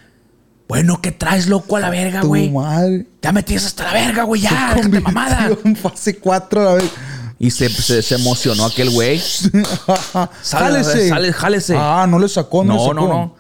Bueno, 0.69 1.01
¿qué 1.01 1.13
traes, 1.13 1.49
loco, 1.49 1.77
a 1.77 1.81
la 1.81 1.89
verga, 1.91 2.21
tu 2.21 2.29
güey? 2.29 2.51
madre. 2.51 3.07
Ya 3.23 3.33
me 3.33 3.43
tienes 3.43 3.65
hasta 3.65 3.85
la 3.85 3.93
verga, 3.95 4.25
güey, 4.25 4.43
ya, 4.43 4.71
Se 4.75 4.77
déjate 4.83 5.01
mamada. 5.01 5.51
en 5.65 5.75
fase 5.77 6.19
4 6.19 6.61
a 6.61 6.65
la 6.65 6.75
vez. 6.75 6.91
Y 7.39 7.51
se, 7.51 7.69
se, 7.71 8.03
se 8.03 8.15
emocionó 8.17 8.67
aquel 8.67 8.91
güey. 8.91 9.19
jálese. 10.43 11.09
sale, 11.09 11.33
jálese. 11.33 11.75
Ah, 11.77 12.07
no 12.09 12.19
le 12.19 12.29
sacó, 12.29 12.65
no, 12.65 12.73
le 12.73 12.79
No, 12.79 12.85
sacó. 12.85 12.95
no, 12.95 13.09
no. 13.09 13.35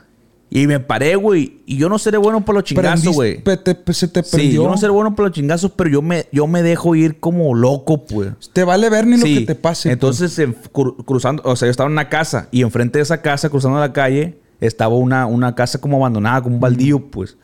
Y 0.51 0.67
me 0.67 0.81
paré, 0.81 1.15
güey. 1.17 1.61
Y 1.67 1.77
yo 1.77 1.91
no 1.91 1.99
seré 1.99 2.17
bueno 2.17 2.43
por 2.43 2.55
los 2.55 2.65
chingazos, 2.65 3.15
güey. 3.15 3.43
te- 3.43 3.93
se 3.93 4.09
te 4.09 4.23
Sí, 4.23 4.31
perdió. 4.31 4.63
yo 4.63 4.69
no 4.71 4.79
seré 4.79 4.93
bueno 4.93 5.15
por 5.15 5.27
los 5.27 5.35
chingazos, 5.35 5.73
pero 5.77 5.91
yo 5.91 6.01
me, 6.01 6.27
yo 6.33 6.47
me 6.47 6.63
dejo 6.63 6.95
ir 6.95 7.21
como 7.21 7.55
loco, 7.55 8.07
pues. 8.07 8.31
Te 8.55 8.65
vale 8.65 8.89
ver 8.89 9.07
ni 9.07 9.19
Sí. 9.19 9.35
lo 9.35 9.41
que 9.41 9.47
te 9.49 9.55
pase. 9.55 9.89
pues. 9.89 9.93
Entonces, 9.93 10.39
en- 10.39 10.57
cru- 10.73 11.05
cruzando, 11.05 11.43
o 11.45 11.55
sea, 11.55 11.67
yo 11.67 11.71
estaba 11.71 11.89
en 11.89 11.93
una 11.93 12.09
casa 12.09 12.49
y 12.51 12.63
enfrente 12.63 12.99
de 12.99 13.03
esa 13.03 13.21
casa, 13.21 13.51
cruzando 13.51 13.79
la 13.79 13.93
calle, 13.93 14.39
estaba 14.61 14.95
una, 14.95 15.27
una 15.27 15.55
casa 15.55 15.81
como 15.81 15.97
abandonada, 15.99 16.43
como 16.43 16.57
un 16.57 16.61
baldío, 16.61 17.01
pues. 17.11 17.37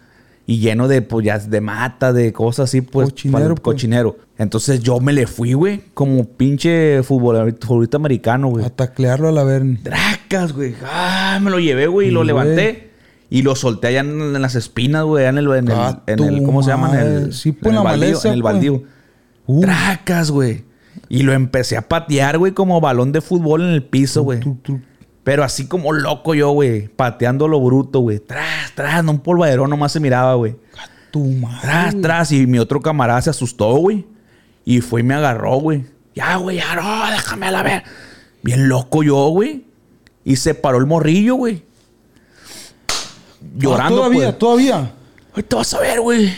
Y 0.46 0.58
lleno 0.58 0.88
de, 0.88 1.00
pues, 1.00 1.24
ya 1.24 1.38
de 1.38 1.60
mata, 1.62 2.12
de 2.12 2.32
cosas 2.32 2.64
así, 2.68 2.82
pues. 2.82 3.10
Cochinero, 3.10 3.54
pues. 3.54 3.60
Cochinero. 3.62 4.16
Entonces 4.36 4.80
yo 4.80 5.00
me 5.00 5.12
le 5.14 5.26
fui, 5.26 5.54
güey, 5.54 5.82
como 5.94 6.24
pinche 6.24 7.02
futbolista, 7.02 7.96
americano, 7.96 8.48
güey. 8.48 8.64
A 8.64 8.70
taclearlo 8.70 9.28
a 9.28 9.32
la 9.32 9.42
Bernie. 9.44 9.78
Dracas, 9.82 10.52
güey. 10.52 10.74
Ah, 10.84 11.38
me 11.40 11.50
lo 11.50 11.58
llevé, 11.58 11.86
güey, 11.86 12.08
y 12.08 12.10
lo 12.10 12.20
güey. 12.20 12.26
levanté. 12.26 12.90
Y 13.30 13.40
lo 13.42 13.56
solté 13.56 13.86
allá 13.88 14.00
en, 14.00 14.20
en 14.36 14.42
las 14.42 14.54
espinas, 14.54 15.04
güey, 15.04 15.24
en 15.24 15.38
el, 15.38 15.46
en 15.50 15.68
el, 15.68 15.74
Ah, 15.74 16.02
en 16.06 16.22
el- 16.22 16.38
tu 16.40 16.44
¿cómo 16.44 16.62
se 16.62 16.70
llama? 16.70 16.92
En 17.00 17.06
el. 17.06 17.32
Sí, 17.32 17.52
pues, 17.52 17.64
en 17.66 17.70
el 17.70 17.74
la 17.76 17.82
baldío, 17.82 18.06
maleza, 18.08 18.28
en 18.28 18.34
el 18.34 18.42
pues. 18.42 18.52
baldío. 18.54 18.82
Uh. 19.46 19.60
Tracas, 19.62 20.30
güey. 20.30 20.64
Y 21.08 21.22
lo 21.22 21.32
empecé 21.32 21.76
a 21.76 21.88
patear, 21.88 22.36
güey, 22.38 22.52
como 22.52 22.80
balón 22.80 23.12
de 23.12 23.20
fútbol 23.22 23.62
en 23.62 23.68
el 23.70 23.82
piso, 23.82 24.22
güey. 24.22 24.40
Pero 25.24 25.42
así 25.42 25.66
como 25.66 25.92
loco 25.92 26.34
yo, 26.34 26.50
güey. 26.50 26.88
Pateando 26.88 27.48
lo 27.48 27.60
bruto, 27.60 28.00
güey. 28.00 28.18
Tras, 28.20 28.72
tras, 28.74 29.02
no 29.02 29.12
un 29.12 29.20
polvaderón 29.20 29.70
nomás 29.70 29.90
se 29.92 29.98
miraba, 30.00 30.34
güey. 30.34 30.54
Tu 31.10 31.24
madre. 31.24 31.58
Tras, 31.62 32.00
tras. 32.00 32.32
Y 32.32 32.46
mi 32.46 32.58
otro 32.58 32.80
camarada 32.80 33.22
se 33.22 33.30
asustó, 33.30 33.74
güey. 33.76 34.06
Y 34.66 34.80
fue 34.82 35.00
y 35.00 35.04
me 35.04 35.14
agarró, 35.14 35.56
güey. 35.56 35.86
Ya, 36.14 36.36
güey, 36.36 36.58
ya 36.58 36.74
no, 36.76 37.10
déjame 37.10 37.46
a 37.46 37.50
la 37.50 37.62
ver. 37.62 37.82
Bien 38.42 38.68
loco 38.68 39.02
yo, 39.02 39.28
güey. 39.28 39.64
Y 40.24 40.36
se 40.36 40.54
paró 40.54 40.78
el 40.78 40.86
morrillo, 40.86 41.34
güey. 41.36 41.64
Llorando, 43.56 43.96
Ah, 43.96 44.06
todavía, 44.06 44.26
pues. 44.28 44.38
todavía. 44.38 44.92
Ahorita 45.32 45.56
vas 45.56 45.74
a 45.74 45.80
ver, 45.80 46.00
güey. 46.00 46.32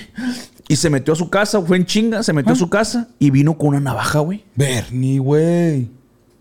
Y 0.69 0.77
se 0.77 0.91
metió 0.91 1.13
a 1.13 1.17
su 1.17 1.29
casa, 1.31 1.61
fue 1.63 1.77
en 1.77 1.87
chinga, 1.87 2.23
se 2.23 2.33
metió 2.33 2.53
a 2.53 2.57
su 2.57 2.69
casa 2.69 3.09
y 3.19 3.31
vino 3.31 3.57
con 3.57 3.69
una 3.69 3.81
navaja, 3.81 4.19
güey. 4.21 4.45
Bernie, 4.55 5.19
güey. 5.19 5.89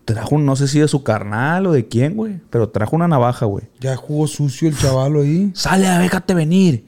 Trajo, 0.06 0.38
no 0.38 0.54
sé 0.56 0.68
si 0.68 0.78
de 0.78 0.86
su 0.88 1.02
carnal 1.02 1.66
o 1.66 1.72
de 1.72 1.88
quién, 1.88 2.14
güey. 2.14 2.40
Pero 2.48 2.68
trajo 2.68 2.94
una 2.96 3.08
navaja, 3.08 3.44
güey. 3.44 3.64
Ya 3.80 3.96
jugó 3.96 4.26
sucio 4.28 4.68
el 4.68 4.78
chaval 4.78 5.16
ahí. 5.16 5.50
Sale, 5.54 5.86
déjate 5.88 6.32
venir. 6.32 6.86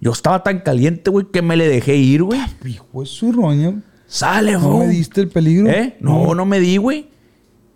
Yo 0.00 0.12
estaba 0.12 0.42
tan 0.42 0.60
caliente, 0.60 1.10
güey, 1.10 1.26
que 1.30 1.42
me 1.42 1.56
le 1.56 1.68
dejé 1.68 1.96
ir, 1.96 2.22
güey. 2.22 2.40
Hijo 2.64 3.00
de 3.00 3.06
su 3.06 3.32
roña. 3.32 3.82
Sale, 4.06 4.52
¿No 4.52 4.60
güey. 4.74 4.86
me 4.86 4.94
diste 4.94 5.20
el 5.20 5.28
peligro? 5.28 5.68
¿Eh? 5.68 5.96
No, 6.00 6.34
no 6.34 6.46
me 6.46 6.60
di, 6.60 6.76
güey. 6.76 7.08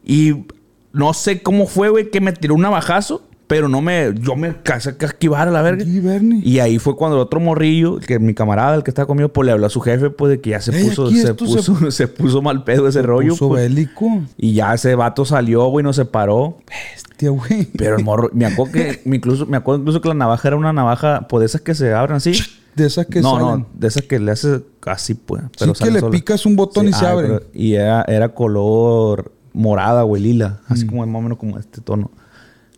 Y 0.04 0.46
no 0.92 1.12
sé 1.12 1.42
cómo 1.42 1.66
fue, 1.66 1.88
güey, 1.90 2.10
que 2.10 2.20
me 2.20 2.32
tiró 2.32 2.54
un 2.54 2.62
navajazo. 2.62 3.28
Pero 3.46 3.68
no 3.68 3.82
me... 3.82 4.12
Yo 4.20 4.36
me 4.36 4.56
casé 4.62 4.96
a 4.98 5.04
esquivar 5.04 5.48
a 5.48 5.50
la 5.50 5.60
verga. 5.60 5.84
Sí, 5.84 6.00
Bernie. 6.00 6.40
Y 6.42 6.60
ahí 6.60 6.78
fue 6.78 6.96
cuando 6.96 7.16
el 7.16 7.22
otro 7.22 7.40
morrillo, 7.40 7.98
que 7.98 8.18
mi 8.18 8.32
camarada, 8.32 8.74
el 8.74 8.82
que 8.82 8.90
estaba 8.90 9.06
conmigo, 9.06 9.28
pues 9.28 9.44
le 9.46 9.52
habló 9.52 9.66
a 9.66 9.70
su 9.70 9.80
jefe, 9.80 10.08
pues 10.10 10.30
de 10.30 10.40
que 10.40 10.50
ya 10.50 10.60
se 10.60 10.74
Ey, 10.76 10.88
puso, 10.88 11.10
se 11.10 11.20
se- 11.20 11.34
puso, 11.34 11.90
se... 11.90 12.08
puso 12.08 12.40
mal 12.42 12.64
pedo 12.64 12.88
ese 12.88 13.02
rollo. 13.02 13.30
Puso 13.30 13.48
pues. 13.48 13.62
bélico. 13.68 14.06
Y 14.38 14.54
ya 14.54 14.72
ese 14.74 14.94
vato 14.94 15.24
salió, 15.24 15.66
güey, 15.66 15.82
no 15.84 15.92
se 15.92 16.04
paró. 16.06 16.56
Hostia, 16.96 17.30
güey. 17.30 17.66
Pero 17.76 17.98
el 17.98 18.04
morro, 18.04 18.30
me 18.32 18.46
acuerdo 18.46 18.72
que, 18.72 19.02
me 19.04 19.16
incluso, 19.16 19.44
me 19.46 19.56
acuerdo 19.58 19.80
incluso 19.80 20.00
que 20.00 20.08
la 20.08 20.14
navaja 20.14 20.48
era 20.48 20.56
una 20.56 20.72
navaja, 20.72 21.26
pues 21.28 21.40
de 21.40 21.46
esas 21.46 21.60
que 21.60 21.74
se 21.74 21.92
abren 21.92 22.16
así. 22.16 22.32
De 22.74 22.86
esas 22.86 23.06
que 23.06 23.20
no, 23.20 23.32
salen. 23.38 23.46
no, 23.60 23.66
de 23.74 23.86
esas 23.88 24.02
que 24.04 24.18
le 24.18 24.32
haces 24.32 24.62
así, 24.86 25.14
pues. 25.14 25.42
Sí, 25.56 25.70
que 25.84 25.90
le 25.90 26.02
picas 26.04 26.44
un 26.46 26.56
botón 26.56 26.88
y 26.88 26.92
se 26.92 27.04
ah, 27.06 27.10
abre. 27.10 27.26
pero- 27.28 27.42
y 27.52 27.74
era, 27.74 28.04
era 28.08 28.30
color 28.30 29.30
morada, 29.52 30.02
güey, 30.02 30.22
lila. 30.22 30.60
Mm. 30.68 30.72
Así 30.72 30.86
como 30.86 31.06
más 31.06 31.18
o 31.20 31.22
menos 31.22 31.38
como 31.38 31.58
este 31.58 31.80
tono. 31.80 32.10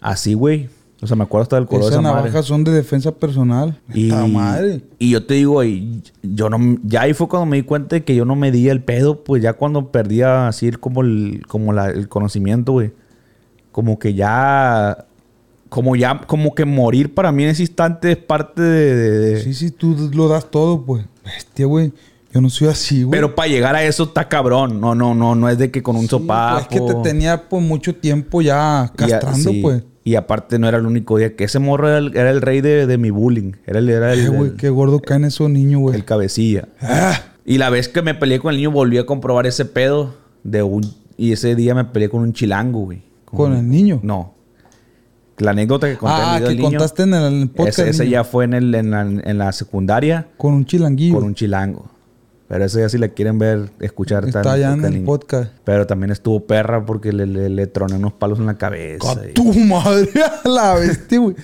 Así, 0.07 0.35
güey. 0.35 0.69
O 1.03 1.07
sea, 1.07 1.15
me 1.17 1.25
acuerdo 1.25 1.43
hasta 1.43 1.57
del 1.57 1.67
color 1.67 1.83
Esas 1.83 1.91
de 1.91 1.95
esa 1.97 2.03
madre. 2.03 2.17
navajas 2.29 2.47
son 2.47 2.65
de 2.65 2.73
defensa 2.73 3.13
personal. 3.13 3.79
Y, 3.93 4.11
madre. 4.33 4.81
y 4.99 5.11
yo 5.11 5.27
te 5.27 5.35
digo, 5.35 5.63
y 5.63 6.03
yo 6.23 6.49
no, 6.49 6.79
ya 6.85 7.03
ahí 7.03 7.13
fue 7.13 7.29
cuando 7.29 7.45
me 7.45 7.57
di 7.59 7.65
cuenta 7.65 7.97
de 7.97 8.05
que 8.05 8.15
yo 8.15 8.25
no 8.25 8.35
me 8.35 8.51
di 8.51 8.69
el 8.71 8.83
pedo, 8.83 9.23
pues 9.23 9.43
ya 9.43 9.53
cuando 9.53 9.91
perdía 9.93 10.49
así 10.49 10.71
como 10.73 11.03
el, 11.03 11.43
como 11.49 11.73
la- 11.75 11.91
el 11.91 12.09
conocimiento, 12.09 12.73
güey. 12.73 12.93
Como 13.73 13.99
que 13.99 14.15
ya, 14.15 15.05
como 15.69 15.97
ya, 15.97 16.23
como 16.27 16.55
que 16.55 16.65
morir 16.65 17.13
para 17.15 17.31
mí 17.31 17.43
en 17.45 17.51
ese 17.51 17.63
instante 17.65 18.13
es 18.13 18.17
parte 18.17 18.63
de... 18.63 18.95
de- 18.95 19.19
de- 19.35 19.43
Sí, 19.43 19.53
sí, 19.53 19.71
tú 19.71 19.95
lo 20.15 20.29
das 20.29 20.51
todo, 20.51 20.83
pues. 20.83 21.05
Bestia, 21.25 21.67
güey. 21.67 21.93
Yo 22.37 22.43
no 22.43 22.51
soy 22.51 22.69
así, 22.69 23.03
güey. 23.03 23.11
Pero 23.19 23.35
para 23.35 23.49
llegar 23.49 23.75
a 23.75 23.83
eso 23.83 24.05
está 24.05 24.29
cabrón. 24.29 24.79
No, 24.81 24.95
no, 24.95 25.15
no, 25.15 25.35
no 25.35 25.49
es 25.49 25.57
de 25.59 25.71
que 25.71 25.83
con 25.83 25.97
un 25.97 26.03
Sí, 26.03 26.09
sopapo. 26.09 26.55
pues, 26.55 26.63
es 26.63 26.69
que 26.69 26.95
te 26.95 27.01
tenía 27.09 27.49
por 27.49 27.63
mucho 27.63 27.95
tiempo 27.95 28.43
ya 28.43 28.93
castrando, 28.95 29.51
sí. 29.51 29.61
pues. 29.63 29.83
Y 30.05 30.15
aparte 30.17 30.59
no 30.59 30.69
era 30.69 30.77
el 30.79 30.87
único 30.87 31.17
día 31.19 31.35
que 31.35 31.45
ese 31.45 31.59
morro 31.59 31.89
era 31.89 31.99
el, 31.99 32.17
era 32.17 32.31
el 32.31 32.41
rey 32.43 32.61
de, 32.61 32.87
de 32.87 32.99
mi 32.99 33.11
bullying. 33.11 33.53
Era 33.67 33.79
el, 33.81 33.89
era 33.89 34.13
el, 34.13 34.27
Eh, 34.27 34.29
güey, 34.29 34.51
el- 34.51 34.57
qué 34.57 34.69
gordo 34.69 35.01
caen 35.01 35.25
esos 35.25 35.49
niños, 35.51 35.81
güey. 35.81 35.97
el 35.97 36.05
cabecilla. 36.05 36.69
Ah, 36.81 37.19
Y 37.45 37.59
la 37.59 37.71
vez 37.71 37.89
que 37.89 38.03
me 38.03 38.15
peleé 38.15 38.39
con 38.39 38.51
el 38.51 38.59
niño, 38.59 38.71
volví 38.71 38.99
a 38.99 39.07
comprobar 39.07 39.47
ese 39.47 39.65
pedo 39.65 40.15
de 40.45 40.63
un... 40.63 40.83
Y 41.17 41.33
ese 41.33 41.55
día 41.57 41.75
me 41.75 41.85
peleé 41.87 42.09
con 42.11 42.21
un 42.21 42.33
chilango, 42.35 42.81
güey. 42.81 43.03
¿Con 43.25 43.57
el 43.57 43.69
niño? 43.69 43.99
No. 44.03 44.35
La 45.39 45.51
anécdota 45.51 45.89
que 45.89 45.97
conté 45.97 46.17
el 46.17 46.23
ah, 46.23 46.35
video 46.37 46.49
que 46.49 46.55
del 46.55 46.63
niño, 46.63 46.71
contaste 46.79 47.03
en 47.03 47.15
el 47.15 47.49
podcast. 47.51 47.79
Ese, 47.81 48.09
ya 48.09 48.23
fue 48.25 48.45
en, 48.45 48.55
el, 48.55 48.75
en, 48.75 48.91
la, 48.91 49.01
en 49.03 49.39
la 49.39 49.53
secundaria 49.53 50.29
Con 50.39 50.55
un 50.55 50.65
chilanguillo. 50.67 51.15
con 51.17 51.25
un 51.25 51.35
chilango. 51.35 51.87
Pero 52.49 52.65
ese 52.65 52.81
ya 52.81 52.89
si 52.89 52.99
la 52.99 53.09
quieren 53.09 53.39
ver, 53.39 53.71
escuchar... 53.81 54.25
Está 54.27 54.53
allá 54.53 54.73
en 54.73 54.85
el 54.85 55.03
podcast. 55.03 55.53
Pero 55.65 55.87
también 55.87 56.13
estuvo 56.13 56.47
perra 56.47 56.87
porque 56.87 57.13
le, 57.13 57.27
le, 57.27 57.49
le 57.49 57.67
troné 57.67 57.97
unos 57.97 58.13
palos 58.13 58.39
en 58.39 58.47
la 58.47 58.55
cabeza. 58.57 59.13
¡A 59.13 59.29
y- 59.29 59.33
tu 59.33 59.53
madre! 59.53 60.09
A 60.45 60.49
la 60.49 60.75
bestia, 60.75 61.19
güey. 61.19 61.35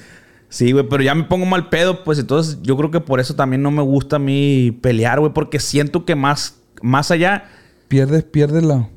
Sí, 0.48 0.70
güey, 0.70 0.86
pero 0.88 1.02
ya 1.02 1.14
me 1.14 1.24
pongo 1.24 1.46
mal 1.46 1.70
pedo, 1.70 2.04
pues 2.04 2.18
entonces 2.18 2.58
yo 2.62 2.76
creo 2.76 2.90
que 2.90 3.00
por 3.00 3.18
eso 3.20 3.34
también 3.34 3.62
no 3.62 3.70
me 3.70 3.82
gusta 3.82 4.16
a 4.16 4.18
mí 4.18 4.70
pelear, 4.82 5.18
güey, 5.18 5.32
porque 5.32 5.58
siento 5.58 6.04
que 6.04 6.14
más, 6.14 6.56
más 6.82 7.10
allá, 7.10 7.44
Pierdes, 7.88 8.22
pierdes 8.24 8.62
la... 8.62 8.88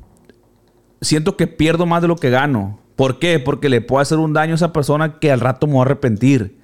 siento 1.00 1.36
que 1.36 1.46
pierdo 1.46 1.86
más 1.86 2.02
de 2.02 2.08
lo 2.08 2.16
que 2.16 2.30
gano. 2.30 2.78
¿Por 2.94 3.18
qué? 3.18 3.38
Porque 3.38 3.68
le 3.68 3.80
puedo 3.80 4.00
hacer 4.00 4.18
un 4.18 4.32
daño 4.32 4.52
a 4.52 4.56
esa 4.56 4.72
persona 4.72 5.18
que 5.18 5.30
al 5.32 5.40
rato 5.40 5.66
me 5.66 5.74
voy 5.74 5.80
a 5.80 5.84
arrepentir. 5.86 6.58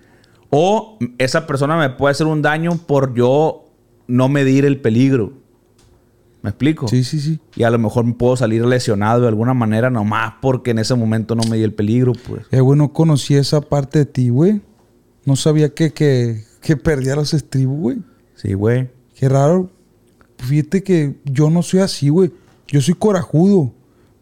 O 0.50 0.98
esa 1.18 1.46
persona 1.46 1.76
me 1.76 1.90
puede 1.90 2.12
hacer 2.12 2.26
un 2.26 2.40
daño 2.42 2.72
por 2.86 3.12
yo 3.14 3.64
no 4.06 4.28
medir 4.28 4.64
el 4.64 4.80
peligro. 4.80 5.32
¿Me 6.42 6.50
explico? 6.50 6.88
Sí, 6.88 7.04
sí, 7.04 7.20
sí. 7.20 7.38
Y 7.54 7.62
a 7.62 7.70
lo 7.70 7.78
mejor 7.78 8.04
me 8.04 8.14
puedo 8.14 8.36
salir 8.36 8.64
lesionado 8.66 9.20
de 9.22 9.28
alguna 9.28 9.54
manera 9.54 9.90
nomás 9.90 10.34
porque 10.42 10.72
en 10.72 10.80
ese 10.80 10.94
momento 10.96 11.36
no 11.36 11.44
medí 11.48 11.62
el 11.62 11.72
peligro, 11.72 12.12
pues. 12.26 12.46
Eh, 12.50 12.60
güey, 12.60 12.76
no 12.76 12.92
conocí 12.92 13.34
esa 13.36 13.60
parte 13.60 14.00
de 14.00 14.06
ti, 14.06 14.28
güey. 14.28 14.60
No 15.24 15.36
sabía 15.36 15.72
que, 15.72 15.92
que, 15.92 16.42
que 16.60 16.76
perdía 16.76 17.14
los 17.14 17.32
estribos, 17.32 17.78
güey. 17.78 17.98
Sí, 18.34 18.54
güey. 18.54 18.88
Qué 19.14 19.28
raro. 19.28 19.70
Fíjate 20.38 20.82
que 20.82 21.14
yo 21.24 21.48
no 21.48 21.62
soy 21.62 21.78
así, 21.78 22.08
güey. 22.08 22.32
Yo 22.66 22.80
soy 22.80 22.94
corajudo. 22.94 23.72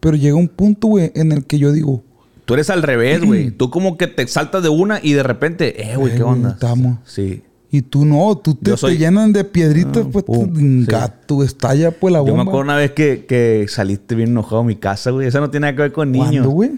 Pero 0.01 0.17
llega 0.17 0.37
un 0.37 0.49
punto, 0.49 0.89
güey, 0.89 1.13
en 1.15 1.33
el 1.33 1.45
que 1.47 1.59
yo 1.59 1.73
digo... 1.73 2.03
Tú 2.45 2.55
eres 2.55 2.69
al 2.69 2.83
revés, 2.83 3.25
güey. 3.25 3.51
Tú 3.57 3.71
como 3.71 3.97
que 3.97 4.07
te 4.09 4.27
saltas 4.27 4.63
de 4.63 4.69
una 4.69 4.99
y 5.03 5.13
de 5.15 5.23
repente, 5.23 5.91
eh, 5.91 5.97
güey, 5.97 6.13
Eh, 6.13 6.17
¿qué 6.17 6.23
onda? 6.23 6.51
estamos. 6.51 6.99
Sí. 7.05 7.43
Y 7.73 7.83
tú 7.83 8.05
no, 8.05 8.37
tú 8.37 8.55
te, 8.57 8.71
Yo 8.71 8.77
soy- 8.77 8.95
te 8.95 8.99
llenan 8.99 9.33
de 9.33 9.45
piedritas, 9.45 10.05
Ah, 10.07 10.09
pues 10.13 10.25
pum, 10.25 10.55
sí. 10.57 10.85
gato, 10.87 11.45
estalla 11.45 11.93
pues 11.93 12.13
la 12.13 12.19
Yo 12.19 12.25
bomba. 12.25 12.43
me 12.45 12.51
acuerdo 12.51 12.65
una 12.65 12.77
vez 12.77 12.91
que, 12.93 13.27
que 13.27 13.67
saliste 13.69 14.17
bien 14.17 14.31
enojado 14.31 14.63
a 14.63 14.65
mi 14.65 14.75
casa, 14.77 15.11
güey. 15.13 15.29
Eso 15.29 15.39
no 15.41 15.51
tiene 15.51 15.67
nada 15.67 15.77
que 15.77 15.83
ver 15.83 15.93
con 15.93 16.11
niños. 16.11 16.29
¿Cuándo, 16.31 16.51
güey? 16.51 16.73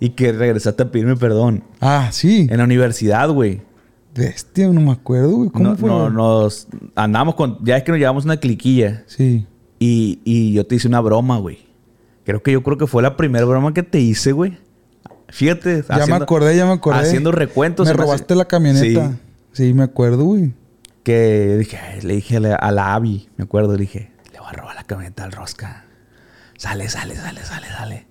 Y 0.00 0.10
que 0.10 0.32
regresaste 0.32 0.82
a 0.84 0.90
pedirme 0.90 1.14
perdón. 1.16 1.62
Ah, 1.80 2.08
sí. 2.10 2.46
En 2.50 2.56
la 2.56 2.64
universidad, 2.64 3.28
güey. 3.30 3.60
Bestia, 4.14 4.66
no 4.68 4.80
me 4.80 4.92
acuerdo, 4.92 5.30
güey. 5.30 5.50
¿Cómo 5.50 5.68
No, 5.70 5.76
fue? 5.76 5.88
no, 5.90 6.08
nos 6.08 6.68
andamos 6.94 7.34
con... 7.34 7.58
Ya 7.62 7.76
es 7.76 7.82
que 7.84 7.92
nos 7.92 7.98
llevamos 7.98 8.24
una 8.24 8.38
cliquilla. 8.38 9.04
Sí. 9.06 9.46
Y, 9.78 10.20
y 10.24 10.52
yo 10.54 10.66
te 10.66 10.74
hice 10.76 10.88
una 10.88 11.00
broma, 11.00 11.38
güey. 11.38 11.58
Creo 12.24 12.42
que 12.42 12.50
yo 12.52 12.62
creo 12.62 12.78
que 12.78 12.86
fue 12.86 13.02
la 13.02 13.16
primera 13.16 13.44
broma 13.44 13.74
que 13.74 13.82
te 13.82 14.00
hice, 14.00 14.32
güey. 14.32 14.56
Fíjate. 15.28 15.84
Ya 15.88 16.06
me 16.06 16.14
acordé, 16.14 16.56
ya 16.56 16.64
me 16.66 16.72
acordé. 16.72 16.98
Haciendo 17.00 17.30
recuentos. 17.30 17.86
Me 17.86 17.92
hace- 17.92 18.00
robaste 18.02 18.34
la 18.34 18.46
camioneta. 18.46 19.10
Sí. 19.10 19.16
Sí, 19.52 19.74
me 19.74 19.82
acuerdo, 19.84 20.24
güey. 20.24 20.52
que 21.02 21.56
dije, 21.58 21.78
le 22.02 22.14
dije 22.14 22.36
a 22.36 22.40
la, 22.40 22.54
a 22.56 22.70
la 22.72 22.94
Abby, 22.94 23.28
me 23.36 23.44
acuerdo, 23.44 23.72
le 23.72 23.80
dije, 23.80 24.10
le 24.32 24.38
voy 24.38 24.48
a 24.48 24.52
robar 24.52 24.74
la 24.76 24.84
camioneta 24.84 25.24
al 25.24 25.32
Rosca. 25.32 25.86
Sale, 26.58 26.88
sale, 26.90 27.16
sale, 27.16 27.40
sale, 27.42 27.66
sale. 27.68 28.06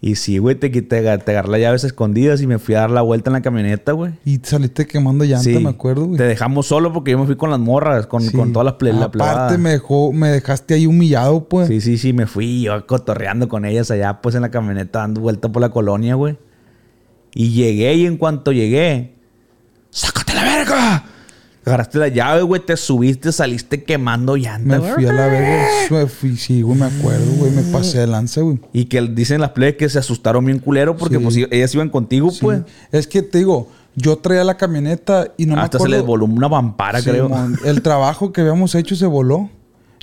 Y 0.00 0.16
sí, 0.16 0.38
güey, 0.38 0.54
te, 0.56 0.70
quité, 0.70 1.00
te 1.00 1.30
agarré 1.30 1.48
las 1.48 1.60
llaves 1.60 1.84
escondidas 1.84 2.40
y 2.42 2.46
me 2.46 2.58
fui 2.58 2.74
a 2.74 2.80
dar 2.80 2.90
la 2.90 3.02
vuelta 3.02 3.30
en 3.30 3.34
la 3.34 3.40
camioneta, 3.40 3.92
güey. 3.92 4.12
Y 4.24 4.38
saliste 4.42 4.86
quemando 4.86 5.24
llanta, 5.24 5.42
Sí. 5.42 5.58
me 5.58 5.70
acuerdo, 5.70 6.06
güey. 6.06 6.18
Te 6.18 6.24
dejamos 6.24 6.66
solo 6.66 6.92
porque 6.92 7.12
yo 7.12 7.18
me 7.18 7.26
fui 7.26 7.36
con 7.36 7.50
las 7.50 7.58
morras, 7.60 8.06
con, 8.06 8.22
Sí. 8.22 8.30
con 8.36 8.52
todas 8.52 8.64
las 8.66 8.74
ple 8.74 8.90
la 8.92 9.06
Aparte 9.06 9.12
plebada. 9.12 9.58
me 9.58 9.70
dejó, 9.70 10.12
me 10.12 10.28
dejaste 10.28 10.74
ahí 10.74 10.86
humillado, 10.86 11.48
pues. 11.48 11.68
Sí, 11.68 11.80
sí, 11.80 11.98
sí, 11.98 12.12
me 12.12 12.26
fui 12.26 12.62
yo 12.62 12.86
cotorreando 12.86 13.48
con 13.48 13.64
ellas 13.64 13.90
allá, 13.90 14.20
pues 14.20 14.34
en 14.34 14.42
la 14.42 14.50
camioneta, 14.50 15.00
dando 15.00 15.20
vuelta 15.20 15.50
por 15.50 15.62
la 15.62 15.70
colonia, 15.70 16.14
güey. 16.16 16.36
Y 17.34 17.50
llegué 17.52 17.94
y 17.94 18.06
en 18.06 18.16
cuanto 18.18 18.52
llegué, 18.52 19.16
¡sácate 19.90 20.34
la 20.34 20.42
verga! 20.44 21.04
Agarraste 21.64 21.98
la 21.98 22.08
llave, 22.08 22.40
güey, 22.42 22.64
te 22.64 22.76
subiste, 22.78 23.30
saliste 23.30 23.84
quemando 23.84 24.36
llanta. 24.36 24.78
Me 24.78 24.92
fui 24.94 25.04
a 25.04 25.12
la 25.12 25.26
verga. 25.26 25.66
Me 25.90 26.06
fui, 26.06 26.36
sí, 26.38 26.62
güey, 26.62 26.78
me 26.78 26.86
acuerdo, 26.86 27.26
güey. 27.36 27.50
Me 27.52 27.60
pasé 27.62 27.98
de 27.98 28.06
lanza, 28.06 28.40
güey. 28.40 28.58
Y 28.72 28.86
que 28.86 29.02
dicen 29.02 29.40
las 29.42 29.50
plebes 29.50 29.76
que 29.76 29.88
se 29.90 29.98
asustaron 29.98 30.46
bien 30.46 30.60
culero 30.60 30.96
porque 30.96 31.18
Sí. 31.18 31.22
pues 31.22 31.36
ellas 31.36 31.74
iban 31.74 31.90
contigo, 31.90 32.30
Sí. 32.30 32.38
pues. 32.40 32.62
Es 32.90 33.06
que 33.06 33.20
te 33.20 33.38
digo, 33.38 33.68
yo 33.96 34.16
traía 34.16 34.44
la 34.44 34.56
camioneta 34.56 35.34
y 35.36 35.44
no 35.44 35.56
me 35.56 35.60
Hasta 35.62 35.76
acuerdo. 35.76 35.92
se 35.94 35.98
les 35.98 36.06
voló 36.06 36.24
una 36.24 36.48
vampara, 36.48 37.02
Sí, 37.02 37.10
creo. 37.10 37.30
el 37.64 37.82
trabajo 37.82 38.32
que 38.32 38.40
habíamos 38.40 38.74
hecho 38.74 38.96
se 38.96 39.04
voló. 39.06 39.50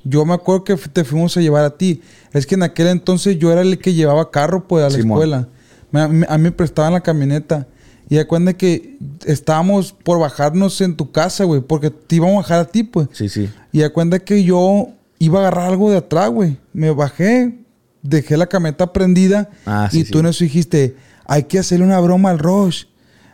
Yo 0.04 0.24
me 0.24 0.36
acuerdo 0.36 0.66
que 0.66 0.76
te 0.76 1.04
fuimos 1.04 1.36
a 1.36 1.42
llevar 1.42 1.64
a 1.66 1.72
ti. 1.78 2.02
Es 2.32 2.46
que 2.46 2.54
en 2.54 2.62
aquel 2.62 2.88
entonces 2.88 3.40
yo 3.40 3.52
era 3.52 3.62
el 3.62 3.80
que 3.80 3.94
llevaba 3.96 4.30
carro 4.30 4.68
pues 4.68 4.86
a 4.86 4.90
la 4.92 4.98
escuela. 5.00 5.48
Me- 5.90 6.02
a, 6.02 6.08
mí, 6.08 6.26
a 6.30 6.38
mí 6.38 6.44
me 6.44 6.52
prestaban 6.52 6.94
la 6.94 7.02
camioneta. 7.02 7.66
Y 8.10 8.24
cuenta 8.26 8.54
que 8.54 8.98
estábamos 9.26 9.92
por 9.94 10.20
bajarnos 10.20 10.80
en 10.82 10.96
tu 10.96 11.12
casa, 11.12 11.44
güey. 11.44 11.62
Porque 11.62 11.90
te 11.90 12.18
íbamos 12.18 12.36
a 12.36 12.42
bajar 12.42 12.60
a 12.60 12.66
ti, 12.66 12.84
pues. 12.84 13.08
Sí, 13.12 13.30
sí. 13.30 13.50
Y 13.72 13.88
cuenta 13.90 14.20
que 14.20 14.44
yo 14.44 14.90
iba 15.20 15.40
a 15.40 15.42
agarrar 15.42 15.70
algo 15.70 15.90
de 15.90 15.98
atrás, 15.98 16.30
güey. 16.30 16.58
Me 16.74 16.92
bajé, 16.92 17.56
dejé 18.04 18.38
la 18.38 18.46
camioneta 18.48 18.94
prendida. 18.94 19.50
Ah, 19.66 19.90
sí, 19.92 20.02
y 20.02 20.04
tú 20.04 20.14
sí. 20.14 20.20
en 20.20 20.26
eso 20.28 20.44
dijiste, 20.44 20.96
hay 21.26 21.44
que 21.44 21.60
hacerle 21.60 21.86
una 21.86 22.00
broma 22.00 22.30
al 22.30 22.40
Roche, 22.40 22.88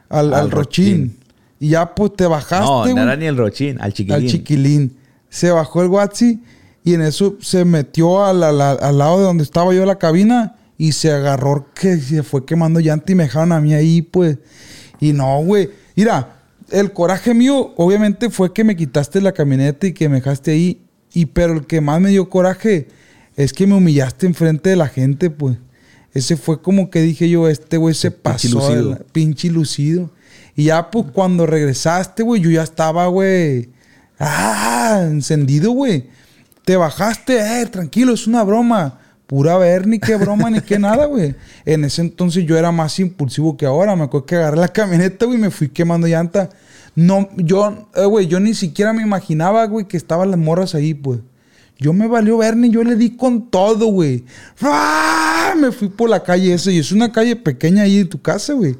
al, 0.09 0.33
Al 0.33 0.41
al 0.41 0.51
Rochín. 0.51 0.85
Rochín. 1.01 1.17
Y 1.59 1.69
ya 1.69 1.93
pues 1.93 2.15
te 2.15 2.25
bajaste, 2.25 2.65
no, 2.65 2.85
no 2.87 3.01
era 3.03 3.15
ni 3.15 3.25
el 3.25 3.37
rochín, 3.37 3.79
al 3.79 3.93
chiquilín. 3.93 4.23
al 4.23 4.27
chiquilín. 4.31 4.97
Se 5.29 5.51
bajó 5.51 5.83
el 5.83 5.89
Watsi 5.89 6.41
y 6.83 6.95
en 6.95 7.01
eso 7.03 7.35
se 7.39 7.65
metió 7.65 8.25
al, 8.25 8.41
al- 8.43 8.59
al 8.61 8.97
lado 8.97 9.19
de 9.19 9.25
donde 9.25 9.43
estaba 9.43 9.71
yo 9.71 9.85
la 9.85 9.99
cabina 9.99 10.55
y 10.83 10.93
se 10.93 11.11
agarró 11.11 11.67
que 11.75 11.97
se 11.99 12.23
fue 12.23 12.43
quemando 12.43 12.79
llanta 12.79 13.11
y 13.11 13.15
me 13.15 13.25
dejaron 13.25 13.51
a 13.51 13.61
mí 13.61 13.75
ahí, 13.75 14.01
pues. 14.01 14.39
Y 14.99 15.13
no, 15.13 15.39
güey. 15.43 15.69
Mira, 15.95 16.37
el 16.71 16.91
coraje 16.91 17.35
mío, 17.35 17.75
obviamente, 17.77 18.31
fue 18.31 18.51
que 18.51 18.63
me 18.63 18.75
quitaste 18.75 19.21
la 19.21 19.31
camioneta 19.31 19.85
y 19.85 19.93
que 19.93 20.09
me 20.09 20.15
dejaste 20.15 20.49
ahí. 20.49 20.81
Y 21.13 21.27
pero 21.27 21.53
el 21.53 21.67
que 21.67 21.81
más 21.81 22.01
me 22.01 22.09
dio 22.09 22.31
coraje 22.31 22.87
es 23.35 23.53
que 23.53 23.67
me 23.67 23.75
humillaste 23.75 24.25
enfrente 24.25 24.71
de 24.71 24.75
la 24.75 24.87
gente, 24.87 25.29
pues. 25.29 25.55
Ese 26.15 26.35
fue 26.35 26.63
como 26.63 26.89
que 26.89 27.03
dije 27.03 27.29
yo, 27.29 27.47
este 27.47 27.77
güey 27.77 27.93
se 27.93 28.09
pasó. 28.09 28.47
lucido. 28.49 28.89
la- 28.89 28.97
pinche 29.11 29.51
lucido. 29.51 30.09
Y 30.55 30.63
ya, 30.63 30.89
pues, 30.89 31.05
cuando 31.13 31.45
regresaste, 31.45 32.23
güey, 32.23 32.41
yo 32.41 32.49
ya 32.49 32.63
estaba, 32.63 33.05
güey. 33.05 33.69
Ah, 34.17 35.01
encendido, 35.03 35.73
güey. 35.73 36.07
Te 36.65 36.75
bajaste, 36.75 37.61
eh, 37.61 37.67
tranquilo, 37.67 38.13
es 38.15 38.25
una 38.25 38.41
broma. 38.43 38.97
Pura 39.31 39.57
ver, 39.57 39.87
ni 39.87 39.97
qué 39.97 40.17
broma, 40.17 40.49
ni 40.49 40.59
qué 40.59 40.77
nada, 40.77 41.05
güey. 41.05 41.35
En 41.63 41.85
ese 41.85 42.01
entonces 42.01 42.45
yo 42.45 42.57
era 42.57 42.73
más 42.73 42.99
impulsivo 42.99 43.55
que 43.55 43.65
ahora. 43.65 43.95
Me 43.95 44.03
acuerdo 44.03 44.25
que 44.25 44.35
agarré 44.35 44.57
la 44.57 44.67
camioneta, 44.67 45.25
güey, 45.25 45.37
y 45.37 45.41
me 45.41 45.49
fui 45.49 45.69
quemando 45.69 46.05
llanta. 46.05 46.49
No, 46.95 47.29
yo, 47.37 47.87
eh, 47.95 48.03
güey, 48.03 48.27
yo 48.27 48.41
ni 48.41 48.53
siquiera 48.53 48.91
me 48.91 49.01
imaginaba, 49.01 49.65
güey, 49.67 49.87
que 49.87 49.95
estaban 49.95 50.31
las 50.31 50.37
morras 50.37 50.75
ahí, 50.75 50.93
pues. 50.93 51.21
Yo 51.79 51.93
me 51.93 52.07
valió 52.07 52.39
Bernie, 52.39 52.71
yo 52.71 52.83
le 52.83 52.97
di 52.97 53.15
con 53.15 53.49
todo, 53.49 53.85
güey. 53.85 54.25
¡Ah! 54.63 55.53
Me 55.57 55.71
fui 55.71 55.87
por 55.87 56.09
la 56.09 56.21
calle 56.21 56.53
esa, 56.53 56.69
y 56.69 56.79
es 56.79 56.91
una 56.91 57.09
calle 57.13 57.37
pequeña 57.37 57.83
ahí 57.83 57.99
en 57.99 58.09
tu 58.09 58.21
casa, 58.21 58.51
güey. 58.51 58.75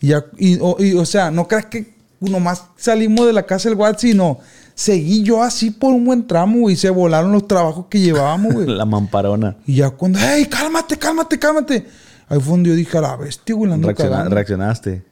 Y, 0.00 0.06
ya, 0.06 0.24
y, 0.38 0.58
o 0.58 1.04
sea, 1.04 1.30
no 1.30 1.46
creas 1.46 1.66
que 1.66 1.92
nomás 2.18 2.64
salimos 2.78 3.26
de 3.26 3.34
la 3.34 3.44
casa 3.44 3.68
del 3.68 3.76
Watsi, 3.76 4.14
no. 4.14 4.38
Seguí 4.74 5.22
yo 5.22 5.42
así 5.42 5.70
por 5.70 5.92
un 5.92 6.04
buen 6.04 6.26
tramo, 6.26 6.60
güey. 6.60 6.74
y 6.74 6.76
Se 6.76 6.90
volaron 6.90 7.32
los 7.32 7.46
trabajos 7.46 7.86
que 7.88 8.00
llevábamos, 8.00 8.54
güey. 8.54 8.66
La 8.66 8.84
mamparona. 8.84 9.56
y 9.66 9.76
ya 9.76 9.90
cuando, 9.90 10.18
¡ey, 10.18 10.46
cálmate, 10.46 10.96
cálmate, 10.98 11.38
cálmate! 11.38 11.86
Ahí 12.28 12.40
fue 12.40 12.52
donde 12.52 12.70
yo 12.70 12.76
dije, 12.76 12.96
a 12.98 13.00
la 13.02 13.16
bestia, 13.16 13.54
güey, 13.54 13.70
la 13.70 13.76
Reacciona- 13.76 13.94
cagando". 14.10 14.34
reaccionaste. 14.34 15.02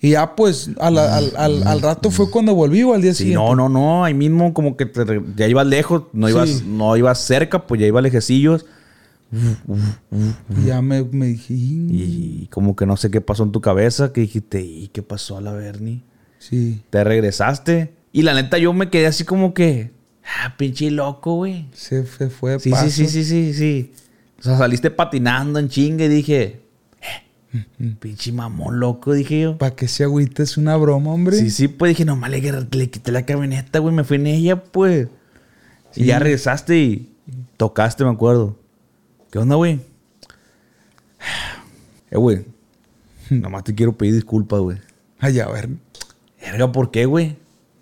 Y 0.00 0.10
ya, 0.10 0.34
pues, 0.36 0.68
la- 0.76 1.16
al, 1.16 1.32
al- 1.36 1.66
al 1.66 1.82
rato 1.82 2.10
fue 2.10 2.30
cuando 2.30 2.54
volví, 2.54 2.82
o 2.82 2.92
al 2.94 3.00
día 3.02 3.12
Sí, 3.14 3.24
siguiente. 3.24 3.42
no, 3.44 3.54
no, 3.56 3.68
no. 3.68 4.04
Ahí 4.04 4.14
mismo 4.14 4.52
como 4.54 4.76
que 4.76 4.86
te 4.86 5.22
ya 5.36 5.46
ibas 5.48 5.66
lejos, 5.66 6.04
no 6.12 6.28
ibas, 6.28 6.48
Sí. 6.50 6.64
no 6.66 6.96
ibas 6.96 7.18
cerca, 7.20 7.66
pues 7.66 7.80
ya 7.80 7.86
ibas 7.86 8.02
lejecillos. 8.02 8.66
Y 9.32 10.66
ya 10.66 10.82
me, 10.82 11.02
me 11.04 11.26
dije, 11.26 11.54
"Y-". 11.54 12.42
Y 12.42 12.46
como 12.48 12.76
que 12.76 12.86
no 12.86 12.96
sé 12.96 13.10
qué 13.10 13.20
pasó 13.20 13.42
en 13.42 13.52
tu 13.52 13.60
cabeza, 13.60 14.12
que 14.12 14.20
dijiste, 14.20 14.60
¿y 14.62 14.88
qué 14.88 15.02
pasó 15.02 15.36
a 15.38 15.40
la 15.40 15.52
Bernie? 15.52 16.02
sí. 16.38 16.82
Te 16.90 17.02
regresaste. 17.02 17.92
Y 18.16 18.22
la 18.22 18.32
neta 18.32 18.56
yo 18.56 18.72
me 18.72 18.88
quedé 18.88 19.06
así 19.06 19.24
como 19.24 19.52
que, 19.52 19.90
ah, 20.24 20.54
pinche 20.56 20.90
loco, 20.90 21.34
güey. 21.34 21.66
Se, 21.74 22.02
fue 22.04 22.52
de 22.52 22.60
Sí, 22.60 22.70
paso. 22.70 22.88
sí, 22.88 23.06
sí, 23.06 23.06
sí, 23.08 23.24
sí, 23.24 23.52
sí. 23.52 23.92
O 24.38 24.42
sea, 24.42 24.56
saliste 24.56 24.90
patinando 24.90 25.58
en 25.58 25.68
chingue 25.68 26.06
y 26.06 26.08
dije, 26.08 26.62
eh, 27.02 27.94
pinche 28.00 28.32
mamón 28.32 28.80
loco, 28.80 29.12
dije 29.12 29.42
yo. 29.42 29.58
Para 29.58 29.76
que 29.76 29.86
se 29.86 30.02
agüite 30.04 30.44
es 30.44 30.56
una 30.56 30.78
broma, 30.78 31.12
hombre. 31.12 31.36
Sí, 31.36 31.50
sí, 31.50 31.68
pues 31.68 31.90
dije, 31.90 32.06
nomás 32.06 32.30
le, 32.30 32.40
le 32.40 32.88
quité 32.88 33.12
la 33.12 33.26
camioneta, 33.26 33.80
güey, 33.80 33.94
me 33.94 34.02
fui 34.02 34.16
en 34.16 34.28
ella, 34.28 34.64
pues. 34.64 35.08
Sí. 35.90 36.04
Y 36.04 36.06
ya 36.06 36.18
regresaste 36.18 36.78
y 36.78 37.12
tocaste, 37.58 38.02
me 38.02 38.12
acuerdo. 38.12 38.58
¿Qué 39.30 39.38
onda, 39.40 39.56
güey? 39.56 39.78
Eh, 42.10 42.16
güey. 42.16 42.46
Nomás 43.28 43.64
te 43.64 43.74
quiero 43.74 43.92
pedir 43.98 44.14
disculpas, 44.14 44.60
güey. 44.60 44.78
Ay, 45.18 45.38
a 45.40 45.48
ver. 45.48 45.68
Verga, 46.40 46.72
¿por 46.72 46.90
qué, 46.90 47.04
güey? 47.04 47.36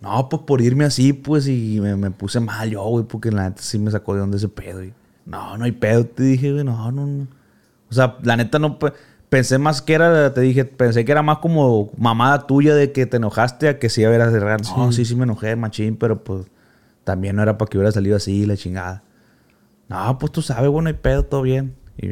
No, 0.05 0.29
pues 0.29 0.43
por 0.43 0.61
irme 0.61 0.85
así, 0.85 1.13
pues, 1.13 1.49
y 1.49 1.81
me, 1.81 1.97
me 1.97 2.11
puse 2.11 2.39
mal 2.39 2.71
yo, 2.71 2.83
güey, 2.85 3.05
porque 3.05 3.31
la 3.31 3.49
neta 3.49 3.63
sí 3.63 3.79
me 3.79 3.91
sacó 3.91 4.15
de 4.15 4.21
donde 4.21 4.37
ese 4.37 4.49
pedo, 4.49 4.79
güey. 4.79 4.93
No, 5.27 5.57
no 5.57 5.65
hay 5.65 5.73
pedo, 5.73 6.05
te 6.05 6.23
dije, 6.23 6.53
güey, 6.53 6.63
no, 6.65 6.93
no, 6.93 7.07
no. 7.07 7.27
O 7.91 7.95
sea, 7.95 8.17
la 8.23 8.37
neta 8.37 8.59
no... 8.59 8.79
pe- 8.79 8.93
Pensé 9.31 9.59
más 9.59 9.83
que 9.83 9.95
era, 9.95 10.33
te 10.33 10.43
dije, 10.43 10.65
pensé 10.65 11.05
que 11.05 11.11
era 11.11 11.23
más 11.23 11.39
como 11.39 11.91
mamada 11.97 12.47
tuya 12.47 12.73
de 12.77 12.93
que 12.93 13.05
te 13.07 13.17
enojaste 13.17 13.69
a 13.69 13.79
que 13.81 13.89
sí 13.89 14.07
hubieras 14.07 14.31
cerrar. 14.31 14.61
No, 14.63 14.93
sí, 14.93 15.05
sí 15.05 15.17
me 15.17 15.25
enojé, 15.25 15.57
machín, 15.57 15.97
pero 15.97 16.23
pues 16.23 16.47
también 17.03 17.35
no 17.35 17.43
era 17.43 17.59
para 17.59 17.69
que 17.69 17.77
hubiera 17.77 17.91
salido 17.91 18.17
así, 18.17 18.47
la 18.47 18.57
chingada. 18.57 19.03
No, 19.89 20.19
pues 20.21 20.31
tú 20.31 20.41
sabes, 20.41 20.71
bueno, 20.71 20.87
hay 20.89 20.95
pedo, 20.95 21.25
todo 21.25 21.43
bien. 21.43 21.75
Y 21.97 22.09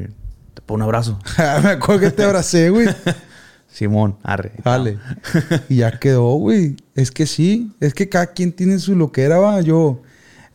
te 0.54 0.62
pongo 0.66 0.76
un 0.78 0.82
abrazo. 0.82 1.16
me 1.62 1.68
acuerdo 1.70 2.00
que 2.00 2.10
te 2.10 2.24
abracé, 2.24 2.70
güey. 2.70 2.88
Simón, 3.72 4.16
arre. 4.22 4.52
Dale. 4.64 4.98
y 5.68 5.76
ya 5.76 5.98
quedó, 5.98 6.34
güey. 6.34 6.76
Es 6.94 7.10
que 7.10 7.26
sí. 7.26 7.72
Es 7.80 7.94
que 7.94 8.08
cada 8.08 8.26
quien 8.28 8.52
tiene 8.52 8.78
su 8.78 8.94
loquera, 8.94 9.38
va. 9.38 9.60
Yo 9.62 10.02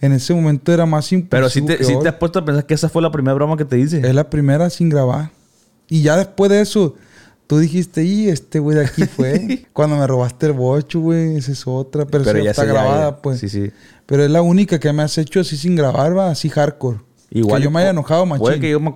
en 0.01 0.13
ese 0.13 0.34
momento 0.34 0.72
era 0.72 0.86
más 0.86 1.11
impulsivo 1.11 1.30
Pero 1.32 1.49
sí 1.49 1.61
te, 1.63 1.78
que 1.78 1.84
sí 1.84 1.95
hoy. 1.95 2.03
te 2.03 2.09
has 2.09 2.15
puesto 2.15 2.39
a 2.39 2.45
pensar 2.45 2.65
que 2.65 2.74
esa 2.76 2.89
fue 2.89 3.01
la 3.01 3.11
primera 3.11 3.34
broma 3.34 3.57
que 3.57 3.65
te 3.65 3.80
hice. 3.80 3.99
Es 4.07 4.13
la 4.13 4.30
primera 4.30 4.70
sin 4.70 4.89
grabar. 4.89 5.32
Y 5.89 6.03
ya 6.03 6.15
después 6.18 6.51
de 6.51 6.61
eso, 6.61 6.95
tú 7.47 7.57
dijiste, 7.57 8.03
y 8.03 8.30
este 8.30 8.59
güey 8.59 8.78
de 8.78 8.86
aquí 8.86 9.03
fue. 9.15 9.65
Cuando 9.74 9.97
me 9.97 10.05
robaste 10.05 10.45
el 10.45 10.53
bocho, 10.53 10.99
güey. 10.99 11.38
Esa 11.38 11.51
es 11.53 11.65
otra. 11.65 12.05
Pero, 12.05 12.24
esa 12.24 12.39
ya 12.39 12.51
está 12.51 12.65
grabada, 12.65 13.09
ya. 13.11 13.18
pues. 13.22 13.39
Sí, 13.39 13.49
sí. 13.49 13.72
Pero 14.05 14.24
es 14.24 14.30
la 14.30 14.41
única 14.43 14.80
que 14.80 14.93
me 14.93 15.01
has 15.01 15.18
hecho 15.18 15.39
así 15.39 15.57
sin 15.57 15.76
grabar, 15.76 16.15
va. 16.15 16.30
Así 16.30 16.49
hardcore. 16.49 16.99
Igual. 17.32 17.59
Que 17.61 17.63
yo 17.65 17.72
me 17.72 17.80
haya 17.82 17.89
enojado, 17.89 18.26
machín. 18.28 18.41
Puede 18.41 18.59
que 18.59 18.70
yo 18.70 18.80
me- 18.80 18.95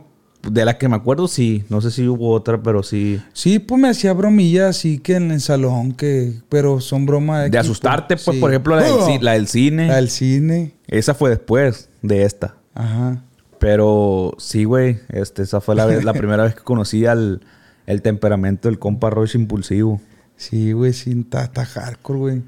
De 0.50 0.66
la 0.66 0.78
que 0.78 0.90
me 0.90 0.96
acuerdo, 0.96 1.28
sí. 1.28 1.64
No 1.70 1.82
sé 1.82 1.92
si 1.92 2.08
hubo 2.08 2.32
otra, 2.32 2.62
pero 2.62 2.84
sí. 2.84 3.22
Sí, 3.34 3.60
pues 3.60 3.80
me 3.80 3.90
hacía 3.90 4.14
bromillas 4.14 4.78
así 4.78 5.00
que 5.00 5.16
en 5.16 5.32
el 5.32 5.42
salón, 5.42 5.94
que... 5.94 6.34
Pero 6.50 6.82
son 6.82 7.06
bromas... 7.06 7.44
De 7.44 7.58
X, 7.58 7.60
asustarte, 7.60 8.16
pues, 8.16 8.36
sí. 8.36 8.42
por 8.42 8.50
ejemplo, 8.50 8.76
la 8.76 8.84
del, 8.84 8.96
la 9.22 9.34
del 9.34 9.48
cine. 9.48 9.88
La 9.88 9.96
del 9.98 10.10
cine. 10.10 10.74
Esa 10.88 11.14
fue 11.14 11.30
después 11.30 11.90
de 12.02 12.24
esta. 12.24 12.56
Ajá. 12.74 13.24
Pero 13.60 14.34
sí, 14.40 14.64
güey. 14.64 15.00
Este, 15.10 15.44
esa 15.44 15.62
fue 15.62 15.76
la, 15.76 15.86
primera 16.14 16.44
vez 16.44 16.56
que 16.56 16.62
conocí 16.62 17.06
al 17.06 17.42
el 17.86 18.02
temperamento 18.02 18.68
del 18.68 18.80
compa 18.80 19.10
Roche 19.10 19.38
impulsivo. 19.38 20.02
Sí, 20.36 20.72
güey, 20.72 20.92
está, 20.92 21.44
está 21.44 21.66
hardcore, 21.66 22.20
güey. 22.20 22.42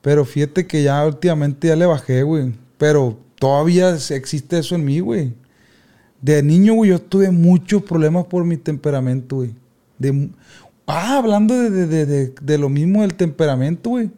Pero 0.00 0.24
fíjate 0.24 0.66
que 0.66 0.82
ya 0.82 1.04
últimamente 1.04 1.68
ya 1.68 1.76
le 1.76 1.84
bajé, 1.84 2.22
güey. 2.22 2.54
Pero 2.78 3.18
todavía 3.38 3.94
existe 4.10 4.58
eso 4.58 4.74
en 4.74 4.84
mí, 4.84 5.00
güey. 5.00 5.34
De 6.24 6.42
niño, 6.42 6.72
güey, 6.74 6.88
yo 6.90 6.98
tuve 7.02 7.30
muchos 7.30 7.82
problemas 7.82 8.24
por 8.24 8.44
mi 8.46 8.56
temperamento, 8.56 9.36
güey. 9.36 9.54
De, 9.98 10.30
ah, 10.86 11.18
hablando 11.18 11.54
de, 11.54 11.68
de, 11.68 11.86
de, 11.86 12.06
de- 12.06 12.34
de 12.40 12.58
lo 12.58 12.70
mismo 12.70 13.02
del 13.02 13.12
temperamento, 13.12 13.90
güey. 13.90 14.10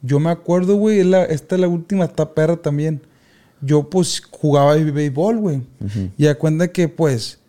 Yo 0.00 0.20
me 0.20 0.30
acuerdo, 0.30 0.76
güey, 0.76 1.00
esta 1.00 1.54
es 1.56 1.60
la 1.60 1.66
última, 1.66 2.04
esta 2.04 2.32
perra 2.34 2.56
también. 2.56 3.02
Yo, 3.60 3.90
pues, 3.90 4.22
jugaba 4.30 4.74
béisbol, 4.76 5.38
güey. 5.38 5.62
Y 6.16 6.26
a 6.28 6.38
cuenta 6.38 6.68
que, 6.68 6.86
pues, 6.88 7.40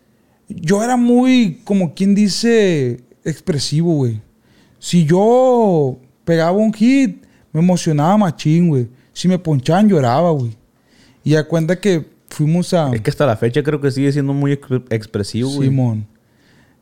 yo 0.48 0.82
era 0.82 0.96
muy, 0.96 1.60
como 1.62 1.94
quien 1.94 2.14
dice, 2.16 3.00
expresivo, 3.24 3.94
güey. 3.94 4.20
Si 4.80 5.04
yo 5.06 5.98
pegaba 6.24 6.50
un 6.58 6.72
hit, 6.74 7.22
me 7.52 7.60
emocionaba 7.60 8.16
machín, 8.18 8.68
güey. 8.68 8.88
Si 9.12 9.28
me 9.28 9.38
ponchaban, 9.38 9.88
lloraba, 9.88 10.32
güey. 10.32 10.56
Y 11.22 11.36
a 11.36 11.46
cuenta 11.46 11.78
que 11.80 12.10
fuimos 12.32 12.74
a... 12.74 12.90
Es 12.92 13.00
que 13.00 13.10
hasta 13.10 13.26
la 13.26 13.36
fecha 13.36 13.62
creo 13.62 13.80
que 13.80 13.90
sigue 13.90 14.12
siendo 14.12 14.32
muy 14.32 14.52
expre- 14.52 14.84
expresivo, 14.90 15.50
güey. 15.50 15.68
Simón. 15.68 16.06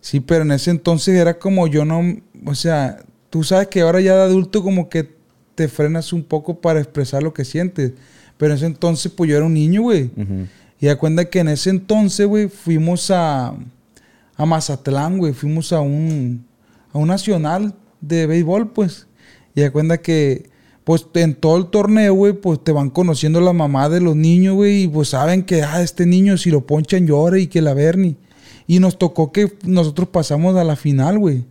Sí, 0.01 0.21
pero 0.21 0.43
en 0.43 0.53
ese 0.53 0.71
entonces 0.71 1.15
era 1.15 1.39
como 1.39 1.67
yo 1.67 1.85
no, 1.85 2.03
o 2.47 2.55
sea, 2.55 3.05
tú 3.29 3.45
sabes 3.45 3.69
que 3.69 3.83
ahora 3.83 4.01
ya 4.01 4.17
de 4.17 4.23
adulto 4.23 4.63
como 4.63 4.89
que 4.89 5.11
te 5.55 5.69
frenas 5.69 6.13
un 6.13 6.23
poco 6.23 6.61
para 6.61 6.81
expresar 6.81 7.23
lo 7.23 7.35
que 7.35 7.45
sientes. 7.45 7.93
Pero 8.39 8.53
en 8.53 8.57
ese 8.57 8.67
entonces, 8.67 9.13
pues 9.13 9.29
yo 9.29 9.37
era 9.37 9.45
un 9.45 9.53
niño, 9.53 9.83
güey. 9.83 10.11
Y 10.81 10.87
da 10.87 10.97
cuenta 10.97 11.27
que 11.27 11.41
en 11.41 11.49
ese 11.49 11.69
entonces, 11.69 12.27
güey, 12.27 12.49
fuimos 12.49 13.11
a, 13.11 13.55
a 14.37 14.47
Mazatlán, 14.47 15.19
güey. 15.19 15.35
Fuimos 15.35 15.75
a 15.75 15.81
un, 15.81 16.47
a 16.95 16.97
un 16.97 17.09
nacional 17.09 17.75
de 18.01 18.27
béisbol, 18.27 18.71
pues. 18.73 19.07
Y 19.55 19.61
da 19.61 19.71
cuenta 19.71 19.99
que, 19.99 20.49
pues 20.85 21.07
en 21.15 21.35
todo 21.35 21.57
el 21.59 21.67
torneo, 21.67 22.15
güey, 22.15 22.33
pues 22.33 22.63
te 22.63 22.73
van 22.73 22.91
conociendo 22.91 23.41
la 23.41 23.53
mamá 23.53 23.89
de 23.89 24.01
los 24.01 24.17
niños, 24.17 24.55
güey. 24.55 24.85
Y 24.85 24.89
pues 24.89 25.09
saben 25.11 25.43
que, 25.43 25.63
ah, 25.63 25.83
este 25.83 26.07
niño 26.07 26.37
si 26.37 26.51
lo 26.51 26.67
ponchan 26.67 27.07
llora 27.07 27.39
y 27.39 27.47
que 27.47 27.61
la 27.61 27.75
Bernie. 27.75 28.17
Y 28.67 28.79
nos 28.79 28.99
tocó 28.99 29.33
que 29.33 29.53
nosotros 29.65 30.09
pasamos 30.09 30.57
a 30.57 30.65
la 30.65 30.77
final, 30.77 31.19
güey. 31.19 31.45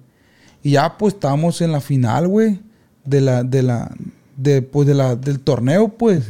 Y 0.64 0.72
ya, 0.72 0.98
pues 0.98 1.14
estábamos 1.14 1.62
en 1.62 1.72
la 1.72 1.82
final, 1.82 2.28
güey. 2.28 2.60
De 3.06 3.22
la, 3.22 3.44
de 3.44 3.64
la, 3.64 3.96
de, 4.36 4.62
pues, 4.62 4.88
de 4.88 4.94
la, 4.94 5.16
del 5.16 5.40
torneo, 5.40 5.90
pues. 5.90 6.24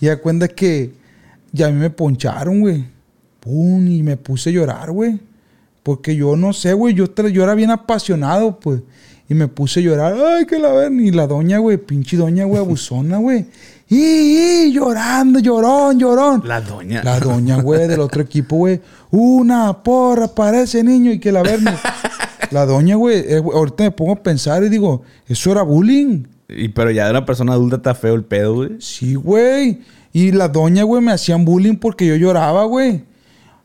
Y 0.00 0.06
da 0.06 0.18
cuenta 0.18 0.48
que 0.48 0.92
ya 1.52 1.68
a 1.68 1.70
mí 1.70 1.78
me 1.78 1.90
poncharon, 1.90 2.60
güey. 2.60 2.84
Pum, 3.40 3.86
y 3.88 4.02
me 4.02 4.16
puse 4.16 4.50
a 4.50 4.52
llorar, 4.52 4.90
güey. 4.90 5.18
Porque 5.82 6.14
yo 6.14 6.36
no 6.36 6.52
sé, 6.52 6.74
güey, 6.74 6.94
yo, 6.94 7.06
yo 7.28 7.42
era 7.42 7.54
bien 7.54 7.70
apasionado, 7.70 8.60
pues. 8.60 8.82
Y 9.32 9.34
me 9.34 9.48
puse 9.48 9.80
a 9.80 9.82
llorar, 9.82 10.14
ay, 10.14 10.44
que 10.44 10.58
la 10.58 10.72
ven. 10.72 11.00
Y 11.00 11.10
la 11.10 11.26
doña, 11.26 11.56
güey, 11.56 11.78
pinche 11.78 12.18
doña, 12.18 12.44
güey, 12.44 12.60
abusona, 12.60 13.16
güey. 13.16 13.46
Y, 13.88 13.96
y, 13.96 14.72
llorando, 14.74 15.38
llorón, 15.38 15.98
llorón. 15.98 16.42
La 16.44 16.60
doña. 16.60 17.02
La 17.02 17.18
doña, 17.18 17.58
güey, 17.62 17.88
del 17.88 18.00
otro 18.00 18.20
equipo, 18.20 18.56
güey. 18.56 18.82
Una 19.10 19.82
porra 19.82 20.28
para 20.28 20.60
ese 20.60 20.84
niño 20.84 21.12
y 21.12 21.18
que 21.18 21.32
la 21.32 21.42
ven. 21.42 21.64
la 22.50 22.66
doña, 22.66 22.96
güey, 22.96 23.20
eh, 23.26 23.38
ahorita 23.42 23.84
me 23.84 23.90
pongo 23.90 24.12
a 24.12 24.22
pensar 24.22 24.64
y 24.64 24.68
digo, 24.68 25.00
eso 25.26 25.50
era 25.50 25.62
bullying. 25.62 26.24
Y 26.50 26.68
pero 26.68 26.90
ya 26.90 27.06
de 27.06 27.12
una 27.12 27.24
persona 27.24 27.54
adulta 27.54 27.76
está 27.76 27.94
feo 27.94 28.14
el 28.14 28.24
pedo, 28.24 28.56
güey. 28.56 28.72
Sí, 28.80 29.14
güey. 29.14 29.80
Y 30.12 30.32
la 30.32 30.48
doña, 30.48 30.82
güey, 30.82 31.00
me 31.00 31.12
hacían 31.12 31.46
bullying 31.46 31.76
porque 31.76 32.06
yo 32.06 32.16
lloraba, 32.16 32.64
güey. 32.64 33.04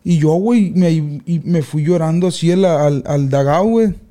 Y 0.06 0.18
yo, 0.18 0.32
güey, 0.36 0.72
me, 0.74 0.92
y 0.92 1.42
me 1.44 1.62
fui 1.62 1.84
llorando 1.84 2.28
así 2.28 2.54
al, 2.54 2.64
al, 2.64 3.04
al 3.06 3.30
dagao, 3.30 3.66
güey. 3.66 4.07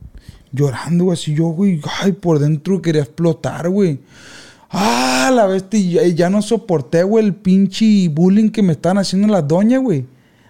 Llorando, 0.56 1.04
güey, 1.04 1.14
así 1.18 1.34
yo, 1.34 1.46
güey. 1.48 1.80
Ay, 2.00 2.12
por 2.12 2.38
dentro 2.38 2.80
quería 2.80 3.02
explotar, 3.02 3.68
güey. 3.68 4.00
Ah, 4.70 5.30
la 5.34 5.46
bestia. 5.46 6.02
Ya, 6.02 6.06
ya 6.08 6.30
no 6.30 6.42
soporté, 6.42 7.02
güey, 7.02 7.24
el 7.24 7.34
pinche 7.34 8.08
bullying 8.08 8.50
que 8.50 8.62
me 8.62 8.72
estaban 8.72 8.98
haciendo 8.98 9.28
las 9.28 9.46
doñas, 9.46 9.82
güey. 9.82 10.06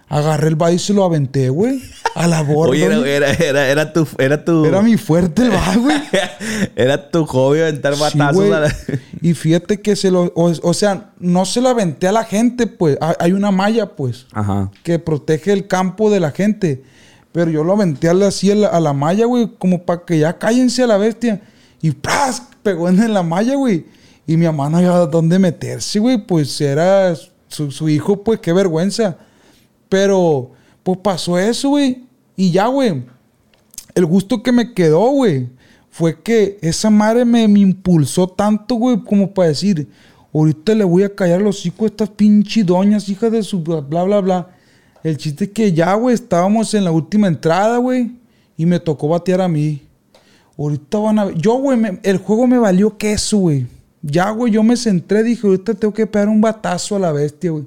Agarré 0.09 0.47
el 0.47 0.55
baile 0.55 0.77
y 0.77 0.79
se 0.79 0.93
lo 0.93 1.03
aventé, 1.03 1.49
güey. 1.49 1.81
A 2.15 2.27
la 2.27 2.41
borda. 2.41 2.71
Oye, 2.71 2.85
era, 2.85 3.05
era, 3.05 3.31
era, 3.33 3.67
era 3.69 3.91
tu, 3.93 4.07
era 4.17 4.45
tu. 4.45 4.63
Era 4.65 4.81
mi 4.81 4.95
fuerte 4.95 5.41
el 5.43 5.49
baile, 5.49 5.81
güey. 5.81 5.97
era 6.77 7.11
tu 7.11 7.25
hobby 7.25 7.59
aventar 7.59 7.93
Sí, 7.95 7.99
batazos 7.99 8.35
güey. 8.37 8.53
a 8.53 8.59
la- 8.61 8.75
Y 9.21 9.33
fíjate 9.33 9.81
que 9.81 9.97
se 9.97 10.09
lo... 10.09 10.31
O, 10.35 10.45
o 10.63 10.73
sea, 10.73 11.11
no 11.19 11.43
se 11.45 11.59
lo 11.59 11.67
aventé 11.67 12.07
a 12.07 12.13
la 12.13 12.23
gente, 12.23 12.67
pues. 12.67 12.97
Hay- 13.01 13.15
Hay 13.19 13.31
una 13.33 13.51
malla, 13.51 13.97
pues, 13.97 14.27
Ajá. 14.31 14.71
que 14.83 14.97
protege 14.97 15.51
el 15.51 15.67
campo 15.67 16.09
de 16.09 16.21
la 16.21 16.31
gente. 16.31 16.83
Pero 17.37 17.51
yo 17.51 17.63
lo 17.63 17.73
aventé 17.73 18.09
así 18.09 18.49
a 18.49 18.55
la, 18.55 18.67
a 18.69 18.79
la 18.79 18.93
malla, 18.93 19.27
güey, 19.27 19.47
como 19.59 19.83
para 19.83 20.03
que 20.03 20.17
ya 20.17 20.39
cállense 20.39 20.81
a 20.81 20.87
la 20.87 20.97
bestia. 20.97 21.39
Y 21.83 21.91
¡pras! 21.91 22.41
Pegó 22.63 22.89
en 22.89 23.13
la 23.13 23.21
malla, 23.21 23.53
güey. 23.53 23.85
Y 24.25 24.35
mi 24.37 24.47
mamá 24.47 24.71
no 24.71 24.77
había 24.77 24.89
dónde 25.05 25.37
meterse, 25.37 25.99
güey. 25.99 26.17
Pues 26.17 26.59
era 26.59 27.15
su, 27.47 27.69
su 27.69 27.89
hijo, 27.89 28.23
pues 28.23 28.39
qué 28.39 28.51
vergüenza. 28.53 29.19
Pero, 29.87 30.49
pues 30.81 30.97
pasó 30.97 31.37
eso, 31.37 31.69
güey. 31.69 32.05
Y 32.35 32.49
ya, 32.49 32.65
güey. 32.69 33.03
El 33.93 34.07
gusto 34.07 34.41
que 34.41 34.51
me 34.51 34.73
quedó, 34.73 35.07
güey, 35.11 35.47
fue 35.91 36.19
que 36.19 36.57
esa 36.63 36.89
madre 36.89 37.23
me, 37.23 37.47
me 37.47 37.59
impulsó 37.59 38.27
tanto, 38.27 38.73
güey, 38.73 39.03
como 39.03 39.31
para 39.31 39.49
decir, 39.49 39.87
ahorita 40.33 40.73
le 40.73 40.85
voy 40.85 41.03
a 41.03 41.13
callar 41.13 41.39
los 41.39 41.59
hocico 41.59 41.83
a 41.83 41.89
estas 41.89 42.09
pinches 42.09 42.65
doñas, 42.65 43.07
hijas 43.09 43.31
de 43.31 43.43
su 43.43 43.59
bla, 43.59 43.81
bla, 43.81 44.05
bla, 44.05 44.21
bla. 44.21 44.56
El 45.07 45.15
chiste 45.17 45.45
es 45.45 45.51
que 45.51 45.71
ya, 45.71 45.93
güey, 45.93 46.15
estábamos 46.15 46.73
en 46.73 46.83
la 46.83 46.91
última 46.91 47.27
entrada, 47.27 47.77
güey, 47.77 48.11
y 48.57 48.65
me 48.65 48.77
tocó 48.79 49.07
batear 49.07 49.39
a 49.39 49.47
mí. 49.47 49.81
Ahorita 50.57 50.97
van 50.97 51.19
a 51.19 51.25
ver. 51.25 51.35
Yo, 51.35 51.53
güey, 51.53 51.77
me- 51.77 51.99
el 52.03 52.17
juego 52.17 52.45
me 52.45 52.57
valió 52.57 52.97
queso, 52.97 53.37
güey. 53.37 53.65
Ya, 54.01 54.29
güey, 54.31 54.51
yo 54.51 54.63
me 54.63 54.75
centré, 54.75 55.23
dije, 55.23 55.47
ahorita 55.47 55.75
tengo 55.75 55.93
que 55.93 56.07
pegar 56.07 56.27
un 56.27 56.41
batazo 56.41 56.97
a 56.97 56.99
la 56.99 57.13
bestia, 57.13 57.51
güey. 57.51 57.63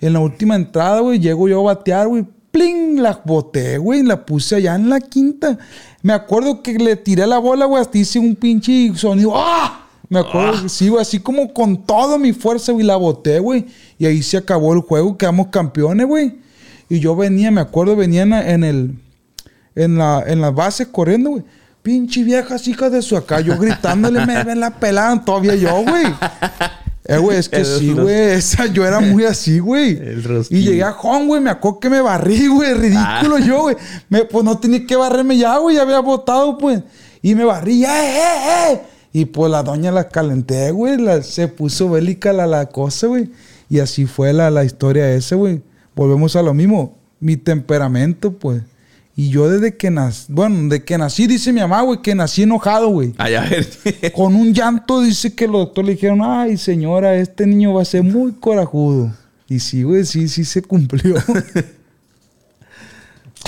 En 0.00 0.12
la 0.12 0.18
última 0.18 0.56
entrada, 0.56 0.98
güey, 1.00 1.20
llego 1.20 1.48
yo 1.48 1.60
a 1.60 1.74
batear, 1.74 2.08
güey. 2.08 2.24
¡Pling! 2.50 3.00
La 3.00 3.22
boté, 3.24 3.78
güey. 3.78 4.02
La 4.02 4.26
puse 4.26 4.56
allá 4.56 4.74
en 4.74 4.90
la 4.90 5.00
quinta. 5.00 5.56
Me 6.02 6.12
acuerdo 6.12 6.62
que 6.64 6.72
le 6.74 6.96
tiré 6.96 7.26
la 7.28 7.38
bola, 7.38 7.64
güey. 7.66 7.80
Hasta 7.80 7.96
hice 7.96 8.18
un 8.18 8.34
pinche 8.34 8.92
sonido. 8.96 9.32
¡Ah! 9.36 9.86
Me 10.08 10.18
acuerdo 10.18 10.62
que 10.64 10.68
sí, 10.68 10.88
güey. 10.88 11.00
Así 11.00 11.20
como 11.20 11.54
con 11.54 11.84
toda 11.86 12.18
mi 12.18 12.32
fuerza, 12.32 12.72
güey. 12.72 12.84
La 12.84 12.96
boté, 12.96 13.38
güey. 13.38 13.66
Y 13.98 14.04
ahí 14.06 14.20
se 14.22 14.36
acabó 14.36 14.74
el 14.74 14.80
juego. 14.80 15.16
Quedamos 15.16 15.46
campeones, 15.46 16.06
güey. 16.06 16.42
Y 16.88 17.00
yo 17.00 17.16
venía, 17.16 17.50
me 17.50 17.60
acuerdo, 17.60 17.96
venía 17.96 18.22
en, 18.22 18.30
la- 18.30 18.46
el... 18.48 18.98
En 19.74 19.96
la, 19.96 20.22
en 20.26 20.40
las 20.42 20.54
bases 20.54 20.88
corriendo, 20.88 21.30
güey. 21.30 21.42
Pinche 21.82 22.22
viejas 22.22 22.68
hijas 22.68 22.92
de 22.92 23.00
su 23.02 23.16
acá. 23.16 23.40
Yo 23.40 23.56
gritándole, 23.58 24.24
me 24.26 24.44
ven 24.44 24.60
la 24.60 24.70
pelada 24.78 25.24
todavía 25.24 25.54
yo, 25.54 25.82
güey. 25.82 26.04
Eh, 27.06 27.16
güey, 27.16 27.38
es 27.38 27.48
que 27.48 27.56
El 27.56 27.66
sí, 27.66 27.92
güey. 27.92 28.14
Esa, 28.32 28.66
yo 28.66 28.86
era 28.86 29.00
muy 29.00 29.24
así, 29.24 29.58
güey. 29.58 29.98
Y 30.50 30.62
llegué 30.62 30.82
a 30.84 30.92
home, 30.92 31.26
güey. 31.26 31.40
Me 31.40 31.50
acuerdo 31.50 31.80
que 31.80 31.90
me 31.90 32.00
barrí, 32.00 32.46
güey. 32.46 32.74
Ridículo 32.74 33.38
yo, 33.38 33.62
güey. 33.62 33.76
Me- 34.08 34.24
Pues 34.24 34.44
no 34.44 34.58
tenía 34.58 34.86
que 34.86 34.94
barrerme 34.94 35.36
ya, 35.38 35.56
güey. 35.56 35.74
Ya 35.76 35.82
había 35.82 35.98
votado, 36.00 36.56
pues. 36.58 36.82
Y 37.22 37.34
me 37.34 37.44
barrí, 37.44 37.84
¡eh, 37.84 37.88
eh, 37.88 38.72
eh! 38.72 38.80
Y 39.14 39.24
pues 39.24 39.50
la 39.50 39.62
doña 39.62 39.90
la 39.90 40.08
calenté, 40.08 40.70
güey. 40.70 40.98
La- 40.98 41.22
se 41.22 41.48
puso 41.48 41.90
bélica 41.90 42.32
la, 42.32 42.46
la 42.46 42.66
cosa, 42.66 43.06
güey. 43.08 43.30
Y 43.68 43.80
así 43.80 44.06
fue 44.06 44.32
la, 44.32 44.50
la 44.50 44.64
historia 44.64 45.10
esa, 45.14 45.34
güey. 45.34 45.62
Volvemos 45.94 46.36
a 46.36 46.42
lo 46.42 46.54
mismo. 46.54 46.98
Mi 47.20 47.36
temperamento, 47.36 48.32
pues. 48.32 48.62
Y 49.14 49.28
yo 49.28 49.48
desde 49.48 49.76
que 49.76 49.90
nací, 49.90 50.32
bueno, 50.32 50.68
de 50.70 50.84
que 50.84 50.96
nací, 50.96 51.26
dice 51.26 51.52
mi 51.52 51.60
mamá, 51.60 51.82
güey, 51.82 52.00
que 52.00 52.14
nací 52.14 52.44
enojado, 52.44 52.88
güey. 52.88 53.12
Ay, 53.18 53.34
a 53.34 53.42
ver. 53.42 53.68
Con 54.14 54.34
un 54.34 54.54
llanto 54.54 55.02
dice 55.02 55.34
que 55.34 55.46
los 55.46 55.66
doctores 55.66 55.86
le 55.86 55.94
dijeron, 55.94 56.20
ay 56.22 56.56
señora, 56.56 57.14
este 57.16 57.46
niño 57.46 57.74
va 57.74 57.82
a 57.82 57.84
ser 57.84 58.02
muy 58.02 58.32
corajudo. 58.32 59.12
Y 59.48 59.60
sí, 59.60 59.82
güey, 59.82 60.06
sí, 60.06 60.28
sí 60.28 60.44
se 60.44 60.62
cumplió. 60.62 61.16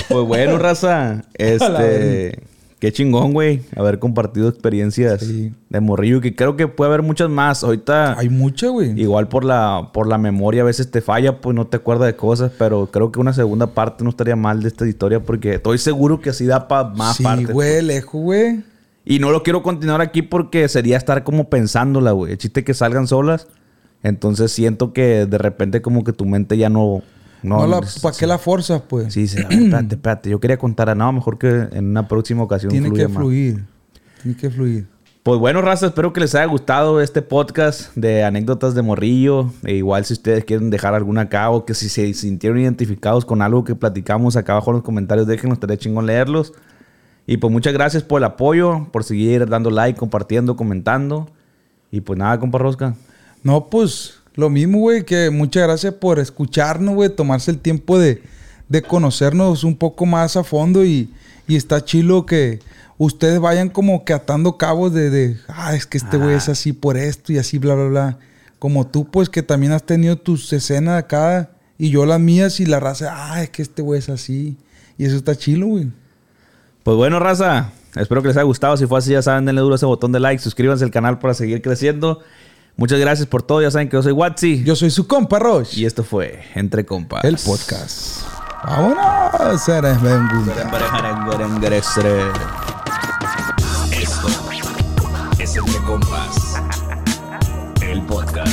Pues 0.08 0.26
bueno, 0.26 0.58
raza. 0.58 1.24
Este. 1.34 2.40
Qué 2.84 2.92
chingón, 2.92 3.32
güey. 3.32 3.62
Haber 3.76 3.98
compartido 3.98 4.46
experiencias 4.46 5.22
Sí. 5.22 5.54
de 5.70 5.80
morrillo. 5.80 6.20
Que 6.20 6.36
creo 6.36 6.54
que 6.54 6.68
puede 6.68 6.90
haber 6.90 7.00
muchas 7.00 7.30
más. 7.30 7.64
Ahorita. 7.64 8.18
Hay 8.18 8.28
mucha, 8.28 8.68
güey. 8.68 9.00
Igual 9.00 9.26
por 9.28 9.42
la, 9.42 9.88
por 9.94 10.06
la 10.06 10.18
memoria 10.18 10.60
a 10.60 10.66
veces 10.66 10.90
te 10.90 11.00
falla, 11.00 11.40
pues 11.40 11.56
no 11.56 11.66
te 11.66 11.78
acuerdas 11.78 12.08
de 12.08 12.14
cosas, 12.16 12.52
pero 12.58 12.90
creo 12.92 13.10
que 13.10 13.20
una 13.20 13.32
segunda 13.32 13.68
parte 13.68 14.04
no 14.04 14.10
estaría 14.10 14.36
mal 14.36 14.60
de 14.60 14.68
esta 14.68 14.86
historia 14.86 15.20
porque 15.20 15.54
estoy 15.54 15.78
seguro 15.78 16.20
que 16.20 16.28
así 16.28 16.44
da 16.44 16.68
para 16.68 16.90
más 16.90 17.16
Sí, 17.16 17.22
partes. 17.22 17.46
pues. 17.46 17.54
güey, 17.54 17.80
lejos, 17.82 18.20
güey. 18.20 18.62
Y 19.06 19.18
no 19.18 19.30
lo 19.30 19.42
quiero 19.42 19.62
continuar 19.62 20.02
aquí 20.02 20.20
porque 20.20 20.68
sería 20.68 20.98
estar 20.98 21.24
como 21.24 21.48
pensándola, 21.48 22.10
güey. 22.12 22.32
El 22.32 22.38
chiste 22.38 22.64
que 22.64 22.74
salgan 22.74 23.06
solas. 23.06 23.46
Entonces 24.02 24.52
siento 24.52 24.92
que 24.92 25.24
de 25.24 25.38
repente 25.38 25.80
como 25.80 26.04
que 26.04 26.12
tu 26.12 26.26
mente 26.26 26.58
ya 26.58 26.68
no... 26.68 27.00
No, 27.44 27.66
la, 27.66 27.80
¿Para 28.02 28.16
qué 28.16 28.26
la 28.26 28.38
forzas, 28.38 28.82
pues? 28.88 29.12
Sí, 29.12 29.28
sí, 29.28 29.36
ver, 29.36 29.52
espérate, 29.52 29.94
espérate. 29.94 30.30
Yo 30.30 30.40
quería 30.40 30.56
contar 30.56 30.88
a 30.88 30.94
nada, 30.94 31.12
mejor 31.12 31.38
que 31.38 31.68
en 31.72 31.90
una 31.90 32.08
próxima 32.08 32.42
ocasión 32.42 32.70
Tiene 32.70 32.90
que 32.90 33.06
más. 33.06 33.16
fluir. 33.18 33.64
Tiene 34.22 34.36
que 34.36 34.50
fluir. 34.50 34.86
Pues 35.22 35.38
bueno, 35.38 35.62
raza, 35.62 35.86
espero 35.86 36.12
que 36.12 36.20
les 36.20 36.34
haya 36.34 36.44
gustado 36.44 37.00
este 37.00 37.22
podcast 37.22 37.94
de 37.96 38.24
anécdotas 38.24 38.74
de 38.74 38.82
morrillo. 38.82 39.50
E 39.62 39.74
igual 39.74 40.04
si 40.04 40.12
ustedes 40.14 40.44
quieren 40.44 40.70
dejar 40.70 40.94
alguna 40.94 41.22
acá 41.22 41.48
o 41.50 41.64
que 41.64 41.74
si 41.74 41.88
se 41.88 42.12
sintieron 42.14 42.58
identificados 42.58 43.24
con 43.24 43.40
algo 43.40 43.64
que 43.64 43.74
platicamos 43.74 44.36
acá 44.36 44.52
abajo 44.52 44.70
en 44.70 44.76
los 44.76 44.84
comentarios, 44.84 45.26
déjenos, 45.26 45.56
estaría 45.56 45.78
chingón 45.78 46.06
leerlos. 46.06 46.52
Y 47.26 47.38
pues 47.38 47.50
muchas 47.50 47.72
gracias 47.72 48.02
por 48.02 48.20
el 48.20 48.24
apoyo, 48.24 48.86
por 48.92 49.04
seguir 49.04 49.48
dando 49.48 49.70
like, 49.70 49.98
compartiendo, 49.98 50.56
comentando. 50.56 51.28
Y 51.90 52.02
pues 52.02 52.18
nada, 52.18 52.38
compa 52.38 52.58
Rosca. 52.58 52.94
No, 53.42 53.70
pues 53.70 54.20
lo 54.34 54.50
mismo, 54.50 54.78
güey, 54.78 55.04
que 55.04 55.30
muchas 55.30 55.62
gracias 55.64 55.94
por 55.94 56.18
escucharnos, 56.18 56.94
güey, 56.94 57.08
tomarse 57.08 57.50
el 57.50 57.58
tiempo 57.58 57.98
de, 57.98 58.22
de 58.68 58.82
conocernos 58.82 59.64
un 59.64 59.76
poco 59.76 60.06
más 60.06 60.36
a 60.36 60.44
fondo 60.44 60.84
y, 60.84 61.08
y 61.46 61.56
está 61.56 61.84
chilo 61.84 62.26
que 62.26 62.60
ustedes 62.98 63.40
vayan 63.40 63.68
como 63.68 64.04
que 64.04 64.12
atando 64.12 64.56
cabos 64.56 64.92
de, 64.92 65.10
de 65.10 65.36
ah, 65.48 65.74
es 65.74 65.86
que 65.86 65.98
este 65.98 66.16
güey 66.16 66.34
es 66.34 66.48
así 66.48 66.72
por 66.72 66.96
esto 66.96 67.32
y 67.32 67.38
así, 67.38 67.58
bla, 67.58 67.74
bla, 67.74 67.86
bla. 67.86 68.18
Como 68.58 68.86
tú, 68.86 69.04
pues, 69.10 69.28
que 69.28 69.42
también 69.42 69.72
has 69.72 69.84
tenido 69.84 70.16
tus 70.16 70.52
escenas 70.52 70.98
acá 70.98 71.50
y 71.78 71.90
yo 71.90 72.06
las 72.06 72.20
mías 72.20 72.60
y 72.60 72.66
la 72.66 72.80
raza, 72.80 73.12
ah, 73.12 73.42
es 73.42 73.50
que 73.50 73.62
este 73.62 73.82
güey 73.82 73.98
es 73.98 74.08
así. 74.08 74.56
Y 74.96 75.04
eso 75.04 75.16
está 75.16 75.36
chilo, 75.36 75.66
güey. 75.66 75.88
Pues 76.82 76.96
bueno, 76.96 77.18
raza, 77.18 77.72
espero 77.96 78.22
que 78.22 78.28
les 78.28 78.36
haya 78.36 78.44
gustado. 78.44 78.76
Si 78.76 78.86
fue 78.86 78.98
así, 78.98 79.12
ya 79.12 79.22
saben, 79.22 79.44
denle 79.44 79.60
duro 79.60 79.74
ese 79.74 79.86
botón 79.86 80.12
de 80.12 80.20
like, 80.20 80.42
suscríbanse 80.42 80.84
al 80.84 80.90
canal 80.90 81.18
para 81.18 81.34
seguir 81.34 81.62
creciendo. 81.62 82.20
Muchas 82.76 82.98
gracias 82.98 83.26
por 83.28 83.42
todo. 83.42 83.62
Ya 83.62 83.70
saben 83.70 83.88
que 83.88 83.96
yo 83.96 84.02
soy 84.02 84.12
Watsi. 84.12 84.64
Yo 84.64 84.74
soy 84.74 84.90
su 84.90 85.06
compa, 85.06 85.38
Roche. 85.38 85.80
Y 85.80 85.86
esto 85.86 86.02
fue 86.02 86.42
Entre 86.54 86.84
Compas. 86.84 87.24
El 87.24 87.36
podcast. 87.36 88.22
Vámonos, 88.64 89.68
eres 89.68 90.00
benguda. 90.00 90.54
Esto 93.92 94.28
es 95.38 95.56
Entre 95.56 95.84
Compas. 95.84 96.54
El 97.82 98.02
podcast. 98.06 98.43